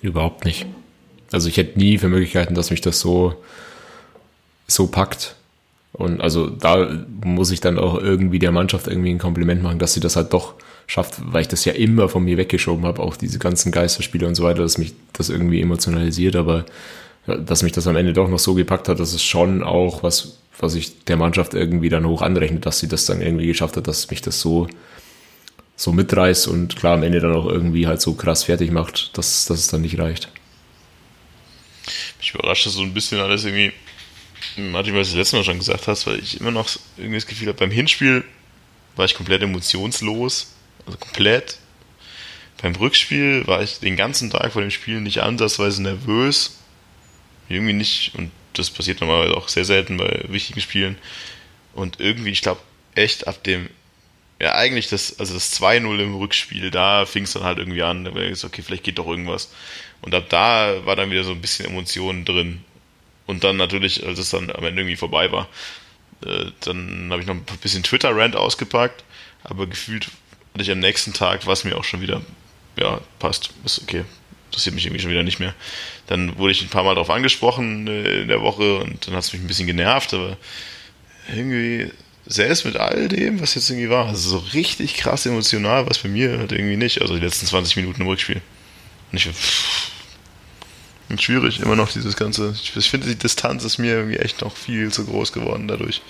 Überhaupt 0.00 0.44
nicht. 0.44 0.66
Also 1.32 1.48
ich 1.48 1.56
hätte 1.56 1.78
nie 1.78 1.98
für 1.98 2.08
Möglichkeiten, 2.08 2.54
dass 2.54 2.70
mich 2.70 2.80
das 2.80 3.00
so, 3.00 3.34
so 4.66 4.86
packt. 4.86 5.34
Und 5.92 6.20
also 6.20 6.48
da 6.48 7.04
muss 7.24 7.50
ich 7.50 7.60
dann 7.60 7.78
auch 7.78 7.98
irgendwie 7.98 8.38
der 8.38 8.52
Mannschaft 8.52 8.86
irgendwie 8.86 9.10
ein 9.10 9.18
Kompliment 9.18 9.62
machen, 9.62 9.78
dass 9.78 9.94
sie 9.94 10.00
das 10.00 10.16
halt 10.16 10.32
doch 10.32 10.54
schafft, 10.86 11.14
weil 11.32 11.40
ich 11.40 11.48
das 11.48 11.64
ja 11.64 11.72
immer 11.72 12.08
von 12.08 12.24
mir 12.24 12.36
weggeschoben 12.36 12.84
habe, 12.84 13.02
auch 13.02 13.16
diese 13.16 13.38
ganzen 13.38 13.72
Geisterspiele 13.72 14.26
und 14.26 14.34
so 14.34 14.44
weiter, 14.44 14.62
dass 14.62 14.78
mich 14.78 14.94
das 15.14 15.30
irgendwie 15.30 15.60
emotionalisiert, 15.60 16.36
aber 16.36 16.64
dass 17.26 17.62
mich 17.62 17.72
das 17.72 17.86
am 17.86 17.96
Ende 17.96 18.12
doch 18.12 18.28
noch 18.28 18.38
so 18.38 18.54
gepackt 18.54 18.88
hat, 18.88 19.00
das 19.00 19.12
ist 19.12 19.24
schon 19.24 19.62
auch 19.62 20.02
was, 20.02 20.38
was 20.58 20.74
ich 20.74 21.04
der 21.04 21.16
Mannschaft 21.16 21.54
irgendwie 21.54 21.88
dann 21.88 22.06
hoch 22.06 22.22
anrechne, 22.22 22.60
dass 22.60 22.78
sie 22.78 22.88
das 22.88 23.04
dann 23.04 23.20
irgendwie 23.20 23.46
geschafft 23.46 23.76
hat, 23.76 23.88
dass 23.88 24.10
mich 24.10 24.22
das 24.22 24.40
so, 24.40 24.68
so 25.74 25.92
mitreißt 25.92 26.46
und 26.46 26.76
klar 26.76 26.94
am 26.94 27.02
Ende 27.02 27.20
dann 27.20 27.34
auch 27.34 27.46
irgendwie 27.46 27.86
halt 27.86 28.00
so 28.00 28.14
krass 28.14 28.44
fertig 28.44 28.70
macht, 28.70 29.16
dass, 29.18 29.46
dass 29.46 29.58
es 29.58 29.66
dann 29.66 29.82
nicht 29.82 29.98
reicht. 29.98 30.28
Mich 32.18 32.34
überrascht 32.34 32.66
das 32.66 32.74
so 32.74 32.82
ein 32.82 32.94
bisschen 32.94 33.20
alles 33.20 33.44
irgendwie, 33.44 33.72
Martin, 34.56 34.94
was 34.94 35.08
du 35.08 35.16
das 35.16 35.18
letzte 35.18 35.36
Mal 35.36 35.44
schon 35.44 35.58
gesagt 35.58 35.88
hast, 35.88 36.06
weil 36.06 36.20
ich 36.20 36.40
immer 36.40 36.52
noch 36.52 36.68
irgendwie 36.96 37.16
das 37.16 37.26
Gefühl 37.26 37.48
habe, 37.48 37.58
beim 37.58 37.70
Hinspiel 37.70 38.24
war 38.94 39.04
ich 39.04 39.14
komplett 39.14 39.42
emotionslos, 39.42 40.54
also 40.86 40.96
komplett. 40.98 41.58
Beim 42.62 42.74
Rückspiel 42.74 43.46
war 43.46 43.62
ich 43.62 43.80
den 43.80 43.96
ganzen 43.96 44.30
Tag 44.30 44.52
vor 44.52 44.62
dem 44.62 44.70
Spiel 44.70 45.00
nicht 45.00 45.18
ansatzweise 45.18 45.82
nervös 45.82 46.56
irgendwie 47.48 47.72
nicht, 47.72 48.14
und 48.14 48.30
das 48.52 48.70
passiert 48.70 49.00
normalerweise 49.00 49.36
auch 49.36 49.48
sehr 49.48 49.64
selten 49.64 49.96
bei 49.96 50.24
wichtigen 50.28 50.60
Spielen. 50.60 50.98
Und 51.74 52.00
irgendwie, 52.00 52.30
ich 52.30 52.42
glaube, 52.42 52.60
echt 52.94 53.26
ab 53.26 53.42
dem, 53.44 53.68
ja, 54.40 54.54
eigentlich 54.54 54.88
das, 54.88 55.18
also 55.18 55.34
das 55.34 55.60
2-0 55.60 55.98
im 55.98 56.14
Rückspiel, 56.16 56.70
da 56.70 57.06
fing 57.06 57.24
es 57.24 57.32
dann 57.32 57.44
halt 57.44 57.58
irgendwie 57.58 57.82
an, 57.82 58.04
da 58.04 58.14
war 58.14 58.22
ich 58.22 58.38
so, 58.38 58.46
okay, 58.46 58.62
vielleicht 58.62 58.84
geht 58.84 58.98
doch 58.98 59.06
irgendwas. 59.06 59.52
Und 60.02 60.14
ab 60.14 60.26
da 60.28 60.84
war 60.84 60.96
dann 60.96 61.10
wieder 61.10 61.24
so 61.24 61.32
ein 61.32 61.40
bisschen 61.40 61.66
Emotionen 61.66 62.24
drin. 62.24 62.64
Und 63.26 63.44
dann 63.44 63.56
natürlich, 63.56 64.06
als 64.06 64.18
es 64.18 64.30
dann 64.30 64.50
am 64.50 64.64
Ende 64.64 64.82
irgendwie 64.82 64.96
vorbei 64.96 65.32
war, 65.32 65.48
äh, 66.24 66.46
dann 66.60 67.08
habe 67.10 67.20
ich 67.20 67.26
noch 67.26 67.34
ein 67.34 67.44
bisschen 67.60 67.82
Twitter-Rant 67.82 68.36
ausgepackt, 68.36 69.04
aber 69.42 69.66
gefühlt 69.66 70.08
hatte 70.54 70.62
ich 70.62 70.70
am 70.70 70.78
nächsten 70.78 71.12
Tag, 71.12 71.46
was 71.46 71.64
mir 71.64 71.76
auch 71.76 71.84
schon 71.84 72.00
wieder, 72.00 72.22
ja, 72.76 73.00
passt, 73.18 73.50
ist 73.64 73.82
okay, 73.82 74.04
interessiert 74.46 74.74
mich 74.74 74.86
irgendwie 74.86 75.02
schon 75.02 75.10
wieder 75.10 75.22
nicht 75.22 75.40
mehr. 75.40 75.54
Dann 76.06 76.36
wurde 76.38 76.52
ich 76.52 76.62
ein 76.62 76.68
paar 76.68 76.84
Mal 76.84 76.94
darauf 76.94 77.10
angesprochen 77.10 77.86
äh, 77.86 78.22
in 78.22 78.28
der 78.28 78.42
Woche 78.42 78.78
und 78.78 79.06
dann 79.06 79.14
hat 79.14 79.24
es 79.24 79.32
mich 79.32 79.42
ein 79.42 79.48
bisschen 79.48 79.66
genervt, 79.66 80.14
aber 80.14 80.36
irgendwie 81.34 81.90
selbst 82.26 82.64
mit 82.64 82.76
all 82.76 83.08
dem, 83.08 83.40
was 83.40 83.54
jetzt 83.54 83.70
irgendwie 83.70 83.90
war, 83.90 84.06
also 84.06 84.28
so 84.30 84.38
richtig 84.52 84.94
krass 84.94 85.26
emotional, 85.26 85.88
was 85.88 85.98
bei 85.98 86.08
mir 86.08 86.38
halt 86.38 86.52
irgendwie 86.52 86.76
nicht, 86.76 87.00
also 87.00 87.14
die 87.14 87.24
letzten 87.24 87.46
20 87.46 87.76
Minuten 87.76 88.02
im 88.02 88.08
Rückspiel. 88.08 88.40
Und 89.12 89.18
ich 89.18 89.26
pff, 89.26 89.90
schwierig, 91.18 91.60
immer 91.60 91.76
noch 91.76 91.92
dieses 91.92 92.16
ganze, 92.16 92.54
ich 92.60 92.90
finde 92.90 93.06
die 93.06 93.14
Distanz 93.14 93.64
ist 93.64 93.78
mir 93.78 93.94
irgendwie 93.94 94.18
echt 94.18 94.40
noch 94.40 94.56
viel 94.56 94.92
zu 94.92 95.06
groß 95.06 95.32
geworden 95.32 95.68
dadurch. 95.68 96.02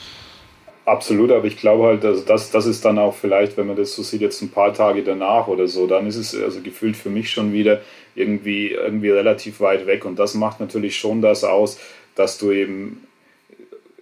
Absolut, 0.87 1.33
aber 1.33 1.47
ich 1.47 1.57
glaube 1.57 1.83
halt, 1.85 2.05
also 2.05 2.23
das, 2.23 2.53
das 2.53 2.65
ist 2.65 2.85
dann 2.85 3.01
auch 3.01 3.13
vielleicht, 3.13 3.57
wenn 3.57 3.67
man 3.67 3.75
das 3.75 3.93
so 3.97 4.05
sieht, 4.05 4.21
jetzt 4.21 4.41
ein 4.41 4.51
paar 4.53 4.73
Tage 4.73 5.03
danach 5.03 5.49
oder 5.49 5.67
so, 5.67 5.89
dann 5.89 6.07
ist 6.07 6.15
es 6.15 6.33
also 6.33 6.61
gefühlt 6.61 6.97
für 6.97 7.11
mich 7.11 7.29
schon 7.29 7.53
wieder 7.53 7.81
irgendwie, 8.15 8.69
irgendwie 8.71 9.11
relativ 9.11 9.59
weit 9.59 9.89
weg. 9.89 10.05
Und 10.05 10.17
das 10.21 10.35
macht 10.35 10.61
natürlich 10.61 10.97
schon 10.97 11.21
das 11.23 11.43
aus, 11.43 11.81
dass 12.15 12.39
du 12.39 12.53
eben 12.53 13.05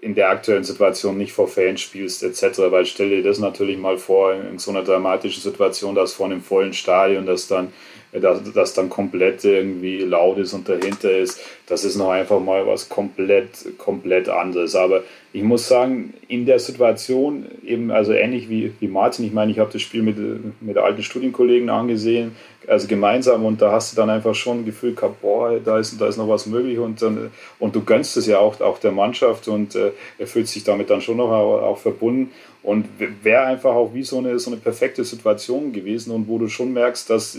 in 0.03 0.15
der 0.15 0.29
aktuellen 0.29 0.65
Situation 0.65 1.17
nicht 1.17 1.33
vor 1.33 1.49
Fans 1.49 1.81
spielst 1.81 2.23
etc. 2.23 2.59
Weil 2.71 2.85
stell 2.85 3.09
dir 3.09 3.23
das 3.23 3.39
natürlich 3.39 3.79
mal 3.79 3.97
vor, 3.97 4.35
in 4.35 4.59
so 4.59 4.71
einer 4.71 4.85
dramatischen 4.85 5.43
Situation, 5.43 5.95
dass 5.95 6.13
vor 6.13 6.27
einem 6.27 6.43
vollen 6.43 6.75
Stadion, 6.75 7.25
das 7.25 7.49
dann 7.49 7.73
dass 8.21 8.41
das 8.53 8.75
dann 8.75 8.89
komplett 8.89 9.45
irgendwie 9.45 9.99
laut 9.99 10.39
ist 10.39 10.53
und 10.53 10.69
dahinter 10.69 11.11
ist, 11.11 11.41
das 11.67 11.85
ist 11.85 11.97
noch 11.97 12.11
einfach 12.11 12.41
mal 12.41 12.67
was 12.67 12.89
komplett, 12.89 13.79
komplett 13.79 14.29
anderes. 14.29 14.77
Aber 14.77 15.03
ich 15.33 15.43
muss 15.43 15.67
sagen, 15.67 16.15
in 16.29 16.47
der 16.47 16.61
Situation, 16.61 17.47
eben 17.65 17.91
also 17.91 18.13
ähnlich 18.13 18.49
wie, 18.49 18.73
wie 18.79 18.87
Martin, 18.87 19.25
ich 19.25 19.33
meine, 19.33 19.51
ich 19.51 19.59
habe 19.59 19.73
das 19.73 19.83
Spiel 19.83 20.03
mit, 20.03 20.17
mit 20.61 20.79
alten 20.79 21.03
Studienkollegen 21.03 21.71
angesehen, 21.71 22.37
also 22.69 22.87
gemeinsam 22.87 23.45
und 23.45 23.61
da 23.61 23.73
hast 23.73 23.93
du 23.93 23.97
dann 23.97 24.11
einfach 24.11 24.35
schon 24.35 24.61
ein 24.61 24.65
Gefühl 24.65 24.95
gehabt, 24.95 25.21
boah, 25.21 25.59
da 25.59 25.79
ist, 25.79 26.01
da 26.01 26.07
ist 26.07 26.17
noch 26.17 26.29
was 26.29 26.47
möglich 26.47 26.79
und, 26.79 27.03
dann, 27.03 27.31
und 27.59 27.75
du 27.75 27.83
gönnst 27.83 28.17
es 28.17 28.27
ja 28.27 28.39
auch, 28.39 28.61
auch 28.61 28.79
der 28.79 28.93
Mannschaft 28.93 29.49
und 29.49 29.75
äh, 29.75 29.91
er 30.19 30.27
fühlt 30.27 30.49
sich 30.49 30.65
damit 30.65 30.89
dann 30.89 31.01
schon 31.01 31.17
noch 31.17 31.31
auch, 31.31 31.79
verbunden 31.79 32.31
und 32.63 32.87
wäre 33.23 33.45
einfach 33.45 33.75
auch 33.75 33.93
wie 33.93 34.05
so 34.05 34.19
eine, 34.19 34.39
so 34.39 34.51
eine 34.51 34.61
perfekte 34.61 35.05
Situation 35.05 35.73
gewesen 35.73 36.13
und 36.13 36.29
wo 36.29 36.39
du 36.39 36.49
schon 36.49 36.73
merkst, 36.73 37.11
dass, 37.11 37.39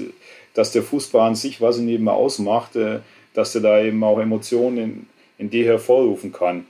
dass 0.55 0.71
der 0.71 0.81
Fußball 0.81 1.27
an 1.27 1.35
sich, 1.35 1.61
was 1.61 1.77
ihn 1.77 1.89
eben 1.89 2.09
ausmacht, 2.09 2.75
äh, 2.75 2.99
dass 3.33 3.53
er 3.53 3.61
da 3.61 3.81
eben 3.81 4.03
auch 4.03 4.19
Emotionen 4.19 4.77
in, 4.77 5.07
in 5.37 5.49
dir 5.51 5.65
hervorrufen 5.65 6.31
kann. 6.33 6.65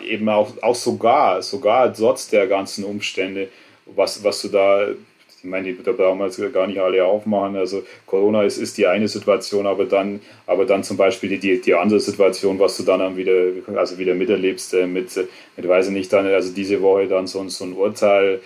Äh, 0.00 0.14
eben 0.14 0.28
auch, 0.28 0.50
auch 0.62 0.74
sogar, 0.74 1.42
sogar 1.42 1.92
trotz 1.92 2.28
der 2.28 2.46
ganzen 2.46 2.84
Umstände, 2.84 3.48
was, 3.86 4.24
was 4.24 4.40
du 4.42 4.48
da 4.48 4.86
ich 5.44 5.50
meine, 5.50 5.74
da 5.74 5.92
brauchen 5.92 6.18
wir 6.20 6.26
jetzt 6.26 6.40
gar 6.54 6.66
nicht 6.66 6.80
alle 6.80 7.04
aufmachen. 7.04 7.54
Also 7.56 7.82
Corona 8.06 8.44
ist, 8.44 8.56
ist 8.56 8.78
die 8.78 8.86
eine 8.86 9.08
Situation, 9.08 9.66
aber 9.66 9.84
dann, 9.84 10.20
aber 10.46 10.64
dann 10.64 10.82
zum 10.82 10.96
Beispiel 10.96 11.38
die, 11.38 11.60
die 11.60 11.74
andere 11.74 12.00
Situation, 12.00 12.58
was 12.58 12.78
du 12.78 12.82
dann 12.82 13.14
wieder, 13.14 13.52
also 13.76 13.98
wieder 13.98 14.14
miterlebst, 14.14 14.72
äh, 14.72 14.86
mit, 14.86 15.14
mit, 15.56 15.68
weiß 15.68 15.88
ich 15.88 15.92
nicht, 15.92 16.10
dann, 16.14 16.26
also 16.26 16.50
diese 16.50 16.80
Woche 16.80 17.08
dann 17.08 17.26
so, 17.26 17.46
so 17.50 17.64
ein 17.64 17.74
Urteil 17.74 18.40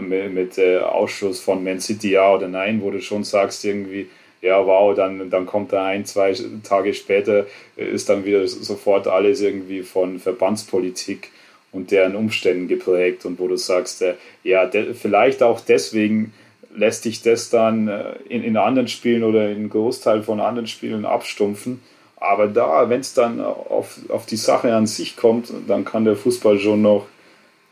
mit, 0.00 0.32
mit 0.32 0.58
äh, 0.58 0.78
Ausschluss 0.78 1.40
von 1.40 1.62
Man 1.62 1.80
City, 1.80 2.12
ja 2.12 2.34
oder 2.34 2.48
nein, 2.48 2.80
wo 2.82 2.90
du 2.90 3.00
schon 3.00 3.24
sagst, 3.24 3.64
irgendwie, 3.64 4.08
ja, 4.40 4.64
wow, 4.64 4.94
dann, 4.94 5.30
dann 5.30 5.46
kommt 5.46 5.72
da 5.72 5.86
ein, 5.86 6.04
zwei 6.04 6.34
Tage 6.62 6.94
später, 6.94 7.46
ist 7.76 8.08
dann 8.08 8.24
wieder 8.24 8.46
sofort 8.46 9.08
alles 9.08 9.40
irgendwie 9.40 9.82
von 9.82 10.18
Verbandspolitik 10.18 11.30
und 11.72 11.90
deren 11.90 12.16
Umständen 12.16 12.68
geprägt 12.68 13.24
und 13.24 13.38
wo 13.38 13.48
du 13.48 13.56
sagst, 13.56 14.02
äh, 14.02 14.14
ja, 14.42 14.66
de, 14.66 14.94
vielleicht 14.94 15.42
auch 15.42 15.60
deswegen 15.60 16.32
lässt 16.74 17.04
dich 17.04 17.22
das 17.22 17.50
dann 17.50 17.88
äh, 17.88 18.14
in, 18.28 18.42
in 18.42 18.56
anderen 18.56 18.88
Spielen 18.88 19.24
oder 19.24 19.50
in 19.50 19.68
Großteil 19.68 20.22
von 20.22 20.40
anderen 20.40 20.66
Spielen 20.66 21.04
abstumpfen. 21.04 21.80
Aber 22.16 22.48
da, 22.48 22.90
wenn 22.90 23.00
es 23.00 23.14
dann 23.14 23.40
auf, 23.40 23.98
auf 24.08 24.26
die 24.26 24.36
Sache 24.36 24.74
an 24.74 24.86
sich 24.86 25.16
kommt, 25.16 25.52
dann 25.68 25.84
kann 25.84 26.04
der 26.04 26.16
Fußball 26.16 26.58
schon 26.58 26.82
noch 26.82 27.06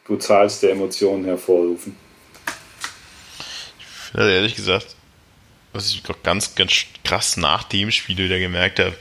brutalste 0.06 0.70
Emotionen 0.70 1.24
hervorrufen. 1.24 1.96
Ich 3.78 3.86
finde 4.12 4.32
ehrlich 4.32 4.54
gesagt, 4.54 4.96
was 5.72 5.90
ich 5.90 6.02
ganz, 6.22 6.54
ganz 6.54 6.86
krass 7.04 7.36
nach 7.36 7.64
dem 7.64 7.90
Spiel 7.90 8.16
wieder 8.16 8.38
gemerkt 8.38 8.78
habe, 8.78 8.96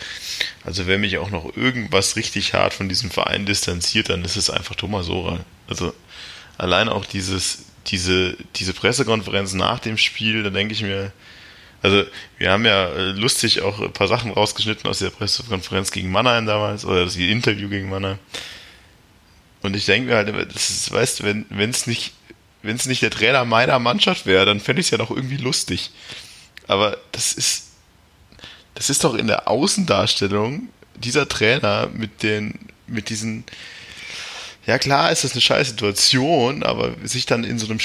also 0.63 0.87
wenn 0.87 1.01
mich 1.01 1.17
auch 1.17 1.29
noch 1.29 1.55
irgendwas 1.55 2.15
richtig 2.15 2.53
hart 2.53 2.73
von 2.73 2.89
diesem 2.89 3.11
Verein 3.11 3.45
distanziert, 3.45 4.09
dann 4.09 4.25
ist 4.25 4.35
es 4.35 4.49
einfach 4.49 4.75
Thomas 4.75 5.07
Oral. 5.07 5.39
Also 5.67 5.93
allein 6.57 6.89
auch 6.89 7.05
dieses, 7.05 7.65
diese, 7.87 8.35
diese 8.55 8.73
Pressekonferenz 8.73 9.53
nach 9.53 9.79
dem 9.79 9.97
Spiel, 9.97 10.43
da 10.43 10.49
denke 10.49 10.73
ich 10.73 10.81
mir, 10.81 11.13
also 11.81 12.03
wir 12.37 12.51
haben 12.51 12.65
ja 12.65 12.89
äh, 12.89 13.11
lustig 13.11 13.61
auch 13.61 13.79
ein 13.79 13.93
paar 13.93 14.07
Sachen 14.07 14.31
rausgeschnitten 14.31 14.89
aus 14.89 14.99
der 14.99 15.11
Pressekonferenz 15.11 15.91
gegen 15.91 16.11
Mannheim 16.11 16.45
damals, 16.45 16.83
oder 16.83 17.05
das 17.05 17.15
Interview 17.15 17.69
gegen 17.69 17.89
Mannheim. 17.89 18.17
Und 19.65 19.75
ich 19.75 19.85
denke 19.85 20.09
mir 20.09 20.15
halt, 20.15 20.29
das 20.53 20.69
ist, 20.69 20.91
weißt 20.91 21.19
du, 21.19 21.23
wenn 21.49 21.69
es 21.69 21.87
nicht, 21.87 22.13
wenn 22.61 22.75
es 22.75 22.85
nicht 22.85 23.01
der 23.01 23.11
Trainer 23.11 23.45
meiner 23.45 23.79
Mannschaft 23.79 24.25
wäre, 24.25 24.45
dann 24.45 24.59
fände 24.59 24.79
ich 24.79 24.87
es 24.87 24.91
ja 24.91 24.97
doch 24.97 25.11
irgendwie 25.11 25.37
lustig. 25.37 25.91
Aber 26.67 26.97
das 27.11 27.33
ist, 27.33 27.65
das 28.75 28.89
ist 28.89 29.03
doch 29.03 29.15
in 29.15 29.27
der 29.27 29.47
Außendarstellung 29.47 30.69
dieser 30.95 31.27
Trainer 31.27 31.89
mit 31.93 32.23
den, 32.23 32.59
mit 32.87 33.09
diesen, 33.09 33.43
ja 34.65 34.77
klar 34.77 35.11
ist 35.11 35.23
das 35.23 35.33
eine 35.33 35.41
scheiß 35.41 35.69
Situation, 35.69 36.63
aber 36.63 36.95
sich 37.03 37.25
dann 37.25 37.43
in 37.43 37.59
so 37.59 37.67
einem 37.67 37.79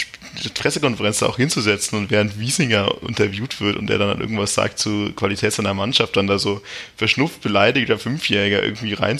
Pressekonferenz 0.54 1.18
da 1.18 1.26
auch 1.26 1.36
hinzusetzen 1.36 1.98
und 1.98 2.10
während 2.10 2.38
Wiesinger 2.38 2.92
interviewt 3.06 3.60
wird 3.60 3.76
und 3.76 3.88
der 3.88 3.98
dann 3.98 4.20
irgendwas 4.20 4.54
sagt 4.54 4.78
zur 4.78 5.14
Qualität 5.14 5.52
seiner 5.52 5.74
Mannschaft, 5.74 6.16
dann 6.16 6.26
da 6.26 6.38
so 6.38 6.62
verschnupft 6.96 7.40
beleidigter 7.40 7.98
Fünfjähriger 7.98 8.62
irgendwie 8.62 8.94
rein 8.94 9.18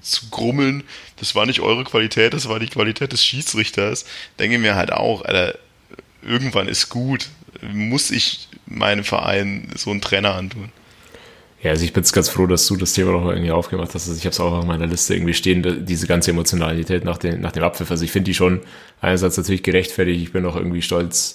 zu 0.00 0.30
grummeln, 0.30 0.84
das 1.16 1.34
war 1.34 1.46
nicht 1.46 1.60
eure 1.60 1.84
Qualität, 1.84 2.34
das 2.34 2.48
war 2.48 2.58
die 2.58 2.68
Qualität 2.68 3.12
des 3.12 3.24
Schiedsrichters, 3.24 4.04
denke 4.38 4.58
mir 4.58 4.74
halt 4.74 4.92
auch, 4.92 5.24
Alter, 5.24 5.58
irgendwann 6.22 6.68
ist 6.68 6.88
gut. 6.88 7.28
Muss 7.72 8.10
ich 8.10 8.48
meinem 8.66 9.04
Verein 9.04 9.70
so 9.76 9.90
einen 9.90 10.00
Trainer 10.00 10.34
antun? 10.34 10.70
Ja, 11.62 11.70
also 11.70 11.84
ich 11.84 11.92
bin 11.92 12.04
ganz 12.04 12.28
froh, 12.28 12.46
dass 12.46 12.66
du 12.66 12.76
das 12.76 12.92
Thema 12.92 13.12
noch 13.12 13.28
irgendwie 13.28 13.50
aufgemacht 13.50 13.94
hast. 13.94 14.08
Also 14.08 14.18
ich 14.18 14.24
habe 14.24 14.32
es 14.32 14.40
auch 14.40 14.52
auf 14.52 14.64
meiner 14.64 14.86
Liste 14.86 15.14
irgendwie 15.14 15.34
stehen, 15.34 15.84
diese 15.86 16.06
ganze 16.06 16.30
Emotionalität 16.30 17.04
nach, 17.04 17.18
den, 17.18 17.40
nach 17.40 17.52
dem 17.52 17.64
Abpfiff. 17.64 17.90
Also 17.90 18.04
ich 18.04 18.12
finde 18.12 18.26
die 18.26 18.34
schon 18.34 18.60
einerseits 19.00 19.36
natürlich 19.36 19.62
gerechtfertigt. 19.62 20.22
Ich 20.22 20.32
bin 20.32 20.44
auch 20.44 20.56
irgendwie 20.56 20.82
stolz 20.82 21.34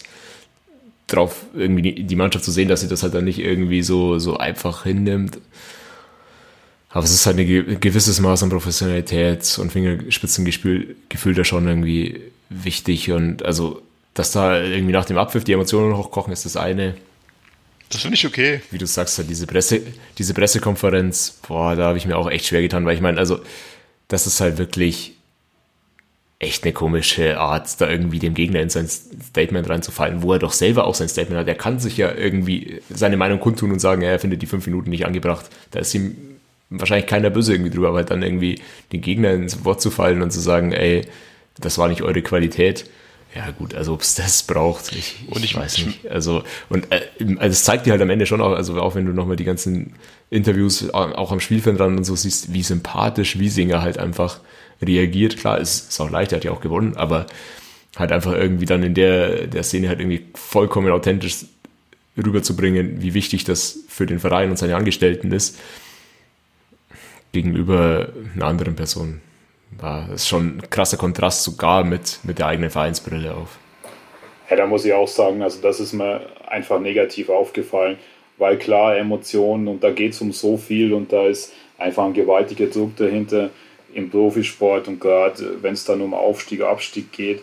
drauf, 1.08 1.46
irgendwie 1.56 2.04
die 2.04 2.16
Mannschaft 2.16 2.46
zu 2.46 2.52
sehen, 2.52 2.70
dass 2.70 2.82
sie 2.82 2.88
das 2.88 3.04
halt 3.04 3.14
dann 3.14 3.26
nicht 3.26 3.40
irgendwie 3.40 3.82
so, 3.82 4.20
so 4.20 4.38
einfach 4.38 4.84
hinnimmt. 4.84 5.40
Aber 6.94 7.06
es 7.06 7.12
ist 7.12 7.26
halt 7.26 7.38
ein 7.38 7.80
gewisses 7.80 8.20
Maß 8.20 8.44
an 8.44 8.50
Professionalität 8.50 9.58
und 9.60 9.72
Fingerspitzengefühl 9.72 10.96
Gefühl 11.08 11.34
da 11.34 11.44
schon 11.46 11.68
irgendwie 11.68 12.22
wichtig. 12.50 13.12
Und 13.12 13.44
also, 13.46 13.82
dass 14.14 14.32
da 14.32 14.62
irgendwie 14.62 14.92
nach 14.92 15.06
dem 15.06 15.18
Abpfiff 15.18 15.46
die 15.46 15.54
Emotionen 15.54 15.96
hochkochen, 15.96 16.34
ist 16.34 16.46
das 16.46 16.58
eine. 16.58 16.96
Das 17.90 18.02
finde 18.02 18.16
ich 18.16 18.26
okay. 18.26 18.62
Wie 18.72 18.78
du 18.78 18.86
sagst, 18.86 19.18
halt 19.18 19.30
diese, 19.30 19.48
Presse, 19.48 19.82
diese 20.18 20.34
Pressekonferenz, 20.34 21.40
boah, 21.48 21.76
da 21.76 21.88
habe 21.88 21.98
ich 21.98 22.06
mir 22.06 22.18
auch 22.18 22.30
echt 22.30 22.46
schwer 22.46 22.62
getan, 22.62 22.86
weil 22.86 22.96
ich 22.96 23.02
meine, 23.02 23.18
also, 23.18 23.40
das 24.08 24.28
ist 24.28 24.42
halt 24.42 24.58
wirklich 24.58 25.14
echt 26.40 26.64
eine 26.64 26.74
komische 26.74 27.40
Art, 27.40 27.80
da 27.80 27.90
irgendwie 27.90 28.20
dem 28.20 28.34
Gegner 28.34 28.62
in 28.62 28.70
sein 28.70 28.88
Statement 28.88 29.70
reinzufallen, 29.70 30.24
wo 30.24 30.34
er 30.34 30.40
doch 30.40 30.54
selber 30.54 30.86
auch 30.86 30.96
sein 30.96 31.08
Statement 31.08 31.40
hat. 31.40 31.48
Er 31.48 31.56
kann 31.56 31.80
sich 31.80 31.98
ja 31.98 32.12
irgendwie 32.14 32.82
seine 32.90 33.16
Meinung 33.16 33.40
kundtun 33.40 33.72
und 33.72 33.80
sagen, 33.80 34.02
er 34.02 34.20
findet 34.20 34.42
die 34.42 34.48
fünf 34.48 34.66
Minuten 34.66 34.90
nicht 34.90 35.06
angebracht. 35.06 35.46
Da 35.70 35.80
ist 35.80 35.94
ihm 35.94 36.31
wahrscheinlich 36.72 37.08
keiner 37.08 37.30
böse 37.30 37.54
irgendwie 37.54 37.70
drüber, 37.70 37.90
aber 37.90 38.04
dann 38.04 38.24
irgendwie 38.24 38.62
den 38.92 39.02
Gegner 39.02 39.32
ins 39.34 39.64
Wort 39.66 39.82
zu 39.82 39.92
fallen 39.92 40.22
und 40.22 40.32
zu 40.32 40.40
sagen, 40.40 40.72
ey, 40.72 41.02
das 41.60 41.78
war 41.78 41.88
nicht 41.90 42.02
eure 42.02 42.22
Qualität. 42.22 42.86
Ja 43.36 43.50
gut, 43.52 43.76
also 43.76 43.94
ob 43.94 44.02
es 44.02 44.16
das 44.16 44.44
braucht, 44.44 44.92
ich, 44.92 45.16
ich, 45.26 45.36
und 45.36 45.46
ich 45.46 45.56
weiß 45.56 45.86
nicht. 45.86 46.10
Also 46.10 46.44
und 46.70 46.92
äh, 46.92 47.02
also 47.38 47.52
es 47.52 47.64
zeigt 47.64 47.86
dir 47.86 47.92
halt 47.92 48.02
am 48.02 48.10
Ende 48.10 48.26
schon 48.26 48.42
auch, 48.42 48.52
also 48.52 48.80
auch 48.82 48.96
wenn 48.96 49.06
du 49.06 49.14
nochmal 49.14 49.38
die 49.38 49.46
ganzen 49.46 49.94
Interviews 50.30 50.90
auch 50.90 51.32
am 51.32 51.40
Spielfeld 51.40 51.80
dran 51.80 51.98
und 51.98 52.04
so 52.04 52.16
siehst, 52.16 52.54
wie 52.54 52.64
sympathisch 52.64 53.40
Wiesinger 53.40 53.82
halt 53.82 53.98
einfach 53.98 54.40
reagiert. 54.82 55.38
Klar, 55.38 55.62
es 55.62 55.88
ist 55.90 56.02
auch 56.02 56.10
leicht, 56.10 56.34
er 56.34 56.38
hat 56.38 56.44
ja 56.44 56.52
auch 56.52 56.62
gewonnen, 56.62 56.98
aber 56.98 57.26
halt 57.96 58.12
einfach 58.12 58.34
irgendwie 58.34 58.66
dann 58.66 58.84
in 58.84 58.96
der, 58.96 59.48
der 59.48 59.64
Szene 59.64 59.88
halt 59.88 60.00
irgendwie 60.00 60.26
vollkommen 60.36 60.92
authentisch 60.92 61.46
rüberzubringen, 62.18 63.02
wie 63.02 63.14
wichtig 63.14 63.46
das 63.46 63.80
für 63.88 64.06
den 64.06 64.20
Verein 64.20 64.50
und 64.50 64.58
seine 64.58 64.76
Angestellten 64.76 65.32
ist 65.32 65.58
gegenüber 67.32 68.10
einer 68.36 68.46
anderen 68.46 68.76
Person. 68.76 69.22
Das 69.80 70.10
ist 70.10 70.28
schon 70.28 70.58
ein 70.58 70.70
krasser 70.70 70.98
Kontrast 70.98 71.44
sogar 71.44 71.84
mit, 71.84 72.20
mit 72.24 72.40
der 72.40 72.48
eigenen 72.48 72.70
Vereinsbrille 72.70 73.34
auf. 73.34 73.58
Ja, 74.50 74.58
da 74.58 74.66
muss 74.66 74.84
ich 74.84 74.94
auch 74.94 75.08
sagen, 75.08 75.42
also 75.42 75.62
das 75.62 75.80
ist 75.80 75.94
mir 75.94 76.22
einfach 76.46 76.80
negativ 76.80 77.30
aufgefallen, 77.30 77.98
weil 78.38 78.58
klar, 78.58 78.98
Emotionen 78.98 79.68
und 79.68 79.84
da 79.84 79.92
geht 79.92 80.12
es 80.12 80.22
um 80.22 80.34
so 80.34 80.58
viel 80.58 80.94
und 80.94 81.14
da 81.14 81.28
ist 81.28 81.54
einfach 81.78 82.04
ein 82.04 82.14
gewaltiger 82.14 82.68
Druck 82.68 82.98
dahinter 82.98 83.50
im 83.94 84.10
Profisport 84.10 84.88
und 84.88 85.00
gerade 85.00 85.62
wenn 85.62 85.74
es 85.74 85.86
dann 85.86 86.02
um 86.02 86.14
Aufstieg, 86.14 86.62
Abstieg 86.62 87.12
geht. 87.12 87.42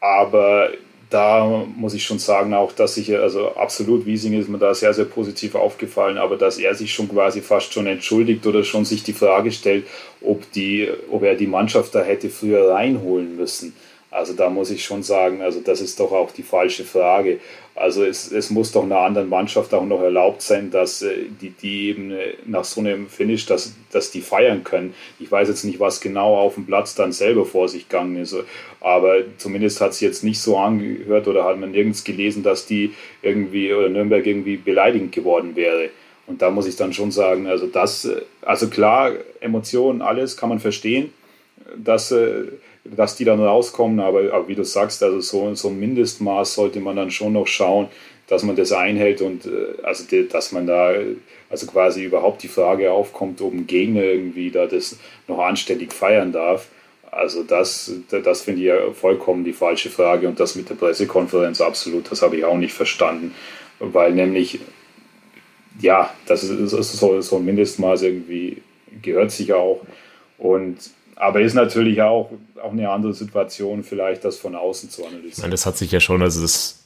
Aber 0.00 0.70
da 1.10 1.64
muss 1.76 1.94
ich 1.94 2.04
schon 2.04 2.18
sagen, 2.18 2.52
auch 2.54 2.72
dass 2.72 2.96
ich, 2.96 3.16
also 3.16 3.54
absolut, 3.54 4.06
Wiesing 4.06 4.38
ist 4.38 4.48
mir 4.48 4.58
da 4.58 4.74
sehr, 4.74 4.92
sehr 4.92 5.04
positiv 5.04 5.54
aufgefallen, 5.54 6.18
aber 6.18 6.36
dass 6.36 6.58
er 6.58 6.74
sich 6.74 6.92
schon 6.92 7.08
quasi 7.08 7.40
fast 7.42 7.72
schon 7.72 7.86
entschuldigt 7.86 8.46
oder 8.46 8.64
schon 8.64 8.84
sich 8.84 9.02
die 9.04 9.12
Frage 9.12 9.52
stellt, 9.52 9.86
ob, 10.20 10.50
die, 10.52 10.88
ob 11.10 11.22
er 11.22 11.36
die 11.36 11.46
Mannschaft 11.46 11.94
da 11.94 12.02
hätte 12.02 12.28
früher 12.28 12.70
reinholen 12.70 13.36
müssen. 13.36 13.74
Also 14.10 14.32
da 14.32 14.50
muss 14.50 14.70
ich 14.70 14.84
schon 14.84 15.02
sagen, 15.02 15.42
also 15.42 15.60
das 15.60 15.80
ist 15.80 16.00
doch 16.00 16.12
auch 16.12 16.32
die 16.32 16.42
falsche 16.42 16.84
Frage. 16.84 17.38
Also 17.76 18.04
es, 18.04 18.32
es 18.32 18.48
muss 18.48 18.72
doch 18.72 18.84
einer 18.84 19.00
anderen 19.00 19.28
Mannschaft 19.28 19.74
auch 19.74 19.84
noch 19.84 20.00
erlaubt 20.00 20.40
sein, 20.40 20.70
dass 20.70 21.02
äh, 21.02 21.26
die, 21.40 21.50
die 21.50 21.90
eben 21.90 22.10
äh, 22.10 22.32
nach 22.46 22.64
so 22.64 22.80
einem 22.80 23.06
Finish, 23.08 23.44
dass, 23.44 23.74
dass 23.92 24.10
die 24.10 24.22
feiern 24.22 24.64
können. 24.64 24.94
Ich 25.20 25.30
weiß 25.30 25.48
jetzt 25.48 25.62
nicht, 25.62 25.78
was 25.78 26.00
genau 26.00 26.36
auf 26.36 26.54
dem 26.54 26.64
Platz 26.64 26.94
dann 26.94 27.12
selber 27.12 27.44
vor 27.44 27.68
sich 27.68 27.88
gegangen 27.88 28.16
ist, 28.16 28.34
aber 28.80 29.18
zumindest 29.36 29.82
hat 29.82 29.90
es 29.90 30.00
jetzt 30.00 30.24
nicht 30.24 30.40
so 30.40 30.56
angehört 30.56 31.28
oder 31.28 31.44
hat 31.44 31.58
man 31.58 31.72
nirgends 31.72 32.02
gelesen, 32.02 32.42
dass 32.42 32.64
die 32.64 32.94
irgendwie 33.20 33.72
oder 33.74 33.90
Nürnberg 33.90 34.26
irgendwie 34.26 34.56
beleidigend 34.56 35.12
geworden 35.12 35.54
wäre. 35.54 35.90
Und 36.26 36.40
da 36.40 36.50
muss 36.50 36.66
ich 36.66 36.76
dann 36.76 36.94
schon 36.94 37.10
sagen, 37.10 37.46
also 37.46 37.66
das, 37.66 38.06
äh, 38.06 38.22
also 38.40 38.68
klar, 38.68 39.12
Emotionen, 39.40 40.00
alles 40.00 40.38
kann 40.38 40.48
man 40.48 40.60
verstehen, 40.60 41.12
dass 41.76 42.14
dass 42.94 43.16
die 43.16 43.24
dann 43.24 43.40
rauskommen. 43.40 44.00
Aber, 44.00 44.32
aber 44.32 44.48
wie 44.48 44.54
du 44.54 44.64
sagst, 44.64 45.02
also 45.02 45.20
so, 45.20 45.54
so 45.54 45.68
ein 45.68 45.80
Mindestmaß 45.80 46.54
sollte 46.54 46.80
man 46.80 46.96
dann 46.96 47.10
schon 47.10 47.32
noch 47.32 47.46
schauen, 47.46 47.88
dass 48.28 48.42
man 48.42 48.56
das 48.56 48.72
einhält 48.72 49.20
und 49.22 49.46
äh, 49.46 49.82
also 49.82 50.04
dass 50.28 50.52
man 50.52 50.66
da 50.66 50.92
also 51.48 51.66
quasi 51.66 52.04
überhaupt 52.04 52.42
die 52.42 52.48
Frage 52.48 52.90
aufkommt, 52.90 53.40
ob 53.40 53.52
ein 53.52 53.66
Gegner 53.66 54.02
irgendwie 54.02 54.50
da 54.50 54.66
das 54.66 54.98
noch 55.28 55.38
anständig 55.38 55.92
feiern 55.92 56.32
darf. 56.32 56.68
Also 57.10 57.44
das, 57.44 57.92
das 58.10 58.42
finde 58.42 58.60
ich 58.60 58.66
ja 58.66 58.92
vollkommen 58.92 59.44
die 59.44 59.52
falsche 59.52 59.90
Frage 59.90 60.28
und 60.28 60.40
das 60.40 60.56
mit 60.56 60.68
der 60.68 60.74
Pressekonferenz 60.74 61.60
absolut, 61.60 62.10
das 62.10 62.20
habe 62.20 62.36
ich 62.36 62.44
auch 62.44 62.58
nicht 62.58 62.74
verstanden, 62.74 63.32
weil 63.78 64.12
nämlich 64.12 64.58
ja, 65.80 66.12
das 66.26 66.42
ist, 66.42 66.72
ist 66.72 66.92
so, 66.92 67.20
so 67.20 67.36
ein 67.36 67.44
Mindestmaß 67.44 68.02
irgendwie 68.02 68.62
gehört 69.02 69.30
sich 69.30 69.52
auch 69.52 69.80
und 70.38 70.78
aber 71.16 71.40
ist 71.40 71.54
natürlich 71.54 72.02
auch, 72.02 72.30
auch 72.62 72.72
eine 72.72 72.90
andere 72.90 73.14
Situation, 73.14 73.82
vielleicht 73.82 74.24
das 74.24 74.36
von 74.36 74.54
außen 74.54 74.90
zu 74.90 75.02
analysieren. 75.02 75.32
Ich 75.32 75.38
meine, 75.38 75.50
das 75.52 75.66
hat 75.66 75.76
sich 75.78 75.90
ja 75.90 76.00
schon, 76.00 76.22
also 76.22 76.42
das 76.42 76.84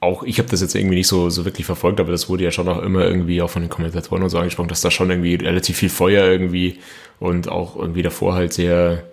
auch, 0.00 0.24
ich 0.24 0.38
habe 0.38 0.48
das 0.48 0.60
jetzt 0.60 0.74
irgendwie 0.74 0.96
nicht 0.96 1.06
so, 1.06 1.30
so 1.30 1.44
wirklich 1.44 1.64
verfolgt, 1.64 2.00
aber 2.00 2.10
das 2.10 2.28
wurde 2.28 2.44
ja 2.44 2.50
schon 2.50 2.68
auch 2.68 2.82
immer 2.82 3.04
irgendwie 3.04 3.40
auch 3.40 3.50
von 3.50 3.62
den 3.62 3.70
Kommentatoren 3.70 4.22
und 4.22 4.30
so 4.30 4.38
angesprochen, 4.38 4.68
dass 4.68 4.80
da 4.80 4.90
schon 4.90 5.10
irgendwie 5.10 5.36
relativ 5.36 5.78
viel 5.78 5.88
Feuer 5.88 6.24
irgendwie 6.24 6.80
und 7.20 7.48
auch 7.48 7.76
irgendwie 7.76 8.02
davor 8.02 8.34
halt 8.34 8.52
sehr, 8.52 9.04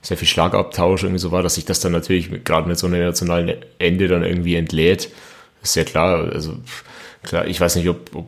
sehr 0.00 0.16
viel 0.16 0.28
Schlagabtausch 0.28 1.02
irgendwie 1.02 1.18
so 1.18 1.32
war, 1.32 1.42
dass 1.42 1.56
sich 1.56 1.64
das 1.64 1.80
dann 1.80 1.92
natürlich 1.92 2.44
gerade 2.44 2.68
mit 2.68 2.78
so 2.78 2.86
einem 2.86 3.00
nationalen 3.00 3.56
Ende 3.78 4.08
dann 4.08 4.22
irgendwie 4.22 4.54
entlädt. 4.54 5.10
ist 5.62 5.76
ja 5.76 5.84
klar, 5.84 6.30
also 6.32 6.54
klar, 7.24 7.46
ich 7.46 7.60
weiß 7.60 7.76
nicht, 7.76 7.88
ob, 7.88 8.14
ob 8.14 8.26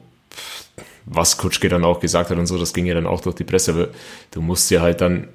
was 1.06 1.38
Kutschke 1.38 1.68
dann 1.68 1.84
auch 1.84 2.00
gesagt 2.00 2.30
hat 2.30 2.38
und 2.38 2.46
so, 2.46 2.58
das 2.58 2.74
ging 2.74 2.86
ja 2.86 2.94
dann 2.94 3.06
auch 3.06 3.20
durch 3.20 3.36
die 3.36 3.44
Presse, 3.44 3.70
aber 3.72 3.88
du 4.32 4.42
musst 4.42 4.70
ja 4.70 4.80
halt 4.80 5.00
dann 5.00 5.28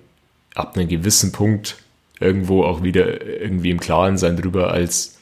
ab 0.56 0.76
einem 0.76 0.88
gewissen 0.88 1.32
Punkt 1.32 1.78
irgendwo 2.20 2.64
auch 2.64 2.82
wieder 2.82 3.26
irgendwie 3.26 3.72
im 3.72 3.80
Klaren 3.80 4.18
sein 4.18 4.38
drüber 4.38 4.72
als 4.72 5.18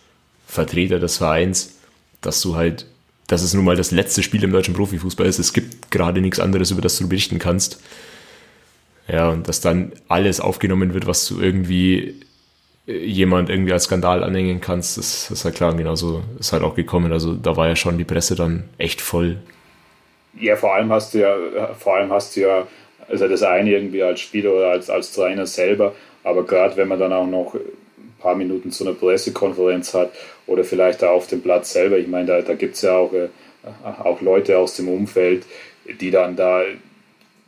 Vertreter 0.47 0.99
des 0.99 1.17
Vereins, 1.17 1.79
dass 2.21 2.39
du 2.41 2.55
halt, 2.55 2.85
dass 3.27 3.41
es 3.41 3.53
nun 3.53 3.65
mal 3.65 3.75
das 3.75 3.91
letzte 3.91 4.23
Spiel 4.23 4.43
im 4.43 4.51
deutschen 4.51 4.75
Profifußball 4.75 5.25
ist. 5.25 5.39
Es 5.39 5.53
gibt 5.53 5.91
gerade 5.91 6.21
nichts 6.21 6.39
anderes, 6.39 6.71
über 6.71 6.81
das 6.81 6.97
du 6.97 7.09
berichten 7.09 7.39
kannst. 7.39 7.81
Ja, 9.07 9.29
und 9.29 9.47
dass 9.49 9.59
dann 9.59 9.91
alles 10.07 10.39
aufgenommen 10.39 10.93
wird, 10.93 11.07
was 11.07 11.27
du 11.27 11.41
irgendwie 11.41 12.21
äh, 12.87 13.05
jemand 13.05 13.49
irgendwie 13.49 13.73
als 13.73 13.85
Skandal 13.85 14.23
anhängen 14.23 14.61
kannst, 14.61 14.97
das 14.97 15.29
ist 15.29 15.43
halt 15.43 15.55
klar. 15.55 15.73
Genauso 15.75 16.23
ist 16.39 16.53
halt 16.53 16.63
auch 16.63 16.75
gekommen. 16.75 17.11
Also 17.11 17.33
da 17.33 17.57
war 17.57 17.67
ja 17.67 17.75
schon 17.75 17.97
die 17.97 18.05
Presse 18.05 18.35
dann 18.35 18.69
echt 18.77 19.01
voll. 19.01 19.37
Ja, 20.39 20.55
vor 20.55 20.73
allem 20.75 20.91
hast 20.91 21.13
du 21.13 21.19
ja, 21.19 21.35
vor 21.77 21.95
allem 21.95 22.11
hast 22.11 22.35
du 22.35 22.41
ja 22.41 22.67
also 23.07 23.27
das 23.27 23.43
eine 23.43 23.71
irgendwie 23.71 24.03
als 24.03 24.19
Spieler 24.21 24.53
oder 24.53 24.69
als, 24.69 24.89
als 24.89 25.11
Trainer 25.11 25.45
selber, 25.45 25.93
aber 26.23 26.45
gerade 26.45 26.77
wenn 26.77 26.87
man 26.87 26.99
dann 26.99 27.13
auch 27.13 27.27
noch 27.27 27.55
ein 27.55 28.15
paar 28.19 28.35
Minuten 28.35 28.71
zu 28.71 28.85
einer 28.85 28.95
Pressekonferenz 28.95 29.93
hat 29.93 30.11
oder 30.47 30.63
vielleicht 30.63 31.01
da 31.01 31.09
auf 31.09 31.27
dem 31.27 31.41
Platz 31.41 31.73
selber, 31.73 31.97
ich 31.97 32.07
meine, 32.07 32.27
da, 32.27 32.41
da 32.41 32.53
gibt 32.53 32.75
es 32.75 32.81
ja 32.81 32.95
auch, 32.95 33.13
äh, 33.13 33.29
auch 34.03 34.21
Leute 34.21 34.57
aus 34.57 34.75
dem 34.75 34.87
Umfeld, 34.89 35.45
die 35.99 36.11
dann 36.11 36.35
da, 36.35 36.63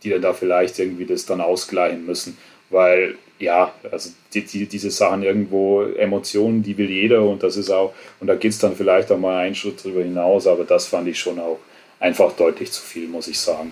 die 0.04 0.10
dann 0.10 0.22
da 0.22 0.34
vielleicht 0.34 0.80
irgendwie 0.80 1.06
das 1.06 1.26
dann 1.26 1.42
ausgleichen 1.42 2.06
müssen, 2.06 2.38
weil 2.70 3.16
ja, 3.38 3.74
also 3.92 4.12
die, 4.34 4.46
die, 4.46 4.66
diese 4.66 4.92
Sachen 4.92 5.24
irgendwo, 5.24 5.84
Emotionen, 5.84 6.64
die 6.64 6.78
will 6.78 6.90
jeder 6.90 7.22
und 7.22 7.44
das 7.44 7.58
ist 7.58 7.70
auch, 7.70 7.94
und 8.20 8.28
da 8.28 8.36
geht 8.36 8.52
es 8.52 8.60
dann 8.60 8.76
vielleicht 8.76 9.12
auch 9.12 9.18
mal 9.18 9.38
einen 9.38 9.56
Schritt 9.56 9.84
drüber 9.84 10.04
hinaus, 10.04 10.48
aber 10.48 10.64
das 10.64 10.88
fand 10.88 11.08
ich 11.08 11.20
schon 11.20 11.40
auch 11.40 11.60
einfach 12.00 12.32
deutlich 12.34 12.72
zu 12.72 12.82
viel, 12.82 13.08
muss 13.08 13.28
ich 13.28 13.40
sagen. 13.40 13.72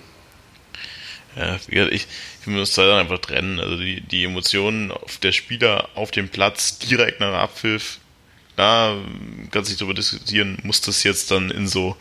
Ja, 1.35 1.57
ich, 1.67 2.07
ich 2.41 2.47
muss 2.47 2.73
da 2.73 2.85
dann 2.85 2.99
einfach 2.99 3.19
trennen. 3.19 3.59
Also 3.59 3.77
die, 3.77 4.01
die 4.01 4.23
Emotionen 4.23 4.91
auf 4.91 5.17
der 5.17 5.31
Spieler 5.31 5.89
auf 5.95 6.11
dem 6.11 6.29
Platz 6.29 6.77
direkt 6.77 7.19
nach 7.19 7.33
Abpfiff, 7.33 7.99
da 8.55 8.95
kann 9.49 9.65
sich 9.65 9.77
darüber 9.77 9.95
diskutieren, 9.95 10.59
muss 10.61 10.81
das 10.81 11.03
jetzt 11.03 11.31
dann 11.31 11.49
in 11.49 11.67
so, 11.67 11.97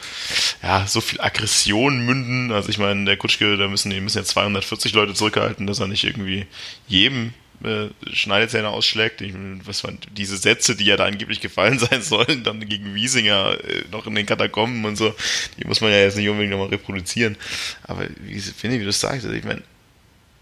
ja, 0.62 0.86
so 0.86 1.00
viel 1.00 1.20
Aggression 1.20 2.04
münden. 2.04 2.52
Also 2.52 2.68
ich 2.68 2.78
meine, 2.78 3.06
der 3.06 3.16
Kutschke, 3.16 3.56
da 3.56 3.68
müssen, 3.68 3.90
die 3.90 4.00
müssen 4.00 4.18
ja 4.18 4.24
240 4.24 4.92
Leute 4.92 5.14
zurückhalten, 5.14 5.66
dass 5.66 5.80
er 5.80 5.88
nicht 5.88 6.04
irgendwie 6.04 6.46
jedem 6.86 7.32
äh, 7.64 7.90
Schneidezähne 8.12 8.68
ausschlägt. 8.68 9.20
Ich, 9.20 9.34
was 9.64 9.84
waren 9.84 9.98
diese 10.16 10.36
Sätze, 10.36 10.76
die 10.76 10.84
ja 10.84 10.96
da 10.96 11.04
angeblich 11.04 11.40
gefallen 11.40 11.78
sein 11.78 12.02
sollen, 12.02 12.44
dann 12.44 12.66
gegen 12.68 12.94
Wiesinger 12.94 13.58
äh, 13.64 13.84
noch 13.90 14.06
in 14.06 14.14
den 14.14 14.26
Katakomben 14.26 14.84
und 14.84 14.96
so, 14.96 15.14
die 15.58 15.64
muss 15.64 15.80
man 15.80 15.90
ja 15.90 15.98
jetzt 15.98 16.16
nicht 16.16 16.28
unbedingt 16.28 16.52
nochmal 16.52 16.68
reproduzieren. 16.68 17.36
Aber 17.84 18.06
wie 18.20 18.40
finde 18.40 18.76
ich, 18.76 18.80
wie 18.80 18.84
du 18.84 18.86
das 18.86 19.00
sagst, 19.00 19.24
also 19.24 19.36
ich 19.36 19.44
meine, 19.44 19.62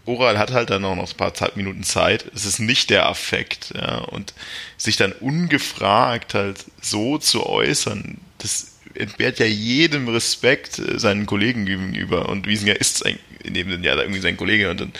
Oral 0.05 0.39
hat 0.39 0.51
halt 0.51 0.69
dann 0.71 0.83
auch 0.85 0.95
noch 0.95 1.11
ein 1.11 1.17
paar 1.17 1.51
Minuten 1.55 1.83
Zeit. 1.83 2.25
Es 2.33 2.45
ist 2.45 2.59
nicht 2.59 2.89
der 2.89 3.07
Affekt, 3.07 3.73
ja, 3.75 3.99
und 3.99 4.33
sich 4.77 4.97
dann 4.97 5.11
ungefragt 5.11 6.33
halt 6.33 6.65
so 6.81 7.17
zu 7.17 7.45
äußern, 7.45 8.17
das 8.39 8.71
entbehrt 8.95 9.39
ja 9.39 9.45
jedem 9.45 10.07
Respekt 10.07 10.79
äh, 10.79 10.99
seinen 10.99 11.25
Kollegen 11.25 11.65
gegenüber. 11.65 12.29
Und 12.29 12.47
Wiesinger 12.47 12.75
ist 12.75 13.05
ein, 13.05 13.19
in 13.43 13.53
dem 13.53 13.83
Jahr 13.83 13.97
irgendwie 13.97 14.21
sein 14.21 14.37
Kollege 14.37 14.69
und 14.69 14.81
dann, 14.81 14.93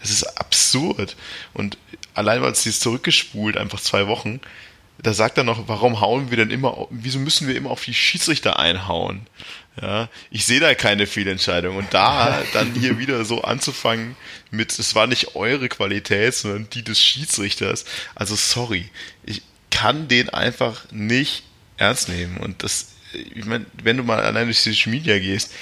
das 0.00 0.10
ist 0.10 0.24
absurd. 0.68 1.16
Und 1.54 1.78
allein 2.14 2.42
weil 2.42 2.52
es 2.52 2.66
ist 2.66 2.80
zurückgespult, 2.80 3.56
einfach 3.56 3.80
zwei 3.80 4.06
Wochen, 4.06 4.40
da 5.00 5.14
sagt 5.14 5.38
er 5.38 5.44
noch, 5.44 5.68
warum 5.68 6.00
hauen 6.00 6.30
wir 6.30 6.36
denn 6.36 6.50
immer, 6.50 6.88
wieso 6.90 7.20
müssen 7.20 7.46
wir 7.46 7.54
immer 7.54 7.70
auf 7.70 7.84
die 7.84 7.94
Schiedsrichter 7.94 8.58
einhauen? 8.58 9.26
Ja, 9.80 10.08
ich 10.32 10.44
sehe 10.44 10.58
da 10.58 10.74
keine 10.74 11.06
Fehlentscheidung. 11.06 11.76
Und 11.76 11.94
da 11.94 12.42
dann 12.52 12.74
hier 12.74 12.98
wieder 12.98 13.24
so 13.24 13.42
anzufangen 13.42 14.16
mit, 14.50 14.76
es 14.76 14.94
war 14.96 15.06
nicht 15.06 15.36
eure 15.36 15.68
Qualität, 15.68 16.34
sondern 16.34 16.68
die 16.70 16.82
des 16.82 17.00
Schiedsrichters. 17.02 17.84
Also 18.16 18.34
sorry, 18.34 18.90
ich 19.24 19.42
kann 19.70 20.08
den 20.08 20.30
einfach 20.30 20.90
nicht 20.90 21.44
ernst 21.76 22.08
nehmen. 22.08 22.38
Und 22.38 22.64
das, 22.64 22.88
ich 23.12 23.44
meine, 23.44 23.66
wenn 23.80 23.96
du 23.96 24.02
mal 24.02 24.20
allein 24.20 24.46
durch 24.46 24.58
Social 24.58 24.90
Media 24.90 25.20
gehst, 25.20 25.52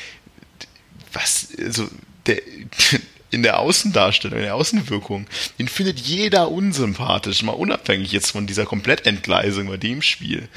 was, 1.13 1.49
also, 1.59 1.89
der, 2.25 2.41
in 3.31 3.43
der 3.43 3.59
Außendarstellung, 3.59 4.39
in 4.39 4.45
der 4.45 4.55
Außenwirkung, 4.55 5.27
den 5.59 5.69
findet 5.69 5.99
jeder 5.99 6.51
unsympathisch, 6.51 7.43
mal 7.43 7.53
unabhängig 7.53 8.13
jetzt 8.13 8.31
von 8.31 8.47
dieser 8.47 8.67
Komplettentgleisung 8.67 9.69
bei 9.69 9.77
dem 9.77 10.03
Spiel. 10.03 10.49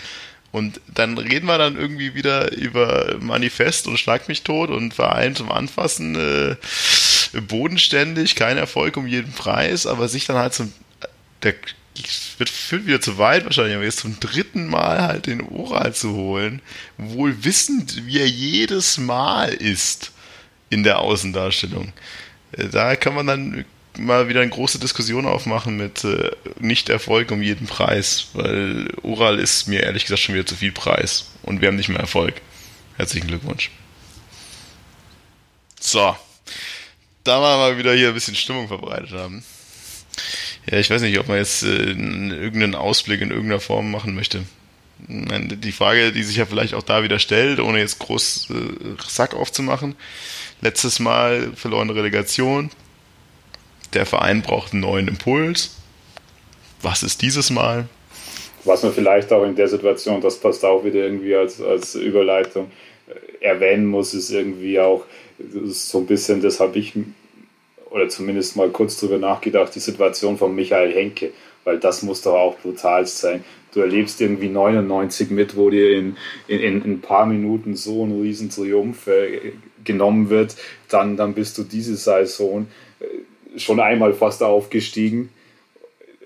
Und 0.52 0.82
dann 0.88 1.18
reden 1.18 1.46
wir 1.46 1.58
dann 1.58 1.78
irgendwie 1.78 2.16
wieder 2.16 2.52
über 2.54 3.18
Manifest 3.20 3.88
und 3.88 4.00
Schlag 4.00 4.28
mich 4.28 4.42
tot 4.44 4.72
und 4.72 4.94
Verein 4.94 5.36
zum 5.36 5.52
Anfassen, 5.52 6.16
äh, 6.16 6.56
bodenständig, 7.42 8.36
kein 8.36 8.58
Erfolg 8.58 8.98
um 8.98 9.06
jeden 9.06 9.32
Preis, 9.32 9.86
aber 9.86 10.08
sich 10.08 10.26
dann 10.26 10.38
halt 10.38 10.54
zum, 10.54 10.74
der 11.44 11.54
wird, 12.38 12.50
führt 12.50 12.86
wieder 12.88 13.02
zu 13.02 13.18
weit 13.18 13.46
wahrscheinlich, 13.46 13.76
aber 13.76 13.84
jetzt 13.84 14.00
zum 14.00 14.20
dritten 14.20 14.68
Mal 14.68 15.02
halt 15.02 15.28
den 15.28 15.42
Oral 15.42 15.94
zu 15.94 16.14
holen, 16.14 16.62
wohl 16.98 17.44
wissend, 17.44 18.06
wie 18.06 18.20
er 18.20 18.28
jedes 18.28 18.98
Mal 18.98 19.54
ist 19.54 20.12
in 20.70 20.84
der 20.84 21.00
Außendarstellung. 21.00 21.94
Äh, 22.52 22.68
da 22.70 22.96
kann 22.96 23.16
man 23.16 23.28
dann 23.28 23.66
mal 23.98 24.30
wieder 24.30 24.42
eine 24.42 24.50
große 24.50 24.80
Diskussion 24.80 25.26
aufmachen 25.26 25.78
mit 25.78 26.04
äh, 26.04 26.32
Nicht-Erfolg 26.60 27.32
um 27.32 27.42
jeden 27.42 27.68
Preis, 27.68 28.28
weil 28.34 28.88
Oral 29.04 29.40
ist 29.40 29.68
mir 29.68 29.84
ehrlich 29.84 30.04
gesagt 30.04 30.22
schon 30.22 30.36
wieder 30.36 30.46
zu 30.46 30.56
viel 30.56 30.72
Preis 30.72 31.32
und 31.44 31.62
wir 31.62 31.68
haben 31.68 31.76
nicht 31.76 31.90
mehr 31.90 32.00
Erfolg. 32.00 32.36
Herzlichen 32.98 33.28
Glückwunsch. 33.28 33.72
So, 35.80 36.16
da 37.24 37.40
wir 37.40 37.58
mal 37.58 37.78
wieder 37.78 37.94
hier 37.94 38.10
ein 38.10 38.14
bisschen 38.14 38.36
Stimmung 38.36 38.68
verbreitet 38.68 39.12
haben. 39.12 39.44
Ja, 40.70 40.78
ich 40.78 40.90
weiß 40.90 41.02
nicht, 41.02 41.18
ob 41.20 41.28
man 41.28 41.38
jetzt 41.38 41.64
äh, 41.64 41.92
irgendeinen 41.92 42.76
Ausblick 42.76 43.22
in 43.22 43.32
irgendeiner 43.32 43.62
Form 43.62 43.92
machen 43.92 44.14
möchte. 44.14 44.44
Die 45.08 45.72
Frage, 45.72 46.12
die 46.12 46.24
sich 46.24 46.36
ja 46.36 46.46
vielleicht 46.46 46.74
auch 46.74 46.84
da 46.84 47.04
wieder 47.04 47.20
stellt, 47.20 47.62
ohne 47.62 47.80
jetzt 47.80 48.00
groß 48.00 48.50
äh, 48.50 48.54
Sack 49.08 49.34
aufzumachen. 49.34 49.96
Letztes 50.62 51.00
Mal 51.00 51.52
verlorene 51.56 51.96
Relegation, 51.96 52.70
der 53.94 54.06
Verein 54.06 54.42
braucht 54.42 54.74
einen 54.74 54.82
neuen 54.82 55.08
Impuls. 55.08 55.76
Was 56.82 57.04
ist 57.04 57.22
dieses 57.22 57.50
Mal? 57.50 57.88
Was 58.66 58.84
man 58.84 58.94
vielleicht 58.94 59.32
auch 59.32 59.44
in 59.46 59.56
der 59.56 59.68
Situation, 59.68 60.22
das 60.22 60.38
passt 60.38 60.66
auch 60.66 60.84
wieder 60.84 61.00
irgendwie 61.00 61.36
als, 61.36 61.62
als 61.62 61.96
Überleitung, 61.96 62.72
äh, 63.08 63.46
erwähnen 63.46 63.86
muss, 63.86 64.14
ist 64.14 64.32
irgendwie 64.32 64.80
auch 64.80 65.06
ist 65.40 65.90
so 65.90 66.00
ein 66.00 66.06
bisschen, 66.06 66.42
das 66.42 66.60
habe 66.60 66.78
ich 66.78 66.94
oder 67.90 68.10
zumindest 68.10 68.56
mal 68.56 68.70
kurz 68.70 69.00
drüber 69.00 69.18
nachgedacht, 69.18 69.74
die 69.74 69.80
Situation 69.80 70.38
von 70.38 70.54
Michael 70.54 70.94
Henke, 70.94 71.32
weil 71.64 71.80
das 71.80 72.04
muss 72.04 72.22
doch 72.22 72.36
auch 72.36 72.58
brutal 72.60 73.06
sein. 73.08 73.44
Du 73.74 73.82
erlebst 73.82 74.20
irgendwie 74.22 74.50
99 74.50 75.32
mit, 75.32 75.56
wo 75.56 75.70
dir 75.70 75.98
in, 75.98 76.18
in, 76.48 76.60
in 76.60 76.82
ein 76.84 77.02
paar 77.02 77.26
Minuten 77.26 77.76
so 77.76 78.06
ein 78.06 78.20
riesen 78.22 78.50
Triumph 78.50 79.08
äh, 79.08 79.54
genommen 79.84 80.30
wird, 80.30 80.56
dann, 80.90 81.18
dann 81.18 81.34
bist 81.34 81.58
du 81.58 81.64
diese 81.64 81.96
Saison 81.96 82.68
äh, 83.00 83.60
schon 83.60 83.80
einmal 83.80 84.14
fast 84.14 84.44
aufgestiegen. 84.44 85.30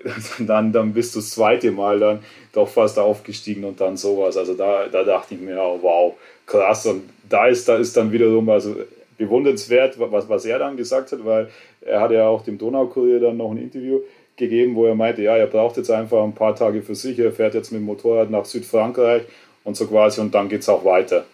Dann, 0.38 0.70
dann 0.70 0.92
bist 0.92 1.14
du 1.14 1.20
das 1.20 1.30
zweite 1.30 1.70
Mal 1.70 1.98
dann 1.98 2.18
doch 2.52 2.68
fast 2.68 2.98
aufgestiegen 2.98 3.64
und 3.64 3.80
dann 3.80 3.96
sowas. 3.96 4.36
Also 4.36 4.52
da, 4.52 4.86
da 4.86 5.02
dachte 5.02 5.34
ich 5.34 5.40
mir, 5.40 5.58
oh, 5.58 5.78
wow, 5.80 6.14
krass. 6.44 6.84
Und 6.84 7.04
da 7.26 7.46
ist, 7.46 7.66
da 7.66 7.76
ist 7.76 7.96
dann 7.96 8.12
wiederum 8.12 8.50
also 8.50 8.76
bewundernswert, 9.16 9.98
was, 9.98 10.28
was 10.28 10.44
er 10.44 10.58
dann 10.58 10.76
gesagt 10.76 11.12
hat, 11.12 11.24
weil 11.24 11.48
er 11.80 12.00
hat 12.00 12.10
ja 12.10 12.26
auch 12.28 12.44
dem 12.44 12.58
Donaukurier 12.58 13.18
dann 13.18 13.38
noch 13.38 13.50
ein 13.50 13.56
Interview 13.56 14.00
gegeben, 14.36 14.74
wo 14.74 14.86
er 14.86 14.94
meinte, 14.94 15.22
ja, 15.22 15.36
er 15.36 15.46
braucht 15.46 15.76
jetzt 15.76 15.90
einfach 15.90 16.22
ein 16.22 16.34
paar 16.34 16.56
Tage 16.56 16.82
für 16.82 16.94
sich, 16.94 17.18
er 17.18 17.32
fährt 17.32 17.54
jetzt 17.54 17.72
mit 17.72 17.80
dem 17.80 17.86
Motorrad 17.86 18.30
nach 18.30 18.44
Südfrankreich 18.44 19.22
und 19.62 19.76
so 19.76 19.86
quasi 19.86 20.20
und 20.20 20.34
dann 20.34 20.48
geht 20.48 20.62
es 20.62 20.68
auch 20.68 20.84
weiter. 20.84 21.24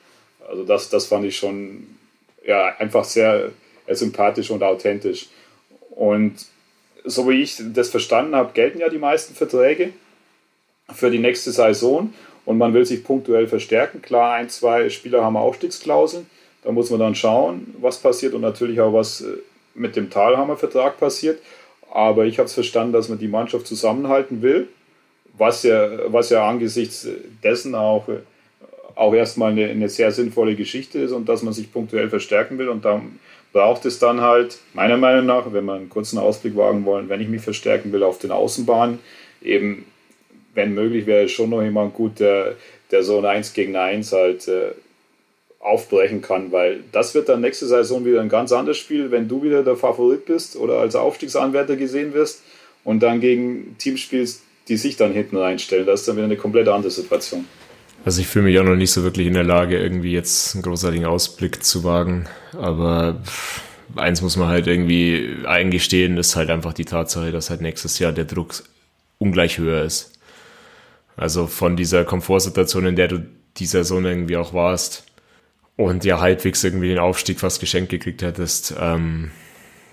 Also 0.48 0.64
das, 0.64 0.90
das 0.90 1.06
fand 1.06 1.24
ich 1.24 1.36
schon 1.36 1.86
ja, 2.46 2.76
einfach 2.78 3.04
sehr 3.04 3.50
sympathisch 3.88 4.50
und 4.50 4.62
authentisch. 4.62 5.28
Und 5.90 6.46
so 7.04 7.28
wie 7.28 7.42
ich 7.42 7.60
das 7.72 7.90
verstanden 7.90 8.34
habe, 8.34 8.52
gelten 8.52 8.80
ja 8.80 8.88
die 8.88 8.98
meisten 8.98 9.34
Verträge 9.34 9.92
für 10.92 11.10
die 11.10 11.18
nächste 11.18 11.52
Saison 11.52 12.12
und 12.44 12.58
man 12.58 12.74
will 12.74 12.84
sich 12.84 13.04
punktuell 13.04 13.46
verstärken. 13.46 14.02
Klar, 14.02 14.34
ein, 14.34 14.48
zwei 14.48 14.88
Spieler 14.90 15.24
haben 15.24 15.36
Aufstiegsklauseln. 15.36 16.26
Da 16.62 16.72
muss 16.72 16.90
man 16.90 17.00
dann 17.00 17.14
schauen, 17.14 17.74
was 17.80 17.98
passiert 17.98 18.34
und 18.34 18.42
natürlich 18.42 18.80
auch, 18.80 18.92
was 18.92 19.22
äh, 19.22 19.38
mit 19.74 19.96
dem 19.96 20.10
Talhammer-Vertrag 20.10 20.98
passiert. 20.98 21.40
Aber 21.90 22.26
ich 22.26 22.38
habe 22.38 22.46
es 22.46 22.54
verstanden, 22.54 22.92
dass 22.92 23.08
man 23.08 23.18
die 23.18 23.28
Mannschaft 23.28 23.66
zusammenhalten 23.66 24.42
will, 24.42 24.68
was 25.36 25.62
ja, 25.62 26.12
was 26.12 26.30
ja 26.30 26.48
angesichts 26.48 27.08
dessen 27.42 27.74
auch, 27.74 28.08
äh, 28.08 28.18
auch 29.00 29.14
erstmal 29.14 29.52
eine, 29.52 29.66
eine 29.66 29.88
sehr 29.88 30.12
sinnvolle 30.12 30.54
Geschichte 30.54 30.98
ist 30.98 31.12
und 31.12 31.26
dass 31.26 31.42
man 31.42 31.54
sich 31.54 31.72
punktuell 31.72 32.10
verstärken 32.10 32.58
will. 32.58 32.68
Und 32.68 32.84
dann 32.84 33.18
braucht 33.50 33.86
es 33.86 33.98
dann 33.98 34.20
halt, 34.20 34.58
meiner 34.74 34.98
Meinung 34.98 35.24
nach, 35.24 35.50
wenn 35.54 35.64
wir 35.64 35.72
einen 35.72 35.88
kurzen 35.88 36.18
Ausblick 36.18 36.54
wagen 36.54 36.84
wollen, 36.84 37.08
wenn 37.08 37.22
ich 37.22 37.28
mich 37.28 37.40
verstärken 37.40 37.92
will 37.92 38.02
auf 38.02 38.18
den 38.18 38.30
Außenbahnen, 38.30 38.98
eben, 39.40 39.86
wenn 40.54 40.74
möglich, 40.74 41.06
wäre 41.06 41.30
schon 41.30 41.48
noch 41.48 41.62
jemand 41.62 41.94
gut, 41.94 42.20
der, 42.20 42.56
der 42.90 43.02
so 43.02 43.16
ein 43.18 43.24
1 43.24 43.54
gegen 43.54 43.74
1 43.74 44.12
halt 44.12 44.46
äh, 44.48 44.72
aufbrechen 45.60 46.20
kann, 46.20 46.52
weil 46.52 46.80
das 46.92 47.14
wird 47.14 47.30
dann 47.30 47.40
nächste 47.40 47.66
Saison 47.66 48.04
wieder 48.04 48.20
ein 48.20 48.28
ganz 48.28 48.52
anderes 48.52 48.76
Spiel, 48.76 49.10
wenn 49.10 49.28
du 49.28 49.42
wieder 49.42 49.62
der 49.62 49.76
Favorit 49.76 50.26
bist 50.26 50.56
oder 50.56 50.78
als 50.78 50.94
Aufstiegsanwärter 50.94 51.76
gesehen 51.76 52.12
wirst 52.12 52.42
und 52.84 53.02
dann 53.02 53.20
gegen 53.20 53.76
Teams 53.78 54.00
spielst, 54.00 54.42
die 54.68 54.76
sich 54.76 54.96
dann 54.96 55.12
hinten 55.12 55.38
reinstellen. 55.38 55.86
Das 55.86 56.00
ist 56.00 56.08
dann 56.08 56.16
wieder 56.16 56.26
eine 56.26 56.36
komplett 56.36 56.68
andere 56.68 56.90
Situation. 56.90 57.46
Also 58.04 58.22
ich 58.22 58.26
fühle 58.26 58.46
mich 58.46 58.58
auch 58.58 58.64
noch 58.64 58.76
nicht 58.76 58.92
so 58.92 59.02
wirklich 59.02 59.26
in 59.26 59.34
der 59.34 59.44
Lage, 59.44 59.78
irgendwie 59.78 60.12
jetzt 60.12 60.54
einen 60.54 60.62
großartigen 60.62 61.06
Ausblick 61.06 61.62
zu 61.62 61.84
wagen. 61.84 62.26
Aber 62.58 63.20
eins 63.96 64.22
muss 64.22 64.36
man 64.36 64.48
halt 64.48 64.66
irgendwie 64.66 65.36
eingestehen, 65.46 66.16
ist 66.16 66.36
halt 66.36 66.50
einfach 66.50 66.72
die 66.72 66.84
Tatsache, 66.86 67.30
dass 67.30 67.50
halt 67.50 67.60
nächstes 67.60 67.98
Jahr 67.98 68.12
der 68.12 68.24
Druck 68.24 68.62
ungleich 69.18 69.58
höher 69.58 69.84
ist. 69.84 70.18
Also 71.16 71.46
von 71.46 71.76
dieser 71.76 72.04
Komfortsituation, 72.04 72.86
in 72.86 72.96
der 72.96 73.08
du 73.08 73.26
die 73.58 73.66
Saison 73.66 74.04
irgendwie 74.04 74.38
auch 74.38 74.54
warst 74.54 75.04
und 75.76 76.04
ja 76.04 76.20
halbwegs 76.20 76.64
irgendwie 76.64 76.88
den 76.88 76.98
Aufstieg 76.98 77.40
fast 77.40 77.60
geschenkt 77.60 77.90
gekriegt 77.90 78.22
hättest, 78.22 78.74
ähm, 78.80 79.30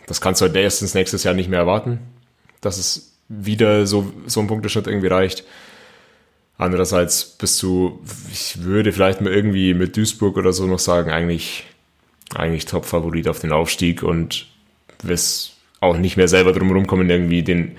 das 0.05 0.21
kannst 0.21 0.39
du 0.39 0.45
halt 0.45 0.55
erstens 0.55 0.93
nächstes 0.93 1.23
Jahr 1.23 1.33
nicht 1.33 1.49
mehr 1.49 1.59
erwarten, 1.59 1.99
dass 2.61 2.77
es 2.77 3.17
wieder 3.27 3.85
so, 3.85 4.13
so 4.25 4.39
ein 4.39 4.47
Punkteschnitt 4.47 4.87
irgendwie 4.87 5.07
reicht. 5.07 5.43
Andererseits 6.57 7.23
bist 7.23 7.61
du, 7.61 7.99
ich 8.31 8.63
würde 8.63 8.91
vielleicht 8.91 9.21
mal 9.21 9.31
irgendwie 9.31 9.73
mit 9.73 9.95
Duisburg 9.95 10.37
oder 10.37 10.53
so 10.53 10.65
noch 10.65 10.79
sagen, 10.79 11.11
eigentlich, 11.11 11.65
eigentlich 12.33 12.65
Top-Favorit 12.65 13.27
auf 13.27 13.39
den 13.39 13.51
Aufstieg 13.51 14.01
und 14.01 14.47
wirst 15.03 15.57
auch 15.79 15.97
nicht 15.97 16.17
mehr 16.17 16.27
selber 16.27 16.53
drum 16.53 16.71
rumkommen, 16.71 17.09
irgendwie 17.09 17.43
den, 17.43 17.77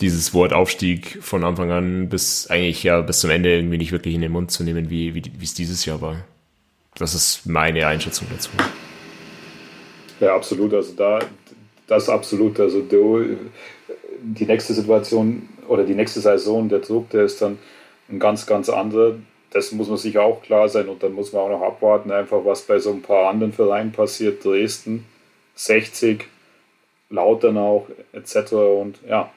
dieses 0.00 0.32
Wort 0.32 0.54
Aufstieg 0.54 1.18
von 1.20 1.44
Anfang 1.44 1.70
an 1.70 2.08
bis 2.08 2.46
eigentlich 2.48 2.82
ja 2.82 3.02
bis 3.02 3.20
zum 3.20 3.28
Ende 3.28 3.54
irgendwie 3.54 3.76
nicht 3.76 3.92
wirklich 3.92 4.14
in 4.14 4.22
den 4.22 4.32
Mund 4.32 4.50
zu 4.50 4.64
nehmen, 4.64 4.88
wie, 4.88 5.14
wie, 5.14 5.22
es 5.42 5.52
dieses 5.52 5.84
Jahr 5.84 6.00
war. 6.00 6.24
Das 6.96 7.14
ist 7.14 7.46
meine 7.46 7.86
Einschätzung 7.86 8.26
dazu. 8.30 8.50
Ja, 10.20 10.34
absolut. 10.34 10.72
Also 10.72 10.94
da, 10.94 11.18
das 11.86 12.08
absolut. 12.08 12.58
Also 12.60 12.80
du, 12.80 13.36
die 14.22 14.46
nächste 14.46 14.72
Situation 14.72 15.48
oder 15.68 15.84
die 15.84 15.94
nächste 15.94 16.20
Saison, 16.20 16.68
der 16.68 16.80
Druck, 16.80 17.10
der 17.10 17.24
ist 17.24 17.40
dann 17.42 17.58
ein 18.10 18.18
ganz, 18.18 18.46
ganz 18.46 18.68
anderer. 18.68 19.16
Das 19.50 19.72
muss 19.72 19.88
man 19.88 19.96
sich 19.96 20.18
auch 20.18 20.42
klar 20.42 20.68
sein 20.68 20.88
und 20.88 21.02
dann 21.02 21.12
muss 21.12 21.32
man 21.32 21.42
auch 21.42 21.50
noch 21.50 21.62
abwarten, 21.62 22.12
einfach 22.12 22.44
was 22.44 22.62
bei 22.62 22.78
so 22.78 22.90
ein 22.92 23.02
paar 23.02 23.28
anderen 23.28 23.52
Vereinen 23.52 23.92
passiert. 23.92 24.44
Dresden, 24.44 25.06
60, 25.56 26.24
Lauternau 27.10 27.86
etc. 28.12 28.52
Und 28.52 28.98
ja, 29.08 29.30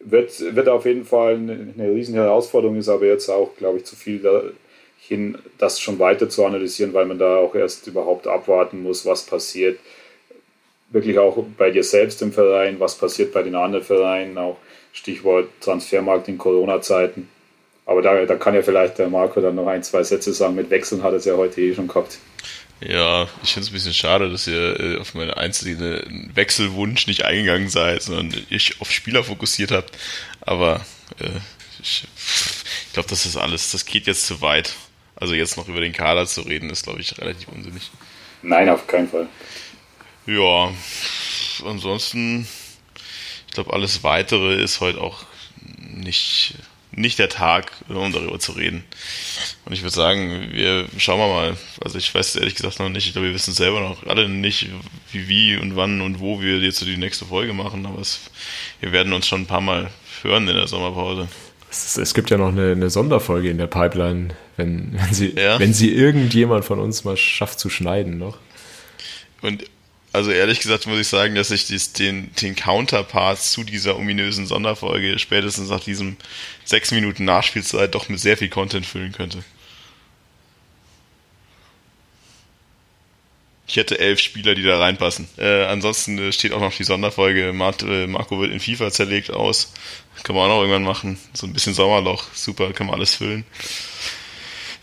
wird, 0.00 0.54
wird 0.54 0.68
auf 0.68 0.86
jeden 0.86 1.04
Fall 1.04 1.34
eine, 1.34 1.74
eine 1.76 1.90
riesen 1.90 2.14
Herausforderung, 2.14 2.76
ist 2.76 2.88
aber 2.88 3.06
jetzt 3.06 3.28
auch, 3.28 3.56
glaube 3.56 3.78
ich, 3.78 3.84
zu 3.84 3.96
viel 3.96 4.20
dahin, 4.20 5.38
das 5.58 5.80
schon 5.80 5.98
weiter 5.98 6.28
zu 6.28 6.44
analysieren, 6.44 6.94
weil 6.94 7.06
man 7.06 7.18
da 7.18 7.38
auch 7.38 7.54
erst 7.54 7.86
überhaupt 7.86 8.26
abwarten 8.26 8.82
muss, 8.82 9.04
was 9.04 9.26
passiert. 9.26 9.78
wirklich 10.90 11.18
auch 11.18 11.44
bei 11.58 11.72
dir 11.72 11.82
selbst 11.82 12.22
im 12.22 12.32
Verein, 12.32 12.78
was 12.78 12.96
passiert 12.96 13.32
bei 13.32 13.42
den 13.42 13.56
anderen 13.56 13.84
Vereinen, 13.84 14.38
auch 14.38 14.56
Stichwort 14.92 15.48
Transfermarkt 15.60 16.28
in 16.28 16.38
Corona-Zeiten. 16.38 17.28
Aber 17.86 18.02
da, 18.02 18.26
da 18.26 18.34
kann 18.34 18.54
ja 18.54 18.62
vielleicht 18.62 18.98
der 18.98 19.08
Marco 19.08 19.40
dann 19.40 19.54
noch 19.54 19.68
ein, 19.68 19.82
zwei 19.82 20.02
Sätze 20.02 20.34
sagen. 20.34 20.56
Mit 20.56 20.70
Wechseln 20.70 21.02
hat 21.02 21.12
er 21.12 21.18
es 21.18 21.24
ja 21.24 21.36
heute 21.36 21.60
eh 21.60 21.74
schon 21.74 21.86
gehabt. 21.86 22.18
Ja, 22.80 23.26
ich 23.42 23.54
finde 23.54 23.64
es 23.64 23.70
ein 23.70 23.72
bisschen 23.72 23.94
schade, 23.94 24.30
dass 24.30 24.46
ihr 24.46 24.78
äh, 24.78 24.98
auf 24.98 25.14
meinen 25.14 25.30
einzelnen 25.30 26.30
Wechselwunsch 26.34 27.06
nicht 27.06 27.24
eingegangen 27.24 27.70
seid, 27.70 28.02
sondern 28.02 28.44
ich 28.50 28.80
auf 28.80 28.90
Spieler 28.90 29.24
fokussiert 29.24 29.70
habt. 29.70 29.96
Aber 30.42 30.84
äh, 31.20 31.30
ich, 31.80 32.04
ich 32.86 32.92
glaube, 32.92 33.08
das 33.08 33.24
ist 33.24 33.36
alles, 33.36 33.70
das 33.70 33.86
geht 33.86 34.06
jetzt 34.06 34.26
zu 34.26 34.42
weit. 34.42 34.74
Also 35.14 35.32
jetzt 35.32 35.56
noch 35.56 35.68
über 35.68 35.80
den 35.80 35.92
Kader 35.92 36.26
zu 36.26 36.42
reden, 36.42 36.68
ist, 36.68 36.82
glaube 36.82 37.00
ich, 37.00 37.18
relativ 37.18 37.48
unsinnig. 37.48 37.90
Nein, 38.42 38.68
auf 38.68 38.86
keinen 38.86 39.08
Fall. 39.08 39.28
Ja, 40.26 40.70
ansonsten, 41.64 42.46
ich 43.46 43.54
glaube, 43.54 43.72
alles 43.72 44.02
Weitere 44.02 44.60
ist 44.60 44.80
heute 44.80 45.00
auch 45.00 45.24
nicht, 45.78 46.54
nicht 46.96 47.18
der 47.18 47.28
Tag, 47.28 47.72
um 47.88 48.12
darüber 48.12 48.38
zu 48.38 48.52
reden. 48.52 48.82
Und 49.64 49.72
ich 49.74 49.82
würde 49.82 49.94
sagen, 49.94 50.48
wir 50.50 50.86
schauen 50.96 51.20
wir 51.20 51.28
mal. 51.28 51.56
Also 51.84 51.98
ich 51.98 52.12
weiß 52.12 52.36
ehrlich 52.36 52.54
gesagt 52.54 52.80
noch 52.80 52.88
nicht. 52.88 53.06
Ich 53.06 53.12
glaube, 53.12 53.28
wir 53.28 53.34
wissen 53.34 53.52
selber 53.52 53.80
noch 53.80 54.06
alle 54.06 54.28
nicht, 54.28 54.68
wie, 55.12 55.28
wie 55.28 55.56
und 55.56 55.76
wann 55.76 56.00
und 56.00 56.20
wo 56.20 56.40
wir 56.40 56.58
jetzt 56.58 56.80
die 56.80 56.96
nächste 56.96 57.26
Folge 57.26 57.52
machen. 57.52 57.84
Aber 57.84 58.00
es, 58.00 58.20
wir 58.80 58.92
werden 58.92 59.12
uns 59.12 59.28
schon 59.28 59.42
ein 59.42 59.46
paar 59.46 59.60
Mal 59.60 59.90
hören 60.22 60.48
in 60.48 60.56
der 60.56 60.66
Sommerpause. 60.66 61.28
Es, 61.70 61.98
es 61.98 62.14
gibt 62.14 62.30
ja 62.30 62.38
noch 62.38 62.48
eine, 62.48 62.72
eine, 62.72 62.88
Sonderfolge 62.88 63.50
in 63.50 63.58
der 63.58 63.66
Pipeline, 63.66 64.30
wenn, 64.56 64.92
wenn, 64.98 65.12
sie, 65.12 65.34
ja. 65.36 65.58
wenn 65.58 65.74
sie 65.74 65.92
irgendjemand 65.92 66.64
von 66.64 66.78
uns 66.78 67.04
mal 67.04 67.16
schafft 67.16 67.60
zu 67.60 67.68
schneiden 67.68 68.18
noch. 68.18 68.38
Und 69.42 69.64
also 70.16 70.30
ehrlich 70.30 70.60
gesagt 70.60 70.86
muss 70.86 70.98
ich 70.98 71.08
sagen, 71.08 71.34
dass 71.34 71.50
ich 71.50 71.66
dies, 71.66 71.92
den, 71.92 72.32
den 72.40 72.56
Counterpart 72.56 73.38
zu 73.38 73.64
dieser 73.64 73.96
ominösen 73.96 74.46
Sonderfolge 74.46 75.18
spätestens 75.18 75.68
nach 75.68 75.84
diesem 75.84 76.16
sechs 76.64 76.90
Minuten 76.90 77.26
Nachspielzeit 77.26 77.94
doch 77.94 78.08
mit 78.08 78.18
sehr 78.18 78.38
viel 78.38 78.48
Content 78.48 78.86
füllen 78.86 79.12
könnte. 79.12 79.44
Ich 83.68 83.76
hätte 83.76 83.98
elf 83.98 84.20
Spieler, 84.20 84.54
die 84.54 84.62
da 84.62 84.78
reinpassen. 84.78 85.28
Äh, 85.36 85.64
ansonsten 85.64 86.16
äh, 86.18 86.32
steht 86.32 86.52
auch 86.52 86.60
noch 86.60 86.74
die 86.74 86.84
Sonderfolge. 86.84 87.48
Äh, 87.48 88.06
Marco 88.06 88.40
wird 88.40 88.52
in 88.52 88.60
FIFA 88.60 88.90
zerlegt 88.90 89.30
aus. 89.30 89.74
Kann 90.22 90.34
man 90.34 90.46
auch 90.46 90.54
noch 90.54 90.60
irgendwann 90.60 90.84
machen. 90.84 91.18
So 91.34 91.46
ein 91.46 91.52
bisschen 91.52 91.74
Sommerloch. 91.74 92.24
Super, 92.32 92.72
kann 92.72 92.86
man 92.86 92.94
alles 92.94 93.16
füllen. 93.16 93.44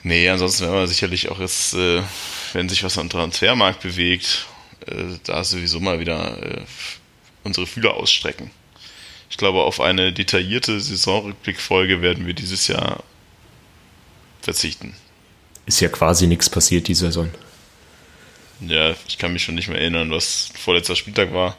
Nee, 0.03 0.29
ansonsten 0.29 0.65
werden 0.65 0.75
wir 0.75 0.87
sicherlich 0.87 1.29
auch 1.29 1.39
jetzt, 1.39 1.73
äh, 1.73 2.03
wenn 2.51 2.69
sich 2.69 2.83
was 2.83 2.97
am 2.97 3.09
Transfermarkt 3.09 3.81
bewegt 3.81 4.47
äh, 4.87 5.17
da 5.23 5.43
sowieso 5.43 5.79
mal 5.79 5.99
wieder 5.99 6.41
äh, 6.41 6.61
unsere 7.43 7.67
Fühler 7.67 7.93
ausstrecken. 7.95 8.51
Ich 9.29 9.37
glaube, 9.37 9.63
auf 9.63 9.81
eine 9.81 10.13
detaillierte 10.13 10.79
Saisonrückblickfolge 10.79 12.01
werden 12.01 12.27
wir 12.27 12.33
dieses 12.33 12.67
Jahr 12.67 13.03
verzichten. 14.41 14.95
Ist 15.65 15.79
ja 15.79 15.89
quasi 15.89 16.27
nichts 16.27 16.49
passiert 16.49 16.87
die 16.87 16.93
Saison. 16.93 17.29
Ja, 18.59 18.95
ich 19.07 19.17
kann 19.17 19.33
mich 19.33 19.43
schon 19.43 19.55
nicht 19.55 19.69
mehr 19.69 19.79
erinnern, 19.79 20.11
was 20.11 20.51
vorletzter 20.55 20.95
Spieltag 20.95 21.33
war. 21.33 21.57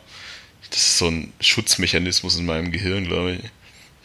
Das 0.71 0.79
ist 0.79 0.99
so 0.99 1.09
ein 1.09 1.33
Schutzmechanismus 1.41 2.37
in 2.37 2.47
meinem 2.47 2.71
Gehirn, 2.71 3.05
glaube 3.05 3.33
ich. 3.33 3.41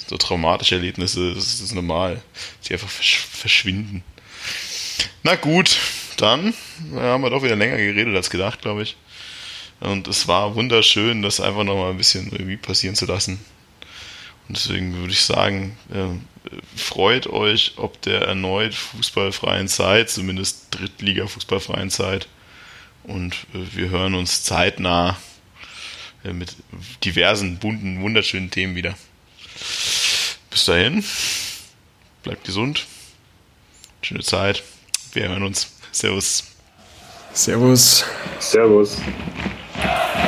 So 0.07 0.17
traumatische 0.17 0.75
Erlebnisse, 0.75 1.33
das 1.35 1.61
ist 1.61 1.73
normal. 1.73 2.21
Die 2.65 2.73
einfach 2.73 2.89
verschwinden. 2.89 4.03
Na 5.23 5.35
gut, 5.35 5.77
dann 6.17 6.53
haben 6.95 7.23
wir 7.23 7.29
doch 7.29 7.43
wieder 7.43 7.55
länger 7.55 7.77
geredet 7.77 8.15
als 8.15 8.29
gedacht, 8.29 8.61
glaube 8.61 8.83
ich. 8.83 8.97
Und 9.79 10.07
es 10.07 10.27
war 10.27 10.55
wunderschön, 10.55 11.21
das 11.21 11.39
einfach 11.39 11.63
nochmal 11.63 11.91
ein 11.91 11.97
bisschen 11.97 12.29
Revue 12.29 12.57
passieren 12.57 12.95
zu 12.95 13.05
lassen. 13.05 13.39
Und 14.47 14.57
deswegen 14.57 14.95
würde 14.95 15.13
ich 15.13 15.21
sagen, 15.21 15.77
äh, 15.93 16.07
freut 16.75 17.27
euch 17.27 17.73
ob 17.77 18.01
der 18.01 18.21
erneut 18.23 18.73
fußballfreien 18.73 19.67
Zeit, 19.67 20.09
zumindest 20.09 20.67
Drittliga-fußballfreien 20.71 21.91
Zeit. 21.91 22.27
Und 23.03 23.33
äh, 23.53 23.59
wir 23.75 23.89
hören 23.89 24.15
uns 24.15 24.43
zeitnah 24.43 25.17
äh, 26.23 26.33
mit 26.33 26.55
diversen, 27.05 27.59
bunten, 27.59 28.01
wunderschönen 28.01 28.51
Themen 28.51 28.75
wieder. 28.75 28.95
Bis 30.49 30.65
dahin, 30.65 31.03
bleibt 32.23 32.43
gesund, 32.43 32.85
schöne 34.01 34.23
Zeit, 34.23 34.63
wir 35.13 35.29
hören 35.29 35.43
uns. 35.43 35.71
Servus. 35.91 36.43
Servus. 37.33 38.03
Servus. 38.39 38.97
Yeah. 39.81 40.18